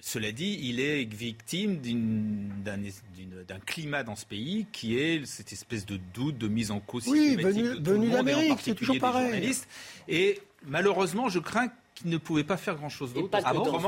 Cela 0.00 0.32
dit, 0.32 0.58
il 0.62 0.80
est 0.80 1.04
victime 1.04 1.76
d'un 2.64 3.58
climat 3.60 4.02
dans 4.02 4.16
ce 4.16 4.24
pays 4.26 4.66
qui 4.72 4.98
est 4.98 5.24
cette 5.26 5.52
espèce 5.52 5.84
de 5.86 5.98
doute, 6.14 6.38
de 6.38 6.48
mise 6.48 6.70
en 6.70 6.80
cause 6.80 7.06
Oui, 7.08 7.18
systématique 7.28 7.62
venu- 7.62 7.68
de 7.78 7.84
tout 7.84 7.90
venu 7.92 8.06
le 8.08 8.16
monde, 8.16 8.28
et 8.28 8.34
en 8.34 8.48
particulier 8.48 8.74
toujours 8.76 8.94
des 8.94 9.00
pareil. 9.00 9.24
journalistes. 9.24 9.68
Et 10.08 10.40
malheureusement, 10.66 11.28
je 11.28 11.38
crains 11.38 11.70
qu'il 12.02 12.10
ne 12.10 12.18
pouvait 12.18 12.44
pas 12.44 12.56
faire 12.56 12.74
grand-chose 12.74 13.14
d'autre. 13.14 13.38
Ah 13.44 13.52
bon. 13.54 13.80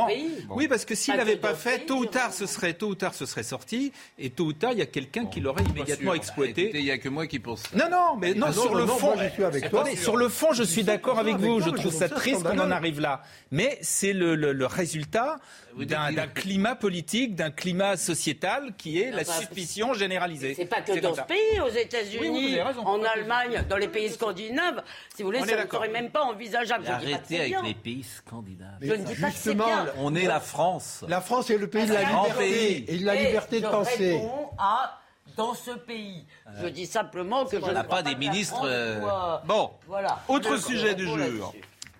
Oui, 0.50 0.68
parce 0.68 0.84
que 0.84 0.94
s'il 0.94 1.14
Pas 1.16 1.24
dans 1.24 1.36
pas 1.38 1.54
fait, 1.54 1.78
pays, 1.78 1.86
tôt 1.86 1.96
ou 1.98 2.06
tard, 2.06 2.30
Jérôme. 2.32 2.32
ce 2.32 2.46
serait, 2.46 2.72
tôt 2.74 2.88
ou 2.88 2.94
tard, 2.94 3.14
ce 3.14 3.26
serait 3.26 3.42
sorti, 3.42 3.92
et 4.18 4.30
tôt 4.30 4.44
ou 4.46 4.52
tard, 4.52 4.72
il 4.72 4.78
y 4.78 4.82
a 4.82 4.86
quelqu'un 4.86 5.26
qui 5.26 5.40
l'aurait 5.40 5.64
immédiatement 5.64 6.14
exploité. 6.14 6.62
écoutez, 6.64 6.78
Il 6.78 6.84
n'y 6.84 6.90
a 6.90 6.98
que 6.98 7.08
moi 7.08 7.26
qui 7.26 7.38
pense 7.38 7.62
ça. 7.62 7.76
Non, 7.76 7.90
non, 7.90 8.16
mais 8.18 8.34
non, 8.34 8.46
Ah 8.48 8.52
non, 8.54 8.62
sur 8.62 8.72
non, 8.72 8.78
le 8.78 8.84
non, 8.86 8.96
fond, 8.96 9.14
moi, 9.14 9.24
je 9.24 9.28
suis 9.32 9.44
avec 9.44 9.70
toi. 9.70 9.80
Attendez, 9.82 9.96
sur 9.96 10.16
le 10.16 10.28
fond, 10.28 10.52
je 10.52 10.62
suis 10.62 10.84
d'accord 10.84 11.18
avec 11.18 11.36
vous. 11.36 11.60
Je 11.60 11.70
trouve 11.70 11.92
ça 11.92 12.08
triste 12.08 12.42
qu'on 12.42 12.58
en 12.58 12.70
arrive 12.70 13.00
là. 13.00 13.22
Mais 13.50 13.78
c'est 13.82 14.12
le, 14.12 14.34
le- 14.34 14.52
le 14.52 14.66
résultat 14.66 15.36
d'un 15.76 16.26
climat 16.28 16.76
politique, 16.76 17.34
d'un 17.34 17.50
climat 17.50 17.96
sociétal 17.96 18.74
qui 18.78 19.00
est 19.00 19.08
Ah 19.12 19.16
la 19.16 19.24
bah, 19.24 19.32
suspicion 19.32 19.92
généralisée. 19.92 20.54
C'est 20.56 20.66
pas 20.66 20.80
que 20.82 20.98
dans 21.00 21.14
ce 21.14 21.22
pays, 21.22 21.60
aux 21.60 21.68
États-Unis, 21.68 22.58
en 22.84 23.02
Allemagne, 23.02 23.64
dans 23.68 23.76
les 23.76 23.88
pays 23.88 24.10
scandinaves. 24.10 24.82
Si 25.16 25.22
vous 25.22 25.28
voulez, 25.30 25.40
ça 25.40 25.64
ne 25.64 25.68
serait 25.68 25.88
même 25.88 26.10
pas 26.10 26.22
envisageable. 26.22 26.84
Arrêtez 26.86 27.40
avec 27.40 27.56
les 27.64 27.74
pays 27.74 28.03
scandinaves. 28.04 28.78
Je 28.80 28.92
ne 28.92 29.04
dis 29.04 29.14
pas 29.16 29.30
que 29.30 29.36
c'est 29.36 29.50
Justement, 29.52 29.66
bien. 29.66 29.86
On 29.98 30.14
est 30.14 30.26
la 30.26 30.40
France. 30.40 31.04
La 31.08 31.20
France 31.20 31.50
est 31.50 31.58
le 31.58 31.68
pays 31.68 31.86
de 31.86 31.92
la 31.92 32.04
liberté 32.04 32.94
et 32.94 32.98
de 32.98 33.04
la 33.04 33.16
Et 33.16 33.26
liberté 33.26 33.60
de 33.60 33.66
penser. 33.66 34.22
à 34.58 35.00
dans 35.36 35.54
ce 35.54 35.72
pays. 35.72 36.24
Je 36.62 36.68
dis 36.68 36.86
simplement 36.86 37.44
que 37.44 37.58
je 37.58 37.64
On 37.64 37.68
ne 37.68 37.72
n'a 37.72 37.82
pas 37.84 38.02
des 38.02 38.14
ministres. 38.14 38.62
Euh, 38.64 39.00
Bon, 39.46 39.72
Voilà. 39.88 40.22
autre 40.28 40.56
Je 40.56 40.62
sujet 40.62 40.94
du 40.94 41.06
jour. 41.06 41.52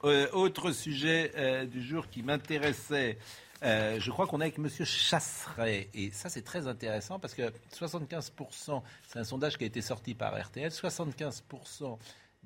Euh, 0.05 0.29
autre 0.33 0.71
sujet 0.71 1.33
euh, 1.37 1.65
du 1.65 1.83
jour 1.83 2.09
qui 2.11 2.23
m'intéressait. 2.23 3.19
Euh, 3.63 3.97
je 3.99 4.11
crois 4.11 4.27
qu'on 4.27 4.41
est 4.43 4.45
avec 4.45 4.59
M. 4.59 4.69
Chasseret. 4.85 5.89
Et 5.95 6.11
ça, 6.11 6.29
c'est 6.29 6.43
très 6.43 6.67
intéressant 6.69 7.19
parce 7.19 7.33
que 7.35 7.51
75%, 7.75 8.83
c'est 9.09 9.19
un 9.19 9.25
sondage 9.25 9.57
qui 9.57 9.65
a 9.65 9.67
été 9.67 9.81
sorti 9.81 10.15
par 10.15 10.39
RTL, 10.39 10.71
75% 10.71 11.99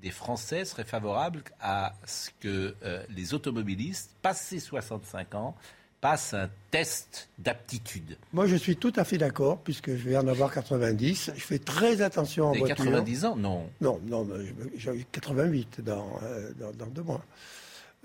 des 0.03 0.11
Français 0.11 0.65
seraient 0.65 0.85
favorables 0.85 1.43
à 1.61 1.93
ce 2.07 2.31
que 2.41 2.75
euh, 2.83 3.03
les 3.11 3.35
automobilistes, 3.35 4.11
passés 4.23 4.61
65 4.61 5.35
ans, 5.35 5.57
passent 6.01 6.35
un 6.35 6.49
test 6.71 7.29
d'aptitude. 7.39 8.17
Moi, 8.33 8.47
je 8.47 8.55
suis 8.55 8.77
tout 8.77 8.93
à 8.97 9.05
fait 9.05 9.19
d'accord, 9.19 9.59
puisque 9.59 9.91
je 9.91 10.09
vais 10.09 10.17
en 10.17 10.29
avoir 10.29 10.53
90. 10.53 11.33
Je 11.35 11.41
fais 11.41 11.59
très 11.59 12.03
attention 12.03 12.47
en 12.47 12.53
voiture. 12.53 12.77
90 12.77 13.25
ans? 13.25 13.37
Non. 13.37 13.69
Non, 13.81 14.01
non, 14.07 14.29
j'ai 14.77 14.95
eu 14.95 15.05
88 15.11 15.81
dans, 15.81 16.07
euh, 16.23 16.53
dans, 16.59 16.73
dans 16.73 16.87
deux 16.87 17.03
mois. 17.03 17.25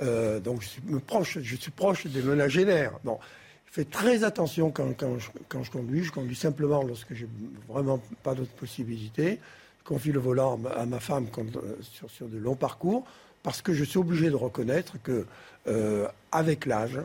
Euh, 0.01 0.39
donc, 0.39 0.61
je 0.63 0.67
suis, 0.69 0.81
proche, 1.05 1.37
je 1.39 1.55
suis 1.55 1.71
proche 1.71 2.07
des 2.07 2.23
ménagénaires. 2.23 2.93
Bon, 3.03 3.19
je 3.67 3.73
fais 3.73 3.85
très 3.85 4.23
attention 4.23 4.71
quand, 4.71 4.97
quand, 4.97 5.19
je, 5.19 5.29
quand 5.47 5.61
je 5.61 5.69
conduis. 5.69 6.03
Je 6.03 6.11
conduis 6.11 6.35
simplement 6.35 6.81
lorsque 6.81 7.13
j'ai 7.13 7.27
vraiment 7.69 8.01
pas 8.23 8.33
d'autre 8.33 8.53
possibilité. 8.53 9.39
Confie 9.85 10.11
le 10.11 10.19
volant 10.19 10.59
à 10.77 10.85
ma, 10.85 10.99
femme 10.99 11.27
quand, 11.31 11.55
euh, 11.57 11.77
sur, 11.81 12.09
sur 12.09 12.27
de 12.27 12.37
longs 12.37 12.55
parcours, 12.55 13.03
parce 13.43 13.61
que 13.61 13.73
je 13.73 13.83
suis 13.83 13.97
obligé 13.99 14.29
de 14.29 14.35
reconnaître 14.35 14.93
que, 15.03 15.25
euh, 15.67 16.07
avec 16.31 16.65
l'âge, 16.65 16.99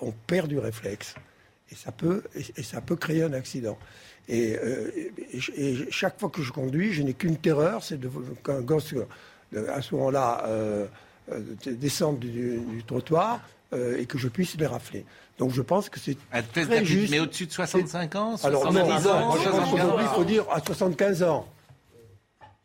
on 0.00 0.12
perd 0.26 0.48
du 0.48 0.58
réflexe 0.58 1.14
et 1.70 1.74
ça 1.74 1.92
peut, 1.92 2.22
et, 2.56 2.62
ça 2.62 2.80
peut 2.80 2.96
créer 2.96 3.22
un 3.22 3.32
accident. 3.34 3.78
Et, 4.28 4.56
euh, 4.56 4.90
et- 5.32 5.70
et 5.82 5.90
chaque 5.90 6.18
fois 6.18 6.30
que 6.30 6.40
je 6.42 6.50
conduis, 6.52 6.92
je 6.94 7.02
n'ai 7.02 7.12
qu'une 7.12 7.36
terreur, 7.36 7.82
c'est 7.84 8.00
qu'un 8.42 8.60
gosse, 8.62 8.94
à 9.68 9.82
ce 9.82 9.94
moment-là, 9.94 10.44
euh, 10.46 10.86
descende 11.66 12.18
du, 12.18 12.58
du 12.58 12.84
trottoir 12.84 13.40
euh, 13.72 13.98
et 13.98 14.06
que 14.06 14.18
je 14.18 14.28
puisse 14.28 14.56
les 14.56 14.66
rafler. 14.66 15.04
Donc 15.38 15.52
je 15.52 15.62
pense 15.62 15.88
que 15.88 15.98
c'est 16.00 16.16
Un 16.32 16.42
test 16.42 16.70
très 16.70 16.84
juste. 16.84 17.10
mais 17.10 17.20
au-dessus 17.20 17.46
de 17.46 17.52
65 17.52 18.14
ans 18.16 18.36
Alors 18.44 18.72
non, 18.72 18.84
70 18.84 19.04
non, 19.04 19.10
ans 19.12 19.26
moi, 19.26 19.38
je 19.44 19.48
pense 19.50 19.70
qu'aujourd'hui, 19.70 20.06
il 20.10 20.14
faut 20.14 20.24
dire 20.24 20.44
à 20.50 20.60
75 20.60 21.22
ans. 21.22 21.46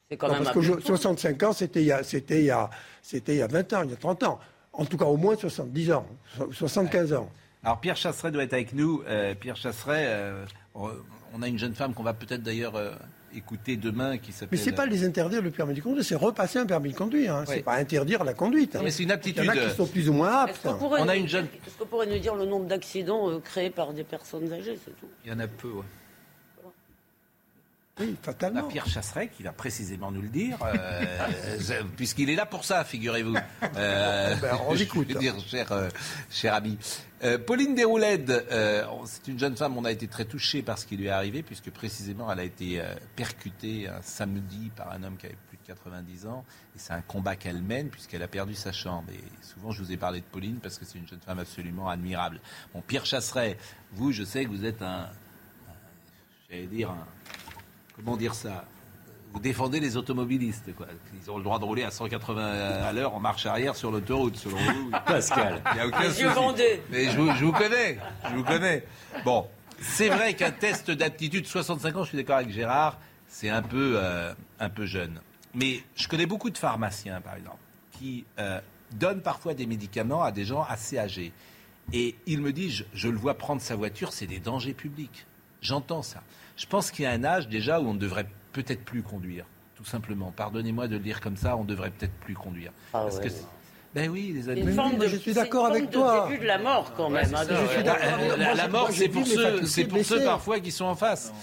C'est 0.10 0.18
quand 0.18 0.28
Non, 0.28 0.34
même 0.36 0.44
parce 0.44 0.56
que 0.56 0.62
je- 0.62 0.74
peu- 0.74 0.82
65 0.82 1.44
ans, 1.44 1.54
c'était 1.54 1.82
il, 1.82 1.86
y 1.86 1.92
a- 1.92 2.04
c'était 2.04 2.40
il, 2.40 2.46
y 2.46 2.52
a- 2.52 2.70
c'était 3.04 3.36
il 3.36 3.38
y 3.38 3.42
a 3.44 3.48
20 3.48 3.74
ans, 3.74 3.84
il 3.84 3.92
y 3.92 3.94
a 3.94 3.98
30 3.98 4.24
ans. 4.24 4.40
En 4.74 4.86
tout 4.86 4.98
cas, 4.98 5.06
au 5.06 5.18
moins 5.18 5.36
70 5.36 5.92
ans, 5.92 6.06
so- 6.36 6.52
75 6.52 7.14
ans. 7.14 7.30
Alors 7.64 7.80
Pierre 7.80 7.98
Chasseret 7.98 8.32
doit 8.32 8.44
être 8.44 8.54
avec 8.54 8.74
nous. 8.74 9.04
Euh, 9.08 9.36
Pierre 9.36 9.56
Chasseret, 9.58 10.06
euh, 10.08 10.46
on 10.74 11.42
a 11.44 11.48
une 11.48 11.60
jeune 11.60 11.76
femme 11.76 11.94
qu'on 11.94 12.02
va 12.04 12.14
peut-être 12.14 12.42
d'ailleurs 12.42 12.76
euh, 12.76 12.92
écouter 13.36 13.78
demain 13.78 14.18
qui 14.18 14.32
s'appelle... 14.32 14.50
Mais 14.58 14.58
c'est 14.58 14.72
pas 14.72 14.88
les 14.88 15.04
interdire 15.06 15.44
le 15.44 15.52
permis 15.52 15.76
de 15.76 15.82
conduire, 15.82 16.04
c'est 16.04 16.16
repasser 16.16 16.58
un 16.58 16.66
permis 16.66 16.92
de 16.94 16.98
conduire. 16.98 17.36
Hein. 17.36 17.44
Oui. 17.48 17.56
C'est 17.58 17.64
pas 17.64 17.76
interdire 17.76 18.24
la 18.24 18.34
conduite. 18.34 18.76
Hein. 18.78 18.82
mais 18.84 18.90
c'est 18.90 19.04
une 19.04 19.12
aptitude. 19.12 19.44
Il 19.44 19.46
y 19.46 19.50
en 19.50 19.54
a 19.64 19.70
qui 19.70 19.76
sont 19.76 19.86
plus 19.86 20.10
ou 20.10 20.14
moins 20.14 20.48
Est-ce 20.48 20.52
aptes. 20.54 20.64
qu'on 20.64 20.74
pourrait, 20.76 21.02
On 21.02 21.08
a 21.10 21.16
une 21.16 21.28
jeune- 21.28 21.46
est-ce 21.68 21.78
qu'on 21.78 21.86
pourrait 21.86 22.08
nous 22.08 22.18
dire 22.18 22.34
le 22.34 22.46
nombre 22.46 22.66
d'accidents 22.66 23.30
euh, 23.30 23.40
créés 23.40 23.70
par 23.70 23.94
des 23.94 24.04
personnes 24.04 24.52
âgées, 24.52 24.80
c'est 24.84 24.98
tout? 25.00 25.06
Il 25.26 25.30
y 25.32 25.34
en 25.36 25.40
a 25.40 25.48
peu, 25.48 25.68
ouais. 25.68 25.84
Oui, 28.00 28.16
fatalement. 28.22 28.64
Pierre 28.68 28.88
Chasseret, 28.88 29.28
qui 29.28 29.44
va 29.44 29.52
précisément 29.52 30.12
nous 30.12 30.22
le 30.22 30.30
dire, 30.30 30.58
euh, 30.64 31.84
puisqu'il 31.98 32.30
est 32.30 32.36
là 32.36 32.46
pour 32.46 32.64
ça, 32.66 32.84
figurez-vous. 32.84 33.36
Euh, 33.76 34.36
Ben, 34.42 34.58
on 34.68 34.74
je 34.74 34.80
l'écoute. 34.80 35.08
veux 35.12 35.20
dire, 35.20 35.36
cher, 35.46 35.72
euh, 35.72 35.90
cher 36.30 36.54
ami. 36.54 36.78
Euh, 37.24 37.38
Pauline 37.38 37.76
Déroulède, 37.76 38.30
euh, 38.52 38.86
c'est 39.06 39.28
une 39.28 39.38
jeune 39.38 39.56
femme, 39.58 39.78
on 39.78 39.84
a 39.86 39.92
été 39.92 40.08
très 40.08 40.26
touchés 40.26 40.62
par 40.62 40.78
ce 40.78 40.86
qui 40.86 40.96
lui 40.98 41.06
est 41.08 41.10
arrivé, 41.12 41.44
puisque 41.44 41.70
précisément 41.72 42.32
elle 42.32 42.40
a 42.40 42.44
été 42.44 42.80
euh, 42.82 42.96
percutée 43.16 43.88
un 43.90 44.02
samedi 44.02 44.72
par 44.76 44.92
un 44.92 45.04
homme 45.04 45.18
qui 45.18 45.26
avait 45.28 45.38
plus 45.50 45.58
de 45.58 45.68
90 45.68 46.26
ans. 46.28 46.46
Et 46.76 46.80
c'est 46.80 46.94
un 46.94 47.02
combat 47.02 47.36
qu'elle 47.36 47.62
mène, 47.62 47.90
puisqu'elle 47.90 48.24
a 48.24 48.28
perdu 48.30 48.56
sa 48.56 48.72
chambre. 48.72 49.10
Et 49.14 49.20
souvent, 49.46 49.72
je 49.72 49.84
vous 49.84 49.92
ai 49.92 49.98
parlé 49.98 50.20
de 50.22 50.26
Pauline, 50.26 50.60
parce 50.62 50.78
que 50.78 50.86
c'est 50.86 50.98
une 50.98 51.08
jeune 51.08 51.20
femme 51.20 51.40
absolument 51.40 51.90
admirable. 51.90 52.40
Bon, 52.74 52.82
Pierre 52.82 53.06
Chasseret, 53.06 53.58
vous, 53.92 54.12
je 54.14 54.24
sais 54.24 54.46
que 54.46 54.50
vous 54.50 54.66
êtes 54.66 54.82
un, 54.82 55.02
un- 55.02 55.10
j'allais 56.50 56.68
dire, 56.68 56.90
un, 56.92 57.06
comment 58.04 58.18
dire 58.18 58.34
ça? 58.34 58.66
Vous 59.32 59.40
défendez 59.40 59.80
les 59.80 59.96
automobilistes, 59.96 60.76
quoi. 60.76 60.88
Ils 61.22 61.30
ont 61.30 61.38
le 61.38 61.44
droit 61.44 61.60
de 61.60 61.64
rouler 61.64 61.84
à 61.84 61.92
180 61.92 62.44
à 62.44 62.92
l'heure 62.94 63.14
en 63.14 63.20
marche 63.20 63.46
arrière 63.46 63.76
sur 63.76 63.92
l'autoroute, 63.92 64.38
selon 64.38 64.58
vous. 64.58 64.92
Pascal. 65.06 65.62
Il 65.72 65.76
n'y 65.76 65.82
a 65.82 65.88
aucun 65.88 66.02
Les 66.02 66.10
souci. 66.10 66.24
Mais 66.90 67.06
je 67.12 67.18
vous, 67.18 67.32
je 67.36 67.46
vous 67.46 67.52
connais, 67.52 68.00
je 68.28 68.36
vous 68.36 68.44
connais. 68.44 68.84
Bon, 69.24 69.48
c'est 69.80 70.10
vrai 70.10 70.34
qu'un 70.34 70.52
test 70.52 70.90
d'aptitude 70.90 71.46
65 71.46 71.96
ans, 71.96 72.04
je 72.04 72.10
suis 72.10 72.18
d'accord 72.18 72.38
avec 72.38 72.50
Gérard, 72.50 72.98
c'est 73.28 73.50
un 73.50 73.62
peu, 73.62 73.94
euh, 73.98 74.34
un 74.60 74.70
peu 74.70 74.88
jeune. 74.88 75.22
Mais 75.54 75.84
je 75.96 76.08
connais 76.08 76.26
beaucoup 76.26 76.50
de 76.50 76.58
pharmaciens, 76.58 77.22
par 77.22 77.36
exemple, 77.36 77.60
qui 77.92 78.26
euh, 78.40 78.60
donnent 78.94 79.22
parfois 79.22 79.54
des 79.54 79.68
médicaments 79.68 80.24
à 80.24 80.32
des 80.32 80.46
gens 80.46 80.64
assez 80.64 80.98
âgés. 80.98 81.34
Et 81.94 82.16
ils 82.26 82.42
me 82.42 82.52
disent, 82.52 82.74
je, 82.74 82.84
je 82.94 83.08
le 83.10 83.18
vois 83.18 83.36
prendre 83.36 83.62
sa 83.62 83.76
voiture, 83.76 84.12
c'est 84.12 84.28
des 84.28 84.40
dangers 84.40 84.74
publics. 84.74 85.28
J'entends 85.62 86.02
ça. 86.02 86.24
Je 86.60 86.66
pense 86.66 86.92
qu'il 86.92 87.04
y 87.04 87.08
a 87.08 87.12
un 87.12 87.24
âge 87.24 87.48
déjà 87.48 87.80
où 87.80 87.88
on 87.88 87.94
ne 87.94 88.00
devrait 88.00 88.28
peut-être 88.52 88.84
plus 88.84 89.02
conduire. 89.02 89.46
Tout 89.76 89.86
simplement. 89.86 90.32
Pardonnez-moi 90.36 90.88
de 90.90 90.98
le 90.98 91.00
dire 91.02 91.22
comme 91.22 91.38
ça, 91.38 91.56
on 91.56 91.64
devrait 91.64 91.90
peut-être 91.90 92.14
plus 92.20 92.34
conduire. 92.34 92.72
Ah 92.94 93.04
Parce 93.04 93.16
ouais, 93.18 93.24
que 93.24 93.30
ouais. 93.30 93.36
Ben 93.96 94.10
oui, 94.12 94.34
les 94.36 94.42
de- 94.44 95.08
je 95.08 95.16
suis 95.18 95.34
c'est 95.34 95.40
d'accord 95.40 95.66
avec 95.68 95.88
de 95.88 95.94
toi. 95.94 96.28
début 96.30 96.42
de 96.42 96.46
la 96.48 96.58
mort 96.60 96.94
quand 96.96 97.10
même. 97.10 97.34
hein, 97.34 97.42
C'est 97.48 97.78
ouais. 97.78 97.84
d'accord. 97.84 98.38
La- 98.38 98.54
la, 98.54 98.68
mort, 98.68 98.90
c'est 98.92 99.08
pour 99.08 99.26
ceux, 99.26 99.66
c'est 99.66 99.86
pour 99.86 100.04
ceux 100.06 100.24
parfois 100.24 100.60
qui 100.60 100.72
sont 100.72 100.86
en 100.86 100.96
face. 100.96 101.34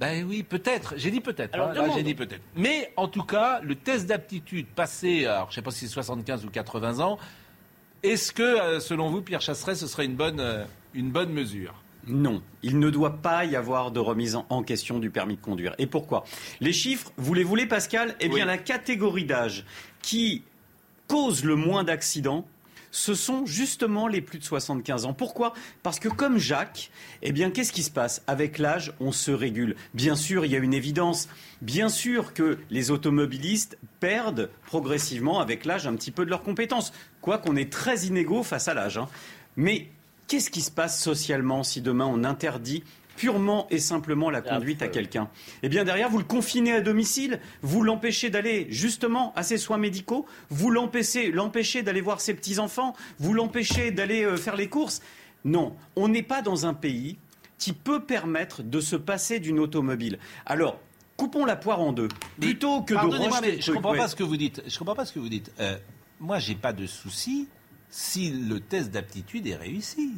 Ben 0.00 0.26
oui, 0.28 0.42
peut-être. 0.42 0.94
J'ai 0.96 1.10
dit 1.12 1.20
peut-être. 1.20 1.54
Alors, 1.54 1.68
hein. 1.70 1.92
J'ai 1.94 2.02
dit 2.02 2.14
peut-être. 2.16 2.42
Mais 2.56 2.92
en 2.96 3.06
tout 3.06 3.22
cas, 3.22 3.60
le 3.62 3.76
test 3.76 4.06
d'aptitude 4.06 4.66
passé, 4.66 5.24
alors 5.24 5.50
je 5.50 5.54
sais 5.54 5.62
pas 5.62 5.70
si 5.70 5.86
c'est 5.86 5.92
75 5.94 6.44
ou 6.44 6.50
80 6.50 6.98
ans, 6.98 7.16
est-ce 8.02 8.32
que, 8.32 8.42
euh, 8.42 8.80
selon 8.80 9.08
vous, 9.08 9.22
Pierre 9.22 9.40
Chasseret, 9.40 9.76
ce 9.76 9.86
serait 9.86 10.04
une 10.04 10.16
bonne, 10.16 10.40
euh, 10.40 10.64
une 10.94 11.10
bonne 11.10 11.32
mesure? 11.32 11.74
Non, 12.06 12.42
il 12.62 12.78
ne 12.78 12.90
doit 12.90 13.18
pas 13.22 13.44
y 13.44 13.56
avoir 13.56 13.90
de 13.90 14.00
remise 14.00 14.36
en- 14.48 14.62
question 14.62 14.98
du 14.98 15.10
permis 15.10 15.36
de 15.36 15.40
conduire. 15.40 15.74
Et 15.78 15.86
pourquoi? 15.86 16.24
Les 16.60 16.72
chiffres, 16.72 17.12
vous 17.16 17.34
les 17.34 17.44
voulez 17.44 17.66
Pascal? 17.66 18.14
Eh 18.20 18.28
bien 18.28 18.44
Oui. 18.44 18.46
la 18.46 18.58
catégorie 18.58 19.24
d'âge 19.24 19.64
qui 20.02 20.42
cause 21.08 21.44
le 21.44 21.56
moins 21.56 21.84
d'accidents, 21.84 22.46
ce 22.90 23.14
sont 23.14 23.44
justement 23.44 24.06
les 24.06 24.20
plus 24.20 24.38
de 24.38 24.44
75 24.44 25.04
ans. 25.04 25.14
Pourquoi? 25.14 25.52
Parce 25.82 25.98
que 25.98 26.08
comme 26.08 26.38
Jacques, 26.38 26.90
eh 27.22 27.32
bien 27.32 27.50
qu'est-ce 27.50 27.72
qui 27.72 27.82
se 27.82 27.90
passe? 27.90 28.22
Avec 28.28 28.58
l'âge, 28.58 28.92
on 29.00 29.10
se 29.10 29.32
régule. 29.32 29.74
Bien 29.94 30.14
sûr, 30.14 30.44
il 30.44 30.52
y 30.52 30.54
a 30.54 30.58
une 30.60 30.74
évidence. 30.74 31.28
Bien 31.60 31.88
sûr 31.88 32.32
que 32.34 32.58
les 32.70 32.90
automobilistes 32.92 33.78
perdent 33.98 34.48
progressivement 34.66 35.40
avec 35.40 35.64
l'âge 35.64 35.86
un 35.88 35.94
petit 35.96 36.12
peu 36.12 36.24
de 36.24 36.30
leurs 36.30 36.42
compétences. 36.44 36.92
Quoi 37.20 37.38
qu'on 37.38 37.56
est 37.56 37.72
très 37.72 38.04
inégaux 38.06 38.42
face 38.44 38.68
à 38.68 38.74
l'âge. 38.74 38.96
hein. 38.98 39.08
Mais 39.56 39.88
qu'est-ce 40.28 40.50
qui 40.50 40.60
se 40.60 40.70
passe 40.70 41.02
socialement 41.02 41.62
si 41.62 41.80
demain 41.80 42.06
on 42.06 42.24
interdit 42.24 42.84
purement 43.16 43.68
et 43.70 43.78
simplement 43.78 44.30
la 44.30 44.40
conduite 44.40 44.82
à 44.82 44.88
quelqu'un? 44.88 45.28
Eh 45.62 45.68
bien 45.68 45.84
derrière, 45.84 46.08
vous 46.10 46.18
le 46.18 46.24
confinez 46.24 46.72
à 46.72 46.80
domicile, 46.80 47.40
vous 47.62 47.82
l'empêchez 47.82 48.30
d'aller 48.30 48.66
justement 48.70 49.32
à 49.36 49.42
ses 49.42 49.58
soins 49.58 49.78
médicaux, 49.78 50.26
vous 50.50 50.70
l'empêchez, 50.70 51.30
l'empêchez 51.30 51.82
d'aller 51.82 52.00
voir 52.00 52.20
ses 52.20 52.34
petits-enfants, 52.34 52.94
vous 53.18 53.34
l'empêchez 53.34 53.90
d'aller 53.90 54.24
euh, 54.24 54.36
faire 54.36 54.56
les 54.56 54.68
courses. 54.68 55.00
Non, 55.44 55.76
on 55.96 56.08
n'est 56.08 56.22
pas 56.22 56.42
dans 56.42 56.66
un 56.66 56.74
pays 56.74 57.18
qui 57.58 57.72
peut 57.72 58.00
permettre 58.00 58.62
de 58.62 58.80
se 58.80 58.96
passer 58.96 59.40
d'une 59.40 59.58
automobile. 59.58 60.18
Alors, 60.46 60.80
coupons 61.16 61.44
la 61.44 61.56
poire 61.56 61.80
en 61.80 61.92
deux. 61.92 62.08
Plutôt 62.40 62.82
que 62.82 62.94
de 62.94 62.98
rejeter 62.98 63.56
je 63.56 63.62
truc, 63.62 63.76
comprends 63.76 63.94
pas 63.94 64.08
ce 64.08 64.16
que 64.16 64.22
vous 64.22 64.36
dites. 64.36 64.62
Je 64.66 64.78
comprends 64.78 64.94
pas 64.94 65.04
ce 65.04 65.12
que 65.12 65.18
vous 65.18 65.28
dites. 65.28 65.52
Euh, 65.60 65.76
moi, 66.20 66.38
j'ai 66.38 66.54
pas 66.54 66.72
de 66.72 66.86
souci 66.86 67.48
si 67.96 68.30
le 68.30 68.58
test 68.58 68.90
d'aptitude 68.90 69.46
est 69.46 69.54
réussi. 69.54 70.14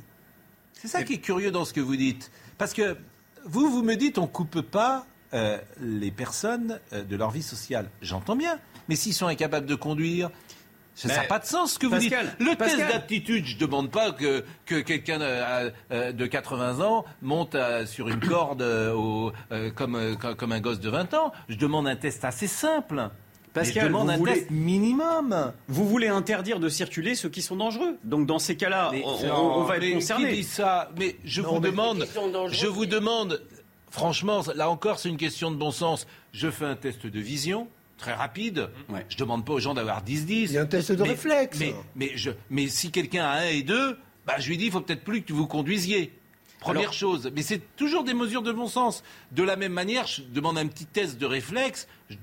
C'est 0.72 0.88
ça 0.88 1.02
qui 1.02 1.14
est 1.14 1.18
curieux 1.18 1.50
dans 1.50 1.66
ce 1.66 1.74
que 1.74 1.80
vous 1.80 1.96
dites. 1.96 2.30
Parce 2.56 2.72
que 2.72 2.96
vous, 3.44 3.70
vous 3.70 3.82
me 3.82 3.96
dites, 3.96 4.16
on 4.16 4.26
coupe 4.26 4.62
pas 4.62 5.06
euh, 5.34 5.58
les 5.80 6.10
personnes 6.10 6.80
euh, 6.94 7.02
de 7.04 7.16
leur 7.16 7.30
vie 7.30 7.42
sociale. 7.42 7.90
J'entends 8.00 8.34
bien. 8.36 8.58
Mais 8.88 8.96
s'ils 8.96 9.12
sont 9.12 9.26
incapables 9.26 9.66
de 9.66 9.74
conduire, 9.74 10.30
ça 10.94 11.08
n'a 11.08 11.24
pas 11.24 11.38
de 11.38 11.44
sens 11.44 11.74
ce 11.74 11.78
que 11.78 11.86
vous 11.86 11.98
dites. 11.98 12.14
Le 12.38 12.54
Pascal. 12.56 12.78
test 12.78 12.92
d'aptitude, 12.92 13.44
je 13.44 13.58
demande 13.58 13.90
pas 13.90 14.12
que, 14.12 14.42
que 14.64 14.76
quelqu'un 14.80 15.20
euh, 15.20 15.70
de 16.12 16.26
80 16.26 16.80
ans 16.80 17.04
monte 17.20 17.56
sur 17.84 18.08
une 18.08 18.20
corde 18.20 18.62
au- 18.62 19.32
euh, 19.52 19.70
comme, 19.70 20.16
comme 20.16 20.52
un 20.52 20.60
gosse 20.60 20.80
de 20.80 20.88
20 20.88 21.12
ans. 21.12 21.30
Je 21.50 21.56
demande 21.56 21.86
un 21.88 21.96
test 21.96 22.24
assez 22.24 22.46
simple. 22.46 23.10
Je 23.64 23.80
demande 23.80 24.07
vous 24.07 24.12
un 24.12 24.16
voulez- 24.16 24.32
test 24.34 24.50
minimum. 24.50 25.52
Vous 25.68 25.88
voulez 25.88 26.09
interdire 26.09 26.61
de 26.61 26.68
circuler 26.68 27.14
ceux 27.14 27.28
qui 27.28 27.42
sont 27.42 27.57
dangereux. 27.57 27.96
Donc 28.04 28.26
dans 28.26 28.38
ces 28.38 28.57
cas-là, 28.57 28.92
on, 29.04 29.62
va 29.64 29.76
être 29.78 29.92
concerné. 29.94 30.30
Qui 30.30 30.36
dit 30.36 30.44
ça 30.44 30.90
Mais 30.98 31.16
je 31.24 31.42
Non, 31.42 31.54
vous 31.54 31.61
mais- 31.61 31.70
demande, 31.70 32.07
je 32.50 32.66
vous 32.66 32.84
franchement, 33.90 34.42
là 34.54 34.68
encore, 34.70 34.98
c'est 34.98 35.09
une 35.09 35.16
question 35.16 35.50
de 35.50 35.57
bon 35.57 35.70
sens. 35.70 36.07
Je 36.32 36.50
fais 36.50 36.64
un 36.66 36.76
test 36.76 37.07
de 37.07 37.20
vision. 37.20 37.68
Très 37.98 38.12
rapide. 38.12 38.68
Je 39.09 39.16
demande 39.16 39.44
pas 39.46 39.54
aux 39.54 39.59
gens 39.61 39.72
d'avoir 39.72 40.02
10-10. 40.02 40.50
Il 40.50 40.52
y 40.52 40.59
a 40.59 40.62
un 40.62 40.66
test 40.66 40.92
de 40.92 41.02
mais, 41.02 41.09
réflexe. 41.11 41.59
Mais, 41.59 41.74
mais, 41.94 42.12
je, 42.14 42.30
mais 42.50 42.68
si 42.68 42.90
quelqu'un 42.90 43.24
a 43.24 43.38
1 43.40 43.48
et 43.48 43.62
2, 43.62 43.96
bah, 44.26 44.34
je 44.38 44.48
lui 44.50 44.59
dis 44.59 44.66
il 44.66 44.70
faut 44.72 44.82
peut-être 44.82 45.02
plus 45.02 45.22
que 45.22 45.32
vous 45.32 45.46
conduisiez. 45.46 46.12
Première 46.61 46.82
Alors- 46.82 46.92
chose. 46.92 47.30
Mais 47.34 47.40
c'est 47.42 47.61
toujours 47.76 48.04
des 48.04 48.12
mesures 48.12 48.42
de 48.42 48.52
bon 48.52 48.66
sens. 48.66 49.02
De 49.32 49.42
la 49.42 49.57
même 49.57 49.72
manière, 49.72 50.07
je 50.07 50.20
demande 50.22 50.59
un 50.59 50.66
petit 50.66 50.84
test 50.84 51.16
de 51.18 51.24
réflexe. 51.26 51.88
je- 52.11 52.16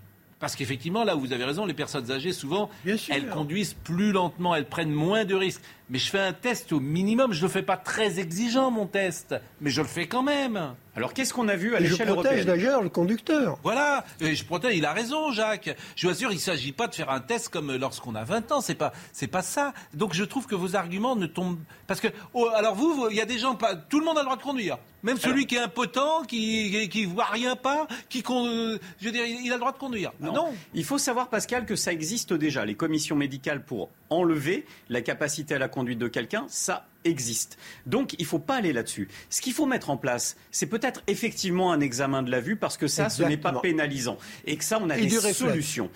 Parce 0.44 0.58
qu'effectivement, 0.58 1.06
là 1.06 1.16
où 1.16 1.22
vous 1.22 1.32
avez 1.32 1.46
raison, 1.46 1.66
les 1.66 1.74
personnes 1.74 2.12
âgées, 2.12 2.34
souvent, 2.34 2.70
elles 3.10 3.30
conduisent 3.30 3.76
plus 3.76 4.12
lentement, 4.12 4.54
elles 4.54 4.66
prennent 4.66 4.92
moins 4.92 5.24
de 5.24 5.36
risques. 5.36 5.62
Mais 5.90 5.98
je 6.00 6.10
fais 6.10 6.20
un 6.20 6.34
test 6.34 6.74
au 6.74 6.82
minimum. 6.82 7.32
Je 7.32 7.38
ne 7.38 7.44
le 7.44 7.48
fais 7.48 7.62
pas 7.62 7.78
très 7.78 8.20
exigeant, 8.20 8.70
mon 8.70 8.86
test. 8.86 9.36
Mais 9.62 9.70
je 9.70 9.82
le 9.82 9.88
fais 9.88 10.06
quand 10.06 10.22
même. 10.22 10.74
Alors 10.96 11.14
qu'est-ce 11.14 11.34
qu'on 11.34 11.48
a 11.48 11.56
vu 11.56 11.76
à 11.76 11.80
Et 11.80 11.86
je 11.86 11.92
l'échelle 11.92 12.08
protège 12.08 12.32
européenne 12.32 12.46
d'ailleurs 12.46 12.82
le 12.84 12.90
conducteur. 12.90 13.58
Voilà, 13.64 14.06
et 14.22 14.36
je 14.36 14.46
protège, 14.46 14.78
il 14.78 14.86
a 14.86 14.94
raison, 14.94 15.32
Jacques. 15.32 15.76
Je 15.96 16.06
vous 16.08 16.14
assure, 16.14 16.32
il 16.32 16.36
ne 16.36 16.40
s'agit 16.40 16.72
pas 16.72 16.88
de 16.88 16.94
faire 16.94 17.10
un 17.10 17.20
test 17.20 17.50
comme 17.50 17.76
lorsqu'on 17.76 18.14
a 18.16 18.24
20 18.24 18.52
ans, 18.52 18.62
c'est 18.62 18.76
pas, 18.76 18.94
c'est 19.12 19.28
pas 19.28 19.42
ça. 19.42 19.74
Donc 19.94 20.14
je 20.14 20.24
trouve 20.24 20.46
que 20.46 20.56
vos 20.56 20.76
arguments 20.76 21.16
ne 21.16 21.26
tombent. 21.26 21.60
Parce 21.88 22.00
que, 22.00 22.08
oh, 22.34 22.48
alors 22.56 22.76
vous, 22.76 23.08
il 23.10 23.18
y 23.18 23.22
a 23.22 23.26
des 23.26 23.40
gens, 23.40 23.56
pas, 23.56 23.76
tout 23.76 24.00
le 24.00 24.06
monde 24.06 24.18
a 24.18 24.22
le 24.22 24.26
droit 24.26 24.38
de 24.38 24.44
conduire. 24.44 24.78
Même 25.02 25.18
celui 25.18 25.48
qui 25.48 25.56
est 25.56 25.60
impotent, 25.60 26.24
qui, 26.24 26.88
qui, 26.90 27.06
voit 27.06 27.26
rien 27.26 27.56
pas, 27.58 27.88
qui, 28.08 28.22
con- 28.24 28.48
euh, 28.48 28.80
je 29.02 29.06
veux 29.08 29.12
dire, 29.12 29.26
il 29.26 29.50
a 29.52 29.56
le 29.56 29.60
droit 29.60 29.74
de 29.74 29.78
conduire. 29.78 30.12
Ah 30.24 30.28
non. 30.28 30.54
Il 30.74 30.86
faut 30.86 30.98
savoir, 30.98 31.28
Pascal, 31.28 31.66
que 31.66 31.76
ça 31.76 31.92
existe 31.92 32.34
déjà. 32.34 32.64
Les 32.66 32.76
commissions 32.76 33.16
médicales 33.16 33.66
pour 33.66 33.90
enlever 34.10 34.66
la 34.90 35.02
capacité 35.02 35.56
à 35.56 35.60
la 35.60 35.68
conduite 35.68 36.00
de 36.00 36.08
quelqu'un, 36.08 36.46
ça 36.48 36.86
existe. 37.06 37.58
Donc, 37.86 38.14
il 38.14 38.22
ne 38.24 38.28
faut 38.28 38.40
pas 38.40 38.56
aller 38.56 38.74
là-dessus. 38.74 39.08
Ce 39.30 39.42
qu'il 39.42 39.54
faut 39.54 39.66
mettre 39.66 39.90
en 39.90 39.98
place, 39.98 40.36
c'est 40.52 40.68
peut-être 40.68 41.02
effectivement 41.08 41.72
un 41.72 41.80
examen 41.80 42.24
de 42.24 42.32
la 42.32 42.40
vue, 42.40 42.56
parce 42.56 42.78
que 42.78 42.88
ça, 42.88 43.10
ce 43.10 43.24
n'est 43.24 43.38
pas 43.38 43.54
pénalisant. 43.62 44.18
Et 44.46 44.58
que 44.58 44.64
ça, 44.64 44.80
on 44.82 44.90
a 44.90 44.98
Et 44.98 45.06
des 45.06 45.34
solutions. 45.34 45.90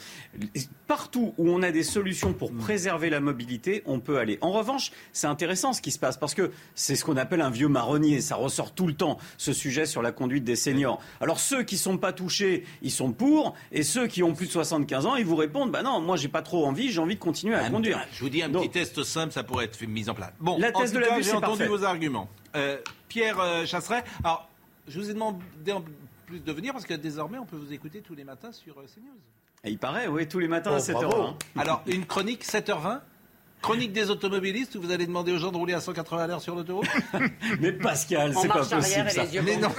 Partout 0.87 1.33
où 1.37 1.49
on 1.49 1.61
a 1.63 1.71
des 1.71 1.83
solutions 1.83 2.33
pour 2.33 2.53
préserver 2.53 3.09
la 3.09 3.19
mobilité, 3.19 3.83
on 3.85 3.99
peut 3.99 4.17
aller. 4.19 4.37
En 4.41 4.51
revanche, 4.51 4.91
c'est 5.11 5.27
intéressant 5.27 5.73
ce 5.73 5.81
qui 5.81 5.91
se 5.91 5.99
passe, 5.99 6.17
parce 6.17 6.33
que 6.33 6.51
c'est 6.75 6.95
ce 6.95 7.03
qu'on 7.03 7.17
appelle 7.17 7.41
un 7.41 7.49
vieux 7.49 7.67
marronnier. 7.67 8.21
Ça 8.21 8.35
ressort 8.35 8.73
tout 8.73 8.87
le 8.87 8.93
temps, 8.93 9.17
ce 9.37 9.51
sujet 9.53 9.85
sur 9.85 10.01
la 10.01 10.11
conduite 10.11 10.43
des 10.43 10.55
seniors. 10.55 11.01
Alors, 11.19 11.39
ceux 11.39 11.63
qui 11.63 11.75
ne 11.75 11.79
sont 11.79 11.97
pas 11.97 12.13
touchés, 12.13 12.63
ils 12.81 12.91
sont 12.91 13.11
pour, 13.11 13.55
et 13.71 13.83
ceux 13.83 14.07
qui 14.07 14.23
ont 14.23 14.33
plus 14.33 14.47
de 14.47 14.51
75 14.51 15.05
ans, 15.05 15.15
ils 15.15 15.25
vous 15.25 15.35
répondent, 15.35 15.71
bah 15.71 15.83
non, 15.83 15.99
moi, 16.01 16.15
j'ai 16.15 16.27
pas 16.29 16.41
trop 16.41 16.65
envie, 16.65 16.91
j'ai 16.91 16.99
envie 16.99 17.15
de 17.15 17.19
continuer 17.19 17.55
à 17.55 17.65
Un- 17.65 17.69
conduire. 17.69 17.99
Je 18.13 18.19
vous 18.21 18.29
dis 18.29 18.41
un 18.41 18.49
petit 18.49 18.69
test 18.69 19.03
simple, 19.03 19.33
ça 19.33 19.43
pourrait 19.43 19.65
être 19.65 19.81
mis 19.85 20.09
en 20.09 20.13
place. 20.13 20.31
Bon, 20.39 20.57
La 20.57 20.71
tout 20.71 20.79
de 20.97 21.01
la 21.03 21.07
cas, 21.09 21.15
vue, 21.17 21.23
j'ai 21.23 21.29
c'est 21.31 21.35
entendu 21.35 21.57
parfait. 21.59 21.67
vos 21.67 21.83
arguments. 21.83 22.29
Euh, 22.55 22.77
Pierre 23.07 23.39
euh, 23.39 23.65
Chasseret, 23.65 24.03
alors 24.23 24.49
je 24.87 24.99
vous 24.99 25.09
ai 25.09 25.13
demandé 25.13 25.71
en 25.71 25.83
plus 26.25 26.39
de 26.39 26.51
venir 26.51 26.73
parce 26.73 26.85
que 26.85 26.93
désormais 26.93 27.37
on 27.37 27.45
peut 27.45 27.55
vous 27.57 27.73
écouter 27.73 28.01
tous 28.01 28.15
les 28.15 28.23
matins 28.23 28.51
sur 28.51 28.79
euh, 28.79 28.85
CNews. 28.93 29.17
Et 29.63 29.71
il 29.71 29.77
paraît, 29.77 30.07
oui, 30.07 30.27
tous 30.27 30.39
les 30.39 30.47
matins 30.47 30.71
à 30.71 30.77
Oh, 30.77 30.79
7h20. 30.79 31.01
bravo. 31.07 31.33
Alors, 31.57 31.81
une 31.87 32.05
chronique 32.05 32.45
7h20 32.45 32.99
Chronique 33.61 33.91
des 33.91 34.09
automobilistes 34.11 34.75
où 34.75 34.81
vous 34.81 34.91
allez 34.91 35.07
demander 35.07 35.31
aux 35.31 35.39
gens 35.39 35.51
de 35.51 35.57
rouler 35.57 35.73
à 35.73 35.81
180 35.81 36.23
à 36.23 36.27
l'heure 36.27 36.41
sur 36.41 36.55
l'autoroute 36.55 36.87
Mais 37.59 37.71
Pascal, 37.71 38.33
c'est 38.39 38.47
pas 38.47 38.59
possible 38.59 39.09
ça. 39.09 39.23
les 39.25 39.33
yeux 39.35 39.41
Mais 39.43 39.57
non. 39.57 39.69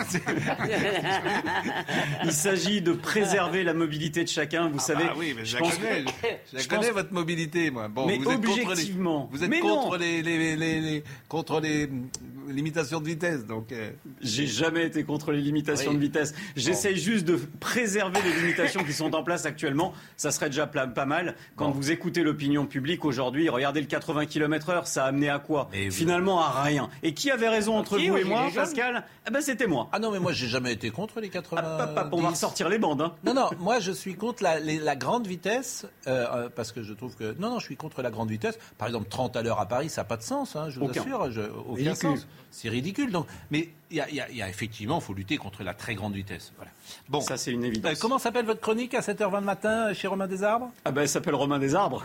Il 2.25 2.33
s'agit 2.33 2.81
de 2.83 2.93
préserver 2.93 3.63
la 3.65 3.75
mobilité 3.75 4.25
de 4.25 4.29
chacun, 4.29 4.69
vous 4.69 4.79
savez. 4.81 5.05
Oui, 5.17 5.35
mais 5.37 5.45
je, 5.45 5.57
pense- 5.59 5.77
connais, 5.77 6.05
je, 6.51 6.57
la 6.57 6.63
je 6.63 6.69
connais 6.69 6.87
pense- 6.87 6.95
votre 6.95 7.13
mobilité, 7.13 7.71
moi. 7.71 7.89
Bon, 7.89 8.07
Mais 8.07 8.19
vous 8.19 8.31
êtes 8.31 8.45
contre 8.45 8.57
les, 8.57 8.63
objectivement. 8.65 9.29
vous 9.33 9.45
êtes 9.45 9.51
Mais 9.51 9.61
contre 9.61 9.97
les, 9.97 10.23
les, 10.23 10.57
les- 10.57 10.81
les- 10.81 11.05
contre 11.29 11.61
les 11.61 11.89
limitations 12.49 13.01
de 13.01 13.07
vitesse, 13.07 13.45
donc. 13.47 13.73
euh, 13.73 13.91
J'ai 14.23 14.47
jamais 14.47 14.87
été 14.87 15.05
contre 15.05 15.33
les 15.33 15.41
limitations 15.41 15.91
Oui. 15.91 15.97
de 15.99 16.03
vitesse. 16.03 16.35
J'essaye 16.57 16.97
juste 16.97 17.25
de 17.27 17.39
préserver 17.61 18.21
les 18.23 18.41
limitations 18.41 18.83
qui 18.85 18.93
sont 18.93 19.15
en 19.15 19.23
place 19.23 19.47
actuellement. 19.47 19.93
Ça 20.17 20.31
serait 20.31 20.49
déjà 20.51 20.67
pas 20.67 21.05
mal. 21.07 21.37
Quand 21.57 21.71
vous 21.71 21.91
écoutez 21.91 22.23
l'opinion 22.23 22.67
publique 22.67 23.05
aujourd'hui, 23.05 23.49
regardez 23.49 23.68
le 23.75 23.87
80 23.87 24.27
km 24.27 24.71
heure, 24.71 24.87
ça 24.87 25.05
a 25.05 25.09
amené 25.09 25.29
à 25.29 25.39
quoi 25.39 25.69
Mais 25.73 25.89
vous- 25.89 25.95
Finalement 25.95 26.41
à 26.41 26.63
rien. 26.63 26.89
Et 27.03 27.15
qui 27.15 27.31
avait 27.31 27.49
raison 27.49 27.77
entre 27.77 27.97
Qui, 27.99 28.09
vous 28.09 28.17
et 28.19 28.25
moi, 28.25 28.49
Pascal 28.55 29.05
Eh 29.27 29.31
ben 29.31 29.41
c'était 29.41 29.67
moi. 29.67 29.89
Ah 29.93 29.99
non, 29.99 30.11
mais 30.11 30.19
moi 30.19 30.33
j'ai 30.33 30.49
jamais 30.49 30.73
été 30.73 30.91
contre 30.91 31.21
les 31.21 31.29
80. 31.29 31.61
Hop, 31.63 31.81
hop, 31.91 31.99
hop, 31.99 32.09
on 32.13 32.21
va 32.23 32.29
ressortir 32.31 32.69
les 32.69 32.79
bandes. 32.79 33.03
hein. 33.03 33.13
Non, 33.25 33.35
non, 33.35 33.51
moi 33.59 33.79
je 33.81 33.93
suis 33.93 34.15
contre 34.15 34.43
la, 34.43 34.59
les- 34.61 34.79
la 34.79 34.97
grande 34.97 35.27
vitesse, 35.27 35.87
euh, 36.07 36.27
euh, 36.35 36.49
parce 36.55 36.73
que 36.73 36.83
je 36.83 36.93
trouve 36.95 37.15
que... 37.17 37.35
Non, 37.39 37.51
non, 37.51 37.59
je 37.59 37.65
suis 37.65 37.77
contre 37.77 38.03
la 38.03 38.11
grande 38.11 38.31
vitesse. 38.31 38.59
Par 38.79 38.89
exemple, 38.89 39.09
30 39.09 39.37
à 39.37 39.43
l'heure 39.43 39.61
à 39.61 39.67
Paris, 39.67 39.89
ça 39.89 40.01
n'a 40.03 40.05
pas 40.07 40.17
de 40.17 40.23
sens, 40.23 40.57
hein, 40.57 40.69
je 40.71 40.79
vous 40.81 40.87
Aucun. 40.87 41.01
assure. 41.03 41.31
je- 41.31 41.41
aucun 41.43 41.75
Ridicule. 41.75 41.95
sens. 41.97 42.27
C'est 42.51 42.69
ridicule. 42.69 43.13
Donc, 43.13 43.27
mais 43.51 43.69
il 43.91 43.97
y 43.97 44.01
y 44.01 44.37
y 44.37 44.43
a 44.43 44.49
effectivement, 44.49 44.99
il 44.99 45.05
faut 45.05 45.15
lutter 45.15 45.37
contre 45.37 45.63
la 45.63 45.75
très 45.75 45.95
grande 45.95 46.15
vitesse. 46.15 46.53
Voilà. 46.57 46.71
Bon, 47.09 47.21
Ça 47.21 47.37
c'est 47.37 47.53
une 47.53 47.65
évidence. 47.65 47.93
Euh, 47.93 47.97
comment 48.01 48.19
s'appelle 48.19 48.45
votre 48.45 48.61
chronique 48.61 48.95
à 48.95 49.01
7h20 49.01 49.41
le 49.41 49.45
matin 49.47 49.89
euh, 49.89 49.95
chez 49.95 50.09
Romain 50.09 50.27
Desarbres? 50.27 50.71
Ah 50.85 50.93
ben 50.93 51.03
elle 51.03 51.09
s'appelle 51.09 51.35
Romain 51.35 51.59
des 51.59 51.75
Arbres. 51.75 52.03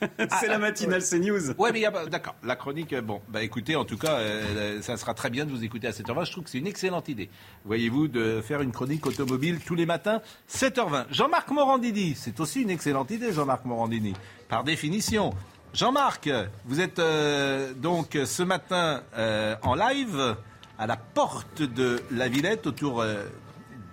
c'est 0.40 0.48
la 0.48 0.58
matinale 0.58 1.02
CNews. 1.02 1.52
Ouais, 1.58 1.72
mais 1.72 1.80
il 1.80 1.82
y 1.82 1.86
a 1.86 2.06
d'accord. 2.06 2.34
La 2.42 2.56
chronique, 2.56 2.92
euh, 2.92 3.00
bon, 3.00 3.20
bah 3.28 3.42
écoutez, 3.42 3.76
en 3.76 3.84
tout 3.84 3.98
cas, 3.98 4.18
euh, 4.18 4.80
ça 4.82 4.96
sera 4.96 5.14
très 5.14 5.30
bien 5.30 5.44
de 5.44 5.50
vous 5.50 5.64
écouter 5.64 5.86
à 5.86 5.92
7h20. 5.92 6.26
Je 6.26 6.32
trouve 6.32 6.44
que 6.44 6.50
c'est 6.50 6.58
une 6.58 6.66
excellente 6.66 7.08
idée. 7.08 7.28
Voyez-vous, 7.64 8.08
de 8.08 8.40
faire 8.40 8.60
une 8.60 8.72
chronique 8.72 9.06
automobile 9.06 9.60
tous 9.64 9.74
les 9.74 9.86
matins, 9.86 10.20
7h20. 10.50 11.06
Jean-Marc 11.10 11.50
Morandini, 11.50 12.14
c'est 12.16 12.38
aussi 12.40 12.62
une 12.62 12.70
excellente 12.70 13.10
idée, 13.10 13.32
Jean-Marc 13.32 13.64
Morandini, 13.64 14.14
par 14.48 14.64
définition. 14.64 15.32
Jean-Marc, 15.74 16.30
vous 16.66 16.80
êtes 16.80 17.00
euh, 17.00 17.74
donc 17.74 18.16
ce 18.24 18.44
matin 18.44 19.02
euh, 19.18 19.56
en 19.62 19.74
live 19.74 20.36
à 20.78 20.86
la 20.86 20.96
porte 20.96 21.62
de 21.62 22.02
la 22.10 22.28
Villette 22.28 22.66
autour 22.66 23.00
euh, 23.00 23.24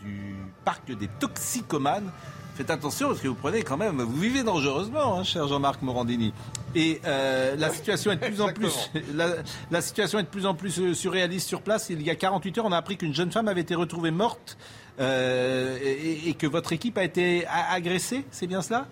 du 0.01 0.35
parc 0.65 0.91
des 0.91 1.07
toxicomanes. 1.19 2.11
faites 2.55 2.69
attention 2.69 3.09
parce 3.09 3.19
que 3.21 3.27
vous 3.27 3.35
prenez 3.35 3.63
quand 3.63 3.77
même, 3.77 4.01
vous 4.01 4.19
vivez 4.19 4.43
dangereusement, 4.43 5.19
hein, 5.19 5.23
cher 5.23 5.47
Jean-Marc 5.47 5.81
Morandini. 5.81 6.33
Et 6.75 7.01
euh, 7.05 7.55
la 7.55 7.69
situation 7.71 8.11
est 8.11 8.15
de 8.17 8.25
plus 8.25 8.41
en 8.41 8.53
plus, 8.53 8.91
la, 9.13 9.27
la 9.69 9.81
situation 9.81 10.19
est 10.19 10.23
de 10.23 10.27
plus 10.27 10.45
en 10.45 10.53
plus 10.55 10.93
surréaliste 10.93 11.47
sur 11.47 11.61
place. 11.61 11.89
Il 11.89 12.01
y 12.01 12.09
a 12.09 12.15
48 12.15 12.59
heures, 12.59 12.65
on 12.65 12.71
a 12.71 12.77
appris 12.77 12.97
qu'une 12.97 13.13
jeune 13.13 13.31
femme 13.31 13.47
avait 13.47 13.61
été 13.61 13.75
retrouvée 13.75 14.11
morte 14.11 14.57
euh, 14.99 15.77
et, 15.81 16.29
et 16.29 16.33
que 16.33 16.47
votre 16.47 16.71
équipe 16.73 16.97
a 16.97 17.03
été 17.03 17.45
agressée. 17.47 18.25
C'est 18.31 18.47
bien 18.47 18.61
cela? 18.61 18.87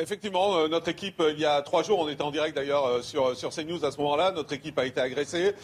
Effectivement, 0.00 0.56
euh, 0.56 0.68
notre 0.68 0.88
équipe, 0.88 1.18
euh, 1.20 1.32
il 1.32 1.40
y 1.40 1.44
a 1.44 1.60
trois 1.60 1.82
jours, 1.82 1.98
on 1.98 2.08
était 2.08 2.22
en 2.22 2.30
direct 2.30 2.54
d'ailleurs 2.54 2.86
euh, 2.86 3.02
sur, 3.02 3.36
sur 3.36 3.50
CNews 3.50 3.84
à 3.84 3.90
ce 3.90 3.98
moment-là, 3.98 4.30
notre 4.30 4.52
équipe 4.52 4.78
a 4.78 4.86
été 4.86 5.00
agressée. 5.00 5.54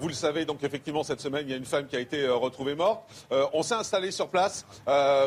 Vous 0.00 0.08
le 0.08 0.14
savez, 0.14 0.44
donc 0.44 0.62
effectivement, 0.62 1.02
cette 1.02 1.20
semaine, 1.20 1.44
il 1.46 1.50
y 1.50 1.54
a 1.54 1.56
une 1.56 1.64
femme 1.64 1.86
qui 1.86 1.96
a 1.96 2.00
été 2.00 2.28
retrouvée 2.28 2.74
morte. 2.74 3.02
On 3.52 3.62
s'est 3.62 3.74
installé 3.74 4.10
sur 4.10 4.28
place 4.28 4.66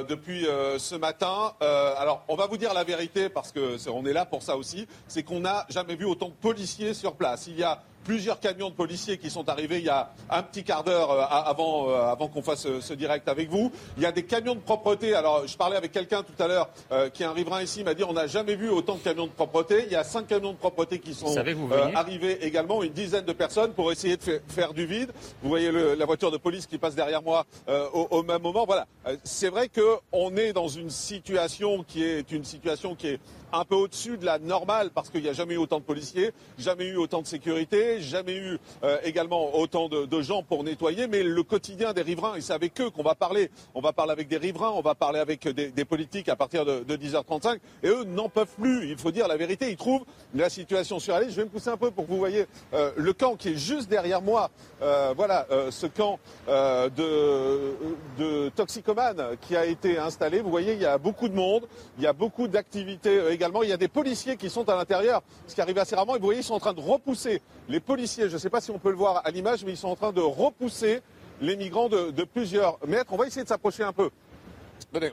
depuis 0.10 0.46
ce 0.78 0.96
matin. 0.96 1.54
Alors, 1.60 2.24
on 2.28 2.36
va 2.36 2.48
vous 2.48 2.58
dire 2.58 2.74
la 2.74 2.84
vérité, 2.84 3.30
parce 3.30 3.52
que 3.52 3.78
c'est- 3.78 3.90
on 3.90 4.06
est 4.06 4.14
là 4.14 4.26
pour 4.26 4.44
ça 4.44 4.58
aussi, 4.58 4.88
c'est 5.08 5.24
qu'on 5.24 5.40
n'a 5.40 5.66
jamais 5.70 5.96
vu 5.96 6.06
autant 6.06 6.28
de 6.28 6.34
policiers 6.34 6.94
sur 6.94 7.14
place. 7.14 7.48
Il 7.48 7.60
y 7.60 7.64
a 7.64 7.82
plusieurs 8.04 8.40
camions 8.40 8.70
de 8.70 8.76
policiers 8.76 9.18
qui 9.18 9.30
sont 9.30 9.48
arrivés 9.50 9.80
il 9.80 9.86
y 9.86 9.90
a 9.90 10.12
un 10.30 10.44
petit 10.44 10.64
quart 10.64 10.84
d'heure 10.84 11.12
euh, 11.12 11.22
avant, 11.30 11.90
euh, 11.90 12.02
avant 12.12 12.28
qu'on 12.28 12.42
fasse 12.42 12.66
euh, 12.66 12.82
ce 12.82 12.94
direct 12.94 13.28
avec 13.28 13.50
vous. 13.50 13.72
Il 13.98 14.04
y 14.04 14.06
a 14.06 14.12
des 14.12 14.24
camions 14.24 14.56
de 14.56 14.60
propreté. 14.60 15.14
Alors, 15.14 15.48
je 15.48 15.56
parlais 15.58 15.76
avec 15.78 15.92
quelqu'un 15.92 16.24
tout 16.24 16.42
à 16.44 16.48
l'heure 16.48 16.70
euh, 16.92 17.10
qui 17.10 17.24
est 17.24 17.26
un 17.26 17.34
riverain 17.34 17.62
ici, 17.62 17.80
il 17.80 17.86
m'a 17.86 17.94
dit 17.94 18.04
on 18.04 18.14
n'a 18.14 18.28
jamais 18.28 18.56
vu 18.56 18.70
autant 18.70 18.96
de 18.96 19.00
camions 19.02 19.28
de 19.28 19.32
propreté. 19.32 19.84
Il 19.86 19.92
y 19.92 19.96
a 19.96 20.04
cinq 20.04 20.28
camions 20.28 20.52
de 20.54 20.58
propreté 20.58 21.00
qui 21.00 21.14
sont 21.14 21.28
euh, 21.72 21.88
arrivés 21.96 22.46
également, 22.46 22.82
une 22.84 22.94
dizaine 22.94 23.26
de 23.26 23.34
personnes 23.34 23.74
pour 23.74 23.92
essayer 23.92 24.18
de 24.18 24.24
fa- 24.24 24.32
faire 24.48 24.74
du 24.74 24.86
vide. 24.86 25.12
Vous 25.42 25.50
voyez 25.50 25.72
le- 25.72 25.96
la 25.96 26.06
voiture 26.06 26.32
de 26.32 26.38
police 26.38 26.66
qui 26.66 26.78
passe 26.78 26.96
derrière 26.96 27.22
moi 27.22 27.46
euh, 27.70 27.88
au, 27.94 28.08
au 28.12 28.24
même 28.24 28.42
moment. 28.42 28.66
Voilà, 28.66 28.88
c'est 29.24 29.50
vrai 29.50 29.70
qu'on 29.70 30.36
est 30.38 30.54
dans 30.54 30.68
une 30.68 30.90
situation 30.90 31.84
qui 31.84 32.04
est 32.04 32.32
une 32.32 32.44
situation 32.46 32.96
qui 32.96 33.08
est 33.08 33.20
un 33.54 33.66
peu 33.66 33.76
au-dessus 33.76 34.18
de 34.18 34.26
la 34.26 34.40
normale 34.40 34.90
parce 34.94 35.10
qu'il 35.10 35.22
n'y 35.22 35.30
a 35.30 35.34
jamais 35.34 35.56
eu 35.56 35.58
autant 35.58 35.80
de 35.80 35.84
policiers, 35.84 36.32
jamais 36.58 36.86
eu 36.86 36.96
autant 36.98 37.22
de 37.22 37.28
sécurité, 37.28 38.02
jamais 38.02 38.36
eu 38.36 38.58
euh, 38.84 38.98
également 39.04 39.56
autant 39.58 39.90
de, 39.90 40.06
de 40.06 40.22
gens 40.22 40.44
pour 40.44 40.64
nettoyer. 40.64 41.08
Mais 41.08 41.24
le 41.24 41.44
quotidien 41.44 41.94
des 41.94 42.02
riverains, 42.02 42.36
et 42.36 42.42
c'est 42.42 42.54
avec 42.54 42.80
eux 42.82 42.90
qu'on 42.90 43.04
va 43.04 43.16
parler. 43.16 43.50
On 43.74 43.82
va 43.82 43.94
parler 43.94 44.12
avec 44.12 44.28
des 44.28 44.38
riverains, 44.38 44.72
on 44.72 44.82
va 44.82 44.96
parler 44.96 45.20
avec 45.20 45.48
des, 45.48 45.72
des 45.72 45.86
politiques 45.86 46.30
à 46.30 46.36
partir 46.36 46.66
de, 46.66 46.84
de 46.84 46.96
10h35. 46.96 47.60
Et 47.84 47.88
eux 47.88 48.04
n'en 48.04 48.30
peuvent 48.30 48.56
plus. 48.60 48.90
Il 48.90 48.98
faut 48.98 49.12
dire 49.12 49.28
la 49.28 49.38
vérité. 49.38 49.70
Ils 49.70 49.78
trouvent 49.78 50.06
la 50.34 50.50
situation 50.50 51.00
surréaliste. 51.00 51.32
Je 51.32 51.38
vais 51.42 51.46
me 51.46 51.50
pousser 51.52 51.70
un 51.70 51.78
peu 51.78 51.92
pour 51.92 52.06
que 52.06 52.12
vous 52.12 52.18
voyez 52.18 52.46
euh, 52.74 52.92
le 52.96 53.14
camp 53.14 53.36
qui 53.36 53.50
est 53.50 53.58
juste 53.58 53.90
derrière 53.90 54.22
moi. 54.22 54.50
Euh, 54.82 55.14
voilà, 55.16 55.46
euh, 55.52 55.72
ce 55.72 55.88
camp 55.88 56.20
euh, 56.48 56.90
de, 56.90 57.76
de 58.18 58.50
toxicomanes 58.50 59.38
qui 59.42 59.56
a 59.56 59.66
été 59.66 59.98
installé. 59.98 60.42
Vous 60.42 60.50
voyez, 60.50 60.74
il 60.74 60.82
y 60.82 60.86
a 60.86 60.98
beaucoup 60.98 61.28
de 61.28 61.36
monde, 61.36 61.68
il 61.98 62.04
y 62.04 62.08
a 62.08 62.14
beaucoup 62.14 62.48
d'activités 62.48 63.18
euh, 63.18 63.34
également. 63.42 63.64
Il 63.64 63.70
y 63.70 63.74
a 63.74 63.78
des 63.78 63.88
policiers 63.88 64.38
qui 64.38 64.50
sont 64.50 64.68
à 64.70 64.76
l'intérieur, 64.76 65.22
ce 65.48 65.56
qui 65.56 65.62
arrive 65.62 65.78
assez 65.80 65.96
rarement. 65.96 66.16
Et 66.16 66.20
vous 66.20 66.26
voyez, 66.26 66.42
ils 66.42 66.44
sont 66.44 66.54
en 66.54 66.60
train 66.60 66.74
de 66.74 66.80
repousser 66.82 67.42
les 67.68 67.80
policiers. 67.80 68.30
Je 68.30 68.34
ne 68.34 68.38
sais 68.40 68.50
pas 68.50 68.62
si 68.62 68.70
on 68.72 68.78
peut 68.80 68.90
le 68.92 68.96
voir 68.96 69.22
à 69.26 69.32
l'image, 69.32 69.66
mais 69.66 69.72
ils 69.72 69.78
sont 69.78 69.88
en 69.90 69.96
train 69.96 70.12
de 70.12 70.22
repousser 70.22 71.02
les 71.42 71.56
migrants 71.56 71.90
de, 71.90 72.12
de 72.12 72.24
plusieurs 72.24 72.78
mètres. 72.88 73.12
On 73.12 73.18
va 73.18 73.26
essayer 73.28 73.44
de 73.44 73.50
s'approcher 73.50 73.84
un 73.84 73.94
peu. 73.94 74.10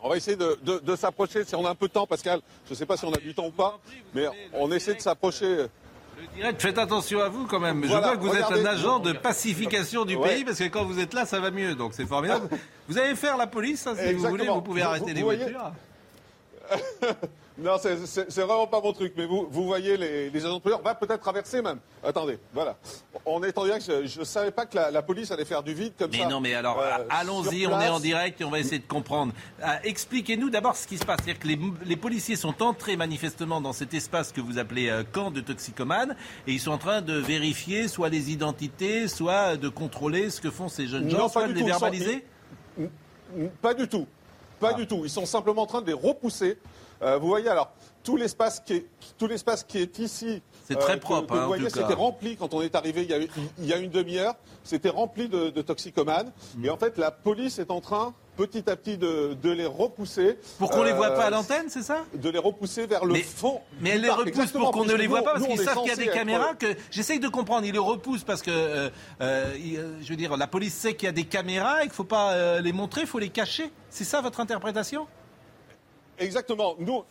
On 0.03 0.09
va 0.09 0.17
essayer 0.17 0.37
de, 0.37 0.59
de- 0.63 0.79
de 0.81 0.97
s'approcher. 0.97 1.45
Si 1.45 1.55
on 1.55 1.65
a 1.65 1.71
un 1.71 1.75
peu 1.75 1.89
de 1.89 1.93
temps, 1.93 2.07
Pascal, 2.07 2.41
je 2.67 2.73
ne 2.73 2.77
sais 2.77 2.85
pas 2.87 2.97
si 2.97 3.05
on 3.05 3.13
a 3.13 3.19
du 3.19 3.35
temps 3.35 3.47
ou 3.47 3.51
pas, 3.53 3.79
mais 4.15 4.27
on 4.53 4.71
essaie 4.73 4.95
de 4.95 5.01
s'approcher. 5.01 5.67
Direct, 6.35 6.61
faites 6.61 6.79
attention 6.79 7.21
à 7.21 7.29
vous 7.29 7.47
quand 7.47 7.61
même. 7.61 7.83
Je 7.85 7.89
Voilà, 7.89 8.09
vois 8.09 8.17
que 8.17 8.23
vous 8.23 8.31
regardez. 8.31 8.59
êtes 8.61 8.67
un 8.67 8.71
agent 8.71 8.99
de 8.99 9.13
pacification 9.13 10.05
du 10.05 10.17
Ouais. 10.17 10.29
pays 10.31 10.45
parce 10.45 10.59
que 10.59 10.65
quand 10.65 10.85
vous 10.85 10.99
êtes 10.99 11.15
là, 11.15 11.25
ça 11.27 11.39
va 11.39 11.53
mieux. 11.53 11.77
Donc 11.77 11.93
c'est 11.95 12.07
formidable. 12.07 12.49
vous 12.89 12.99
allez 12.99 13.15
faire 13.15 13.37
la 13.37 13.47
police, 13.47 13.83
ça, 13.83 13.95
si 13.97 14.13
vous 14.15 14.29
voulez. 14.29 14.49
Vous 14.49 14.61
pouvez 14.61 14.81
Vous- 14.83 14.89
arrêter 14.89 15.11
vous 15.11 15.15
les 15.17 15.23
voyez 15.23 15.45
voitures. 15.45 15.73
Non, 17.61 17.73
c'est- 17.77 18.41
vraiment 18.41 18.69
pas 18.69 18.81
mon 18.81 18.93
truc, 18.93 19.15
mais 19.17 19.27
vous, 19.27 19.49
vous 19.51 19.65
voyez 19.65 19.97
les, 19.97 20.31
les 20.31 20.45
agents 20.47 20.59
de 20.59 20.61
police, 20.63 20.79
on 20.81 20.85
va 20.85 20.95
peut-être 20.95 21.21
traverser 21.21 21.61
même. 21.61 21.81
Attendez, 22.05 22.39
voilà. 22.55 22.77
On 23.27 23.43
est 23.43 23.59
en 23.59 23.65
direct, 23.65 23.85
je 24.07 24.21
ne 24.21 24.25
savais 24.25 24.53
pas 24.53 24.65
que 24.65 24.77
la, 24.77 24.93
la 24.93 25.03
police 25.03 25.33
allait 25.33 25.45
faire 25.45 25.65
du 25.65 25.75
vide 25.75 25.93
comme 25.99 26.13
Mais 26.13 26.19
ça. 26.21 26.29
non, 26.29 26.39
mais 26.41 26.55
alors, 26.55 26.79
euh, 26.81 27.05
allons-y, 27.11 27.67
on 27.67 27.81
est 27.81 27.89
en 27.89 27.99
direct 27.99 28.41
et 28.41 28.45
on 28.45 28.51
va 28.51 28.61
essayer 28.61 28.79
de 28.79 28.87
comprendre. 28.87 29.33
Euh, 29.61 29.67
Expliquez-nous 29.83 30.51
d'abord 30.51 30.77
ce 30.77 30.87
qui 30.87 30.99
se 30.99 31.05
passe. 31.05 31.19
C'est-à-dire 31.25 31.41
que 31.43 31.49
les, 31.49 31.59
les 31.85 31.97
policiers 31.97 32.37
sont 32.37 32.63
entrés 32.63 32.97
manifestement 32.97 33.61
dans 33.61 33.73
cet 33.73 33.93
espace 33.93 34.31
que 34.31 34.41
vous 34.41 34.59
appelez 34.59 34.89
euh, 34.89 35.03
camp 35.11 35.33
de 35.33 35.41
toxicomanes 35.41 36.15
et 36.47 36.53
ils 36.53 36.61
sont 36.61 36.71
en 36.71 36.79
train 36.79 37.03
de 37.03 37.15
vérifier 37.15 37.89
soit 37.89 38.09
les 38.09 38.31
identités, 38.31 39.09
soit 39.09 39.57
de 39.57 39.69
contrôler 39.69 40.31
ce 40.31 40.41
que 40.41 40.51
font 40.53 40.69
ces 40.69 40.87
jeunes 40.87 41.11
gens, 41.11 41.19
Non, 41.19 41.29
soit 41.29 41.43
pas 41.43 41.49
de 41.49 41.55
les 41.55 41.61
tout. 41.63 41.67
Verbaliser. 41.67 42.25
Pas 43.61 43.75
du 43.75 43.89
tout. 43.89 44.07
Pas 44.61 44.73
du 44.75 44.87
tout. 44.87 45.01
Ils 45.05 45.11
sont 45.11 45.27
simplement 45.27 45.63
en 45.63 45.67
train 45.67 45.83
de 45.83 45.87
les 45.89 45.93
repousser. 45.93 46.57
Euh, 47.03 47.19
vous 47.19 47.29
voyez 47.29 47.49
alors 47.49 47.71
tout 48.03 48.17
l'espace 48.17 48.61
qui 48.61 48.75
est 48.75 48.87
tout 49.19 49.27
l'espace 49.27 49.65
qui 49.65 49.79
est 49.79 49.99
ici. 49.99 50.43
C'est 50.67 50.77
très 50.77 50.95
que- 50.95 51.01
propre, 51.03 51.29
que 51.29 51.35
vous 51.35 51.41
hein, 51.41 51.47
voyez, 51.47 51.71
c'était 51.71 51.95
rempli 51.95 52.37
quand 52.37 52.53
on 52.55 52.61
est 52.63 52.75
arrivé 52.75 53.03
il 53.03 53.11
y 53.11 53.15
a, 53.15 53.19
il 53.59 53.67
y 53.67 53.73
a 53.73 53.77
une 53.79 53.91
demi-heure. 53.91 54.35
C'était 54.65 54.89
rempli 54.91 55.29
de, 55.29 55.49
de 55.51 55.63
toxicomanes. 55.63 56.31
Mm. 56.57 56.65
Et 56.67 56.71
en 56.71 56.77
fait, 56.77 56.99
la 56.99 57.11
police 57.11 57.59
est 57.59 57.71
en 57.71 57.81
train 57.81 58.15
petit 58.37 58.69
à 58.71 58.77
petit 58.77 58.97
de, 58.99 59.35
de 59.43 59.51
les 59.51 59.67
repousser. 59.67 60.39
Pour 60.59 60.71
qu'on 60.71 60.83
les 60.85 60.93
voit 60.93 61.11
pas 61.11 61.25
à 61.25 61.27
Euh, 61.29 61.31
l'antenne, 61.31 61.67
c'est 61.69 61.83
ça? 61.83 62.05
De 62.15 62.29
les 62.31 62.39
repousser 62.39 62.87
vers 62.87 63.05
le 63.05 63.15
Mais- 63.15 63.23
fond. 63.23 63.61
Mais 63.81 63.91
elle 63.91 64.03
les 64.03 64.09
parc. 64.09 64.21
repousse 64.27 64.53
pour 64.53 64.71
qu'on 64.71 64.85
ne 64.85 64.95
les 64.95 65.07
voit 65.07 65.23
pas 65.23 65.33
parce 65.35 65.47
qu'ils 65.47 65.59
savent 65.59 65.79
qu'il 65.81 65.89
y 65.89 65.93
a 65.93 65.97
des 65.97 66.05
être- 66.05 66.13
caméras. 66.15 66.55
Que 66.55 66.67
j'essaye 66.91 67.19
de 67.19 67.29
comprendre. 67.29 67.67
Ils 67.67 67.73
les 67.73 67.79
repoussent 67.79 68.25
parce 68.25 68.43
que, 68.43 68.51
euh, 68.51 68.91
euh, 69.21 69.55
euh, 69.77 69.97
je 70.03 70.09
veux 70.09 70.17
dire, 70.17 70.37
la 70.37 70.47
police 70.47 70.75
sait 70.75 70.95
qu'il 70.95 71.07
y 71.07 71.09
a 71.09 71.13
des 71.13 71.25
caméras 71.25 71.79
et 71.79 71.83
qu'il 71.83 71.91
ne 71.91 71.95
faut 71.95 72.05
pas 72.05 72.33
euh, 72.33 72.61
les 72.61 72.73
montrer, 72.73 73.03
il 73.03 73.07
faut 73.07 73.19
les 73.19 73.31
cacher. 73.31 73.71
C'est 73.91 74.05
ça 74.05 74.21
votre 74.21 74.39
interprétation? 74.41 75.07
Exactement. 76.19 76.75
Nous, 76.79 77.05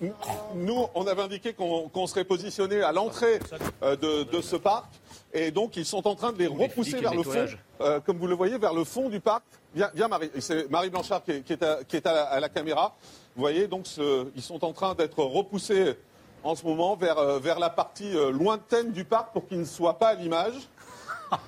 nous, 0.56 0.86
on 0.96 1.08
avait 1.08 1.22
indiqué 1.22 1.54
qu'on 1.54 2.08
serait 2.08 2.24
positionné 2.26 2.82
à 2.82 2.92
l'entrée 2.92 3.40
euh, 3.84 3.96
de, 3.96 4.24
de 4.24 4.42
ce 4.42 4.56
parc. 4.56 4.86
Et 5.34 5.52
donc, 5.52 5.76
ils 5.78 5.86
sont 5.86 6.08
en 6.08 6.16
train 6.16 6.32
de 6.32 6.40
les 6.40 6.48
repousser 6.48 6.92
vers 7.02 7.12
le 7.14 7.24
fond, 7.24 7.32
euh, 7.82 8.00
comme 8.00 8.18
vous 8.18 8.28
le 8.28 8.36
voyez, 8.36 8.58
vers 8.58 8.74
le 8.74 8.84
fond 8.84 9.10
du 9.10 9.20
parc. 9.20 9.44
Viens, 9.76 9.92
viens 9.94 10.08
Marie. 10.08 10.32
C'est 10.40 10.70
Marie 10.70 10.90
Blanchard 10.90 11.24
qui 11.24 11.32
est, 11.32 11.42
qui 11.42 11.54
est 11.54 11.64
à, 11.64 11.84
qui 11.84 11.96
est 11.98 12.08
à 12.08 12.14
la, 12.14 12.24
à 12.24 12.40
la 12.40 12.50
caméra. 12.50 12.96
Vous 13.36 13.42
voyez, 13.42 13.68
donc, 13.68 13.88
ce- 13.88 14.28
ils 14.36 14.42
sont 14.42 14.64
en 14.66 14.74
train 14.74 14.96
d'être 14.96 15.20
repoussés 15.24 15.96
en 16.44 16.56
ce 16.56 16.66
moment 16.66 16.96
vers, 16.96 17.18
euh, 17.18 17.40
vers 17.40 17.60
la 17.60 17.70
partie 17.70 18.12
lointaine 18.32 18.92
du 18.92 19.04
parc 19.04 19.34
pour 19.34 19.48
qu'ils 19.48 19.60
ne 19.60 19.66
soient 19.66 19.98
pas 20.00 20.10
à 20.10 20.14
l'image. 20.16 20.54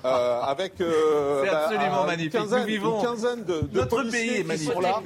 Euh, 0.04 0.40
avec 0.42 0.80
euh, 0.80 1.42
C'est 1.44 1.50
bah, 1.50 1.64
absolument 1.64 2.00
une 2.02 2.06
magnifique. 2.06 2.32
quinzaine, 2.32 2.60
Nous 2.60 2.66
vivons- 2.66 2.98
une 3.00 3.06
quinzaine 3.06 3.44
de, 3.44 3.60
de 3.62 3.68
Notre 3.78 3.96
policiers 3.96 4.20
pays 4.20 4.30
est 4.30 4.40
qui 4.42 4.44
magnifique. 4.44 4.72
sont 4.72 4.80
là. 4.80 5.00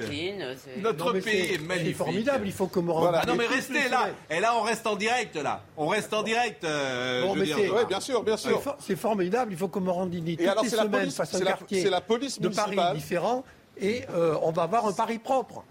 Notre 0.79 1.13
Non, 1.15 1.21
pays 1.21 1.55
est 1.55 1.59
magnifique. 1.63 1.87
C'est 1.97 2.05
formidable, 2.05 2.47
il 2.47 2.53
faut 2.53 2.67
que 2.67 2.81
Morand. 2.81 3.11
Ah 3.15 3.25
non 3.27 3.35
mais 3.37 3.47
restez 3.47 3.89
là. 3.89 4.09
Et 4.31 4.41
là 4.41 4.53
on 4.57 4.63
reste 4.63 4.87
en 4.87 4.97
direct 4.97 5.37
là. 5.37 5.63
On 5.77 5.87
reste 5.89 6.13
en 6.13 6.23
direct. 6.23 6.65
euh, 6.65 7.23
Bon, 7.23 7.35
Ouais, 7.35 7.85
bien 7.87 8.01
sûr, 8.01 8.23
bien 8.23 8.37
sûr. 8.37 8.57
C'est 8.57 8.63
for- 8.63 8.77
C'est 8.81 8.97
formidable, 8.97 9.53
il 9.53 9.59
faut 9.59 9.69
que 9.69 9.79
Morandini, 9.79 10.37
toutes 10.37 10.47
alors, 10.49 10.65
les 10.65 10.71
c'est 10.71 10.77
la 10.77 10.83
semaines, 10.85 11.01
police- 11.03 11.17
fasse 11.17 11.35
un 11.35 11.39
c'est 11.39 11.45
la- 11.45 11.51
quartier 11.53 11.83
c'est 11.83 11.91
la 11.91 12.01
police 12.01 12.41
de 12.41 12.49
Paris 12.49 12.79
différent 12.95 13.45
et 13.81 14.03
euh, 14.15 14.35
on 14.43 14.51
va 14.53 14.63
avoir 14.65 14.87
un 14.87 14.93
Paris 14.93 15.19
propre. 15.19 15.63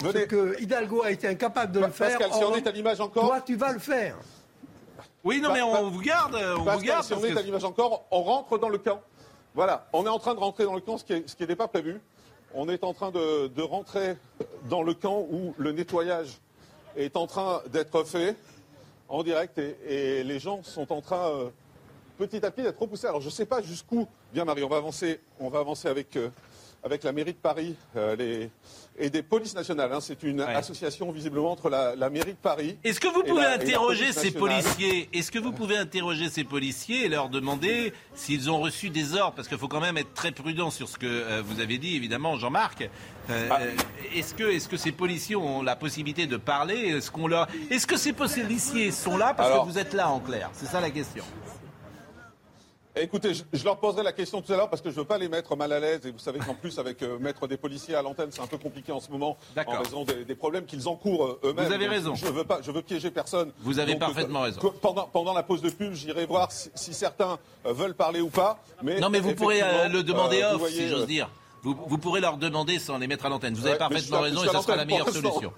Ce 0.00 0.06
Venez. 0.06 0.26
que 0.26 0.60
Hidalgo 0.60 1.02
a 1.04 1.12
été 1.12 1.28
incapable 1.28 1.70
de 1.72 1.78
le 1.80 1.90
faire. 1.90 2.18
Pascal, 2.18 2.32
si 2.36 2.42
on 2.44 2.56
est 2.56 2.66
à 2.66 2.72
l'image 2.72 3.00
encore. 3.00 3.26
Toi, 3.28 3.40
tu 3.46 3.54
vas 3.54 3.72
le 3.72 3.78
faire. 3.78 4.16
Oui 5.26 5.40
non 5.40 5.52
mais 5.52 5.60
on 5.60 5.90
vous 5.90 6.00
garde, 6.02 6.36
on 6.56 6.62
vous 6.62 6.80
garde. 6.82 7.04
si 7.04 7.12
on 7.12 7.18
est 7.24 7.32
que- 7.32 7.38
à 7.38 7.42
l'image 7.42 7.64
encore, 7.64 8.06
on 8.12 8.22
rentre 8.22 8.58
dans 8.58 8.68
le 8.68 8.78
camp. 8.78 9.02
Voilà, 9.56 9.88
on 9.92 10.06
est 10.06 10.08
en 10.08 10.20
train 10.20 10.34
de 10.36 10.38
rentrer 10.38 10.62
dans 10.64 10.74
le 10.74 10.80
camp, 10.80 10.98
ce 10.98 11.04
qui 11.04 11.14
est- 11.14 11.28
ce 11.28 11.34
qui 11.34 11.42
n'était 11.42 11.56
pas 11.56 11.66
prévu. 11.66 12.00
On 12.54 12.68
est 12.68 12.84
en 12.84 12.94
train 12.94 13.10
de, 13.10 13.48
de 13.48 13.62
rentrer 13.62 14.16
dans 14.70 14.84
le 14.84 14.94
camp 14.94 15.26
où 15.28 15.52
le 15.58 15.72
nettoyage 15.72 16.38
est 16.96 17.16
en 17.16 17.26
train 17.26 17.60
d'être 17.72 18.04
fait 18.04 18.36
en 19.08 19.24
direct 19.24 19.58
et, 19.58 19.76
et 20.20 20.22
les 20.24 20.38
gens 20.38 20.62
sont 20.62 20.92
en 20.92 21.00
train 21.00 21.28
euh, 21.30 21.48
petit 22.18 22.46
à 22.46 22.50
petit 22.52 22.62
d'être 22.62 22.78
repoussés. 22.80 23.08
Alors 23.08 23.20
je 23.20 23.26
ne 23.26 23.32
sais 23.32 23.46
pas 23.46 23.62
jusqu'où. 23.62 24.06
Bien 24.32 24.44
Marie, 24.44 24.62
on 24.62 24.68
va 24.68 24.76
avancer, 24.76 25.20
on 25.40 25.48
va 25.48 25.58
avancer 25.58 25.88
avec, 25.88 26.14
euh, 26.16 26.28
avec 26.84 27.02
la 27.04 27.12
mairie 27.12 27.32
de 27.32 27.38
Paris 27.38 27.74
euh, 27.96 28.14
les- 28.16 28.50
et 28.98 29.10
des 29.10 29.22
polices 29.22 29.54
nationales. 29.54 29.92
hein. 29.92 30.00
C'est 30.00 30.22
une 30.22 30.40
association 30.40 31.10
visiblement 31.12 31.52
entre 31.52 31.68
la, 31.68 31.94
la 31.96 32.08
mairie 32.08 32.32
de 32.32 32.38
Paris. 32.38 32.78
Est-ce 32.82 32.98
que 32.98 33.08
vous 33.08 33.22
pouvez 33.22 33.42
la- 33.42 33.52
interroger 33.54 34.04
police 34.04 34.18
ces 34.18 34.30
policiers? 34.30 35.08
Est-ce 35.12 35.30
que 35.30 35.38
vous 35.38 35.52
pouvez 35.52 35.76
interroger 35.76 36.30
ces 36.30 36.44
policiers 36.44 37.04
et 37.04 37.08
leur 37.08 37.28
demander 37.28 37.92
s'ils 38.14 38.50
ont 38.50 38.58
reçu 38.60 38.88
des 38.88 39.14
ordres? 39.14 39.34
Parce 39.34 39.48
qu'il 39.48 39.58
faut 39.58 39.68
quand 39.68 39.80
même 39.82 39.98
être 39.98 40.14
très 40.14 40.32
prudent 40.32 40.70
sur 40.70 40.88
ce 40.88 40.96
que 40.96 41.06
euh, 41.06 41.42
vous 41.44 41.60
avez 41.60 41.76
dit, 41.78 41.94
évidemment, 41.96 42.36
Jean-Marc. 42.36 42.88
Euh, 43.28 43.48
Ah. 43.50 43.58
est-ce 44.14 44.34
que, 44.34 44.76
ces 44.78 44.92
policiers 44.92 45.36
ont 45.36 45.62
la 45.62 45.76
possibilité 45.76 46.26
de 46.26 46.36
parler? 46.38 46.76
Est-ce 46.76 47.10
qu'on 47.10 47.26
leur, 47.26 47.48
est-ce 47.70 47.86
que 47.86 47.96
ces 47.98 48.12
policiers 48.14 48.90
sont 48.92 49.16
là? 49.18 49.34
Parce 49.34 49.50
Alors- 49.50 49.66
que 49.66 49.70
vous 49.72 49.78
êtes 49.78 49.92
là 49.92 50.08
en 50.08 50.20
clair 50.20 50.48
C'est 50.54 50.66
ça 50.66 50.80
la 50.80 50.90
question. 50.90 51.24
Écoutez, 52.98 53.34
je, 53.34 53.42
je 53.52 53.64
leur 53.64 53.76
poserai 53.78 54.02
la 54.02 54.12
question 54.12 54.40
tout 54.40 54.52
à 54.52 54.56
l'heure 54.56 54.70
parce 54.70 54.80
que 54.80 54.88
je 54.90 54.94
ne 54.94 55.00
veux 55.00 55.06
pas 55.06 55.18
les 55.18 55.28
mettre 55.28 55.54
mal 55.54 55.70
à 55.72 55.78
l'aise. 55.80 56.00
Et 56.06 56.10
vous 56.10 56.18
savez 56.18 56.38
qu'en 56.38 56.54
plus, 56.54 56.78
avec 56.78 57.02
euh, 57.02 57.18
mettre 57.18 57.46
des 57.46 57.56
policiers 57.58 57.94
à 57.94 58.00
l'antenne, 58.02 58.28
c'est 58.30 58.40
un 58.40 58.46
peu 58.46 58.56
compliqué 58.58 58.90
en 58.92 59.00
ce 59.00 59.10
moment 59.10 59.36
en 59.66 59.78
raison 59.82 60.04
des, 60.04 60.24
des 60.24 60.34
problèmes 60.34 60.64
qu'ils 60.64 60.88
encourent 60.88 61.26
euh, 61.26 61.40
eux-mêmes. 61.50 61.66
Vous 61.66 61.72
avez 61.72 61.88
raison. 61.88 62.14
Je 62.14 62.26
veux 62.26 62.44
pas, 62.44 62.60
je 62.62 62.70
veux 62.70 62.82
piéger 62.82 63.10
personne. 63.10 63.52
Vous 63.60 63.78
avez 63.78 63.92
Donc, 63.92 64.00
parfaitement 64.00 64.40
euh, 64.40 64.44
raison. 64.44 64.72
Pendant, 64.80 65.06
pendant 65.06 65.34
la 65.34 65.42
pause 65.42 65.60
de 65.60 65.68
pub, 65.70 65.92
j'irai 65.92 66.24
voir 66.26 66.50
si, 66.52 66.70
si 66.74 66.94
certains 66.94 67.38
euh, 67.66 67.72
veulent 67.72 67.94
parler 67.94 68.20
ou 68.20 68.30
pas. 68.30 68.58
Mais 68.82 68.98
Non, 68.98 69.10
mais 69.10 69.20
vous 69.20 69.34
pourrez 69.34 69.60
euh, 69.62 69.88
le 69.88 70.02
demander 70.02 70.42
off, 70.42 70.58
voyez, 70.58 70.76
si 70.82 70.88
j'ose 70.88 71.06
dire. 71.06 71.28
Vous, 71.62 71.74
vous 71.86 71.98
pourrez 71.98 72.20
leur 72.20 72.36
demander 72.36 72.78
sans 72.78 72.96
les 72.98 73.06
mettre 73.08 73.26
à 73.26 73.28
l'antenne. 73.28 73.54
Vous 73.54 73.62
avez 73.62 73.72
Ouais, 73.72 73.78
parfaitement 73.78 74.20
raison 74.20 74.44
et 74.44 74.48
ce 74.48 74.60
sera 74.60 74.76
la 74.76 74.84
meilleure 74.84 75.08
solution. 75.10 75.52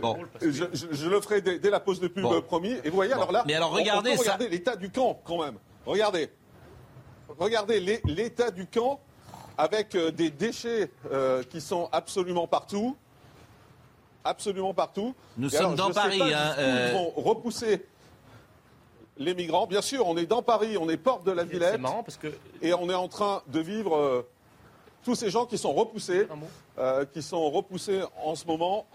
Bon. 0.00 0.16
Je, 0.40 0.64
je- 0.72 0.86
je 0.90 1.08
le 1.08 1.20
ferai 1.20 1.40
dès, 1.40 1.58
dès 1.58 1.70
la 1.70 1.80
pause 1.80 2.00
de 2.00 2.08
pub 2.08 2.22
Bon. 2.22 2.40
promis. 2.42 2.76
Et 2.84 2.90
vous 2.90 2.96
voyez, 2.96 3.12
Bon. 3.12 3.18
alors 3.20 3.32
là, 3.32 3.44
Mais 3.46 3.54
alors, 3.54 3.70
on- 3.70 3.74
on 3.74 3.76
regardez 3.76 4.16
ça. 4.16 4.36
L'état 4.38 4.76
du 4.76 4.90
camp 4.90 5.20
quand 5.24 5.42
même. 5.44 5.56
Regardez. 5.84 6.30
Regardez 7.38 7.80
l'é- 7.80 8.00
l'état 8.04 8.50
du 8.50 8.66
camp 8.66 9.00
avec 9.58 9.94
euh, 9.94 10.10
des 10.10 10.30
déchets 10.30 10.90
euh, 11.12 11.42
qui 11.44 11.60
sont 11.60 11.88
absolument 11.92 12.46
partout. 12.46 12.96
Absolument 14.24 14.74
partout. 14.74 15.14
Nous 15.38 15.48
Et 15.54 15.56
sommes 15.56 15.74
alors, 15.74 15.88
dans 15.88 15.94
Paris, 15.94 16.18
pas 16.18 16.24
hein, 16.24 16.54
euh. 16.58 16.88
Ils 16.90 16.94
vont 16.94 17.10
repousser 17.30 17.86
les 19.18 19.34
migrants. 19.34 19.66
Bien 19.66 19.82
sûr, 19.82 20.06
on 20.06 20.16
est 20.16 20.26
dans 20.26 20.42
Paris, 20.42 20.76
on 20.78 20.88
est 20.88 20.96
porte 20.96 21.24
de 21.24 21.32
la 21.32 21.44
Villette. 21.44 21.72
C'est 21.72 21.78
marrant 21.78 22.02
parce 22.02 22.16
que 22.16 22.28
Et 22.62 22.74
on 22.74 22.88
est 22.90 22.94
en 22.94 23.08
train 23.08 23.42
de 23.48 23.60
vivre 23.60 23.96
euh, 23.96 24.26
tous 25.04 25.14
ces 25.14 25.30
gens 25.30 25.46
qui 25.46 25.58
sont 25.58 25.72
repoussés, 25.72 26.26
euh, 26.78 27.04
qui 27.12 27.22
sont 27.22 27.50
repoussés 27.50 28.02
en 28.22 28.34
ce 28.34 28.46
moment. 28.46 28.86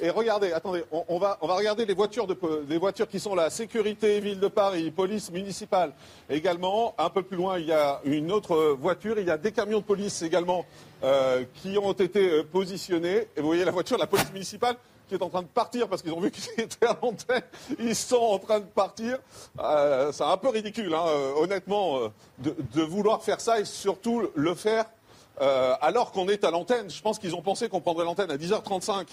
Et 0.00 0.08
regardez, 0.08 0.52
attendez, 0.52 0.82
on, 0.90 1.04
on 1.06 1.18
va, 1.18 1.36
on 1.42 1.46
va 1.46 1.54
regarder 1.54 1.84
les 1.84 1.92
voitures, 1.92 2.26
de, 2.26 2.36
les 2.66 2.78
voitures 2.78 3.06
qui 3.06 3.20
sont 3.20 3.34
là. 3.34 3.50
Sécurité, 3.50 4.20
ville 4.20 4.40
de 4.40 4.48
Paris, 4.48 4.90
police 4.90 5.30
municipale 5.30 5.92
également. 6.30 6.94
Un 6.96 7.10
peu 7.10 7.22
plus 7.22 7.36
loin, 7.36 7.58
il 7.58 7.66
y 7.66 7.72
a 7.72 8.00
une 8.04 8.32
autre 8.32 8.54
euh, 8.54 8.76
voiture. 8.78 9.18
Il 9.18 9.26
y 9.26 9.30
a 9.30 9.36
des 9.36 9.52
camions 9.52 9.80
de 9.80 9.84
police 9.84 10.22
également 10.22 10.64
euh, 11.04 11.44
qui 11.56 11.76
ont 11.76 11.92
été 11.92 12.42
positionnés. 12.44 13.28
Et 13.36 13.40
vous 13.40 13.46
voyez 13.48 13.66
la 13.66 13.70
voiture 13.70 13.98
de 13.98 14.02
la 14.02 14.06
police 14.06 14.32
municipale 14.32 14.76
qui 15.08 15.14
est 15.14 15.22
en 15.22 15.28
train 15.28 15.42
de 15.42 15.46
partir 15.46 15.88
parce 15.88 16.02
qu'ils 16.02 16.12
ont 16.12 16.20
vu 16.20 16.30
qu'ils 16.30 16.48
étaient 16.58 16.86
à 16.86 16.96
l'antenne. 17.02 17.42
Ils 17.78 17.96
sont 17.96 18.16
en 18.16 18.38
train 18.38 18.60
de 18.60 18.64
partir. 18.64 19.18
Euh, 19.58 20.12
c'est 20.12 20.24
un 20.24 20.36
peu 20.36 20.48
ridicule, 20.48 20.94
hein, 20.94 21.04
euh, 21.06 21.32
honnêtement, 21.36 21.98
euh, 21.98 22.08
de 22.38 22.82
vouloir 22.82 23.22
faire 23.22 23.40
ça 23.40 23.60
et 23.60 23.64
surtout 23.64 24.28
le 24.34 24.54
faire 24.54 24.86
euh, 25.42 25.74
alors 25.80 26.12
qu'on 26.12 26.28
est 26.28 26.44
à 26.44 26.50
l'antenne. 26.50 26.88
Je 26.88 27.02
pense 27.02 27.18
qu'ils 27.18 27.34
ont 27.34 27.42
pensé 27.42 27.68
qu'on 27.68 27.80
prendrait 27.80 28.04
l'antenne 28.04 28.30
à 28.30 28.36
10h35. 28.36 29.06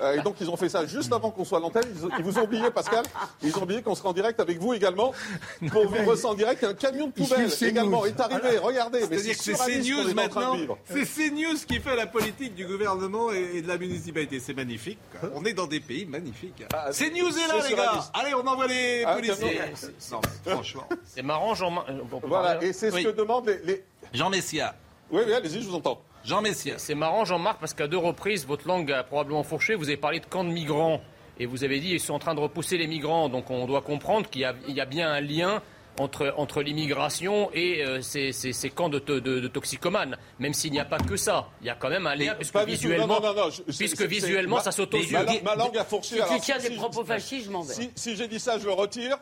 Euh, 0.00 0.14
et 0.14 0.20
donc 0.22 0.36
ils 0.40 0.50
ont 0.50 0.56
fait 0.56 0.68
ça 0.68 0.84
juste 0.86 1.12
avant 1.12 1.30
qu'on 1.30 1.44
soit 1.44 1.58
à 1.58 1.60
l'antenne. 1.60 1.84
Ils, 1.94 2.08
ils 2.18 2.24
vous 2.24 2.38
ont 2.38 2.42
oublié, 2.44 2.70
Pascal. 2.70 3.04
Ils 3.42 3.56
ont 3.56 3.62
oublié 3.62 3.80
qu'on 3.82 3.94
sera 3.94 4.08
en 4.10 4.12
direct 4.12 4.40
avec 4.40 4.58
vous 4.58 4.74
également. 4.74 5.12
Pour 5.70 5.88
vivre 5.90 6.14
ça 6.16 6.28
en 6.28 6.34
direct, 6.34 6.62
un 6.64 6.74
camion 6.74 7.06
de 7.06 7.12
poubelle 7.12 7.50
également 7.62 8.04
est 8.04 8.18
arrivé. 8.20 8.58
Regardez, 8.58 9.00
mais 9.08 9.18
C'est-à-dire 9.18 9.38
que 9.38 9.42
c'est 9.44 9.80
CNews 9.80 10.14
maintenant. 10.14 10.56
C'est 10.90 11.04
CNews 11.04 11.56
qui 11.66 11.80
fait 11.80 11.96
la 11.96 12.06
politique 12.06 12.54
du 12.54 12.66
gouvernement 12.66 13.32
et 13.32 13.46
et 13.56 13.62
de 13.62 13.68
la 13.68 13.78
municipalité. 13.78 14.40
C'est 14.40 14.54
magnifique. 14.54 14.98
On 15.34 15.44
est 15.44 15.52
dans 15.52 15.66
des 15.68 15.80
pays 15.80 16.04
magnifiques. 16.04 16.64
Ah, 16.74 16.90
CNews 16.90 17.28
est 17.38 17.46
là, 17.48 17.68
les 17.68 17.74
gars. 17.76 18.04
Allez, 18.12 18.34
on 18.34 18.46
envoie 18.46 18.66
les 18.66 19.04
Ah, 19.06 19.14
policiers. 19.14 19.60
Non, 20.10 20.20
franchement. 20.44 20.84
c'est 21.04 21.22
marrant, 21.22 21.54
Jean-Marc. 21.54 21.88
euh, 21.90 22.00
Voilà, 22.24 22.52
parler, 22.54 22.66
hein 22.66 22.70
et 22.70 22.72
c'est 22.72 22.90
ce 22.90 22.96
Oui. 22.96 23.04
que 23.04 23.10
demandent 23.10 23.46
les. 23.46 23.58
les- 23.64 23.84
Jean 24.12 24.30
Messia. 24.30 24.74
Oui, 25.10 25.22
oui, 25.26 25.32
allez-y, 25.32 25.60
je 25.62 25.66
vous 25.68 25.74
entends. 25.76 26.00
Jean 26.24 26.42
Messia. 26.42 26.74
C'est 26.78 26.94
marrant, 26.96 27.24
Jean-Marc, 27.24 27.60
parce 27.60 27.74
qu'à 27.74 27.86
deux 27.86 27.96
reprises, 27.98 28.46
votre 28.46 28.66
langue 28.66 28.90
a 28.90 29.04
probablement 29.04 29.44
fourché. 29.44 29.74
Vous 29.76 29.84
avez 29.88 29.96
parlé 29.96 30.18
de 30.20 30.26
camps 30.26 30.44
de 30.44 30.50
migrants. 30.50 31.00
Et 31.38 31.46
vous 31.46 31.64
avez 31.64 31.78
dit 31.80 31.90
ils 31.90 32.00
sont 32.00 32.14
en 32.14 32.18
train 32.18 32.34
de 32.34 32.40
repousser 32.40 32.78
les 32.78 32.86
migrants. 32.86 33.28
Donc 33.28 33.50
on 33.50 33.66
doit 33.66 33.82
comprendre 33.82 34.28
qu'il 34.28 34.40
y, 34.40 34.44
a- 34.44 34.54
il 34.66 34.74
y 34.74 34.80
a 34.80 34.86
bien 34.86 35.10
un 35.12 35.20
lien 35.20 35.62
entre, 35.98 36.34
entre 36.38 36.62
l'immigration 36.62 37.50
et 37.52 37.84
euh, 37.84 38.00
ces, 38.02 38.32
ces- 38.32 38.52
ces 38.54 38.70
camps 38.70 38.88
de, 38.88 38.98
to- 38.98 39.20
de- 39.20 39.40
de 39.40 39.48
toxicomanes. 39.48 40.16
Même 40.38 40.54
s'il 40.54 40.72
n'y 40.72 40.80
a 40.80 40.84
pas 40.86 40.98
que 40.98 41.16
ça. 41.16 41.48
Il 41.60 41.66
y 41.66 41.70
a 41.70 41.74
quand 41.74 41.90
même 41.90 42.06
un 42.06 42.14
lien, 42.16 42.34
puisque 42.34 42.56
visuellement, 42.64 43.06
Non, 43.06 43.20
non, 43.20 43.34
non, 43.34 43.44
non, 43.44 43.50
je- 43.50 43.62
c'est- 43.70 43.78
puisque 43.78 44.02
visuellement 44.02 44.56
ma- 44.56 44.62
ça 44.62 44.72
s'auto 44.72 44.98
Ma, 45.10 45.22
la- 45.22 45.42
ma 45.42 45.54
langue 45.56 45.76
a 45.78 45.84
fourché. 45.84 46.16
Si 46.16 46.34
tu 46.34 46.40
tiens 46.40 46.58
des 46.58 46.70
propos 46.70 47.04
fascistes, 47.04 47.44
je 47.46 47.50
m'en 47.50 47.62
vais. 47.62 47.74
Si, 47.74 47.90
si 47.94 48.16
j'ai 48.16 48.28
dit 48.28 48.40
ça, 48.40 48.58
je 48.58 48.64
le 48.64 48.72
retire. 48.72 49.18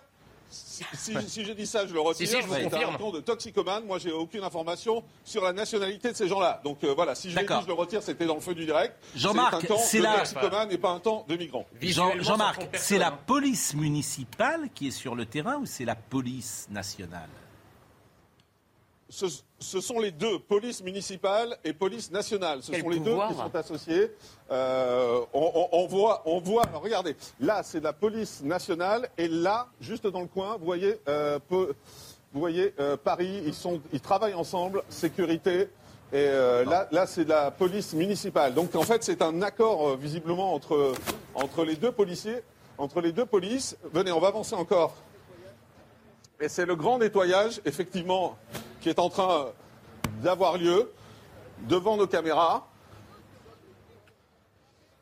Si, 0.54 0.84
si- 0.94 1.28
si 1.30 1.44
j'ai 1.44 1.54
dit 1.54 1.66
ça, 1.66 1.86
je 1.86 1.92
le 1.92 2.00
retire. 2.00 2.26
Si, 2.28 2.34
si, 2.34 2.40
je 2.42 2.46
vous 2.46 2.54
confirme. 2.70 2.94
un 2.94 2.98
ton 2.98 3.10
de 3.10 3.20
toxicomane. 3.20 3.84
Moi, 3.84 3.98
j'ai 3.98 4.12
aucune 4.12 4.42
information 4.44 5.02
sur 5.24 5.42
la 5.44 5.52
nationalité 5.52 6.10
de 6.12 6.16
ces 6.16 6.28
gens-là. 6.28 6.60
Donc 6.64 6.82
euh, 6.84 6.94
voilà, 6.94 7.14
si 7.14 7.30
je 7.30 7.38
dit, 7.38 7.44
je 7.62 7.66
le 7.66 7.72
retire. 7.72 8.02
C'était 8.02 8.26
dans 8.26 8.34
le 8.36 8.40
feu 8.40 8.54
du 8.54 8.64
direct. 8.64 8.94
Jean-Marc, 9.16 9.66
c'est 9.84 10.00
la- 10.00 10.18
toxicomane 10.18 10.70
et 10.72 10.78
pas 10.78 10.90
un 10.90 11.00
temps 11.00 11.24
de 11.28 11.36
migrants. 11.36 11.66
Jean- 11.74 11.78
Visuellement, 11.80 12.22
ça 12.22 12.28
Jean-Marc, 12.30 12.68
c'est 12.74 12.98
la 12.98 13.08
hein. 13.08 13.18
police 13.26 13.74
municipale 13.74 14.68
qui 14.74 14.88
est 14.88 14.92
sur 14.92 15.14
le 15.14 15.26
terrain 15.26 15.56
ou 15.56 15.66
c'est 15.66 15.84
la 15.84 15.94
police 15.96 16.66
nationale? 16.70 17.28
Ce, 19.14 19.26
ce 19.60 19.80
sont 19.80 20.00
les 20.00 20.10
deux, 20.10 20.40
police 20.40 20.82
municipale 20.82 21.56
et 21.62 21.72
police 21.72 22.10
nationale. 22.10 22.64
Ce 22.64 22.72
Quel 22.72 22.82
sont 22.82 22.88
les 22.88 22.96
pouvoir. 22.98 23.28
deux 23.28 23.34
qui 23.36 23.40
sont 23.40 23.54
associés. 23.54 24.10
Euh, 24.50 25.20
on, 25.32 25.52
on- 25.54 25.68
on 25.70 25.86
voit, 25.86 26.22
on 26.26 26.40
voit. 26.40 26.64
alors, 26.66 26.82
regardez, 26.82 27.14
là 27.38 27.62
c'est 27.62 27.78
la 27.78 27.92
police 27.92 28.42
nationale 28.42 29.08
et 29.16 29.28
là, 29.28 29.68
juste 29.80 30.08
dans 30.08 30.20
le 30.20 30.26
coin, 30.26 30.56
vous 30.58 30.64
voyez, 30.64 30.98
euh, 31.06 31.38
peu- 31.48 31.74
vous 32.32 32.40
voyez 32.40 32.74
euh, 32.80 32.96
Paris. 32.96 33.42
Ils 33.46 33.54
sont, 33.54 33.80
ils 33.92 34.00
travaillent 34.00 34.34
ensemble, 34.34 34.82
sécurité. 34.88 35.68
Et 36.12 36.16
euh, 36.16 36.64
là, 36.64 36.88
là 36.90 37.06
c'est 37.06 37.24
la 37.28 37.52
police 37.52 37.92
municipale. 37.94 38.52
Donc 38.52 38.74
en 38.74 38.82
fait, 38.82 39.04
c'est 39.04 39.22
un 39.22 39.42
accord 39.42 39.96
visiblement 39.96 40.54
entre 40.54 40.92
entre 41.36 41.64
les 41.64 41.76
deux 41.76 41.92
policiers, 41.92 42.42
entre 42.78 43.00
les 43.00 43.12
deux 43.12 43.26
polices. 43.26 43.76
Venez, 43.92 44.10
on 44.10 44.18
va 44.18 44.26
avancer 44.28 44.56
encore. 44.56 44.96
Et 46.40 46.48
c'est 46.48 46.66
le 46.66 46.74
grand 46.74 46.98
nettoyage, 46.98 47.60
effectivement, 47.64 48.36
qui 48.84 48.90
est 48.90 48.98
en 48.98 49.08
train 49.08 49.46
d'avoir 50.22 50.58
lieu 50.58 50.92
devant 51.62 51.96
nos 51.96 52.06
caméras. 52.06 52.68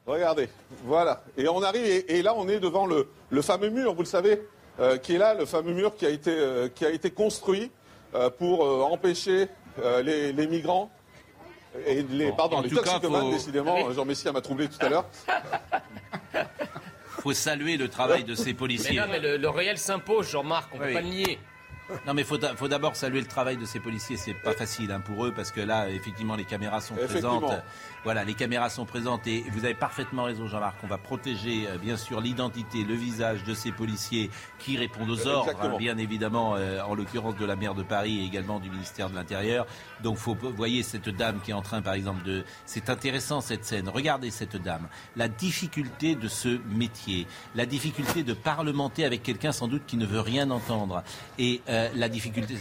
Regardez, 0.07 0.49
voilà. 0.85 1.25
Et 1.37 1.49
on 1.49 1.61
arrive, 1.65 1.85
et, 1.85 2.19
et 2.19 2.23
là, 2.23 2.33
on 2.37 2.49
est 2.49 2.61
devant 2.61 2.87
le, 2.87 3.09
le 3.31 3.43
fameux 3.43 3.71
mur, 3.71 3.93
vous 3.95 4.03
le 4.03 4.07
savez, 4.07 4.41
euh, 4.79 4.99
qui 4.99 5.17
est 5.17 5.19
là, 5.19 5.35
le 5.35 5.47
fameux 5.47 5.73
mur 5.73 5.97
qui 5.97 6.07
a 6.07 6.11
été, 6.11 6.31
euh, 6.31 6.69
qui 6.69 6.85
a 6.87 6.91
été 6.91 7.11
construit 7.11 7.73
euh, 8.15 8.31
pour 8.31 8.65
euh, 8.65 8.83
empêcher 8.83 9.49
euh, 9.83 10.01
les, 10.01 10.33
les 10.33 10.47
migrants. 10.47 10.89
Et 11.85 12.03
les, 12.05 12.31
Bon, 12.31 12.37
pardon, 12.37 12.61
les 12.61 12.71
toxicomanes, 12.71 13.23
faut- 13.23 13.31
décidément. 13.33 13.91
Jean 13.93 14.05
Messia 14.05 14.31
m'a 14.31 14.43
troublé 14.43 14.69
tout 14.69 14.79
à 14.87 14.89
l'heure. 14.91 15.07
faut 17.19 17.33
saluer 17.33 17.77
le 17.77 17.89
travail 17.89 18.23
de 18.23 18.37
ces 18.37 18.47
Mais 18.53 18.55
policiers. 18.55 19.01
non, 19.01 19.07
mais 19.11 19.19
le, 19.19 19.39
le 19.39 19.49
réel 19.49 19.77
s'impose, 19.77 20.29
Jean-Marc, 20.31 20.71
on 20.73 20.79
ne 20.79 20.83
Oui. 20.83 20.89
peut 20.89 20.95
pas 20.95 21.01
le 21.01 21.09
nier. 21.09 21.39
Non, 22.07 22.15
mais 22.15 22.25
faut, 22.25 22.39
faut 22.57 22.69
d'abord 22.69 22.97
saluer 22.97 23.21
le 23.21 23.27
travail 23.27 23.57
de 23.57 23.65
ces 23.65 23.81
policiers. 23.81 24.17
C'est 24.17 24.35
pas 24.35 24.53
facile 24.53 24.93
hein, 24.93 25.01
pour 25.01 25.25
eux 25.27 25.33
parce 25.33 25.51
que 25.51 25.61
là, 25.61 25.89
effectivement, 25.91 26.37
les 26.37 26.45
caméras 26.45 26.81
sont 26.81 26.95
présentes. 26.95 27.53
Voilà, 28.05 28.25
les 28.25 28.35
caméras 28.35 28.69
sont 28.69 28.85
présentes 28.85 29.29
et 29.29 29.45
vous 29.53 29.65
avez 29.65 29.75
parfaitement 29.75 30.25
raison, 30.25 30.49
Jean-Marc. 30.49 30.77
On 30.83 30.89
va 30.89 30.99
protéger, 30.99 31.69
euh, 31.69 31.79
bien 31.79 31.97
sûr, 31.97 32.21
l'identité, 32.21 32.83
le 32.83 32.95
visage 32.95 33.45
de 33.45 33.55
ces 33.55 33.71
policiers 33.71 34.29
qui 34.59 34.77
répondent 34.77 35.09
aux 35.11 35.27
ordres, 35.29 35.51
Exactement. 35.51 35.77
hein, 35.77 35.79
bien 35.79 35.97
évidemment, 35.99 36.57
euh, 36.57 36.81
en 36.83 36.97
l'occurrence 36.97 37.37
de 37.37 37.45
la 37.45 37.55
maire 37.55 37.77
de 37.77 37.85
Paris 37.85 38.19
et 38.19 38.25
également 38.25 38.59
du 38.59 38.71
ministère 38.71 39.09
de 39.09 39.15
l'Intérieur. 39.15 39.67
Donc, 40.03 40.17
faut, 40.17 40.35
vous 40.35 40.51
voyez 40.51 40.83
cette 40.83 41.09
dame 41.11 41.41
qui 41.45 41.53
est 41.53 41.55
en 41.55 41.63
train, 41.63 41.81
par 41.81 41.95
exemple, 41.95 42.25
de. 42.25 42.45
C'est 42.67 42.91
intéressant 42.91 43.41
cette 43.41 43.65
scène. 43.65 43.89
Regardez 43.89 44.33
cette 44.33 44.57
dame. 44.57 44.89
La 45.15 45.29
difficulté 45.29 46.17
de 46.17 46.27
ce 46.27 46.61
métier, 46.71 47.29
la 47.55 47.67
difficulté 47.67 48.25
de 48.25 48.35
parlementer 48.35 49.05
avec 49.05 49.23
quelqu'un 49.23 49.53
sans 49.53 49.69
doute 49.69 49.83
qui 49.87 49.97
ne 49.97 50.07
veut 50.07 50.21
rien 50.21 50.51
entendre, 50.51 51.05
et 51.39 51.61
euh, 51.69 51.89
la 51.95 52.09
difficulté 52.09 52.57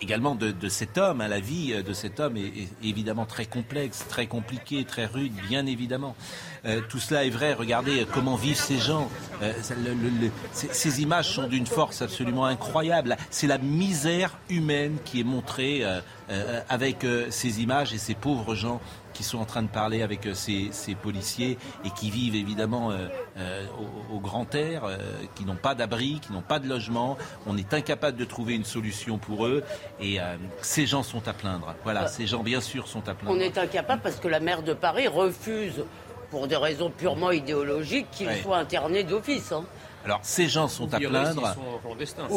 également 0.00 0.34
de, 0.34 0.50
de 0.50 0.68
cet 0.68 0.98
homme. 0.98 1.20
hein, 1.20 1.28
la 1.28 1.40
vie 1.40 1.72
euh, 1.72 1.82
de 1.82 1.92
cet 1.92 2.20
homme 2.20 2.36
est, 2.36 2.46
est 2.46 2.68
évidemment 2.84 3.24
très 3.26 3.46
complexe, 3.46 4.04
très 4.08 4.26
compliquée, 4.26 4.84
très 4.84 5.06
rude, 5.06 5.32
bien 5.48 5.66
évidemment. 5.66 6.14
Euh, 6.64 6.80
tout 6.88 6.98
cela 6.98 7.24
est 7.24 7.30
vrai. 7.30 7.54
Regardez 7.54 8.00
euh, 8.02 8.06
comment 8.12 8.36
vivent 8.36 8.56
ces 8.58 8.78
gens. 8.78 9.08
Euh, 9.42 9.52
le- 9.84 9.94
le- 9.94 10.26
le- 10.26 10.30
ces, 10.52 11.02
images 11.02 11.30
sont 11.34 11.46
d'une 11.48 11.66
force 11.66 12.02
absolument 12.02 12.46
incroyable. 12.46 13.16
C'est 13.30 13.46
la 13.46 13.58
misère 13.58 14.36
humaine 14.50 14.96
qui 15.04 15.20
est 15.20 15.24
montrée 15.24 15.84
euh, 15.84 16.00
euh, 16.30 16.60
avec 16.68 17.06
ces 17.30 17.62
images 17.62 17.92
et 17.94 17.98
ces 17.98 18.14
pauvres 18.14 18.54
gens 18.54 18.80
qui 19.16 19.22
sont 19.24 19.38
en 19.38 19.44
train 19.46 19.62
de 19.62 19.68
parler 19.68 20.02
avec 20.02 20.26
euh, 20.26 20.34
ces, 20.34 20.68
ces 20.72 20.94
policiers 20.94 21.56
et 21.84 21.90
qui 21.90 22.10
vivent 22.10 22.34
évidemment 22.36 22.90
euh, 22.90 23.08
euh, 23.38 23.66
au, 24.10 24.16
au 24.16 24.20
grand 24.20 24.54
air, 24.54 24.84
euh, 24.84 24.98
qui 25.34 25.44
n'ont 25.44 25.56
pas 25.56 25.74
d'abri, 25.74 26.20
qui 26.20 26.32
n'ont 26.32 26.42
pas 26.42 26.58
de 26.58 26.68
logement. 26.68 27.16
On 27.46 27.56
est 27.56 27.72
incapable 27.72 28.18
de 28.18 28.24
trouver 28.24 28.54
une 28.54 28.64
solution 28.64 29.16
pour 29.18 29.46
eux 29.46 29.64
et 30.00 30.18
ces 30.60 30.86
gens 30.86 31.02
sont 31.02 31.26
à 31.28 31.32
plaindre. 31.32 31.74
Voilà, 31.84 32.06
ces 32.08 32.26
gens 32.26 32.42
bien 32.42 32.60
sûr 32.60 32.86
sont 32.88 33.08
à 33.08 33.14
plaindre. 33.14 33.34
On 33.36 33.40
est 33.40 33.56
incapable 33.56 34.02
parce 34.02 34.16
que 34.16 34.28
la 34.28 34.40
maire 34.40 34.62
de 34.62 34.74
Paris 34.74 35.08
refuse, 35.08 35.84
pour 36.30 36.48
des 36.48 36.56
raisons 36.56 36.90
purement 36.90 37.30
idéologiques, 37.30 38.10
qu'il 38.10 38.26
Ouais. 38.26 38.42
soit 38.42 38.58
interné 38.58 39.04
d'office. 39.04 39.52
hein. 39.52 39.64
Alors 40.06 40.20
ces 40.22 40.48
gens 40.48 40.68
sont 40.68 40.94
à 40.94 40.98
plaindre. 41.10 41.42
sont 41.54 41.60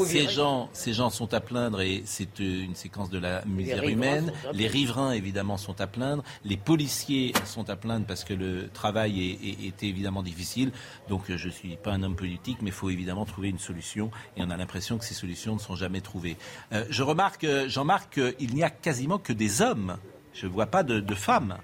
Ces 0.05 0.27
gens, 0.33 0.69
ces 0.73 0.91
gens 0.93 1.09
sont 1.09 1.33
à 1.33 1.39
plaindre 1.39 1.79
et 1.81 2.01
c'est 2.05 2.39
une 2.39 2.75
séquence 2.75 3.09
de 3.09 3.19
la 3.19 3.45
misère 3.45 3.77
humaine. 3.93 4.33
Les 4.53 4.67
riverains, 4.67 5.11
évidemment, 5.11 5.55
sont 5.57 5.79
à 5.79 5.87
plaindre. 5.87 6.23
Les 6.43 6.57
policiers 6.57 7.31
sont 7.45 7.69
à 7.69 7.75
plaindre 7.75 8.05
parce 8.07 8.23
que 8.23 8.33
le 8.33 8.69
travail 8.73 9.21
est, 9.21 9.49
est- 9.49 9.67
est 9.67 9.83
évidemment 9.83 10.23
difficile. 10.23 10.71
Donc, 11.07 11.29
euh, 11.29 11.37
je 11.37 11.47
suis 11.49 11.77
pas 11.77 11.91
un 11.91 12.01
homme 12.03 12.15
politique, 12.15 12.57
mais 12.61 12.69
il 12.71 12.73
faut 12.73 12.89
évidemment 12.89 13.25
trouver 13.25 13.49
une 13.49 13.59
solution. 13.59 14.09
Et 14.35 14.41
on 14.43 14.49
a 14.49 14.57
l'impression 14.57 14.97
que 14.97 15.05
ces 15.05 15.13
solutions 15.13 15.53
ne 15.53 15.59
sont 15.59 15.75
jamais 15.75 16.01
trouvées. 16.01 16.37
Euh, 16.73 16.85
je 16.89 17.03
remarque, 17.03 17.43
euh, 17.43 17.69
Jean-Marc, 17.69 18.19
qu'il 18.37 18.55
n'y 18.55 18.63
a 18.63 18.69
quasiment 18.71 19.19
que 19.19 19.31
des 19.33 19.61
hommes. 19.61 19.97
Je 20.33 20.47
ne 20.47 20.51
vois 20.51 20.65
pas 20.67 20.81
de, 20.83 20.99
de 20.99 21.15
femmes. 21.15 21.57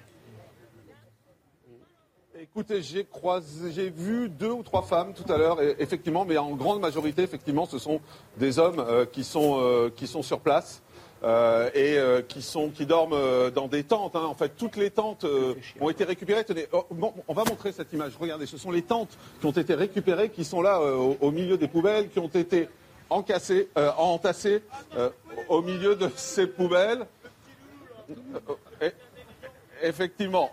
Écoutez, 2.42 2.82
j'ai 2.82 3.06
croisé, 3.06 3.72
j'ai 3.72 3.90
vu 3.90 4.28
deux 4.28 4.50
ou 4.52 4.62
trois 4.64 4.82
femmes 4.82 5.14
tout 5.14 5.32
à 5.32 5.38
l'heure, 5.38 5.62
et- 5.62 5.76
effectivement, 5.80 6.26
mais 6.26 6.38
en 6.38 6.52
grande 6.56 6.82
majorité, 6.82 7.22
effectivement, 7.24 7.66
ce 7.66 7.80
sont 7.80 8.02
des 8.38 8.60
hommes 8.60 8.80
euh, 8.86 9.06
qui, 9.06 9.24
sont, 9.24 9.60
euh, 9.62 9.90
qui 9.96 10.06
sont 10.08 10.22
sur 10.22 10.40
place. 10.42 10.82
euh, 11.24 11.70
et 11.74 11.98
euh, 11.98 12.22
qui, 12.22 12.42
sont, 12.42 12.70
qui 12.70 12.86
dorment 12.86 13.14
euh, 13.14 13.50
dans 13.50 13.68
des 13.68 13.84
tentes. 13.84 14.16
hein. 14.18 14.26
En 14.26 14.36
fait, 14.36 14.50
toutes 14.58 14.76
les 14.76 14.92
tentes 14.92 15.26
ont 15.80 15.90
été 15.90 16.04
récupérées. 16.04 16.44
Tenez, 16.44 16.68
oh, 16.74 16.86
bon, 16.92 17.14
on 17.28 17.34
va 17.34 17.46
montrer 17.46 17.72
cette 17.72 17.92
image. 17.94 18.12
Regardez, 18.20 18.46
ce 18.46 18.58
sont 18.58 18.70
les 18.70 18.82
tentes 18.84 19.18
qui 19.40 19.46
ont 19.48 19.52
été 19.52 19.74
récupérées, 19.74 20.30
qui 20.30 20.44
sont 20.44 20.62
là 20.62 20.80
au, 20.82 21.18
au 21.22 21.32
milieu 21.32 21.58
des 21.58 21.68
poubelles, 21.70 22.10
qui 22.10 22.20
ont 22.20 22.28
été 22.28 22.68
encassées, 23.10 23.70
entassées 23.98 24.62
au 25.48 25.62
milieu 25.64 25.96
de 25.96 26.10
ces 26.16 26.46
poubelles. 26.48 27.08
Et- 28.82 28.92
effectivement. 29.82 30.52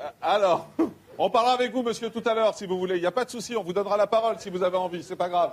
Euh, 0.00 0.08
Alors, 0.22 0.66
on 1.18 1.30
parlera 1.30 1.54
avec 1.54 1.72
vous, 1.72 1.82
monsieur, 1.82 2.10
tout 2.10 2.22
à 2.26 2.34
l'heure, 2.34 2.54
si 2.54 2.66
vous 2.66 2.78
voulez. 2.78 2.96
Il 2.96 3.00
n'y 3.00 3.06
a 3.06 3.10
pas 3.12 3.24
de 3.24 3.30
souci, 3.30 3.56
on 3.56 3.62
vous 3.62 3.72
donnera 3.72 3.96
la 3.96 4.06
parole 4.06 4.36
si 4.38 4.50
vous 4.50 4.62
avez 4.62 4.76
envie, 4.76 5.02
c'est 5.02 5.16
pas 5.16 5.28
grave. 5.28 5.52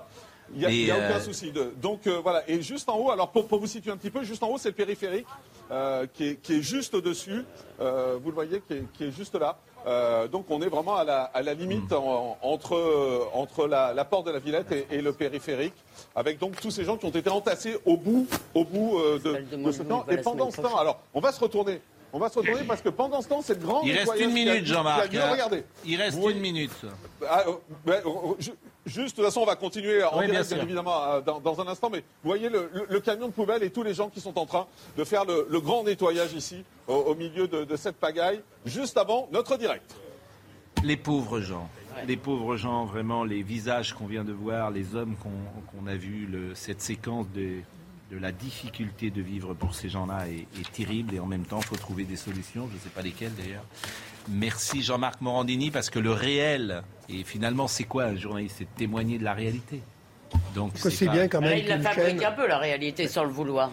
Il 0.54 0.60
n'y 0.60 0.66
a, 0.66 0.70
Et, 0.70 0.74
il 0.76 0.86
y 0.88 0.92
a 0.92 0.96
euh, 0.96 1.10
aucun 1.10 1.20
souci. 1.20 1.52
De, 1.52 1.74
donc 1.82 2.08
euh, 2.08 2.20
voilà, 2.24 2.42
et 2.50 2.62
juste 2.62 2.88
en 2.88 2.98
haut, 2.98 3.12
alors 3.12 3.30
pour, 3.32 3.48
pour 3.48 3.60
vous 3.60 3.68
situer 3.68 3.92
un 3.92 3.98
petit 3.98 4.10
peu, 4.10 4.24
juste 4.24 4.42
en 4.44 4.48
haut, 4.50 4.58
c'est 4.58 4.70
le 4.70 4.76
périphérique 4.76 5.28
euh, 5.72 6.08
qui, 6.14 6.28
est, 6.30 6.36
qui 6.42 6.54
est 6.58 6.62
juste 6.62 6.94
au-dessus. 6.94 7.44
Euh, 7.82 8.18
vous 8.24 8.30
le 8.30 8.36
voyez, 8.36 8.62
qui 8.66 8.74
est, 8.76 8.84
qui 8.94 9.04
est 9.06 9.12
juste 9.12 9.36
là. 9.36 9.58
Euh, 9.86 10.28
donc 10.30 10.46
on 10.50 10.62
est 10.62 10.70
vraiment 10.70 10.96
à 10.96 11.04
la, 11.04 11.24
à 11.24 11.42
la 11.42 11.54
limite 11.54 11.92
en- 11.92 12.38
entre, 12.42 13.28
entre 13.34 13.68
la, 13.68 13.94
la 13.94 14.06
porte 14.06 14.26
de 14.28 14.32
la 14.32 14.40
Villette 14.40 14.72
et, 14.72 14.88
et 14.92 15.02
le 15.02 15.12
périphérique, 15.12 15.74
avec 16.16 16.40
donc 16.40 16.60
tous 16.62 16.72
ces 16.72 16.86
gens 16.86 16.96
qui 16.96 17.06
ont 17.06 17.10
été 17.12 17.30
entassés 17.30 17.78
au 17.86 17.98
bout, 17.98 18.26
au 18.54 18.64
bout 18.64 19.00
euh, 19.00 19.20
de, 19.20 19.56
de 19.66 19.72
ce 19.74 19.84
temps. 19.84 20.06
Et 20.10 20.18
pendant 20.24 20.50
ce 20.50 20.62
temps, 20.62 20.78
alors 20.78 21.00
on 21.14 21.20
va 21.20 21.34
se 21.34 21.40
retourner. 21.42 21.82
On 22.14 22.20
va 22.20 22.30
se 22.30 22.40
retourner 22.40 22.64
parce 22.64 22.82
que 22.82 22.90
pendant 22.90 23.22
ce 23.22 23.28
temps, 23.28 23.42
c'est 23.42 23.56
le 23.60 23.66
grand 23.66 23.82
Il 23.84 23.92
reste 23.92 24.14
une 24.20 24.32
minute, 24.32 24.66
Jean-Marc. 24.66 25.12
lieu. 25.12 25.22
hein. 25.22 25.32
Regardez. 25.32 25.64
Il 25.86 25.98
reste 26.02 26.18
Vous 26.18 26.30
une 26.30 26.40
minute. 26.40 26.72
ah, 27.28 27.44
euh, 27.48 27.52
ben, 27.86 28.02
euh, 28.06 28.34
ju- 28.40 28.52
juste, 28.86 29.18
de 29.18 29.22
toute 29.22 29.26
façon, 29.26 29.42
on 29.42 29.46
va 29.46 29.56
continuer 29.58 30.04
en 30.04 30.18
Oui, 30.20 30.26
direct, 30.28 30.48
bien, 30.54 30.64
évidemment, 30.64 31.04
euh, 31.04 31.22
dans, 31.22 31.40
dans 31.42 31.60
un 31.62 31.68
instant. 31.68 31.90
Mais 31.90 32.00
vous 32.00 32.30
voyez 32.30 32.48
le, 32.50 32.70
le- 32.74 32.88
le 32.90 33.00
camion 33.02 33.28
de 33.28 33.34
poubelle 33.34 33.62
et 33.62 33.70
tous 33.70 33.84
les 33.84 33.94
gens 33.94 34.10
qui 34.10 34.22
sont 34.22 34.38
en 34.40 34.46
train 34.46 34.68
de 34.98 35.04
faire 35.04 35.26
le, 35.26 35.48
le 35.50 35.60
grand 35.60 35.84
nettoyage 35.84 36.34
ici, 36.34 36.64
au, 36.88 36.94
au 36.96 37.16
milieu 37.16 37.48
de, 37.48 37.66
de 37.66 37.76
cette 37.76 37.98
pagaille, 37.98 38.42
juste 38.66 38.98
avant 38.98 39.28
notre 39.32 39.58
direct. 39.58 39.94
Les 40.84 40.98
pauvres 40.98 41.42
gens. 41.42 41.70
Les 42.08 42.16
pauvres 42.18 42.56
gens, 42.58 42.86
vraiment, 42.86 43.24
les 43.24 43.42
visages 43.42 43.94
qu'on 43.94 44.06
vient 44.06 44.24
de 44.24 44.32
voir, 44.32 44.70
les 44.72 44.96
hommes 44.96 45.16
qu'on 45.22 45.88
a 45.88 45.96
vus, 45.96 46.30
cette 46.54 46.80
séquence 46.82 47.26
de, 47.34 47.56
de 48.12 48.18
la 48.18 48.32
difficulté 48.32 49.10
de 49.12 49.22
vivre 49.22 49.54
pour 49.54 49.76
ces 49.76 49.90
gens-là 49.90 50.28
est, 50.30 50.48
est 50.60 50.72
terrible 50.72 51.14
et 51.16 51.20
en 51.20 51.26
même 51.26 51.44
temps, 51.46 51.60
il 51.60 51.66
faut 51.66 51.76
trouver 51.76 52.04
des 52.06 52.16
solutions, 52.16 52.68
je 52.70 52.76
ne 52.76 52.80
sais 52.80 52.90
pas 52.90 53.02
lesquelles 53.02 53.34
d'ailleurs. 53.36 53.66
Merci 54.30 54.82
Jean-Marc 54.82 55.20
Morandini 55.22 55.72
parce 55.72 55.90
que 55.90 56.00
le 56.00 56.12
réel, 56.12 56.84
et 57.10 57.24
finalement, 57.24 57.68
c'est 57.68 57.84
quoi 57.84 58.06
un 58.06 58.16
journaliste? 58.16 58.56
C'est 58.60 58.64
de 58.66 58.78
témoigner 58.78 59.18
de 59.18 59.24
la 59.24 59.34
réalité. 59.34 59.82
Donc, 60.56 60.74
que 60.80 60.90
c'est 60.90 61.06
pas- 61.06 61.12
bien 61.14 61.28
quand 61.28 61.42
Là, 61.42 61.50
même 61.50 61.60
il 61.60 61.68
la 61.68 61.80
fabrique 61.80 62.20
chaîne... 62.20 62.26
un 62.26 62.32
peu, 62.32 62.48
la 62.48 62.58
réalité, 62.58 63.08
sans 63.08 63.24
le 63.24 63.30
vouloir. 63.32 63.72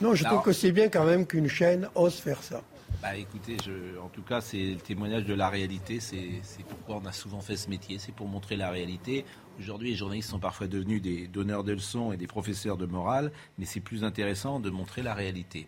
Non, 0.00 0.14
je 0.14 0.24
Non. 0.24 0.30
trouve 0.30 0.42
que 0.42 0.52
c'est 0.52 0.72
bien 0.72 0.88
quand 0.88 1.04
même 1.04 1.26
qu'une 1.26 1.48
chaîne 1.48 1.88
ose 1.94 2.14
faire 2.16 2.42
ça. 2.42 2.62
Bah 3.02 3.14
écoutez, 3.16 3.56
en 4.02 4.08
tout 4.08 4.22
cas, 4.22 4.40
c'est 4.40 4.56
le 4.56 4.76
témoignage 4.76 5.24
de 5.24 5.34
la 5.34 5.48
réalité. 5.48 6.00
C'est 6.00 6.64
pourquoi 6.68 7.00
on 7.02 7.06
a 7.06 7.12
souvent 7.12 7.40
fait 7.40 7.56
ce 7.56 7.68
métier. 7.68 7.98
C'est 7.98 8.12
pour 8.12 8.26
montrer 8.26 8.56
la 8.56 8.70
réalité. 8.70 9.24
Aujourd'hui, 9.58 9.90
les 9.90 9.96
journalistes 9.96 10.30
sont 10.30 10.38
parfois 10.38 10.66
devenus 10.66 11.02
des 11.02 11.26
donneurs 11.26 11.64
de 11.64 11.72
leçons 11.72 12.12
et 12.12 12.16
des 12.16 12.26
professeurs 12.26 12.76
de 12.76 12.86
morale, 12.86 13.32
mais 13.58 13.64
c'est 13.64 13.80
plus 13.80 14.04
intéressant 14.04 14.60
de 14.60 14.70
montrer 14.70 15.02
la 15.02 15.14
réalité. 15.14 15.66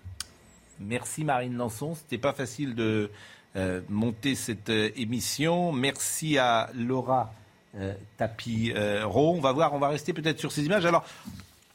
Merci 0.81 1.25
Marine 1.25 1.57
Lançon. 1.57 1.95
C'était 1.95 2.19
pas 2.19 2.33
facile 2.33 2.75
de 2.75 3.11
euh, 3.57 3.81
monter 3.89 4.35
cette 4.35 4.71
euh, 4.71 4.91
émission. 4.97 5.73
Merci 5.73 6.39
à 6.39 6.71
Laura 6.75 7.33
euh, 7.77 7.95
Tapiro. 8.17 9.35
On 9.35 9.41
va 9.41 9.53
voir, 9.53 9.75
on 9.75 9.79
va 9.79 9.89
rester 9.89 10.13
peut-être 10.13 10.39
sur 10.39 10.53
ces 10.53 10.65
images. 10.67 10.87
Alors, 10.87 11.05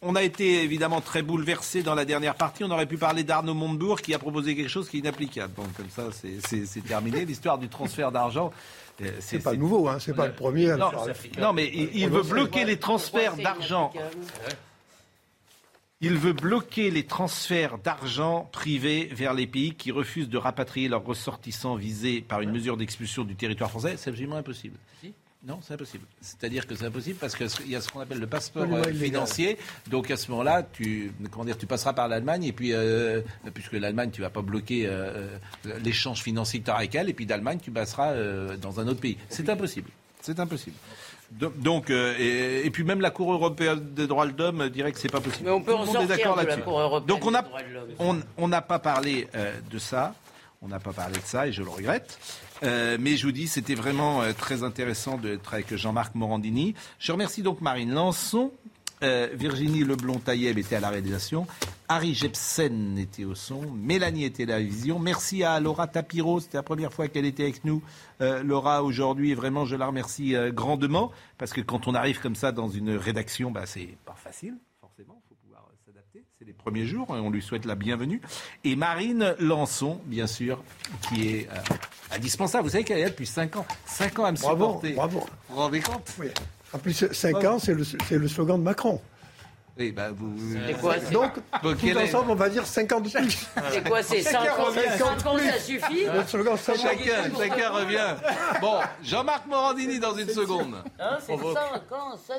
on 0.04 0.16
a 0.16 0.24
été 0.24 0.64
évidemment 0.64 1.02
très 1.02 1.22
bouleversé 1.22 1.84
dans 1.84 1.96
la 1.96 2.06
dernière 2.06 2.36
partie. 2.36 2.64
On 2.64 2.72
aurait 2.72 2.86
pu 2.86 2.98
parler 2.98 3.24
d'Arnaud 3.24 3.54
Montebourg 3.54 4.02
qui 4.02 4.14
a 4.14 4.20
proposé 4.20 4.56
quelque 4.56 4.70
chose 4.70 4.90
qui 4.90 4.98
est 4.98 5.00
inapplicable. 5.00 5.54
Donc 5.56 5.74
comme 5.74 5.90
ça, 5.90 6.10
c'est- 6.12 6.84
terminé. 6.86 7.26
L'histoire 7.34 7.58
du 7.58 7.70
transfert 7.70 8.12
d'argent. 8.12 8.52
euh, 9.02 9.10
C'est 9.20 9.40
pas 9.40 9.54
nouveau, 9.54 9.88
hein, 9.88 10.00
c'est 10.00 10.14
pas 10.14 10.28
le 10.28 10.34
premier 10.34 10.70
à 10.70 10.78
le 10.78 11.42
Non, 11.42 11.54
mais 11.54 11.72
il, 11.94 12.10
veut 12.10 12.24
bloquer 12.24 12.66
les 12.66 12.78
transferts 12.78 13.38
d'argent. 13.38 13.92
Il 16.02 16.16
veut 16.18 16.34
bloquer 16.34 16.92
les 16.92 17.06
transferts 17.06 17.78
d'argent 17.78 18.50
privés 18.52 19.10
vers 19.14 19.34
les 19.34 19.48
pays 19.48 19.74
qui 19.74 19.90
refusent 19.92 20.28
de 20.28 20.38
rapatrier 20.38 20.90
leurs 20.90 21.06
ressortissants 21.06 21.76
visés 21.76 22.20
par 22.20 22.42
une 22.42 22.52
mesure 22.52 22.76
d'expulsion 22.76 23.24
du 23.24 23.36
territoire 23.36 23.70
français. 23.70 23.96
C'est 23.98 24.10
absolument 24.10 24.36
impossible. 24.36 24.76
Non, 25.46 25.60
c'est 25.62 25.74
impossible. 25.74 26.06
C'est-à-dire 26.22 26.66
que 26.66 26.74
c'est 26.74 26.86
impossible 26.86 27.18
parce 27.20 27.36
qu'il 27.36 27.70
y 27.70 27.76
a 27.76 27.82
ce 27.82 27.90
qu'on 27.90 28.00
appelle 28.00 28.20
le 28.20 28.28
passeport 28.28 28.64
euh, 28.72 28.94
financier. 28.94 29.58
Donc 29.90 30.10
à 30.10 30.16
ce 30.16 30.32
moment-là, 30.32 30.64
tu, 30.64 31.12
comment 31.32 31.44
dire, 31.44 31.58
tu 31.58 31.66
passeras 31.66 31.92
par 31.92 32.08
l'Allemagne 32.08 32.46
et 32.46 32.54
puis, 32.54 32.72
euh, 32.74 33.20
puisque 33.54 33.74
l'Allemagne, 33.74 34.10
tu 34.12 34.22
vas 34.22 34.30
pas 34.30 34.42
bloquer 34.42 34.86
euh, 34.88 35.28
l'échange 35.84 36.22
financier 36.22 36.62
que 36.62 36.66
tu 36.66 36.72
as 36.72 36.76
avec 36.76 36.96
elle, 36.96 37.10
et 37.10 37.14
puis 37.14 37.26
d'Allemagne, 37.26 37.60
tu 37.62 37.72
passeras 37.72 38.12
euh, 38.12 38.56
dans 38.56 38.80
un 38.80 38.88
autre 38.88 39.02
pays. 39.02 39.18
C'est 39.28 39.50
impossible. 39.50 39.90
C'est 40.22 40.40
impossible. 40.40 40.78
Do- 41.32 41.52
Donc, 41.58 41.90
euh, 41.90 42.16
et, 42.18 42.66
et 42.66 42.70
puis 42.72 42.86
même 42.86 43.02
la 43.02 43.10
Cour 43.10 43.34
européenne 43.34 43.82
des 43.94 44.08
droits 44.08 44.26
de 44.28 44.38
l'homme 44.42 44.70
dirait 44.70 44.94
que 44.94 45.00
c'est 45.00 45.12
pas 45.12 45.20
possible. 45.20 45.44
Mais 45.46 45.52
on 45.52 45.62
peut 45.62 45.74
Tout 45.74 45.78
le 45.80 45.84
en 45.84 45.86
monde 45.88 45.96
est 45.96 46.00
sortir 46.08 46.18
d'accord 46.18 46.36
de 46.36 46.42
la 46.42 46.48
là-dessus. 46.48 46.64
Cour 46.64 46.80
européenne 46.80 47.08
Donc 47.08 47.26
on 47.26 47.32
des 47.32 47.38
a, 47.38 47.42
droits 47.42 47.64
de 47.64 47.74
l'homme. 47.74 47.90
on 48.00 48.20
on 48.38 48.48
n'a 48.48 48.62
pas 48.62 48.80
parlé 48.80 49.28
euh, 49.36 49.54
de 49.70 49.78
ça. 49.78 50.16
On 50.62 50.70
n'a 50.70 50.80
pas 50.80 50.94
parlé 50.94 51.16
de 51.20 51.26
ça 51.26 51.46
et 51.48 51.52
je 51.52 51.62
le 51.62 51.70
regrette. 51.70 52.18
Euh, 52.64 52.98
mais 53.00 53.18
je 53.18 53.26
vous 53.26 53.32
dis, 53.32 53.48
c'était 53.48 53.76
vraiment 53.76 54.22
euh, 54.22 54.32
très 54.34 54.64
intéressant 54.64 55.18
d'être 55.18 55.54
avec 55.54 55.76
Jean-Marc 55.76 56.16
Morandini. 56.16 56.76
Je 57.00 57.12
remercie 57.12 57.42
donc 57.42 57.62
Marine 57.62 57.92
Lançon. 57.92 58.52
Euh, 59.02 59.28
Virginie 59.34 59.84
Leblond-Tailleb 59.84 60.58
était 60.58 60.78
à 60.78 60.80
la 60.80 60.90
réalisation. 60.90 61.46
Harry 61.90 62.14
Jepsen 62.14 62.98
était 62.98 63.26
au 63.26 63.36
son. 63.36 63.70
Mélanie 63.72 64.24
était 64.24 64.44
à 64.44 64.58
la 64.58 64.60
vision. 64.62 64.98
Merci 64.98 65.44
à 65.44 65.60
Laura 65.60 65.88
Tapiro. 65.88 66.40
C'était 66.40 66.56
la 66.56 66.64
première 66.64 66.94
fois 66.94 67.10
qu'elle 67.10 67.26
était 67.26 67.44
avec 67.44 67.66
nous. 67.66 67.82
Euh, 68.22 68.44
Laura, 68.44 68.82
aujourd'hui, 68.82 69.34
vraiment, 69.34 69.66
je 69.66 69.76
la 69.76 69.88
remercie 69.88 70.36
grandement. 70.54 71.12
Parce 71.38 71.52
que 71.52 71.60
quand 71.60 71.90
on 71.90 71.96
arrive 71.96 72.22
comme 72.22 72.36
ça 72.36 72.54
dans 72.54 72.70
une 72.70 72.92
rédaction, 72.92 73.52
bah, 73.52 73.66
c'est 73.66 73.98
pas 74.06 74.16
facile. 74.16 74.56
Forcément, 74.80 75.22
il 75.26 75.28
faut 75.28 75.36
pouvoir 75.36 75.68
euh, 75.70 75.76
jours. 76.86 77.08
et 77.16 77.20
on 77.20 77.30
lui 77.30 77.42
souhaite 77.42 77.66
la 77.66 77.76
bienvenue. 77.76 78.22
Et 78.64 78.76
Marine 78.76 79.36
Lançon, 79.40 80.00
bien 80.06 80.28
sûr, 80.28 80.62
qui 81.08 81.30
est 81.30 81.50
euh, 81.52 82.16
indispensable. 82.16 82.64
Vous 82.66 82.70
savez 82.72 82.84
qu'elle 82.84 83.00
est 83.00 83.04
là 83.04 83.10
depuis 83.10 83.28
5 83.28 83.56
ans. 83.58 83.66
5 83.86 84.20
ans 84.20 84.26
à 84.26 84.32
me 84.32 84.38
Bravo, 84.38 84.66
supporter. 84.66 84.94
bravo. 84.94 85.20
Vous 85.50 85.56
vous 85.56 85.62
rendez 85.62 85.80
compte? 85.82 86.08
Oui. 86.20 86.28
En 86.74 86.80
plus, 86.80 87.06
5 87.12 87.44
ans, 87.46 87.60
c'est 87.60 87.74
le, 87.74 87.84
c'est 87.84 88.18
le 88.18 88.28
slogan 88.28 88.58
de 88.58 88.64
Macron. 88.64 89.00
Oui, 89.78 89.92
bah, 89.92 90.12
vous... 90.16 90.36
Quoi, 90.80 90.98
Donc, 91.12 91.32
Bon, 91.64 91.76
tout 91.76 91.98
ensemble, 91.98 92.30
on 92.30 92.36
va 92.36 92.48
dire 92.50 92.64
5 92.66 92.92
ans 92.92 93.02
de 93.02 93.10
plus. 93.10 93.48
C'est 93.72 93.88
quoi, 93.88 94.04
c'est 94.04 94.22
5 94.22 94.38
ans, 94.60 94.66
revient. 94.66 94.82
cinq 95.00 95.26
ans, 95.26 95.38
ça 95.40 95.60
suffit 95.60 96.06
Le 96.06 96.24
slogan 96.28 96.56
5 96.58 96.74
ans. 96.74 96.78
Chacun, 96.80 97.36
chacun 97.38 97.70
revient. 97.72 98.16
Bon, 98.62 98.80
Jean-Marc 99.04 99.48
Morandini 99.48 100.00
dans 100.00 100.16
une 100.16 100.30
seconde. 100.30 100.76
Hein, 101.00 101.18
C'est 101.26 101.36
5 101.36 101.92
ans, 101.92 102.16
ça 102.28 102.36